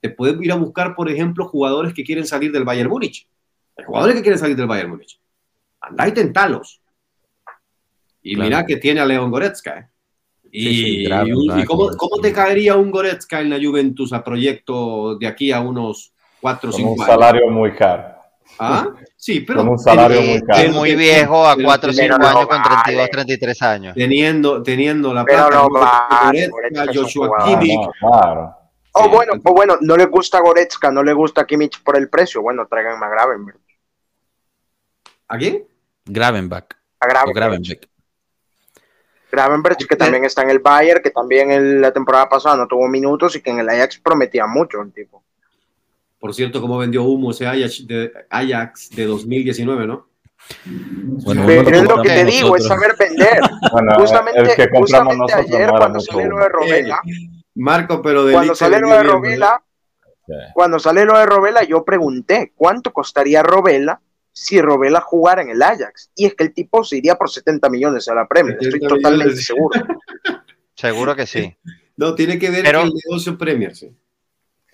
Te 0.00 0.10
puedes 0.10 0.40
ir 0.42 0.50
a 0.50 0.56
buscar, 0.56 0.96
por 0.96 1.08
ejemplo, 1.08 1.46
jugadores 1.46 1.94
que 1.94 2.02
quieren 2.02 2.26
salir 2.26 2.50
del 2.50 2.64
Bayern 2.64 2.90
Múnich. 2.90 3.28
Hay 3.76 3.84
jugadores 3.84 4.16
que 4.16 4.22
quieren 4.22 4.38
salir 4.40 4.56
del 4.56 4.66
Bayern 4.66 4.90
Múnich. 4.90 5.20
Andá 5.80 6.08
y 6.08 6.12
tentalos. 6.12 6.82
Y 8.20 8.34
Claro. 8.34 8.48
mira 8.50 8.66
que 8.66 8.78
tiene 8.78 8.98
a 8.98 9.06
León 9.06 9.30
Goretzka. 9.30 9.78
¿eh? 9.78 9.89
Y, 10.52 10.62
Sí, 10.62 10.74
sí, 10.84 11.04
claro, 11.06 11.26
y 11.28 11.32
un- 11.32 11.60
y 11.60 11.64
cómo, 11.64 11.88
cómo 11.96 12.16
te 12.20 12.32
caería 12.32 12.76
un 12.76 12.90
Goretzka 12.90 13.40
en 13.40 13.50
la 13.50 13.56
Juventus 13.62 14.12
a 14.12 14.22
proyecto 14.24 15.16
de 15.16 15.26
aquí 15.26 15.52
a 15.52 15.60
unos 15.60 16.12
4 16.40 16.70
o 16.70 16.72
Con 16.72 16.76
5 16.78 16.92
un 16.92 17.00
años? 17.00 17.06
salario 17.06 17.50
muy 17.50 17.72
caro. 17.74 18.04
¿Ah? 18.58 18.88
Sí, 19.16 19.40
pero 19.40 19.60
Con 19.60 19.68
un 19.68 19.78
salario 19.78 20.20
muy 20.20 20.40
caro. 20.42 20.70
muy 20.72 20.94
viejo 20.96 21.46
a 21.46 21.54
pero 21.54 21.66
4 21.66 21.90
o 21.90 21.92
5 21.92 22.06
pero 22.08 22.18
no 22.18 22.26
años 22.26 22.46
con 22.48 22.62
32, 22.62 22.96
vale. 22.98 23.08
33 23.10 23.62
años. 23.62 23.94
teniendo, 23.94 24.62
teniendo 24.62 25.14
la 25.14 25.24
Pero 25.24 25.46
plata. 25.48 25.56
no 25.62 25.68
vale, 25.70 26.48
Goretzka, 26.48 26.50
Goretzka 26.50 26.82
es 26.82 26.96
un 26.96 27.04
Joshua 27.04 27.44
Kimmich. 27.46 27.76
no, 27.80 27.92
claro. 28.10 28.56
Oh, 28.92 29.04
Sí. 29.04 29.08
bueno, 29.10 29.32
pues 29.40 29.54
bueno, 29.54 29.76
no 29.80 29.96
le 29.96 30.06
gusta 30.06 30.40
Goretzka, 30.40 30.90
no 30.90 31.04
le 31.04 31.12
gusta 31.12 31.46
Kimmich 31.46 31.80
por 31.84 31.96
el 31.96 32.08
precio. 32.10 32.42
Bueno, 32.42 32.66
traigan 32.68 33.00
a 33.00 33.08
Gravenberg. 33.08 33.60
¿A 35.28 35.38
quién? 35.38 35.64
Gravenbach 36.06 36.64
A 36.98 37.06
Gravenberg. 37.32 37.88
Gravenberg, 39.30 39.76
que 39.76 39.96
también 39.96 40.24
está 40.24 40.42
en 40.42 40.50
el 40.50 40.58
Bayern, 40.58 41.02
que 41.02 41.10
también 41.10 41.50
en 41.50 41.80
la 41.80 41.92
temporada 41.92 42.28
pasada 42.28 42.56
no 42.56 42.66
tuvo 42.66 42.88
minutos 42.88 43.36
y 43.36 43.40
que 43.40 43.50
en 43.50 43.60
el 43.60 43.68
Ajax 43.68 43.98
prometía 43.98 44.46
mucho 44.46 44.82
el 44.82 44.92
tipo. 44.92 45.22
Por 46.18 46.34
cierto, 46.34 46.60
cómo 46.60 46.76
vendió 46.78 47.02
humo 47.04 47.30
ese 47.30 47.46
Ajax 47.46 47.86
de, 47.86 48.12
Ajax 48.28 48.90
de 48.90 49.06
2019, 49.06 49.86
¿no? 49.86 50.06
Bueno, 51.24 51.44
Pero 51.46 51.70
es 51.70 51.82
lo 51.84 52.02
que 52.02 52.08
te 52.08 52.24
digo, 52.24 52.56
es 52.56 52.66
saber 52.66 52.94
vender. 52.98 53.40
Bueno, 53.72 53.92
Justamente, 53.98 54.40
el 54.40 54.56
que 54.56 54.68
compramos 54.68 55.16
justamente 55.16 55.16
nosotros 55.16 55.54
ayer, 55.54 55.70
cuando 55.70 56.00
sale 56.00 56.24
lo 56.24 56.34
humo. 56.34 56.42
de 56.42 56.48
Robela, 56.48 57.00
Marco, 57.54 58.02
pero 58.02 58.24
de 58.24 58.32
cuando 58.32 58.54
sale 58.54 58.80
lo 58.80 58.88
de 58.88 59.02
Robela, 59.02 59.62
cuando 60.52 60.78
sale 60.78 61.04
lo 61.04 61.18
de 61.18 61.26
Robela, 61.26 61.62
yo 61.62 61.84
pregunté 61.84 62.52
cuánto 62.56 62.92
costaría 62.92 63.42
Robela 63.42 64.00
si 64.40 64.60
Robela 64.60 65.00
jugara 65.02 65.42
en 65.42 65.50
el 65.50 65.60
Ajax. 65.62 66.10
Y 66.14 66.24
es 66.24 66.34
que 66.34 66.44
el 66.44 66.54
tipo 66.54 66.82
se 66.82 66.96
iría 66.96 67.14
por 67.16 67.28
70 67.30 67.68
millones 67.68 68.08
a 68.08 68.14
la 68.14 68.26
Premier, 68.26 68.54
estoy 68.54 68.72
70 68.72 68.88
totalmente 68.88 69.24
millones. 69.26 69.46
seguro. 69.46 69.80
Seguro 70.74 71.14
que 71.14 71.26
sí. 71.26 71.54
No, 71.98 72.14
tiene 72.14 72.38
que 72.38 72.48
ver 72.48 72.64
Pero- 72.64 72.78
con 72.80 72.88
el 72.88 72.94
negocio 73.06 73.36
Premier, 73.36 73.76
sí. 73.76 73.94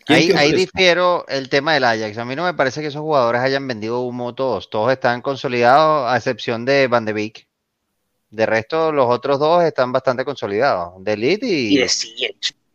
¿Quién 0.04 0.18
Ahí, 0.18 0.30
ahí 0.36 0.52
difiero 0.52 1.26
el 1.26 1.48
tema 1.48 1.74
del 1.74 1.82
Ajax. 1.82 2.16
A 2.18 2.24
mí 2.24 2.36
no 2.36 2.44
me 2.44 2.54
parece 2.54 2.80
que 2.80 2.86
esos 2.86 3.00
jugadores 3.00 3.40
hayan 3.40 3.66
vendido 3.66 4.02
humo 4.02 4.32
todos. 4.36 4.70
Todos 4.70 4.92
están 4.92 5.20
consolidados, 5.20 6.08
a 6.08 6.16
excepción 6.16 6.64
de 6.64 6.86
Van 6.86 7.04
de 7.04 7.12
Beek. 7.12 7.48
De 8.30 8.46
resto, 8.46 8.92
los 8.92 9.06
otros 9.10 9.40
dos 9.40 9.64
están 9.64 9.90
bastante 9.90 10.24
consolidados. 10.24 11.02
De 11.02 11.14
Elite 11.14 11.44
Y 11.46 11.74
y, 11.74 11.78
de. 11.78 11.90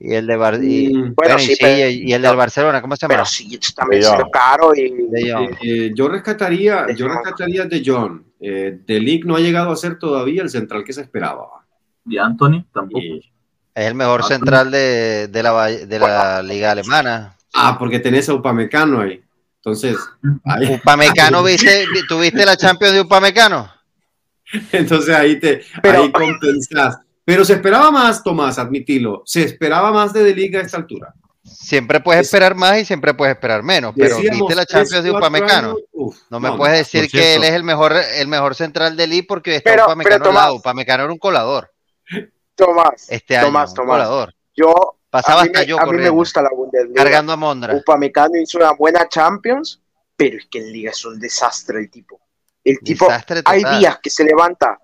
Y 0.03 0.13
el 0.15 0.25
de 0.27 0.35
Bar- 0.35 0.63
y, 0.63 0.93
Mm, 0.93 1.13
bueno, 1.15 1.37
sí, 1.39 1.51
y, 1.51 1.55
sí, 1.55 1.57
pero- 1.61 1.89
y- 1.89 2.09
y 2.09 2.13
el 2.13 2.21
del 2.21 2.35
Barcelona, 2.35 2.81
¿cómo 2.81 2.95
se 2.95 3.01
llama? 3.03 3.13
Pero 3.15 3.25
Ziyech 3.25 3.73
también 3.75 4.03
Jong. 4.03 4.19
lo 4.19 4.29
caro 4.31 4.73
y 4.75 4.89
De 5.09 5.31
Jong. 5.31 5.55
eh, 5.61 5.91
yo 5.95 6.07
rescataría, 6.09 6.83
De 6.85 6.95
yo 6.95 7.07
rescataría 7.07 7.65
de 7.65 7.83
John. 7.85 8.25
Eh, 8.39 8.79
de 8.87 8.99
Ligt 8.99 9.25
no 9.25 9.35
ha 9.35 9.39
llegado 9.39 9.71
a 9.71 9.75
ser 9.75 9.99
todavía 9.99 10.41
el 10.41 10.49
central 10.49 10.83
que 10.83 10.93
se 10.93 11.01
esperaba. 11.01 11.47
Y 12.05 12.17
Anthony 12.17 12.65
tampoco. 12.73 12.99
Y 12.99 13.19
Es 13.75 13.85
el 13.85 13.93
mejor 13.95 14.23
central 14.23 14.71
de, 14.71 15.27
de 15.27 15.43
la, 15.43 15.67
de 15.67 15.99
la 15.99 16.41
liga 16.41 16.71
alemana. 16.71 17.35
Ah, 17.53 17.77
porque 17.77 17.99
tenés 17.99 18.27
a 18.29 18.33
Upamecano 18.33 19.01
ahí. 19.01 19.21
Entonces, 19.57 19.97
ahí, 20.43 20.73
Upamecano, 20.75 21.43
¿viste, 21.43 21.85
¿tuviste 22.09 22.43
la 22.45 22.57
Champions 22.57 22.93
de 22.95 23.01
Upamecano? 23.01 23.69
entonces 24.71 25.15
ahí 25.15 25.39
te 25.39 25.61
Pero- 25.81 26.01
ahí 26.03 26.11
compensás. 26.11 26.97
Pero 27.31 27.45
se 27.45 27.53
esperaba 27.53 27.91
más, 27.91 28.21
Tomás, 28.21 28.59
admitilo. 28.59 29.23
Se 29.25 29.41
esperaba 29.43 29.89
más 29.93 30.11
de 30.11 30.21
De 30.21 30.35
Liga 30.35 30.59
a 30.59 30.63
esta 30.63 30.75
altura. 30.75 31.13
Siempre 31.43 32.01
puedes 32.01 32.23
Es- 32.23 32.27
esperar 32.27 32.55
más 32.55 32.79
y 32.79 32.83
siempre 32.83 33.13
puedes 33.13 33.35
esperar 33.35 33.63
menos, 33.63 33.93
pero 33.97 34.17
Decíamos 34.17 34.39
¿viste 34.41 34.55
la 34.55 34.65
Champions 34.65 35.03
de 35.05 35.11
Upamecano? 35.11 35.69
años, 35.69 35.79
uf, 35.93 36.17
No 36.29 36.41
me 36.41 36.49
no, 36.49 36.57
puedes 36.57 36.77
decir 36.79 37.09
que 37.09 37.35
él 37.35 37.43
es 37.45 37.51
el 37.51 37.63
mejor, 37.63 37.93
el 38.15 38.27
mejor 38.27 38.53
central 38.53 38.97
del 38.97 39.13
I 39.13 39.21
porque 39.21 39.55
está 39.55 39.71
Pero- 39.71 39.85
Upamecano 39.85 40.17
pero 40.17 40.29
al 40.29 40.35
lado. 40.35 40.47
Tomás- 40.55 40.59
Upamecano 40.59 41.03
era 41.05 41.13
un 41.13 41.19
colador 41.19 41.71
Tomás, 42.55 43.05
este 43.09 43.37
año, 43.37 43.47
Tomás, 43.47 43.69
un 43.69 43.75
Tomás. 43.77 43.93
colador. 43.95 44.33
yo, 44.55 44.97
Pasaba 45.09 45.41
a 45.41 45.43
mí, 45.43 45.47
hasta 45.49 45.59
me, 45.61 45.65
yo 45.67 45.75
a 45.77 45.79
mí 45.79 45.83
me 45.83 45.87
corriendo, 45.91 46.13
gusta 46.13 46.41
la 46.41 46.49
Bundesliga. 46.55 47.03
cargando 47.03 47.33
a 47.33 47.35
Mondra. 47.37 47.75
Upamecano 47.75 48.37
hizo 48.37 48.57
una 48.57 48.71
buena 48.73 49.07
Champions, 49.09 49.81
pero 50.17 50.37
es 50.37 50.45
que 50.51 50.59
en 50.59 50.71
Liga 50.71 50.91
es 50.91 51.03
un 51.05 51.17
desastre 51.19 51.79
el 51.79 51.89
tipo. 51.89 52.19
El 52.63 52.79
tipo, 52.79 53.05
Desastre 53.05 53.41
hay 53.45 53.63
días 53.79 53.99
que 54.03 54.09
se 54.09 54.23
levanta. 54.23 54.79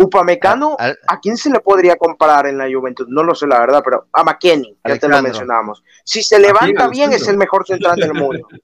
Upamecano, 0.00 0.76
Al- 0.78 0.96
¿a 1.08 1.18
quién 1.20 1.36
se 1.36 1.50
le 1.50 1.60
podría 1.60 1.96
comparar 1.96 2.46
en 2.46 2.56
la 2.56 2.66
Juventud? 2.72 3.06
No 3.08 3.24
lo 3.24 3.34
sé 3.34 3.46
la 3.48 3.58
verdad, 3.58 3.82
pero 3.84 4.06
a 4.12 4.22
McKenny, 4.24 4.78
ya 4.86 4.96
te 4.98 5.08
lo 5.08 5.20
mencionamos. 5.20 5.82
Si 6.04 6.22
se 6.22 6.38
levanta 6.38 6.86
bien, 6.88 7.12
es 7.12 7.26
el 7.28 7.36
mejor 7.36 7.66
central 7.66 7.96
del 7.96 8.14
mundo. 8.14 8.46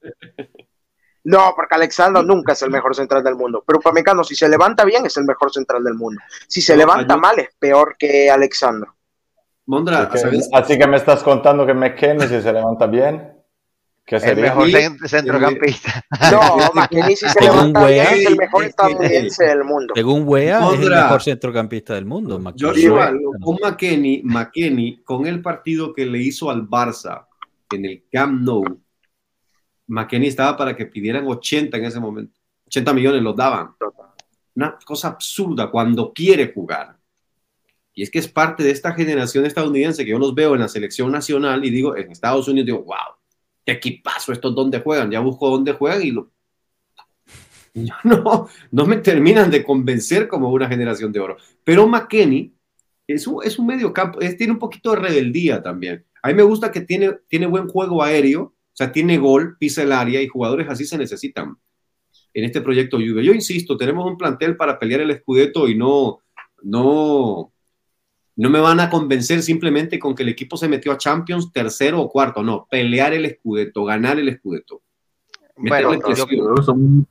No, 1.27 1.53
porque 1.55 1.73
Alexandro 1.73 2.21
nunca 2.21 2.53
es 2.53 2.61
el 2.61 2.69
mejor 2.69 2.95
central 2.95 3.23
del 3.23 3.33
mundo. 3.35 3.63
Pero 3.65 3.79
Upamecano, 3.79 4.23
si 4.23 4.35
se 4.35 4.47
levanta 4.47 4.85
bien, 4.85 5.07
es 5.07 5.17
el 5.17 5.25
mejor 5.25 5.51
central 5.51 5.83
del 5.83 5.95
mundo. 5.95 6.21
Si 6.47 6.61
se 6.61 6.73
No, 6.73 6.77
levanta 6.81 7.15
yo- 7.15 7.19
mal, 7.19 7.39
es 7.39 7.49
peor 7.57 7.95
que 7.97 8.29
Alexandro. 8.29 8.95
Mondra, 9.65 10.01
Así 10.03 10.11
que, 10.11 10.19
¿sabes? 10.19 10.49
así 10.53 10.77
que 10.77 10.85
me 10.85 10.97
estás 10.97 11.23
contando 11.23 11.65
que 11.65 11.73
McKennie 11.73 12.27
si 12.27 12.39
se 12.43 12.53
levanta 12.53 12.85
bien, 12.85 13.34
¿qué 14.05 14.15
El 14.17 14.21
sería? 14.21 14.43
mejor 14.45 14.67
Sí, 14.67 14.73
cen- 14.73 15.07
centrocampista. 15.07 16.05
No, 16.31 16.71
McKenny 16.73 17.15
si 17.15 17.27
se 17.27 17.39
Según 17.39 17.57
levanta 17.73 17.85
bien, 17.87 17.97
Wea, 17.99 18.11
es 18.13 18.25
el 18.25 18.35
mejor 18.37 18.61
es 18.63 18.65
que- 18.65 18.69
estadounidense 18.69 19.45
del 19.45 19.63
mundo. 19.63 19.93
Según 19.95 20.23
Wea, 20.27 20.73
es 20.73 20.79
el 20.81 20.89
mejor 20.89 21.23
centrocampista 21.23 21.93
del 21.95 22.05
mundo. 22.05 22.41
Joshua, 22.59 23.11
Bueno, 23.11 23.29
con 23.41 23.57
McKenny, 23.61 24.21
McKenny, 24.23 25.01
con 25.03 25.25
el 25.25 25.41
partido 25.41 25.93
que 25.93 26.05
le 26.05 26.19
hizo 26.19 26.49
al 26.49 26.67
Barça 26.67 27.25
en 27.71 27.85
el 27.85 28.03
Camp 28.11 28.41
Nou, 28.41 28.63
McKenny 29.87 30.27
estaba 30.27 30.55
para 30.57 30.75
que 30.75 30.85
pidieran 30.85 31.25
80 31.27 31.77
en 31.77 31.85
ese 31.85 31.99
momento. 31.99 32.39
80 32.67 32.93
millones 32.93 33.21
los 33.21 33.35
daban. 33.35 33.75
Una 34.55 34.77
cosa 34.85 35.09
absurda 35.09 35.69
cuando 35.69 36.11
quiere 36.13 36.51
jugar. 36.53 36.95
Y 37.93 38.03
es 38.03 38.09
que 38.09 38.19
es 38.19 38.27
parte 38.27 38.63
de 38.63 38.71
esta 38.71 38.93
generación 38.93 39.45
estadounidense 39.45 40.03
que 40.03 40.11
yo 40.11 40.19
los 40.19 40.33
veo 40.33 40.53
en 40.55 40.61
la 40.61 40.67
selección 40.67 41.11
nacional 41.11 41.63
y 41.63 41.69
digo, 41.69 41.95
en 41.95 42.11
Estados 42.11 42.47
Unidos 42.47 42.65
digo, 42.65 42.83
wow, 42.83 43.15
qué 43.65 43.73
equipazo, 43.73 44.31
estos 44.31 44.53
dónde 44.55 44.79
juegan. 44.79 45.11
Ya 45.11 45.19
busco 45.19 45.49
dónde 45.49 45.73
juegan 45.73 46.03
y 46.03 46.11
lo... 46.11 46.31
No, 48.05 48.47
no 48.71 48.85
me 48.85 48.97
terminan 48.97 49.51
de 49.51 49.61
convencer 49.61 50.29
como 50.29 50.49
una 50.49 50.69
generación 50.69 51.11
de 51.11 51.19
oro. 51.19 51.37
Pero 51.63 51.85
McKenny 51.87 52.55
es 53.05 53.27
un, 53.27 53.43
es 53.43 53.59
un 53.59 53.67
medio 53.67 53.91
campo, 53.91 54.19
tiene 54.19 54.53
un 54.53 54.59
poquito 54.59 54.91
de 54.91 54.97
rebeldía 54.97 55.61
también. 55.61 56.05
A 56.21 56.29
mí 56.29 56.33
me 56.33 56.43
gusta 56.43 56.71
que 56.71 56.81
tiene, 56.81 57.17
tiene 57.27 57.47
buen 57.47 57.67
juego 57.67 58.01
aéreo, 58.01 58.41
o 58.43 58.53
sea, 58.71 58.91
tiene 58.91 59.17
gol, 59.17 59.57
pisa 59.57 59.83
el 59.83 59.91
área 59.91 60.21
y 60.21 60.27
jugadores 60.27 60.67
así 60.69 60.85
se 60.85 60.97
necesitan 60.97 61.57
en 62.33 62.43
este 62.43 62.61
proyecto. 62.61 62.99
Yo 62.99 63.33
insisto, 63.33 63.77
tenemos 63.77 64.05
un 64.05 64.17
plantel 64.17 64.57
para 64.57 64.79
pelear 64.79 65.01
el 65.01 65.11
escudeto 65.11 65.67
y 65.67 65.75
no, 65.75 66.19
no, 66.63 67.53
no 68.37 68.49
me 68.49 68.59
van 68.59 68.79
a 68.79 68.89
convencer 68.89 69.41
simplemente 69.41 69.97
con 69.97 70.13
que 70.13 70.23
el 70.23 70.29
equipo 70.29 70.57
se 70.57 70.67
metió 70.67 70.91
a 70.91 70.97
Champions 70.97 71.51
tercero 71.51 72.01
o 72.01 72.09
cuarto, 72.09 72.43
no, 72.43 72.67
pelear 72.69 73.13
el 73.13 73.25
escudeto, 73.25 73.85
ganar 73.85 74.19
el 74.19 74.29
escudeto. 74.29 74.81
Bueno, 75.55 75.93
yo. 76.13 76.27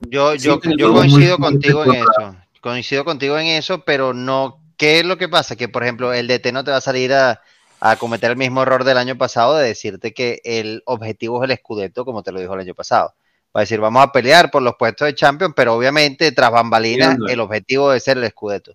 Yo 0.09 0.35
yo, 0.35 0.61
yo, 0.77 0.93
coincido 0.93 1.39
contigo 1.39 1.85
en 1.85 1.95
eso. 1.95 2.37
Coincido 2.61 3.05
contigo 3.05 3.39
en 3.39 3.47
eso, 3.47 3.85
pero 3.85 4.13
no. 4.13 4.61
¿Qué 4.77 5.01
es 5.01 5.07
lo 5.07 5.17
que 5.17 5.29
pasa? 5.29 5.57
Que, 5.57 5.69
por 5.69 5.83
ejemplo, 5.83 6.13
el 6.13 6.27
DT 6.27 6.53
no 6.53 6.65
te 6.65 6.71
va 6.71 6.79
a 6.79 6.83
salir 6.83 7.13
a, 7.13 7.41
a 7.81 7.97
cometer 7.97 8.33
el 8.33 8.37
mismo 8.37 8.63
error 8.63 8.85
del 8.85 8.99
año 8.99 9.17
pasado 9.17 9.57
de 9.57 9.67
decirte 9.67 10.13
que 10.13 10.41
el 10.45 10.83
objetivo 10.85 11.43
es 11.43 11.45
el 11.45 11.53
escudeto, 11.53 12.05
como 12.05 12.23
te 12.23 12.33
lo 12.33 12.41
dijo 12.41 12.53
el 12.55 12.61
año 12.61 12.75
pasado. 12.75 13.15
Va 13.57 13.61
a 13.61 13.63
decir, 13.63 13.81
vamos 13.81 14.03
a 14.03 14.11
pelear 14.11 14.51
por 14.51 14.63
los 14.63 14.75
puestos 14.77 15.07
de 15.07 15.15
Champions, 15.15 15.55
pero 15.57 15.75
obviamente, 15.75 16.33
tras 16.33 16.51
bambalinas, 16.51 17.17
el 17.29 17.41
objetivo 17.41 17.89
debe 17.89 18.01
ser 18.01 18.19
el 18.19 18.25
escudeto. 18.25 18.75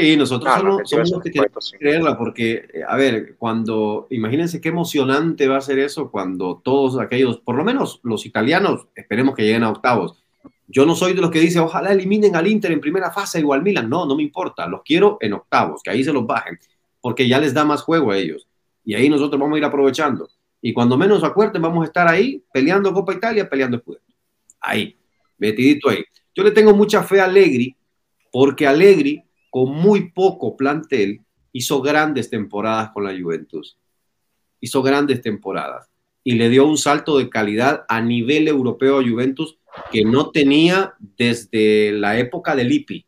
Sí, 0.00 0.16
nosotros 0.16 0.52
Ah, 0.54 0.60
somos, 0.60 0.90
somos 0.90 1.10
los 1.10 1.22
que 1.22 1.30
tenemos 1.30 1.50
correcto, 1.52 1.60
sí. 1.60 1.72
que 1.72 1.78
creerla, 1.78 2.18
porque, 2.18 2.68
eh, 2.72 2.82
a 2.86 2.96
ver, 2.96 3.36
cuando, 3.36 4.06
imagínense 4.10 4.60
qué 4.60 4.68
emocionante 4.68 5.48
va 5.48 5.56
a 5.58 5.60
ser 5.60 5.78
eso 5.78 6.10
cuando 6.10 6.60
todos 6.62 6.98
aquellos, 7.00 7.38
por 7.40 7.56
lo 7.56 7.64
menos 7.64 8.00
los 8.02 8.26
italianos, 8.26 8.86
esperemos 8.94 9.34
que 9.34 9.42
lleguen 9.42 9.64
a 9.64 9.70
octavos. 9.70 10.22
Yo 10.66 10.84
no 10.84 10.94
soy 10.94 11.14
de 11.14 11.22
los 11.22 11.30
que 11.30 11.40
dice, 11.40 11.60
ojalá 11.60 11.92
eliminen 11.92 12.36
al 12.36 12.46
Inter 12.46 12.72
en 12.72 12.80
primera 12.80 13.10
fase 13.10 13.40
igual 13.40 13.62
Milan. 13.62 13.88
No, 13.88 14.04
no 14.04 14.14
me 14.14 14.22
importa, 14.22 14.66
los 14.66 14.82
quiero 14.82 15.16
en 15.20 15.32
octavos, 15.32 15.82
que 15.82 15.90
ahí 15.90 16.04
se 16.04 16.12
los 16.12 16.26
bajen, 16.26 16.58
porque 17.00 17.26
ya 17.26 17.38
les 17.40 17.54
da 17.54 17.64
más 17.64 17.82
juego 17.82 18.10
a 18.10 18.18
ellos. 18.18 18.46
Y 18.84 18.94
ahí 18.94 19.08
nosotros 19.08 19.40
vamos 19.40 19.56
a 19.56 19.58
ir 19.58 19.64
aprovechando. 19.64 20.28
Y 20.60 20.72
cuando 20.72 20.98
menos 20.98 21.24
acuerden, 21.24 21.62
vamos 21.62 21.82
a 21.82 21.86
estar 21.86 22.06
ahí 22.08 22.42
peleando 22.52 22.92
Copa 22.92 23.14
Italia, 23.14 23.48
peleando 23.48 23.78
Scudetto. 23.78 24.12
Ahí, 24.60 24.96
metidito 25.38 25.88
ahí. 25.88 26.04
Yo 26.34 26.42
le 26.42 26.50
tengo 26.50 26.74
mucha 26.74 27.02
fe 27.02 27.20
a 27.20 27.24
Allegri, 27.24 27.76
porque 28.30 28.66
Allegri, 28.66 29.22
con 29.58 29.72
muy 29.72 30.12
poco 30.12 30.56
plantel, 30.56 31.20
hizo 31.50 31.82
grandes 31.82 32.30
temporadas 32.30 32.90
con 32.92 33.02
la 33.02 33.10
Juventus. 33.10 33.76
Hizo 34.60 34.84
grandes 34.84 35.20
temporadas. 35.20 35.90
Y 36.22 36.34
le 36.34 36.48
dio 36.48 36.64
un 36.64 36.78
salto 36.78 37.18
de 37.18 37.28
calidad 37.28 37.84
a 37.88 38.00
nivel 38.00 38.46
europeo 38.46 39.00
a 39.00 39.02
Juventus 39.02 39.58
que 39.90 40.04
no 40.04 40.30
tenía 40.30 40.94
desde 41.16 41.90
la 41.90 42.18
época 42.20 42.54
del 42.54 42.70
IPI. 42.70 43.04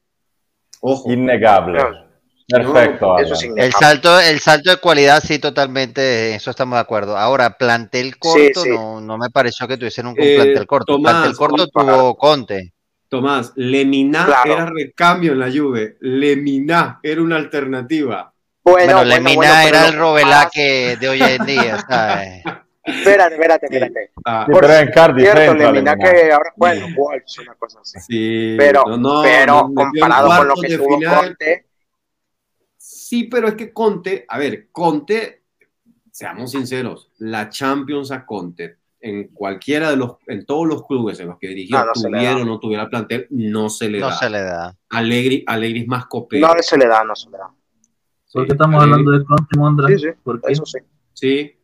Ojo. 0.80 1.12
Innegable. 1.12 1.82
Perfecto. 2.48 3.16
Eso 3.18 3.34
es 3.34 3.44
Alan. 3.44 3.58
El 3.58 3.72
salto, 3.72 4.20
el 4.20 4.40
salto 4.40 4.70
de 4.70 4.76
cualidad, 4.78 5.22
sí, 5.24 5.38
totalmente, 5.38 6.34
eso 6.34 6.50
estamos 6.50 6.78
de 6.78 6.80
acuerdo. 6.80 7.16
Ahora, 7.16 7.56
plantel 7.56 8.18
corto, 8.18 8.62
sí. 8.62 8.70
No, 8.70 9.00
no 9.00 9.18
me 9.18 9.30
pareció 9.30 9.68
que 9.68 9.76
tuviesen 9.76 10.08
un 10.08 10.16
Eh, 10.18 10.34
plantel 10.34 10.66
corto. 10.66 10.94
Tomás, 10.94 11.12
plantel 11.12 11.36
corto 11.36 11.68
tuvo 11.68 12.16
Conte. 12.16 12.72
Tomás, 13.10 13.52
Lemina 13.56 14.24
Claro. 14.24 14.52
era 14.52 14.66
recambio 14.66 15.32
en 15.32 15.40
la 15.40 15.50
Juve. 15.50 15.96
Lemina 16.00 17.00
era 17.02 17.20
una 17.20 17.36
alternativa. 17.36 18.32
Bueno, 18.62 18.98
Bueno, 19.04 19.42
era 19.42 19.88
el 19.88 19.94
Robelá 19.98 20.48
que 20.52 20.96
de 20.98 21.08
hoy 21.08 21.20
en 21.20 21.44
día, 21.44 21.78
¿sabes? 21.86 22.42
Espérate, 22.82 23.34
espérate, 23.34 23.66
espérate. 23.66 24.10
Ah, 24.24 24.46
Por 24.50 24.62
pero 24.62 24.74
en 24.74 24.90
Cardiff 24.90 25.30
Cierto, 25.30 25.54
Lemina. 25.54 25.96
que 25.96 26.32
ahora, 26.32 26.52
bueno, 26.56 26.86
Wolves, 26.96 27.38
una 27.40 27.54
cosa 27.54 27.80
así. 27.82 28.00
sí, 28.00 28.54
Pero, 28.58 28.84
no, 28.86 28.96
no, 28.96 29.22
pero 29.22 29.70
comparado 29.74 30.28
con 30.28 30.48
lo 30.48 30.54
que 30.54 30.78
tuvo 30.78 30.98
final. 30.98 31.16
Conte, 31.26 31.66
Sí, 32.78 33.24
pero 33.24 33.48
es 33.48 33.54
que 33.54 33.72
Conte, 33.72 34.24
a 34.28 34.38
ver, 34.38 34.68
Conte, 34.72 35.42
seamos 36.10 36.52
sinceros, 36.52 37.10
la 37.18 37.48
Champions 37.50 38.10
a 38.12 38.24
Conte, 38.24 38.76
en 39.00 39.28
cualquiera 39.28 39.90
de 39.90 39.96
los, 39.96 40.12
en 40.26 40.44
todos 40.44 40.66
los 40.66 40.86
clubes 40.86 41.18
en 41.20 41.28
los 41.28 41.38
que 41.38 41.48
dirigió, 41.48 41.78
No, 41.78 41.84
no 42.10 42.22
da. 42.22 42.36
o 42.36 42.44
no 42.44 42.60
tuviera 42.60 42.88
plantel, 42.88 43.26
no 43.30 43.68
se 43.70 43.88
le 43.88 43.98
No 44.00 44.06
da. 44.08 44.12
se 44.16 44.28
le 44.30 44.42
da. 44.42 44.76
Alegri, 44.90 45.42
Alegri 45.46 45.80
es 45.80 45.88
más 45.88 46.06
copero. 46.06 46.46
no 46.46 46.54
se 46.62 46.76
le 46.78 46.86
da, 46.86 47.02
no 47.04 47.14
se 47.16 47.30
le 47.30 47.38
da. 47.38 47.50
¿Por 48.32 48.46
qué 48.46 48.52
estamos 48.52 48.76
Alegri- 48.82 48.84
hablando 48.92 49.10
de 49.12 49.24
Conte, 49.24 49.58
Mondra? 49.58 49.88
Sí, 49.88 49.98
sí, 49.98 50.08
¿Por 50.22 50.40
qué? 50.40 50.52
Eso 50.52 50.64
sí. 50.66 50.78
Sí. 51.14 51.56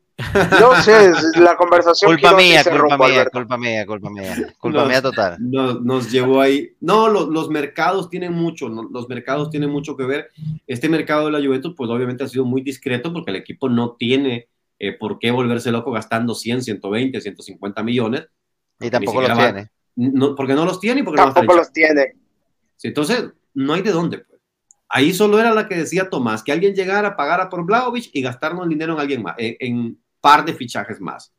No 0.60 0.74
sé, 0.82 1.12
la 1.38 1.56
conversación 1.58 2.10
Culpa 2.12 2.34
mía, 2.34 2.64
culpa 2.64 2.78
rumbo, 2.78 3.06
mía, 3.06 3.26
culpa 3.30 3.58
mía, 3.58 3.86
culpa 3.86 4.10
mía. 4.10 4.34
Culpa 4.58 4.80
No. 4.82 4.86
mía 4.88 5.02
total. 5.02 5.36
Nos, 5.38 5.82
nos 5.82 6.10
llevó 6.10 6.40
ahí. 6.40 6.70
No, 6.80 7.08
lo- 7.08 7.30
los 7.30 7.50
mercados 7.50 8.08
tienen 8.08 8.32
mucho, 8.32 8.70
no, 8.70 8.84
los 8.90 9.10
mercados 9.10 9.50
tienen 9.50 9.68
mucho 9.68 9.94
que 9.94 10.04
ver. 10.06 10.30
Este 10.66 10.88
mercado 10.88 11.26
de 11.26 11.32
la 11.32 11.46
Juventus, 11.46 11.74
pues 11.76 11.90
obviamente 11.90 12.24
ha 12.24 12.28
sido 12.28 12.46
muy 12.46 12.62
discreto 12.62 13.12
porque 13.12 13.30
el 13.30 13.36
equipo 13.36 13.68
no 13.68 13.94
tiene 13.98 14.48
eh, 14.78 14.92
por 14.92 15.18
qué 15.18 15.30
volverse 15.30 15.72
loco 15.72 15.90
gastando 15.90 16.34
100, 16.34 16.62
120, 16.62 17.20
150 17.20 17.82
millones. 17.82 18.28
Y 18.80 18.90
tampoco 18.90 19.20
Ni 19.20 19.28
lo 19.28 19.34
siquiera 19.34 19.52
tiene. 19.52 19.70
No, 19.96 20.34
porque 20.34 20.54
no 20.54 20.64
los 20.64 20.78
tiene 20.78 21.00
y 21.00 21.02
porque 21.02 21.20
no 21.20 21.32
Tampoco 21.32 21.44
están 21.44 21.56
los 21.56 21.72
tiene. 21.72 22.16
Sí, 22.76 22.88
entonces, 22.88 23.30
no 23.54 23.72
hay 23.72 23.82
de 23.82 23.92
dónde. 23.92 24.18
Pues. 24.18 24.40
Ahí 24.88 25.12
solo 25.12 25.40
era 25.40 25.54
la 25.54 25.66
que 25.66 25.76
decía 25.76 26.10
Tomás, 26.10 26.42
que 26.42 26.52
alguien 26.52 26.74
llegara, 26.74 27.16
pagara 27.16 27.48
por 27.48 27.64
Vlaovic 27.64 28.10
y 28.12 28.22
gastarnos 28.22 28.64
el 28.64 28.68
dinero 28.68 28.92
en 28.92 29.00
alguien 29.00 29.22
más, 29.22 29.34
en, 29.38 29.56
en 29.58 29.98
par 30.20 30.44
de 30.44 30.52
fichajes 30.52 31.00
más. 31.00 31.32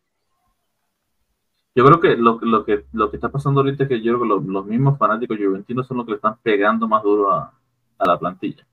Yo 1.75 1.85
creo 1.85 1.99
que 1.99 2.17
lo, 2.17 2.39
lo 2.41 2.65
que 2.65 2.85
lo 2.91 3.11
que 3.11 3.17
está 3.17 3.29
pasando 3.29 3.61
ahorita 3.61 3.83
es 3.83 3.89
que 3.89 4.01
yo 4.01 4.13
creo 4.13 4.21
que 4.21 4.27
los, 4.27 4.45
los 4.45 4.65
mismos 4.65 4.97
fanáticos 4.97 5.37
juventinos 5.37 5.85
son 5.85 5.97
los 5.97 6.07
que 6.07 6.13
le 6.13 6.15
están 6.15 6.37
pegando 6.41 6.87
más 6.87 7.03
duro 7.03 7.31
a, 7.31 7.53
a 7.99 8.07
la 8.07 8.17
plantilla. 8.17 8.65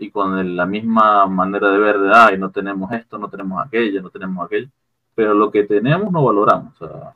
Y 0.00 0.10
con 0.10 0.38
el- 0.38 0.56
la 0.56 0.66
misma 0.66 1.26
manera 1.26 1.70
de 1.70 1.78
ver 1.78 1.98
de, 2.00 2.10
ay, 2.14 2.38
no 2.38 2.50
tenemos 2.50 2.90
esto, 2.92 3.18
no 3.18 3.28
tenemos 3.30 3.64
aquello, 3.64 4.02
no 4.02 4.10
tenemos 4.10 4.44
aquello. 4.46 4.68
Pero 5.14 5.34
lo 5.34 5.50
que 5.50 5.64
tenemos 5.64 6.10
no 6.12 6.24
valoramos. 6.24 6.80
O 6.82 6.88
sea, 6.88 7.14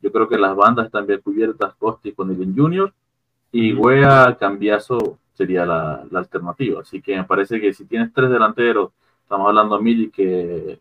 yo 0.00 0.12
creo 0.12 0.28
que 0.28 0.38
las 0.38 0.56
bandas 0.56 0.86
están 0.86 1.06
bien 1.06 1.20
cubiertas, 1.20 1.74
Costi 1.76 2.12
con 2.12 2.30
Even 2.30 2.56
Junior, 2.56 2.92
y 3.52 3.74
Wea 3.74 4.36
Cambiazo 4.38 5.18
sería 5.34 5.64
la, 5.66 6.04
la 6.10 6.18
alternativa. 6.20 6.82
Así 6.82 7.00
que 7.02 7.16
me 7.16 7.24
parece 7.24 7.60
que 7.60 7.72
si 7.72 7.84
tienes 7.86 8.12
tres 8.12 8.30
delanteros 8.30 8.90
Estamos 9.22 9.48
hablando, 9.48 9.78
Mili, 9.78 10.10
que 10.10 10.80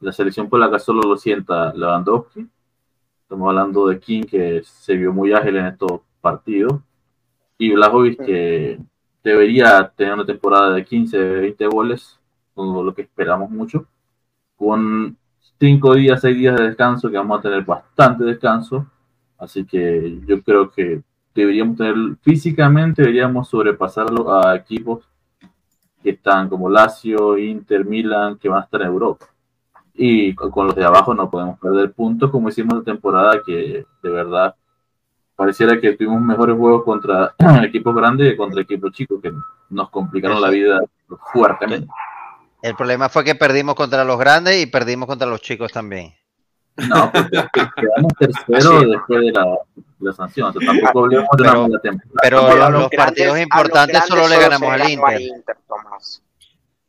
la 0.00 0.12
selección 0.12 0.48
polaca 0.48 0.78
solo 0.78 1.02
lo 1.02 1.16
sienta 1.16 1.72
Lewandowski. 1.74 2.46
Estamos 3.22 3.48
hablando 3.48 3.88
de 3.88 3.98
King, 4.00 4.22
que 4.24 4.62
se 4.64 4.94
vio 4.96 5.12
muy 5.12 5.32
ágil 5.32 5.56
en 5.56 5.66
estos 5.66 6.00
partidos. 6.20 6.80
Y 7.58 7.72
Blajovic, 7.72 8.24
que 8.24 8.78
debería 9.22 9.92
tener 9.96 10.14
una 10.14 10.26
temporada 10.26 10.72
de 10.74 10.84
15, 10.84 11.18
20 11.18 11.66
goles, 11.66 12.18
lo 12.56 12.94
que 12.94 13.02
esperamos 13.02 13.50
mucho. 13.50 13.86
Con 14.56 15.16
5 15.58 15.94
días, 15.94 16.20
6 16.20 16.36
días 16.36 16.56
de 16.56 16.68
descanso, 16.68 17.10
que 17.10 17.16
vamos 17.16 17.38
a 17.38 17.42
tener 17.42 17.64
bastante 17.64 18.24
descanso. 18.24 18.86
Así 19.38 19.64
que 19.64 20.20
yo 20.26 20.42
creo 20.42 20.70
que 20.70 21.02
deberíamos 21.34 21.76
tener, 21.76 21.94
físicamente 22.22 23.02
deberíamos 23.02 23.48
sobrepasarlo 23.48 24.32
a 24.32 24.56
equipos 24.56 25.08
que 26.02 26.10
están 26.10 26.48
como 26.48 26.68
Lazio, 26.68 27.38
Inter, 27.38 27.84
Milan, 27.84 28.38
que 28.38 28.48
van 28.48 28.60
a 28.60 28.64
estar 28.64 28.82
en 28.82 28.88
Europa. 28.88 29.26
Y 29.94 30.34
con 30.34 30.66
los 30.66 30.74
de 30.74 30.84
abajo 30.84 31.14
no 31.14 31.30
podemos 31.30 31.58
perder 31.58 31.92
puntos 31.92 32.30
como 32.30 32.48
hicimos 32.48 32.78
la 32.78 32.84
temporada, 32.84 33.42
que 33.44 33.84
de 34.02 34.10
verdad 34.10 34.54
pareciera 35.40 35.80
que 35.80 35.92
tuvimos 35.94 36.20
mejores 36.20 36.54
juegos 36.56 36.84
contra 36.84 37.34
equipos 37.64 37.94
grandes 37.94 38.30
que 38.30 38.36
contra 38.36 38.60
equipos 38.60 38.92
chicos, 38.92 39.20
que 39.22 39.32
nos 39.70 39.88
complicaron 39.88 40.40
la 40.40 40.50
vida 40.50 40.78
fuertemente. 41.32 41.88
El 42.62 42.74
problema 42.76 43.08
fue 43.08 43.24
que 43.24 43.34
perdimos 43.34 43.74
contra 43.74 44.04
los 44.04 44.18
grandes 44.18 44.62
y 44.62 44.66
perdimos 44.66 45.06
contra 45.08 45.26
los 45.26 45.40
chicos 45.40 45.72
también. 45.72 46.12
No, 46.76 47.10
porque 47.10 47.30
quedamos 47.76 48.12
tercero 48.18 48.80
después 48.82 49.20
de 49.22 49.32
la, 49.32 49.46
la 50.00 50.12
sanción. 50.12 50.48
O 50.48 50.52
sea, 50.52 50.66
tampoco 50.66 51.04
hablemos 51.06 51.28
de 51.38 51.42
una 51.42 51.54
mala 51.54 51.78
temporada. 51.80 52.20
Pero 52.22 52.36
los, 52.42 52.50
a 52.50 52.70
los 52.70 52.80
los 52.82 52.90
partidos 52.90 53.00
grandes- 53.00 53.30
a 53.30 53.32
los 53.32 53.40
importantes 53.40 54.04
solo 54.06 54.28
le 54.28 54.38
ganamos 54.38 54.70
al 54.72 54.90
Inter. 54.90 55.56
Tomás. 55.66 56.22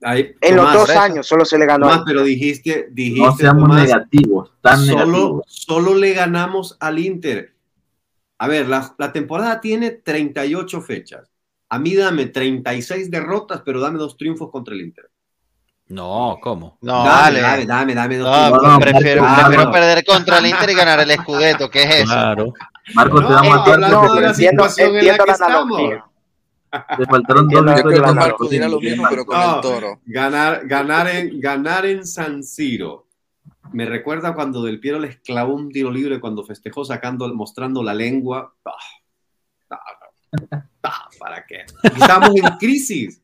Ahí, 0.03 0.35
En 0.41 0.55
los 0.57 0.73
dos 0.73 0.89
años 0.89 1.27
solo 1.27 1.45
se 1.45 1.57
le 1.57 1.65
ganó 1.65 1.85
a 1.85 1.89
Tomás, 1.89 1.99
Inter. 1.99 2.13
pero 2.15 2.25
dijiste, 2.25 2.87
dijiste 2.91 3.21
No 3.25 3.35
seamos 3.35 3.63
Tomás, 3.69 3.83
negativos, 3.83 4.51
tan 4.61 4.77
solo, 4.85 4.95
negativos. 5.05 5.43
solo 5.47 5.95
le 5.95 6.13
ganamos 6.13 6.75
al 6.81 6.99
Inter. 6.99 7.53
A 8.41 8.47
ver, 8.47 8.67
la, 8.67 8.95
la 8.97 9.11
temporada 9.13 9.61
tiene 9.61 9.91
38 9.91 10.81
fechas. 10.81 11.29
A 11.69 11.77
mí 11.77 11.93
dame 11.95 12.25
36 12.25 13.11
derrotas, 13.11 13.61
pero 13.63 13.79
dame 13.79 13.99
dos 13.99 14.17
triunfos 14.17 14.49
contra 14.49 14.73
el 14.73 14.81
Inter. 14.81 15.11
No, 15.89 16.37
¿cómo? 16.41 16.77
No, 16.81 17.03
dame, 17.03 17.39
vale. 17.41 17.65
dame, 17.67 17.93
dame, 17.93 18.17
No, 18.17 18.31
triunfos. 18.31 18.63
no, 18.63 18.79
prefiero, 18.79 19.21
Marco, 19.21 19.41
prefiero 19.45 19.65
no. 19.65 19.71
perder 19.71 20.05
contra 20.05 20.37
el 20.39 20.45
Inter 20.47 20.69
y 20.71 20.73
ganar 20.73 20.99
el 21.01 21.11
Scudetto. 21.19 21.69
¿Qué 21.69 21.83
es 21.83 21.95
eso? 21.97 22.05
Claro. 22.13 22.53
Marco, 22.95 23.21
No, 23.21 23.27
te 23.27 23.33
vamos 23.35 23.57
a 23.69 23.73
hablando 23.73 24.15
de 24.15 24.21
la 24.21 24.33
situación 24.33 24.95
en 24.95 25.05
la 25.07 25.17
que 25.19 25.31
estamos. 25.31 25.81
te 26.97 27.05
faltaron 27.05 27.47
dos 27.47 27.65
Yo 27.77 27.83
creo 27.83 28.03
que 28.05 28.11
Marco 28.13 28.47
dirá 28.47 28.67
lo 28.67 28.79
mismo, 28.79 29.05
pero 29.07 29.23
con 29.25 29.37
No. 29.37 29.55
el 29.55 29.61
toro. 29.61 29.99
Ganar, 30.05 30.65
ganar, 30.65 31.07
en, 31.09 31.39
ganar 31.39 31.85
en 31.85 32.07
San 32.07 32.41
Siro. 32.43 33.05
Me 33.73 33.85
recuerda 33.85 34.33
cuando 34.35 34.63
Del 34.63 34.79
Piero 34.79 34.99
les 34.99 35.19
clavó 35.19 35.55
un 35.55 35.69
tiro 35.69 35.91
libre 35.91 36.19
cuando 36.19 36.43
festejó 36.43 36.83
sacando, 36.83 37.33
mostrando 37.33 37.83
la 37.83 37.93
lengua. 37.93 38.53
Ah, 38.65 38.71
ah, 39.69 40.65
ah, 40.83 41.09
¿Para 41.19 41.45
qué? 41.45 41.65
Estábamos 41.83 42.35
en 42.35 42.57
crisis. 42.57 43.21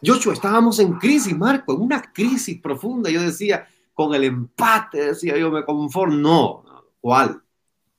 Yocho, 0.00 0.32
estábamos 0.32 0.80
en 0.80 0.94
crisis, 0.94 1.36
Marco, 1.36 1.74
en 1.74 1.80
una 1.80 2.02
crisis 2.12 2.60
profunda. 2.60 3.08
Yo 3.10 3.22
decía, 3.22 3.68
con 3.94 4.14
el 4.14 4.24
empate, 4.24 5.06
decía 5.06 5.36
yo, 5.36 5.50
me 5.50 5.64
conformo. 5.64 6.16
No, 6.16 6.64
¿cuál? 7.00 7.40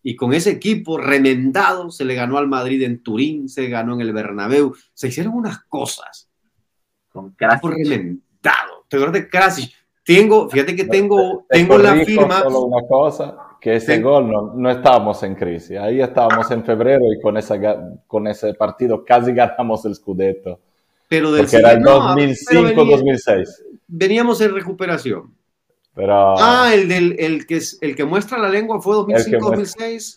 Y 0.02 0.18
con 0.18 0.34
ese 0.34 0.52
equipo 0.52 0.98
remendado 0.98 1.90
se 1.90 2.04
le 2.04 2.16
ganó 2.16 2.38
al 2.38 2.50
Madrid 2.50 2.84
en 2.84 3.02
Turín, 3.02 3.48
se 3.48 3.70
ganó 3.70 3.94
en 3.94 4.02
el 4.02 4.12
Bernabéu. 4.12 4.76
Se 4.94 5.08
hicieron 5.08 5.34
unas 5.34 5.64
cosas 5.64 6.30
Con 7.08 7.32
Krasic. 7.32 7.64
reventado. 7.64 8.86
Te 8.90 8.98
acuerdas 8.98 9.22
de 9.22 9.30
Krasic. 9.30 9.83
Tengo, 10.06 10.50
fíjate 10.50 10.76
que 10.76 10.84
tengo, 10.86 11.46
Te 11.50 11.60
tengo 11.60 11.78
la 11.78 11.96
firma. 11.96 12.42
Solo 12.42 12.62
una 12.64 12.86
cosa, 12.88 13.38
que 13.62 13.76
ese 13.76 13.96
Sí. 13.96 14.02
gol 14.02 14.30
no, 14.30 14.54
no 14.54 14.70
estábamos 14.70 15.24
en 15.24 15.36
crisis. 15.36 15.78
Ahí 15.78 16.02
estábamos 16.02 16.50
en 16.52 16.64
febrero 16.66 17.06
y 17.14 17.22
con, 17.22 17.38
esa, 17.38 17.58
con 18.06 18.28
ese 18.28 18.54
partido 18.54 19.06
casi 19.06 19.32
ganamos 19.32 19.86
el 19.86 19.96
Scudetto. 19.96 20.60
Pero 21.08 21.32
del 21.32 21.44
Porque 21.46 21.58
era 21.58 21.72
el 21.74 21.78
siguiente- 21.78 21.90
no, 22.00 22.16
pero 22.16 22.16
venía- 22.16 23.16
2005-2006. 23.16 23.64
veníamos 23.88 24.42
en 24.42 24.54
recuperación. 24.56 25.34
Pero 25.96 26.36
Ah, 26.40 26.72
el 26.74 26.88
del 26.90 27.16
el 27.20 27.46
que 27.46 27.58
es 27.58 27.78
el 27.82 27.96
que 27.96 28.04
muestra 28.04 28.40
la 28.40 28.50
lengua 28.50 28.82
fue 28.82 28.98
El 29.00 29.06
que 29.06 29.14
2005-2006. 29.38 30.16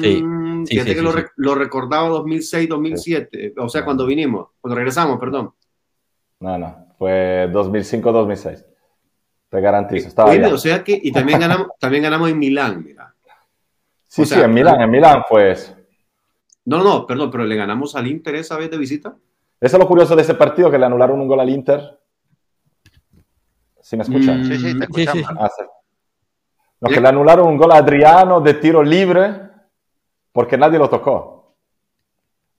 Sí. 0.00 0.22
Mm, 0.22 0.64
Sí, 0.66 0.74
fíjate 0.74 0.90
sí, 0.90 0.94
que 0.96 1.00
sí, 1.00 1.16
lo, 1.16 1.24
lo 1.36 1.54
recordaba 1.54 2.08
2006-2007, 2.08 3.52
o 3.58 3.68
sea, 3.68 3.84
cuando 3.84 4.06
vinimos, 4.06 4.48
cuando 4.60 4.76
regresamos, 4.76 5.18
perdón. 5.20 5.52
no, 6.40 6.58
no, 6.58 6.86
fue 6.98 7.48
2005-2006. 7.52 8.64
Te 9.48 9.60
garantizo, 9.60 10.08
estaba 10.08 10.30
Oye, 10.30 10.44
allá. 10.44 10.54
o 10.54 10.58
sea 10.58 10.84
que, 10.84 10.98
y 11.02 11.10
también 11.10 11.40
ganamos, 11.40 11.68
también 11.80 12.02
ganamos 12.02 12.28
en 12.30 12.38
Milán, 12.38 12.84
mira. 12.84 13.14
Sí, 14.06 14.22
o 14.22 14.26
sí, 14.26 14.34
en 14.40 14.52
Milán, 14.52 14.80
en 14.80 14.90
Milán 14.90 15.22
fue 15.28 15.52
eso. 15.52 15.74
No, 16.64 16.82
no, 16.82 17.06
perdón, 17.06 17.30
pero 17.30 17.44
le 17.44 17.56
ganamos 17.56 17.94
al 17.96 18.06
Inter 18.06 18.34
esa 18.36 18.56
vez 18.58 18.70
de 18.70 18.76
visita. 18.78 19.16
Eso 19.60 19.76
es 19.76 19.82
lo 19.82 19.88
curioso 19.88 20.14
de 20.14 20.22
ese 20.22 20.34
partido, 20.34 20.70
que 20.70 20.78
le 20.78 20.86
anularon 20.86 21.20
un 21.20 21.28
gol 21.28 21.40
al 21.40 21.48
Inter. 21.48 21.98
¿Sí 23.80 23.96
me 23.96 24.02
escuchan? 24.02 24.40
Mm, 24.40 24.44
Sí, 24.44 24.56
sí, 24.58 24.62
te 24.78 24.86
sí, 24.86 25.02
escuchamos. 25.02 25.26
sí. 25.28 25.34
Ah, 25.40 25.50
sí. 25.56 25.64
No, 26.80 26.90
que 26.90 27.00
le 27.00 27.08
anularon 27.08 27.48
un 27.48 27.56
gol 27.56 27.72
a 27.72 27.76
Adriano 27.78 28.40
de 28.40 28.54
tiro 28.54 28.82
libre 28.82 29.48
porque 30.30 30.56
nadie 30.58 30.78
lo 30.78 30.88
tocó. 30.90 31.56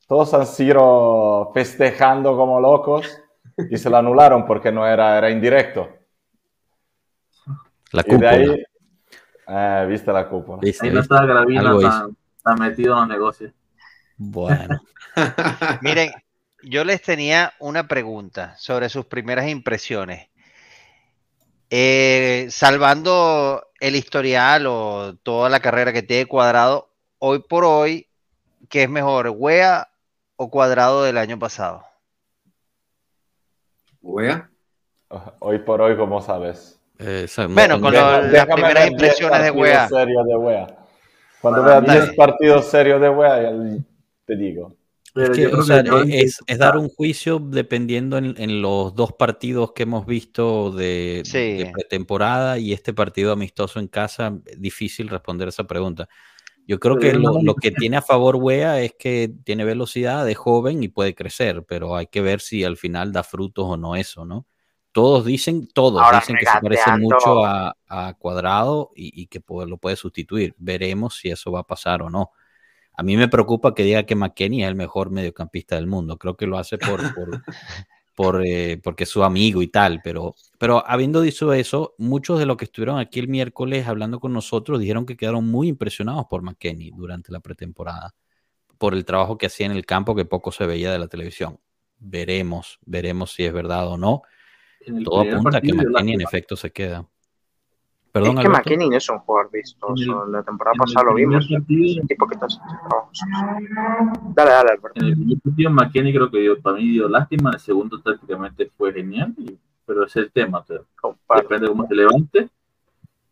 Todos 0.08 0.34
han 0.34 0.48
sido 0.48 1.52
festejando 1.54 2.36
como 2.36 2.60
locos 2.60 3.22
y 3.70 3.78
se 3.78 3.90
lo 3.90 3.98
anularon 3.98 4.46
porque 4.46 4.72
no 4.72 4.86
era, 4.88 5.18
era 5.20 5.30
indirecto. 5.30 5.88
La 7.92 8.04
Y 8.06 8.10
de 8.10 8.16
cúpula. 8.16 8.32
ahí, 8.32 8.66
eh, 9.48 9.86
viste 9.90 10.12
la 10.12 10.28
cúpula. 10.30 10.60
¿Viste, 10.62 10.88
Ahí 10.88 10.94
no 10.94 11.00
está 11.00 11.26
Gravina 11.26 11.78
tan, 11.80 12.18
tan 12.44 12.60
metido 12.60 12.94
en 12.94 13.00
los 13.00 13.08
negocios. 13.08 13.54
Bueno, 14.18 14.82
Miren, 15.82 16.12
yo 16.64 16.84
les 16.84 17.02
tenía 17.02 17.54
una 17.60 17.88
pregunta 17.88 18.56
sobre 18.58 18.90
sus 18.90 19.06
primeras 19.06 19.48
impresiones. 19.48 20.30
Eh, 21.70 22.48
salvando 22.50 23.64
el 23.80 23.96
historial 23.96 24.66
o 24.68 25.16
toda 25.22 25.50
la 25.50 25.60
carrera 25.60 25.94
que 25.94 26.02
tiene 26.02 26.26
cuadrado, 26.26 26.90
hoy 27.20 27.40
por 27.40 27.64
hoy, 27.64 28.08
¿qué 28.70 28.84
es 28.84 28.90
mejor, 28.90 29.34
Wea 29.36 29.90
o 30.36 30.50
cuadrado 30.50 31.04
del 31.04 31.18
año 31.18 31.38
pasado? 31.38 31.86
Wea. 34.02 34.50
Hoy 35.40 35.60
por 35.60 35.82
hoy, 35.82 35.96
como 35.98 36.22
sabes. 36.22 36.79
Eh, 37.00 37.28
Bueno, 37.50 37.80
con 37.80 37.94
lo- 37.94 38.22
las 38.28 38.46
primeras 38.46 38.74
ver 38.74 38.90
10 38.90 38.92
impresiones 38.92 39.40
de 39.40 39.52
partidos 39.52 39.56
Wea. 39.56 39.88
serios 39.90 40.26
de 40.28 40.36
Wea. 40.36 40.68
Cuando 41.42 41.62
Para 41.64 41.80
vea 41.80 41.94
mí- 41.94 42.00
10 42.02 42.16
partidos 42.16 42.66
serios 42.66 43.02
de 43.02 43.10
Wea, 43.10 43.52
te 44.26 44.36
digo. 44.36 44.76
Es, 45.16 45.30
que, 45.32 45.48
o 45.48 45.64
sea, 45.64 45.84
es, 46.08 46.40
es 46.46 46.58
dar 46.60 46.78
un 46.78 46.88
juicio 46.88 47.40
dependiendo 47.40 48.18
en, 48.18 48.36
en 48.38 48.62
los 48.62 48.94
dos 48.94 49.14
partidos 49.14 49.72
que 49.74 49.84
hemos 49.84 50.06
visto 50.06 50.72
de, 50.72 51.24
Sí. 51.26 51.58
de 51.58 51.72
pretemporada 51.74 52.60
y 52.60 52.74
este 52.74 52.94
partido 52.94 53.32
amistoso 53.32 53.80
en 53.80 53.88
casa. 53.88 54.38
Difícil 54.58 55.10
responder 55.10 55.48
esa 55.48 55.64
pregunta. 55.66 56.08
Yo 56.68 56.80
creo 56.80 56.98
que 56.98 57.14
lo, 57.14 57.42
lo 57.42 57.56
que 57.56 57.72
tiene 57.72 57.98
a 57.98 58.02
favor 58.04 58.36
Wea 58.36 58.80
es 58.82 58.94
que 59.00 59.32
tiene 59.44 59.66
velocidad, 59.66 60.30
es 60.30 60.38
joven 60.38 60.84
y 60.84 60.88
puede 60.90 61.16
crecer, 61.16 61.64
pero 61.68 61.96
hay 61.96 62.06
que 62.06 62.22
ver 62.22 62.40
si 62.42 62.64
al 62.64 62.78
final 62.78 63.12
da 63.12 63.24
frutos 63.24 63.66
o 63.68 63.76
no 63.78 63.96
eso, 63.96 64.24
¿no? 64.26 64.46
Todos 65.02 65.26
dicen, 65.26 65.68
todos 65.68 66.02
Ahora 66.02 66.20
dicen 66.20 66.36
que 66.38 66.46
se 66.46 66.52
parece 66.62 66.84
mucho 67.00 67.46
a, 67.46 67.78
a 67.88 68.14
Cuadrado 68.16 68.92
y, 68.96 69.22
y 69.22 69.28
que 69.28 69.40
puede- 69.42 69.70
lo 69.70 69.78
puede 69.78 69.96
sustituir. 69.96 70.54
Veremos 70.58 71.16
si 71.18 71.30
eso 71.30 71.52
va 71.52 71.62
a 71.62 71.68
pasar 71.68 72.02
o 72.02 72.10
no. 72.10 72.32
A 72.94 73.04
mí 73.04 73.16
me 73.16 73.30
preocupa 73.30 73.74
que 73.74 73.84
diga 73.84 74.04
que 74.04 74.16
McKenny 74.16 74.64
es 74.64 74.68
el 74.68 74.76
mejor 74.76 75.10
mediocampista 75.10 75.76
del 75.78 75.88
mundo. 75.88 76.18
Creo 76.18 76.36
que 76.36 76.48
lo 76.48 76.58
hace 76.58 76.78
por, 76.78 77.00
por, 77.16 77.44
por, 78.14 78.46
eh, 78.46 78.78
porque 78.84 79.04
es 79.06 79.10
su 79.10 79.24
amigo 79.24 79.62
y 79.62 79.68
tal. 79.70 80.02
Pero, 80.04 80.36
pero 80.58 80.84
habiendo 80.86 81.22
dicho 81.22 81.54
eso, 81.54 81.96
muchos 81.98 82.38
de 82.40 82.46
los 82.46 82.58
que 82.58 82.66
estuvieron 82.66 83.00
aquí 83.00 83.20
el 83.22 83.30
miércoles 83.30 83.88
hablando 83.88 84.20
con 84.20 84.34
nosotros 84.34 84.80
dijeron 84.82 85.06
que 85.06 85.16
quedaron 85.16 85.46
muy 85.50 85.70
impresionados 85.70 86.26
por 86.30 86.42
McKenny 86.42 86.92
durante 86.92 87.32
la 87.32 87.40
pretemporada. 87.40 88.14
Por 88.78 88.94
el 88.94 89.06
trabajo 89.06 89.38
que 89.38 89.46
hacía 89.46 89.66
en 89.66 89.72
el 89.72 89.86
campo 89.86 90.14
que 90.14 90.26
poco 90.26 90.52
se 90.52 90.66
veía 90.66 90.92
de 90.92 91.00
la 91.00 91.08
televisión. 91.08 91.58
Veremos, 92.00 92.80
veremos 92.86 93.32
si 93.32 93.46
es 93.46 93.54
verdad 93.54 93.88
o 93.88 93.98
no. 93.98 94.24
En 94.82 94.98
el 94.98 95.04
Todo 95.04 95.22
apunta 95.22 95.58
a 95.58 95.62
que 95.62 95.74
McKenny 95.74 96.14
en 96.14 96.22
efecto 96.22 96.56
se 96.56 96.72
queda. 96.72 97.00
Es 97.00 98.12
Perdón, 98.12 98.36
que 98.38 98.42
Alberto. 98.48 98.58
McKinney 98.58 98.90
no 98.90 98.98
es 98.98 99.10
un 99.10 99.20
jugador 99.20 99.52
el- 99.54 100.32
la 100.32 100.44
temporada 100.44 100.74
pasada 100.80 101.06
lo 101.06 101.14
vimos. 101.14 101.48
partido- 101.48 101.86
Es 101.92 101.98
un 102.02 102.08
tipo 102.08 102.28
que 102.28 102.34
está 102.34 102.48
haciendo 102.48 102.74
trabajos. 102.88 103.20
Dale, 104.36 104.50
dale, 104.50 104.70
Alberto. 104.72 105.00
En 105.00 105.06
el 105.06 105.14
primer 105.16 105.38
partido, 105.42 105.70
McKenny 105.70 106.14
creo 106.14 106.32
que 106.32 106.40
dio, 106.40 106.60
para 106.60 106.78
mí 106.78 106.88
dio 106.90 107.08
lástima. 107.08 107.50
En 107.52 107.54
el 107.56 107.60
segundo, 107.60 108.02
tácticamente 108.02 108.72
fue 108.78 108.94
genial. 108.94 109.34
y- 109.38 109.58
pero 109.86 110.06
ese 110.06 110.20
es 110.20 110.26
el 110.28 110.32
tema. 110.32 110.60
o 110.60 110.64
sea, 110.66 110.78
depende 111.38 111.66
de 111.66 111.72
cómo 111.72 111.88
se 111.88 111.96
levante. 111.96 112.50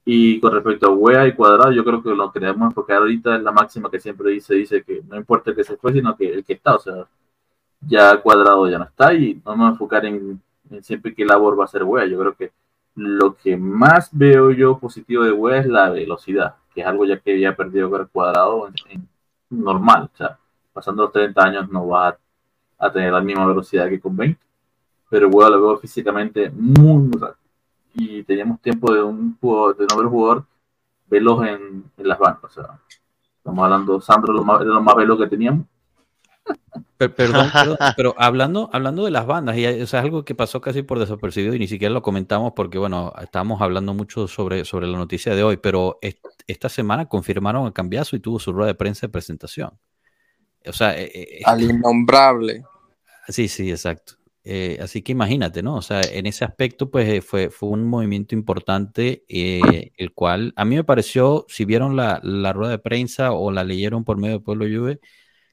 Y 0.06 0.40
con 0.40 0.52
respecto 0.54 0.88
a 0.88 0.92
Wea 0.92 1.28
y 1.28 1.34
Cuadrado, 1.34 1.72
yo 1.72 1.84
creo 1.84 2.02
que 2.02 2.10
lo 2.10 2.32
que 2.32 2.40
debemos 2.40 2.70
enfocar 2.70 2.98
ahorita 2.98 3.36
es 3.36 3.44
la 3.44 3.52
máxima 3.52 3.92
que 3.92 4.00
siempre 4.00 4.32
dice, 4.32 4.56
dice 4.56 4.82
que 4.84 5.02
no 5.08 5.18
importa 5.18 5.52
el 5.52 5.56
que 5.56 5.64
se 5.64 5.78
fue, 5.78 5.92
sino 5.94 6.16
que 6.16 6.34
el 6.34 6.44
que 6.44 6.54
está, 6.54 6.76
o 6.76 6.80
sea, 6.80 7.06
ya 7.82 8.18
Cuadrado 8.22 8.68
ya 8.70 8.80
no 8.80 8.86
está 8.86 9.14
y 9.14 9.36
vamos 9.44 9.68
a 9.68 9.72
enfocar 9.74 10.04
en 10.06 10.42
siempre 10.82 11.14
que 11.14 11.26
labor 11.26 11.60
va 11.60 11.66
a 11.66 11.68
ser 11.68 11.84
Wea. 11.84 12.06
Yo 12.06 12.20
creo 12.20 12.36
que 12.36 12.52
lo 12.96 13.36
que 13.36 13.58
más 13.58 14.10
veo 14.12 14.52
yo 14.52 14.80
positivo 14.80 15.24
de 15.24 15.32
Wea 15.32 15.60
es 15.60 15.68
la 15.68 15.90
velocidad, 15.90 16.56
que 16.74 16.82
es 16.82 16.88
algo 16.88 17.06
ya 17.06 17.20
que 17.20 17.32
había 17.32 17.56
perdido 17.56 17.96
el 17.96 18.08
cuadrado 18.08 18.68
en, 18.68 18.74
en 18.90 19.10
normal. 19.50 20.10
O 20.14 20.18
sea, 20.18 20.40
pasando 20.74 21.04
los 21.04 21.12
30 21.12 21.44
años 21.44 21.70
no 21.70 21.88
va 21.88 22.18
a, 22.78 22.92
tener 22.92 23.12
la 23.12 23.22
misma 23.22 23.46
velocidad 23.46 23.90
que 23.90 24.00
con 24.00 24.16
20. 24.16 24.40
Pero 25.10 25.30
Wea 25.30 25.50
lo 25.50 25.62
veo 25.62 25.78
físicamente 25.78 26.50
muy, 26.50 27.04
muy. 27.04 27.30
Y 27.94 28.24
teníamos 28.24 28.62
tiempo 28.62 28.94
de 28.94 29.02
un 29.02 29.38
jugador, 29.40 29.78
de 29.78 29.84
un 29.84 30.10
jugador 30.10 30.46
veloz 31.08 31.48
en, 31.48 31.84
las 31.98 32.20
bandas. 32.20 32.44
O 32.44 32.50
sea, 32.50 32.80
estamos 33.38 33.64
hablando, 33.64 34.02
Sandro, 34.02 34.34
lo 34.34 34.82
más 34.82 34.96
veloz 34.96 35.20
que 35.20 35.28
teníamos. 35.28 35.66
Per- 36.98 37.14
Perdón, 37.14 37.52
perdón, 37.52 37.78
pero 37.96 38.16
hablando, 38.18 38.70
hablando 38.74 39.06
de 39.06 39.12
las 39.12 39.26
bandas, 39.28 39.56
y 39.58 39.66
eso 39.66 39.84
es 39.84 39.94
algo 40.04 40.26
que 40.26 40.34
pasó 40.36 40.62
casi 40.62 40.82
por 40.82 40.98
desapercibido 41.00 41.54
y 41.54 41.60
ni 41.60 41.68
siquiera 41.68 41.94
lo 41.94 42.02
comentamos 42.02 42.54
porque, 42.56 42.78
bueno, 42.80 43.14
estábamos 43.22 43.62
hablando 43.62 43.94
mucho 43.94 44.28
sobre, 44.28 44.66
sobre 44.66 44.88
la 44.88 44.98
noticia 44.98 45.36
de 45.36 45.44
hoy, 45.44 45.58
pero 45.58 46.00
est- 46.02 46.26
esta 46.48 46.70
semana 46.70 47.08
confirmaron 47.08 47.68
a 47.68 47.72
Cambiazo 47.74 48.16
y 48.16 48.20
tuvo 48.20 48.40
su 48.40 48.52
rueda 48.52 48.68
de 48.68 48.76
prensa 48.76 49.08
de 49.08 49.12
presentación. 49.12 49.72
O 50.68 50.74
sea, 50.74 51.00
eh, 51.00 51.12
eh, 51.14 51.42
Al 51.46 51.62
innombrable. 51.62 52.64
sí, 53.28 53.48
sí, 53.48 53.70
exacto. 53.70 54.14
Eh, 54.44 54.78
así 54.82 55.02
que 55.02 55.12
imagínate, 55.12 55.62
¿no? 55.62 55.76
O 55.76 55.82
sea, 55.82 56.02
en 56.02 56.26
ese 56.26 56.46
aspecto, 56.46 56.90
pues 56.90 57.10
eh, 57.10 57.22
fue, 57.22 57.50
fue 57.50 57.70
un 57.70 57.84
movimiento 57.86 58.34
importante, 58.34 59.26
eh, 59.28 59.92
el 59.98 60.14
cual 60.14 60.54
a 60.56 60.64
mí 60.64 60.76
me 60.78 60.86
pareció, 60.86 61.46
si 61.50 61.66
vieron 61.66 61.98
la, 61.98 62.22
la 62.24 62.54
rueda 62.54 62.72
de 62.72 62.80
prensa 62.80 63.34
o 63.34 63.52
la 63.52 63.66
leyeron 63.66 64.06
por 64.06 64.18
medio 64.18 64.38
de 64.40 64.44
Pueblo 64.46 64.66
Juve, 64.66 65.00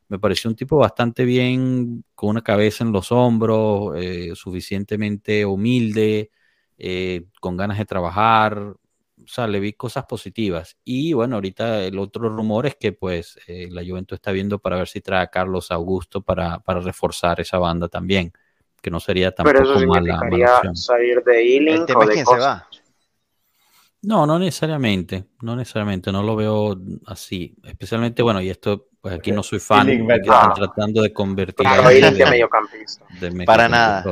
me 0.08 0.18
pareció 0.18 0.50
un 0.50 0.56
tipo 0.56 0.76
bastante 0.76 1.24
bien, 1.24 2.04
con 2.14 2.30
una 2.30 2.42
cabeza 2.42 2.84
en 2.84 2.92
los 2.92 3.10
hombros, 3.10 3.94
eh, 3.96 4.32
suficientemente 4.34 5.46
humilde, 5.46 6.30
eh, 6.78 7.24
con 7.40 7.56
ganas 7.56 7.78
de 7.78 7.84
trabajar. 7.84 8.58
O 8.58 9.26
sea, 9.26 9.46
le 9.46 9.58
vi 9.58 9.72
cosas 9.72 10.04
positivas. 10.04 10.76
Y 10.84 11.14
bueno, 11.14 11.36
ahorita 11.36 11.84
el 11.84 11.98
otro 11.98 12.28
rumor 12.28 12.66
es 12.66 12.76
que 12.76 12.92
pues 12.92 13.38
eh, 13.46 13.68
la 13.70 13.82
Juventus 13.82 14.16
está 14.16 14.32
viendo 14.32 14.58
para 14.58 14.76
ver 14.76 14.88
si 14.88 15.00
trae 15.00 15.22
a 15.22 15.28
Carlos 15.28 15.70
Augusto 15.70 16.20
para, 16.20 16.58
para 16.58 16.80
reforzar 16.80 17.40
esa 17.40 17.58
banda 17.58 17.88
también, 17.88 18.32
que 18.82 18.90
no 18.90 19.00
sería 19.00 19.30
Pero 19.30 19.60
tampoco 19.60 19.78
eso 19.78 19.86
mala, 19.86 20.00
significaría 20.00 20.46
mala 20.46 20.56
opción. 20.58 20.76
salir 20.76 21.22
de 21.24 21.40
El 21.40 21.68
Ealing 21.68 21.86
tema 21.86 22.00
o 22.00 22.02
es 22.02 22.08
de 22.08 22.14
quién 22.14 22.26
se 22.26 22.38
va. 22.38 22.68
No, 24.06 24.26
no 24.26 24.38
necesariamente, 24.38 25.24
no 25.42 25.56
necesariamente, 25.56 26.12
no 26.12 26.22
lo 26.22 26.36
veo 26.36 26.76
así. 27.06 27.56
Especialmente, 27.64 28.22
bueno, 28.22 28.40
y 28.40 28.50
esto, 28.50 28.88
pues 29.00 29.14
aquí 29.14 29.32
no 29.32 29.42
soy 29.42 29.60
fan, 29.60 29.86
porque 29.86 30.14
están 30.22 30.54
tratando 30.54 31.02
de 31.02 31.12
convertir 31.12 31.66
a 31.66 31.70
Claro, 31.74 31.88
alguien 31.88 32.04
Ealing 32.04 32.18
de 32.18 32.24
de- 32.24 32.30
mediocampista. 32.30 33.04
de 33.20 33.30
México, 33.30 33.44
Para 33.46 33.64
que 33.64 33.70
nada. 33.70 34.04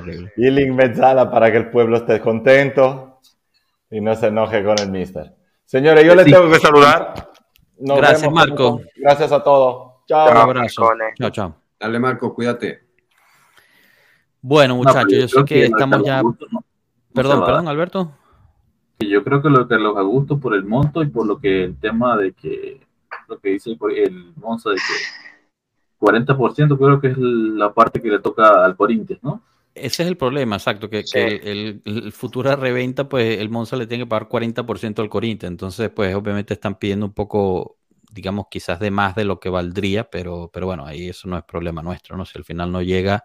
Metzala 0.75 1.31
para 1.31 1.51
que 1.51 1.59
el 1.59 1.71
pueblo 1.71 1.97
esté 1.99 2.21
contento 2.21 3.21
y 3.91 4.01
no 4.01 4.15
se 4.17 4.29
enoje 4.29 4.65
con 4.65 4.79
el 4.79 4.91
mister. 4.91 5.35
Señores, 5.65 6.05
yo 6.05 6.15
les 6.15 6.25
tengo 6.27 6.51
que 6.51 6.59
saludar. 6.59 7.31
Nos 7.79 7.97
Gracias, 7.99 8.23
vemos 8.23 8.35
Marco. 8.35 8.81
Gracias 8.97 9.33
a 9.33 9.43
todos. 9.43 9.87
Un 9.87 10.07
Chao. 10.07 10.29
Chao. 10.29 10.39
abrazo. 10.43 10.89
Chao, 11.19 11.31
chao. 11.31 11.57
Dale, 11.81 11.99
Marco, 11.99 12.35
cuídate. 12.35 12.81
Bueno, 14.41 14.75
No, 14.75 14.83
muchachos, 14.83 15.13
yo 15.13 15.29
sé 15.29 15.45
que 15.45 15.65
estamos 15.67 16.03
ya. 16.05 16.23
Perdón, 17.15 17.45
perdón. 17.45 17.69
Alberto. 17.69 18.13
Yo 19.09 19.25
creo 19.25 19.43
que 19.43 19.51
lo 19.51 19.67
que 19.69 19.77
los 19.77 19.97
Augusto 19.97 20.39
por 20.39 20.55
el 20.55 20.65
monto 20.65 21.03
y 21.03 21.07
por 21.07 21.27
lo 21.27 21.39
que 21.39 21.65
el 21.65 21.77
tema 21.77 22.17
de 22.17 22.33
que 22.33 22.81
lo 23.29 23.39
que 23.39 23.51
dice 23.51 23.71
el, 23.71 23.99
el 23.99 24.33
Monza 24.37 24.71
de 24.71 24.77
que 24.77 26.03
40% 26.03 26.79
creo 26.79 27.01
que 27.01 27.09
es 27.09 27.19
la 27.19 27.73
parte 27.73 28.01
que 28.01 28.11
le 28.11 28.19
toca 28.19 28.65
al 28.65 28.77
Corinthians, 28.77 29.23
¿no? 29.23 29.43
Ese 29.75 30.03
es 30.03 30.09
el 30.09 30.17
problema, 30.17 30.57
exacto, 30.57 30.91
que, 30.91 31.03
Sí. 31.05 31.13
que 31.15 31.27
el, 31.37 31.81
el, 31.85 32.05
el 32.05 32.13
futura 32.13 32.57
reventa, 32.57 33.09
pues 33.09 33.39
el 33.39 33.49
Monza 33.49 33.77
le 33.77 33.87
tiene 33.87 34.05
que 34.05 34.09
pagar 34.09 34.29
40% 34.29 35.01
al 35.01 35.09
Corinthians. 35.09 35.53
Entonces, 35.53 35.91
pues 35.91 36.15
obviamente 36.15 36.53
están 36.55 36.75
pidiendo 36.79 37.07
un 37.07 37.15
poco, 37.15 37.79
digamos, 38.13 38.47
quizás 38.51 38.81
de 38.81 38.91
más 38.91 39.15
de 39.15 39.25
lo 39.25 39.41
que 39.41 39.49
valdría, 39.49 40.11
pero, 40.11 40.51
pero 40.53 40.67
bueno, 40.67 40.85
ahí 40.85 41.09
eso 41.09 41.27
no 41.29 41.39
es 41.39 41.45
problema 41.45 41.83
nuestro, 41.83 42.17
¿no? 42.17 42.27
Si 42.27 42.37
al 42.37 42.45
final 42.45 42.71
no 42.71 42.83
llega, 42.83 43.25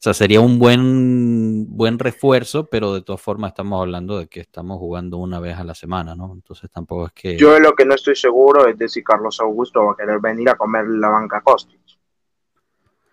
o 0.00 0.02
sea, 0.02 0.14
sería 0.14 0.40
un 0.40 0.58
buen, 0.58 1.76
buen 1.76 1.98
refuerzo, 1.98 2.64
pero 2.70 2.94
de 2.94 3.02
todas 3.02 3.20
formas 3.20 3.50
estamos 3.50 3.82
hablando 3.82 4.18
de 4.18 4.28
que 4.28 4.40
estamos 4.40 4.78
jugando 4.78 5.18
una 5.18 5.38
vez 5.40 5.58
a 5.58 5.62
la 5.64 5.74
semana, 5.74 6.14
¿no? 6.14 6.32
Entonces 6.32 6.70
tampoco 6.70 7.08
es 7.08 7.12
que... 7.12 7.36
Yo 7.36 7.52
de 7.52 7.60
lo 7.60 7.74
que 7.74 7.84
no 7.84 7.94
estoy 7.94 8.16
seguro 8.16 8.66
es 8.66 8.78
de 8.78 8.88
si 8.88 9.04
Carlos 9.04 9.38
Augusto 9.40 9.84
va 9.84 9.92
a 9.92 9.96
querer 9.96 10.18
venir 10.18 10.48
a 10.48 10.54
comer 10.54 10.86
la 10.88 11.10
banca 11.10 11.36
a 11.36 11.40
Kostic. 11.42 11.78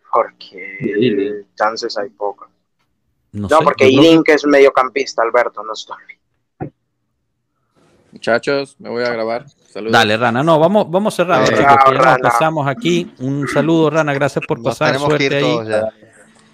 Porque 0.09 1.43
chances 1.55 1.97
hay 1.97 2.09
pocas. 2.09 2.47
no 3.33 3.49
No, 3.49 3.57
sé, 3.57 3.63
porque 3.65 3.83
Ealing 3.87 4.23
que 4.23 4.35
es 4.35 4.45
mediocampista, 4.45 5.23
Alberto, 5.23 5.61
no 5.63 5.73
estoy. 5.73 5.97
Muchachos, 8.13 8.77
me 8.79 8.87
voy 8.89 9.03
a 9.03 9.09
grabar. 9.09 9.45
Saludos. 9.49 9.91
Dale, 9.91 10.15
Rana, 10.15 10.41
no, 10.41 10.57
vamos, 10.57 10.89
vamos 10.89 11.13
chicos, 11.17 11.49
que 11.49 11.55
ya 11.57 11.75
nos 11.75 11.97
Rana. 11.97 12.17
pasamos 12.21 12.65
aquí. 12.65 13.13
Un 13.19 13.45
saludo, 13.49 13.89
Rana, 13.89 14.13
gracias 14.13 14.45
por 14.47 14.59
Nos 14.59 14.67
pasar, 14.79 14.97
suerte 14.97 15.35
ahí. 15.35 15.67
ya. 15.67 15.89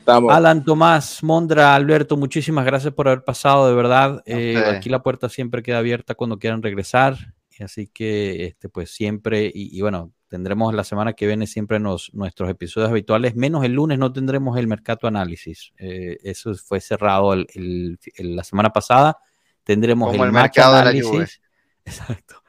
Estamos. 0.03 0.34
Alan, 0.34 0.65
Tomás, 0.65 1.23
Mondra, 1.23 1.73
Alberto, 1.75 2.17
muchísimas 2.17 2.65
gracias 2.65 2.93
por 2.93 3.07
haber 3.07 3.23
pasado, 3.23 3.69
de 3.69 3.73
verdad. 3.73 4.21
Eh, 4.25 4.61
aquí 4.67 4.89
la 4.89 5.01
puerta 5.01 5.30
siempre 5.30 5.63
queda 5.63 5.77
abierta 5.77 6.13
cuando 6.13 6.38
quieran 6.38 6.61
regresar. 6.61 7.15
Así 7.63 7.88
que, 7.88 8.47
este, 8.47 8.67
pues 8.67 8.91
siempre, 8.93 9.45
y, 9.45 9.77
y 9.77 9.80
bueno, 9.80 10.11
tendremos 10.27 10.73
la 10.73 10.84
semana 10.84 11.13
que 11.13 11.25
viene 11.25 11.47
siempre 11.47 11.80
nos- 11.80 12.13
nuestros 12.13 12.49
episodios 12.49 12.89
habituales, 12.89 13.35
menos 13.38 13.63
el 13.63 13.71
lunes 13.71 13.97
no 13.97 14.11
tendremos 14.11 14.57
el 14.57 14.67
mercado 14.67 15.07
análisis. 15.07 15.71
Eh, 15.77 16.17
eso 16.23 16.53
fue 16.55 16.81
cerrado 16.81 17.31
el- 17.31 17.47
el- 17.53 17.97
el- 18.17 18.35
la 18.35 18.43
semana 18.43 18.71
pasada. 18.71 19.17
Tendremos 19.63 20.11
Como 20.11 20.25
el, 20.25 20.34
match 20.34 20.57
mercado 20.57 20.75
de 20.75 20.84
la 20.84 20.89
análisis. 20.89 21.41
Exacto. 21.85 22.43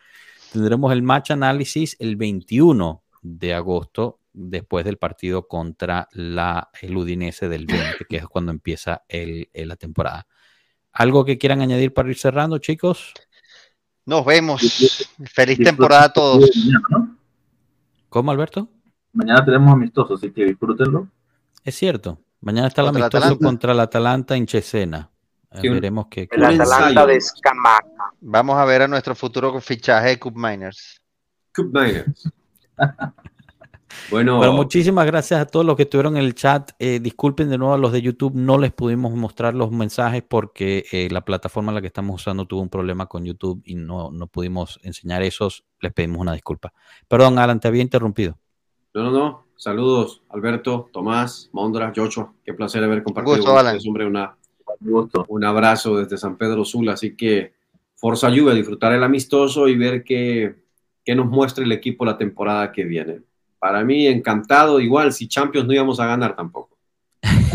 Tendremos 0.53 0.93
el 0.93 1.03
match 1.03 1.31
análisis 1.31 1.97
el 2.01 2.17
21 2.17 3.05
de 3.23 3.55
agosto, 3.55 4.19
después 4.35 4.85
del 4.85 4.99
partido 4.99 5.47
contra 5.49 6.09
la, 6.13 6.69
el 6.83 6.97
Udinese 6.97 7.49
del 7.49 7.67
20, 7.67 8.05
que 8.09 8.17
es 8.19 8.27
cuando 8.27 8.51
empieza 8.53 9.03
el, 9.09 9.49
el- 9.55 9.69
la 9.69 9.77
temporada. 9.77 10.27
¿Algo 10.93 11.25
que 11.25 11.39
quieran 11.39 11.61
añadir 11.63 11.95
para 11.95 12.11
ir 12.11 12.19
cerrando, 12.19 12.59
chicos? 12.59 13.15
Nos 14.07 14.25
vemos. 14.27 14.61
Feliz 15.33 15.59
temporada 15.59 16.05
a 16.05 16.13
todos. 16.13 16.51
¿Cómo, 18.09 18.31
Alberto? 18.31 18.69
Mañana 19.13 19.45
tenemos 19.45 19.73
amistosos, 19.73 20.21
así 20.23 20.33
que 20.33 20.45
disfrútenlo. 20.45 21.09
Es 21.65 21.75
cierto. 21.77 22.21
Mañana 22.41 22.69
está 22.69 22.83
el 22.83 22.89
¿Contra 22.89 23.07
el 23.07 23.15
amistoso 23.25 23.39
contra 23.39 23.73
el 23.73 23.81
Atalanta 23.81 24.37
en 24.37 24.47
Cesena. 24.47 25.11
Eh, 25.53 25.59
Sí, 25.63 25.69
un- 25.69 25.75
veremos 25.75 26.07
qué. 26.11 26.29
El 26.31 26.45
Atalanta 26.45 27.07
de 27.07 27.21
Scamaca. 27.21 27.87
Vamos 28.21 28.57
a 28.59 28.65
ver 28.65 28.83
a 28.83 28.89
nuestro 28.89 29.15
futuro 29.15 29.59
fichaje 29.61 30.09
de 30.09 30.19
Cup 30.19 30.35
Miners. 30.37 31.01
Cup 31.55 31.73
Niners. 31.73 32.29
bueno, 34.11 34.53
muchísimas 34.53 35.07
gracias 35.07 35.41
a 35.41 35.47
todos 35.47 35.65
los 35.65 35.77
que 35.77 35.85
estuvieron 35.85 36.17
en 36.17 36.25
el 36.25 36.35
chat. 36.35 36.73
Eh, 36.79 37.01
disculpen 37.01 37.49
de 37.51 37.59
nuevo 37.59 37.75
a 37.75 37.79
los 37.79 37.93
de 37.93 38.03
YouTube, 38.03 38.35
no 38.35 38.59
les 38.59 38.73
pudimos 38.73 39.13
mostrar 39.13 39.55
los 39.55 39.71
mensajes 39.71 40.23
porque 40.27 40.85
eh, 40.93 41.09
la 41.11 41.25
plataforma 41.25 41.71
en 41.71 41.77
la 41.77 41.81
que 41.81 41.89
estamos 41.89 42.21
usando 42.21 42.47
tuvo 42.47 42.61
un 42.61 42.69
problema 42.69 43.07
con 43.07 43.25
YouTube 43.25 43.63
y 43.65 43.75
no, 43.75 44.11
no 44.11 44.27
pudimos 44.27 44.79
enseñar 44.83 45.23
esos. 45.23 45.65
Les 45.81 45.93
pedimos 45.93 46.19
una 46.19 46.33
disculpa. 46.33 46.73
Perdón, 47.09 47.39
Alan, 47.39 47.61
te 47.61 47.69
había 47.69 47.83
interrumpido. 47.83 48.39
no, 48.95 49.05
no, 49.05 49.11
no. 49.11 49.45
Saludos, 49.57 50.23
Alberto, 50.31 50.91
Tomás, 50.93 51.49
Mondra, 51.53 51.93
Yocho. 51.93 52.35
Qué 52.45 52.53
placer 52.55 52.83
haber 52.83 53.03
compartido 53.03 53.37
Gusto, 53.37 53.53
con 53.53 53.65
ustedes, 53.65 53.87
hombre, 53.87 54.07
una, 54.07 54.37
Un 54.81 54.91
gusto. 54.91 55.25
un 55.29 55.45
abrazo 55.45 55.97
desde 55.97 56.19
San 56.19 56.37
Pedro 56.37 56.65
Sula. 56.65 56.93
Así 56.93 57.17
que 57.17 57.55
Forza 57.95 58.29
Juve, 58.29 58.55
disfrutar 58.55 58.93
el 58.93 59.03
amistoso 59.03 59.69
y 59.69 59.79
ver 59.79 60.05
qué, 60.05 60.57
qué 61.05 61.15
nos 61.15 61.27
muestra 61.27 61.65
el 61.65 61.73
equipo 61.73 62.05
la 62.05 62.19
temporada 62.19 62.73
que 62.73 62.85
viene. 62.85 63.23
Para 63.65 63.83
mí, 63.83 64.07
encantado. 64.07 64.79
Igual, 64.79 65.15
si 65.15 65.27
Champions 65.27 65.67
no 65.67 65.73
íbamos 65.73 65.99
a 65.99 66.05
ganar 66.07 66.37
tampoco. 66.37 66.77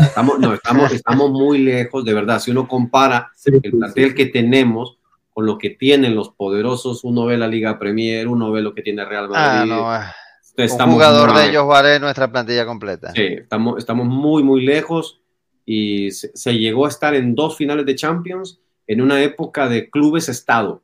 Estamos, 0.00 0.40
no, 0.40 0.54
estamos, 0.54 0.92
estamos 0.92 1.30
muy 1.30 1.58
lejos, 1.58 2.04
de 2.04 2.12
verdad. 2.12 2.40
Si 2.40 2.50
uno 2.50 2.66
compara 2.66 3.30
el 3.44 3.60
plantel 3.70 4.12
que 4.12 4.26
tenemos 4.26 4.98
con 5.32 5.46
lo 5.46 5.56
que 5.56 5.70
tienen 5.70 6.16
los 6.16 6.30
poderosos, 6.30 7.04
uno 7.04 7.26
ve 7.26 7.36
la 7.38 7.46
Liga 7.46 7.78
Premier, 7.78 8.26
uno 8.26 8.50
ve 8.50 8.60
lo 8.60 8.74
que 8.74 8.82
tiene 8.82 9.04
Real 9.04 9.26
Ah, 9.32 9.62
Madrid. 9.64 9.70
no. 9.72 9.88
ah. 9.88 10.12
Un 10.58 10.90
jugador 10.90 11.32
de 11.32 11.48
ellos 11.50 11.64
vale 11.68 12.00
nuestra 12.00 12.28
plantilla 12.28 12.66
completa. 12.66 13.12
Sí, 13.12 13.22
estamos, 13.22 13.78
estamos 13.78 14.08
muy, 14.08 14.42
muy 14.42 14.62
lejos 14.66 15.20
y 15.64 16.10
se, 16.10 16.32
se 16.34 16.58
llegó 16.58 16.86
a 16.86 16.88
estar 16.88 17.14
en 17.14 17.36
dos 17.36 17.56
finales 17.56 17.86
de 17.86 17.94
Champions 17.94 18.58
en 18.88 19.00
una 19.00 19.22
época 19.22 19.68
de 19.68 19.88
clubes-estado 19.88 20.82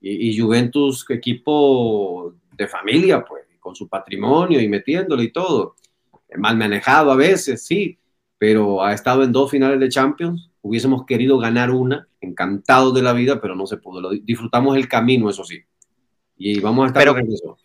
y, 0.00 0.30
y 0.30 0.38
Juventus, 0.40 1.04
equipo 1.10 2.32
de 2.56 2.66
familia, 2.66 3.22
pues, 3.22 3.43
con 3.64 3.74
su 3.74 3.88
patrimonio 3.88 4.60
y 4.60 4.68
metiéndole 4.68 5.24
y 5.24 5.32
todo. 5.32 5.74
Mal 6.36 6.56
manejado 6.56 7.10
a 7.10 7.16
veces, 7.16 7.64
sí, 7.66 7.98
pero 8.36 8.84
ha 8.84 8.92
estado 8.92 9.22
en 9.24 9.32
dos 9.32 9.50
finales 9.50 9.80
de 9.80 9.88
Champions. 9.88 10.50
Hubiésemos 10.60 11.06
querido 11.06 11.38
ganar 11.38 11.70
una, 11.70 12.06
encantados 12.20 12.92
de 12.94 13.02
la 13.02 13.14
vida, 13.14 13.40
pero 13.40 13.56
no 13.56 13.66
se 13.66 13.78
pudo. 13.78 14.00
Lo 14.02 14.10
disfrutamos 14.10 14.76
el 14.76 14.86
camino, 14.86 15.30
eso 15.30 15.44
sí. 15.44 15.62
Y 16.36 16.60
vamos 16.60 16.84
a 16.84 16.86
estar 16.88 17.00
Pero- 17.02 17.14
de 17.14 17.20
regreso. 17.22 17.56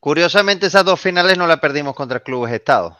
Curiosamente, 0.00 0.66
esas 0.66 0.84
dos 0.84 1.00
finales 1.00 1.38
no 1.38 1.46
las 1.46 1.60
perdimos 1.60 1.94
contra 1.94 2.20
clubes 2.20 2.52
Estado. 2.52 2.96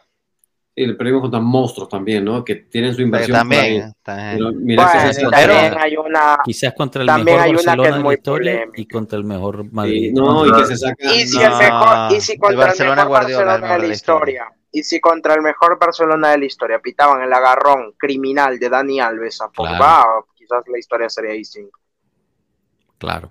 Y 0.77 0.87
le 0.87 0.95
perdimos 0.95 1.21
contra 1.23 1.39
monstruos 1.39 1.89
también, 1.89 2.25
¿no? 2.25 2.45
Que 2.45 2.57
tienen 2.57 2.95
su 2.95 3.03
inversión. 3.03 3.37
ahí. 3.37 3.43
También, 3.43 3.95
también. 4.03 4.37
Pero 4.39 4.53
mira 4.55 4.91
que 4.93 4.99
Bueno, 4.99 5.31
también 5.31 5.79
hay 5.79 5.97
una. 5.97 6.39
Quizás 6.45 6.75
contra 6.75 7.03
el 7.03 7.25
mejor 7.25 7.41
hay 7.41 7.51
una 7.53 7.61
que 7.61 7.67
Barcelona 7.67 7.83
es 7.89 7.93
de 7.95 7.99
la 7.99 8.05
muy 8.05 8.15
historia 8.15 8.53
polémica. 8.55 8.81
y 8.81 8.87
contra 8.89 9.19
el 9.19 9.25
mejor 9.25 9.63
Sí, 9.63 9.69
Madrid. 9.71 10.13
no, 10.15 10.47
y 10.47 10.53
que 10.53 10.67
se 10.67 10.77
saca. 10.77 11.15
Y 11.15 11.27
si 11.29 11.37
No, 11.39 11.43
el 11.45 11.59
mejor, 11.59 12.13
y 12.13 12.21
si 12.21 12.33
el 12.33 12.39
contra 12.41 12.51
el, 12.61 12.67
Barcelona 12.67 12.97
mejor 12.97 13.09
Guardiola, 13.09 13.41
el 13.41 13.47
Barcelona 13.47 13.67
mejor 13.69 13.81
de 13.83 13.87
la 13.89 13.95
historia. 13.95 14.45
y 14.73 14.83
si 14.83 15.01
contra 15.01 15.35
el 15.35 15.43
mejor 15.43 15.79
Barcelona 15.79 16.31
de 16.33 16.39
la 16.39 16.45
historia 16.45 16.79
pitaban 16.81 17.23
el 17.23 17.33
agarrón 17.33 17.93
criminal 17.97 18.59
de 18.59 18.69
Dani 18.69 18.99
Alves 18.99 19.41
a 19.43 19.49
Pogba, 19.51 19.77
Claro. 19.77 20.27
quizás 20.35 20.65
la 20.67 20.79
historia 20.81 21.09
sería 21.09 21.35
distinta. 21.35 21.79
Claro. 22.99 23.31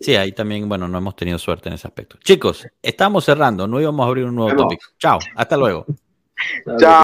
Sí, 0.00 0.16
ahí 0.16 0.32
también, 0.32 0.68
bueno, 0.68 0.88
no 0.88 0.98
hemos 0.98 1.14
tenido 1.14 1.38
suerte 1.38 1.68
en 1.68 1.76
ese 1.76 1.86
aspecto. 1.86 2.16
Chicos, 2.24 2.66
estamos 2.82 3.24
cerrando, 3.24 3.68
no 3.68 3.80
íbamos 3.80 4.04
a 4.04 4.08
abrir 4.08 4.24
un 4.24 4.34
nuevo 4.34 4.56
tópico. 4.56 4.82
Chao, 4.98 5.20
hasta 5.36 5.56
luego. 5.56 5.86
Chao. 6.78 6.92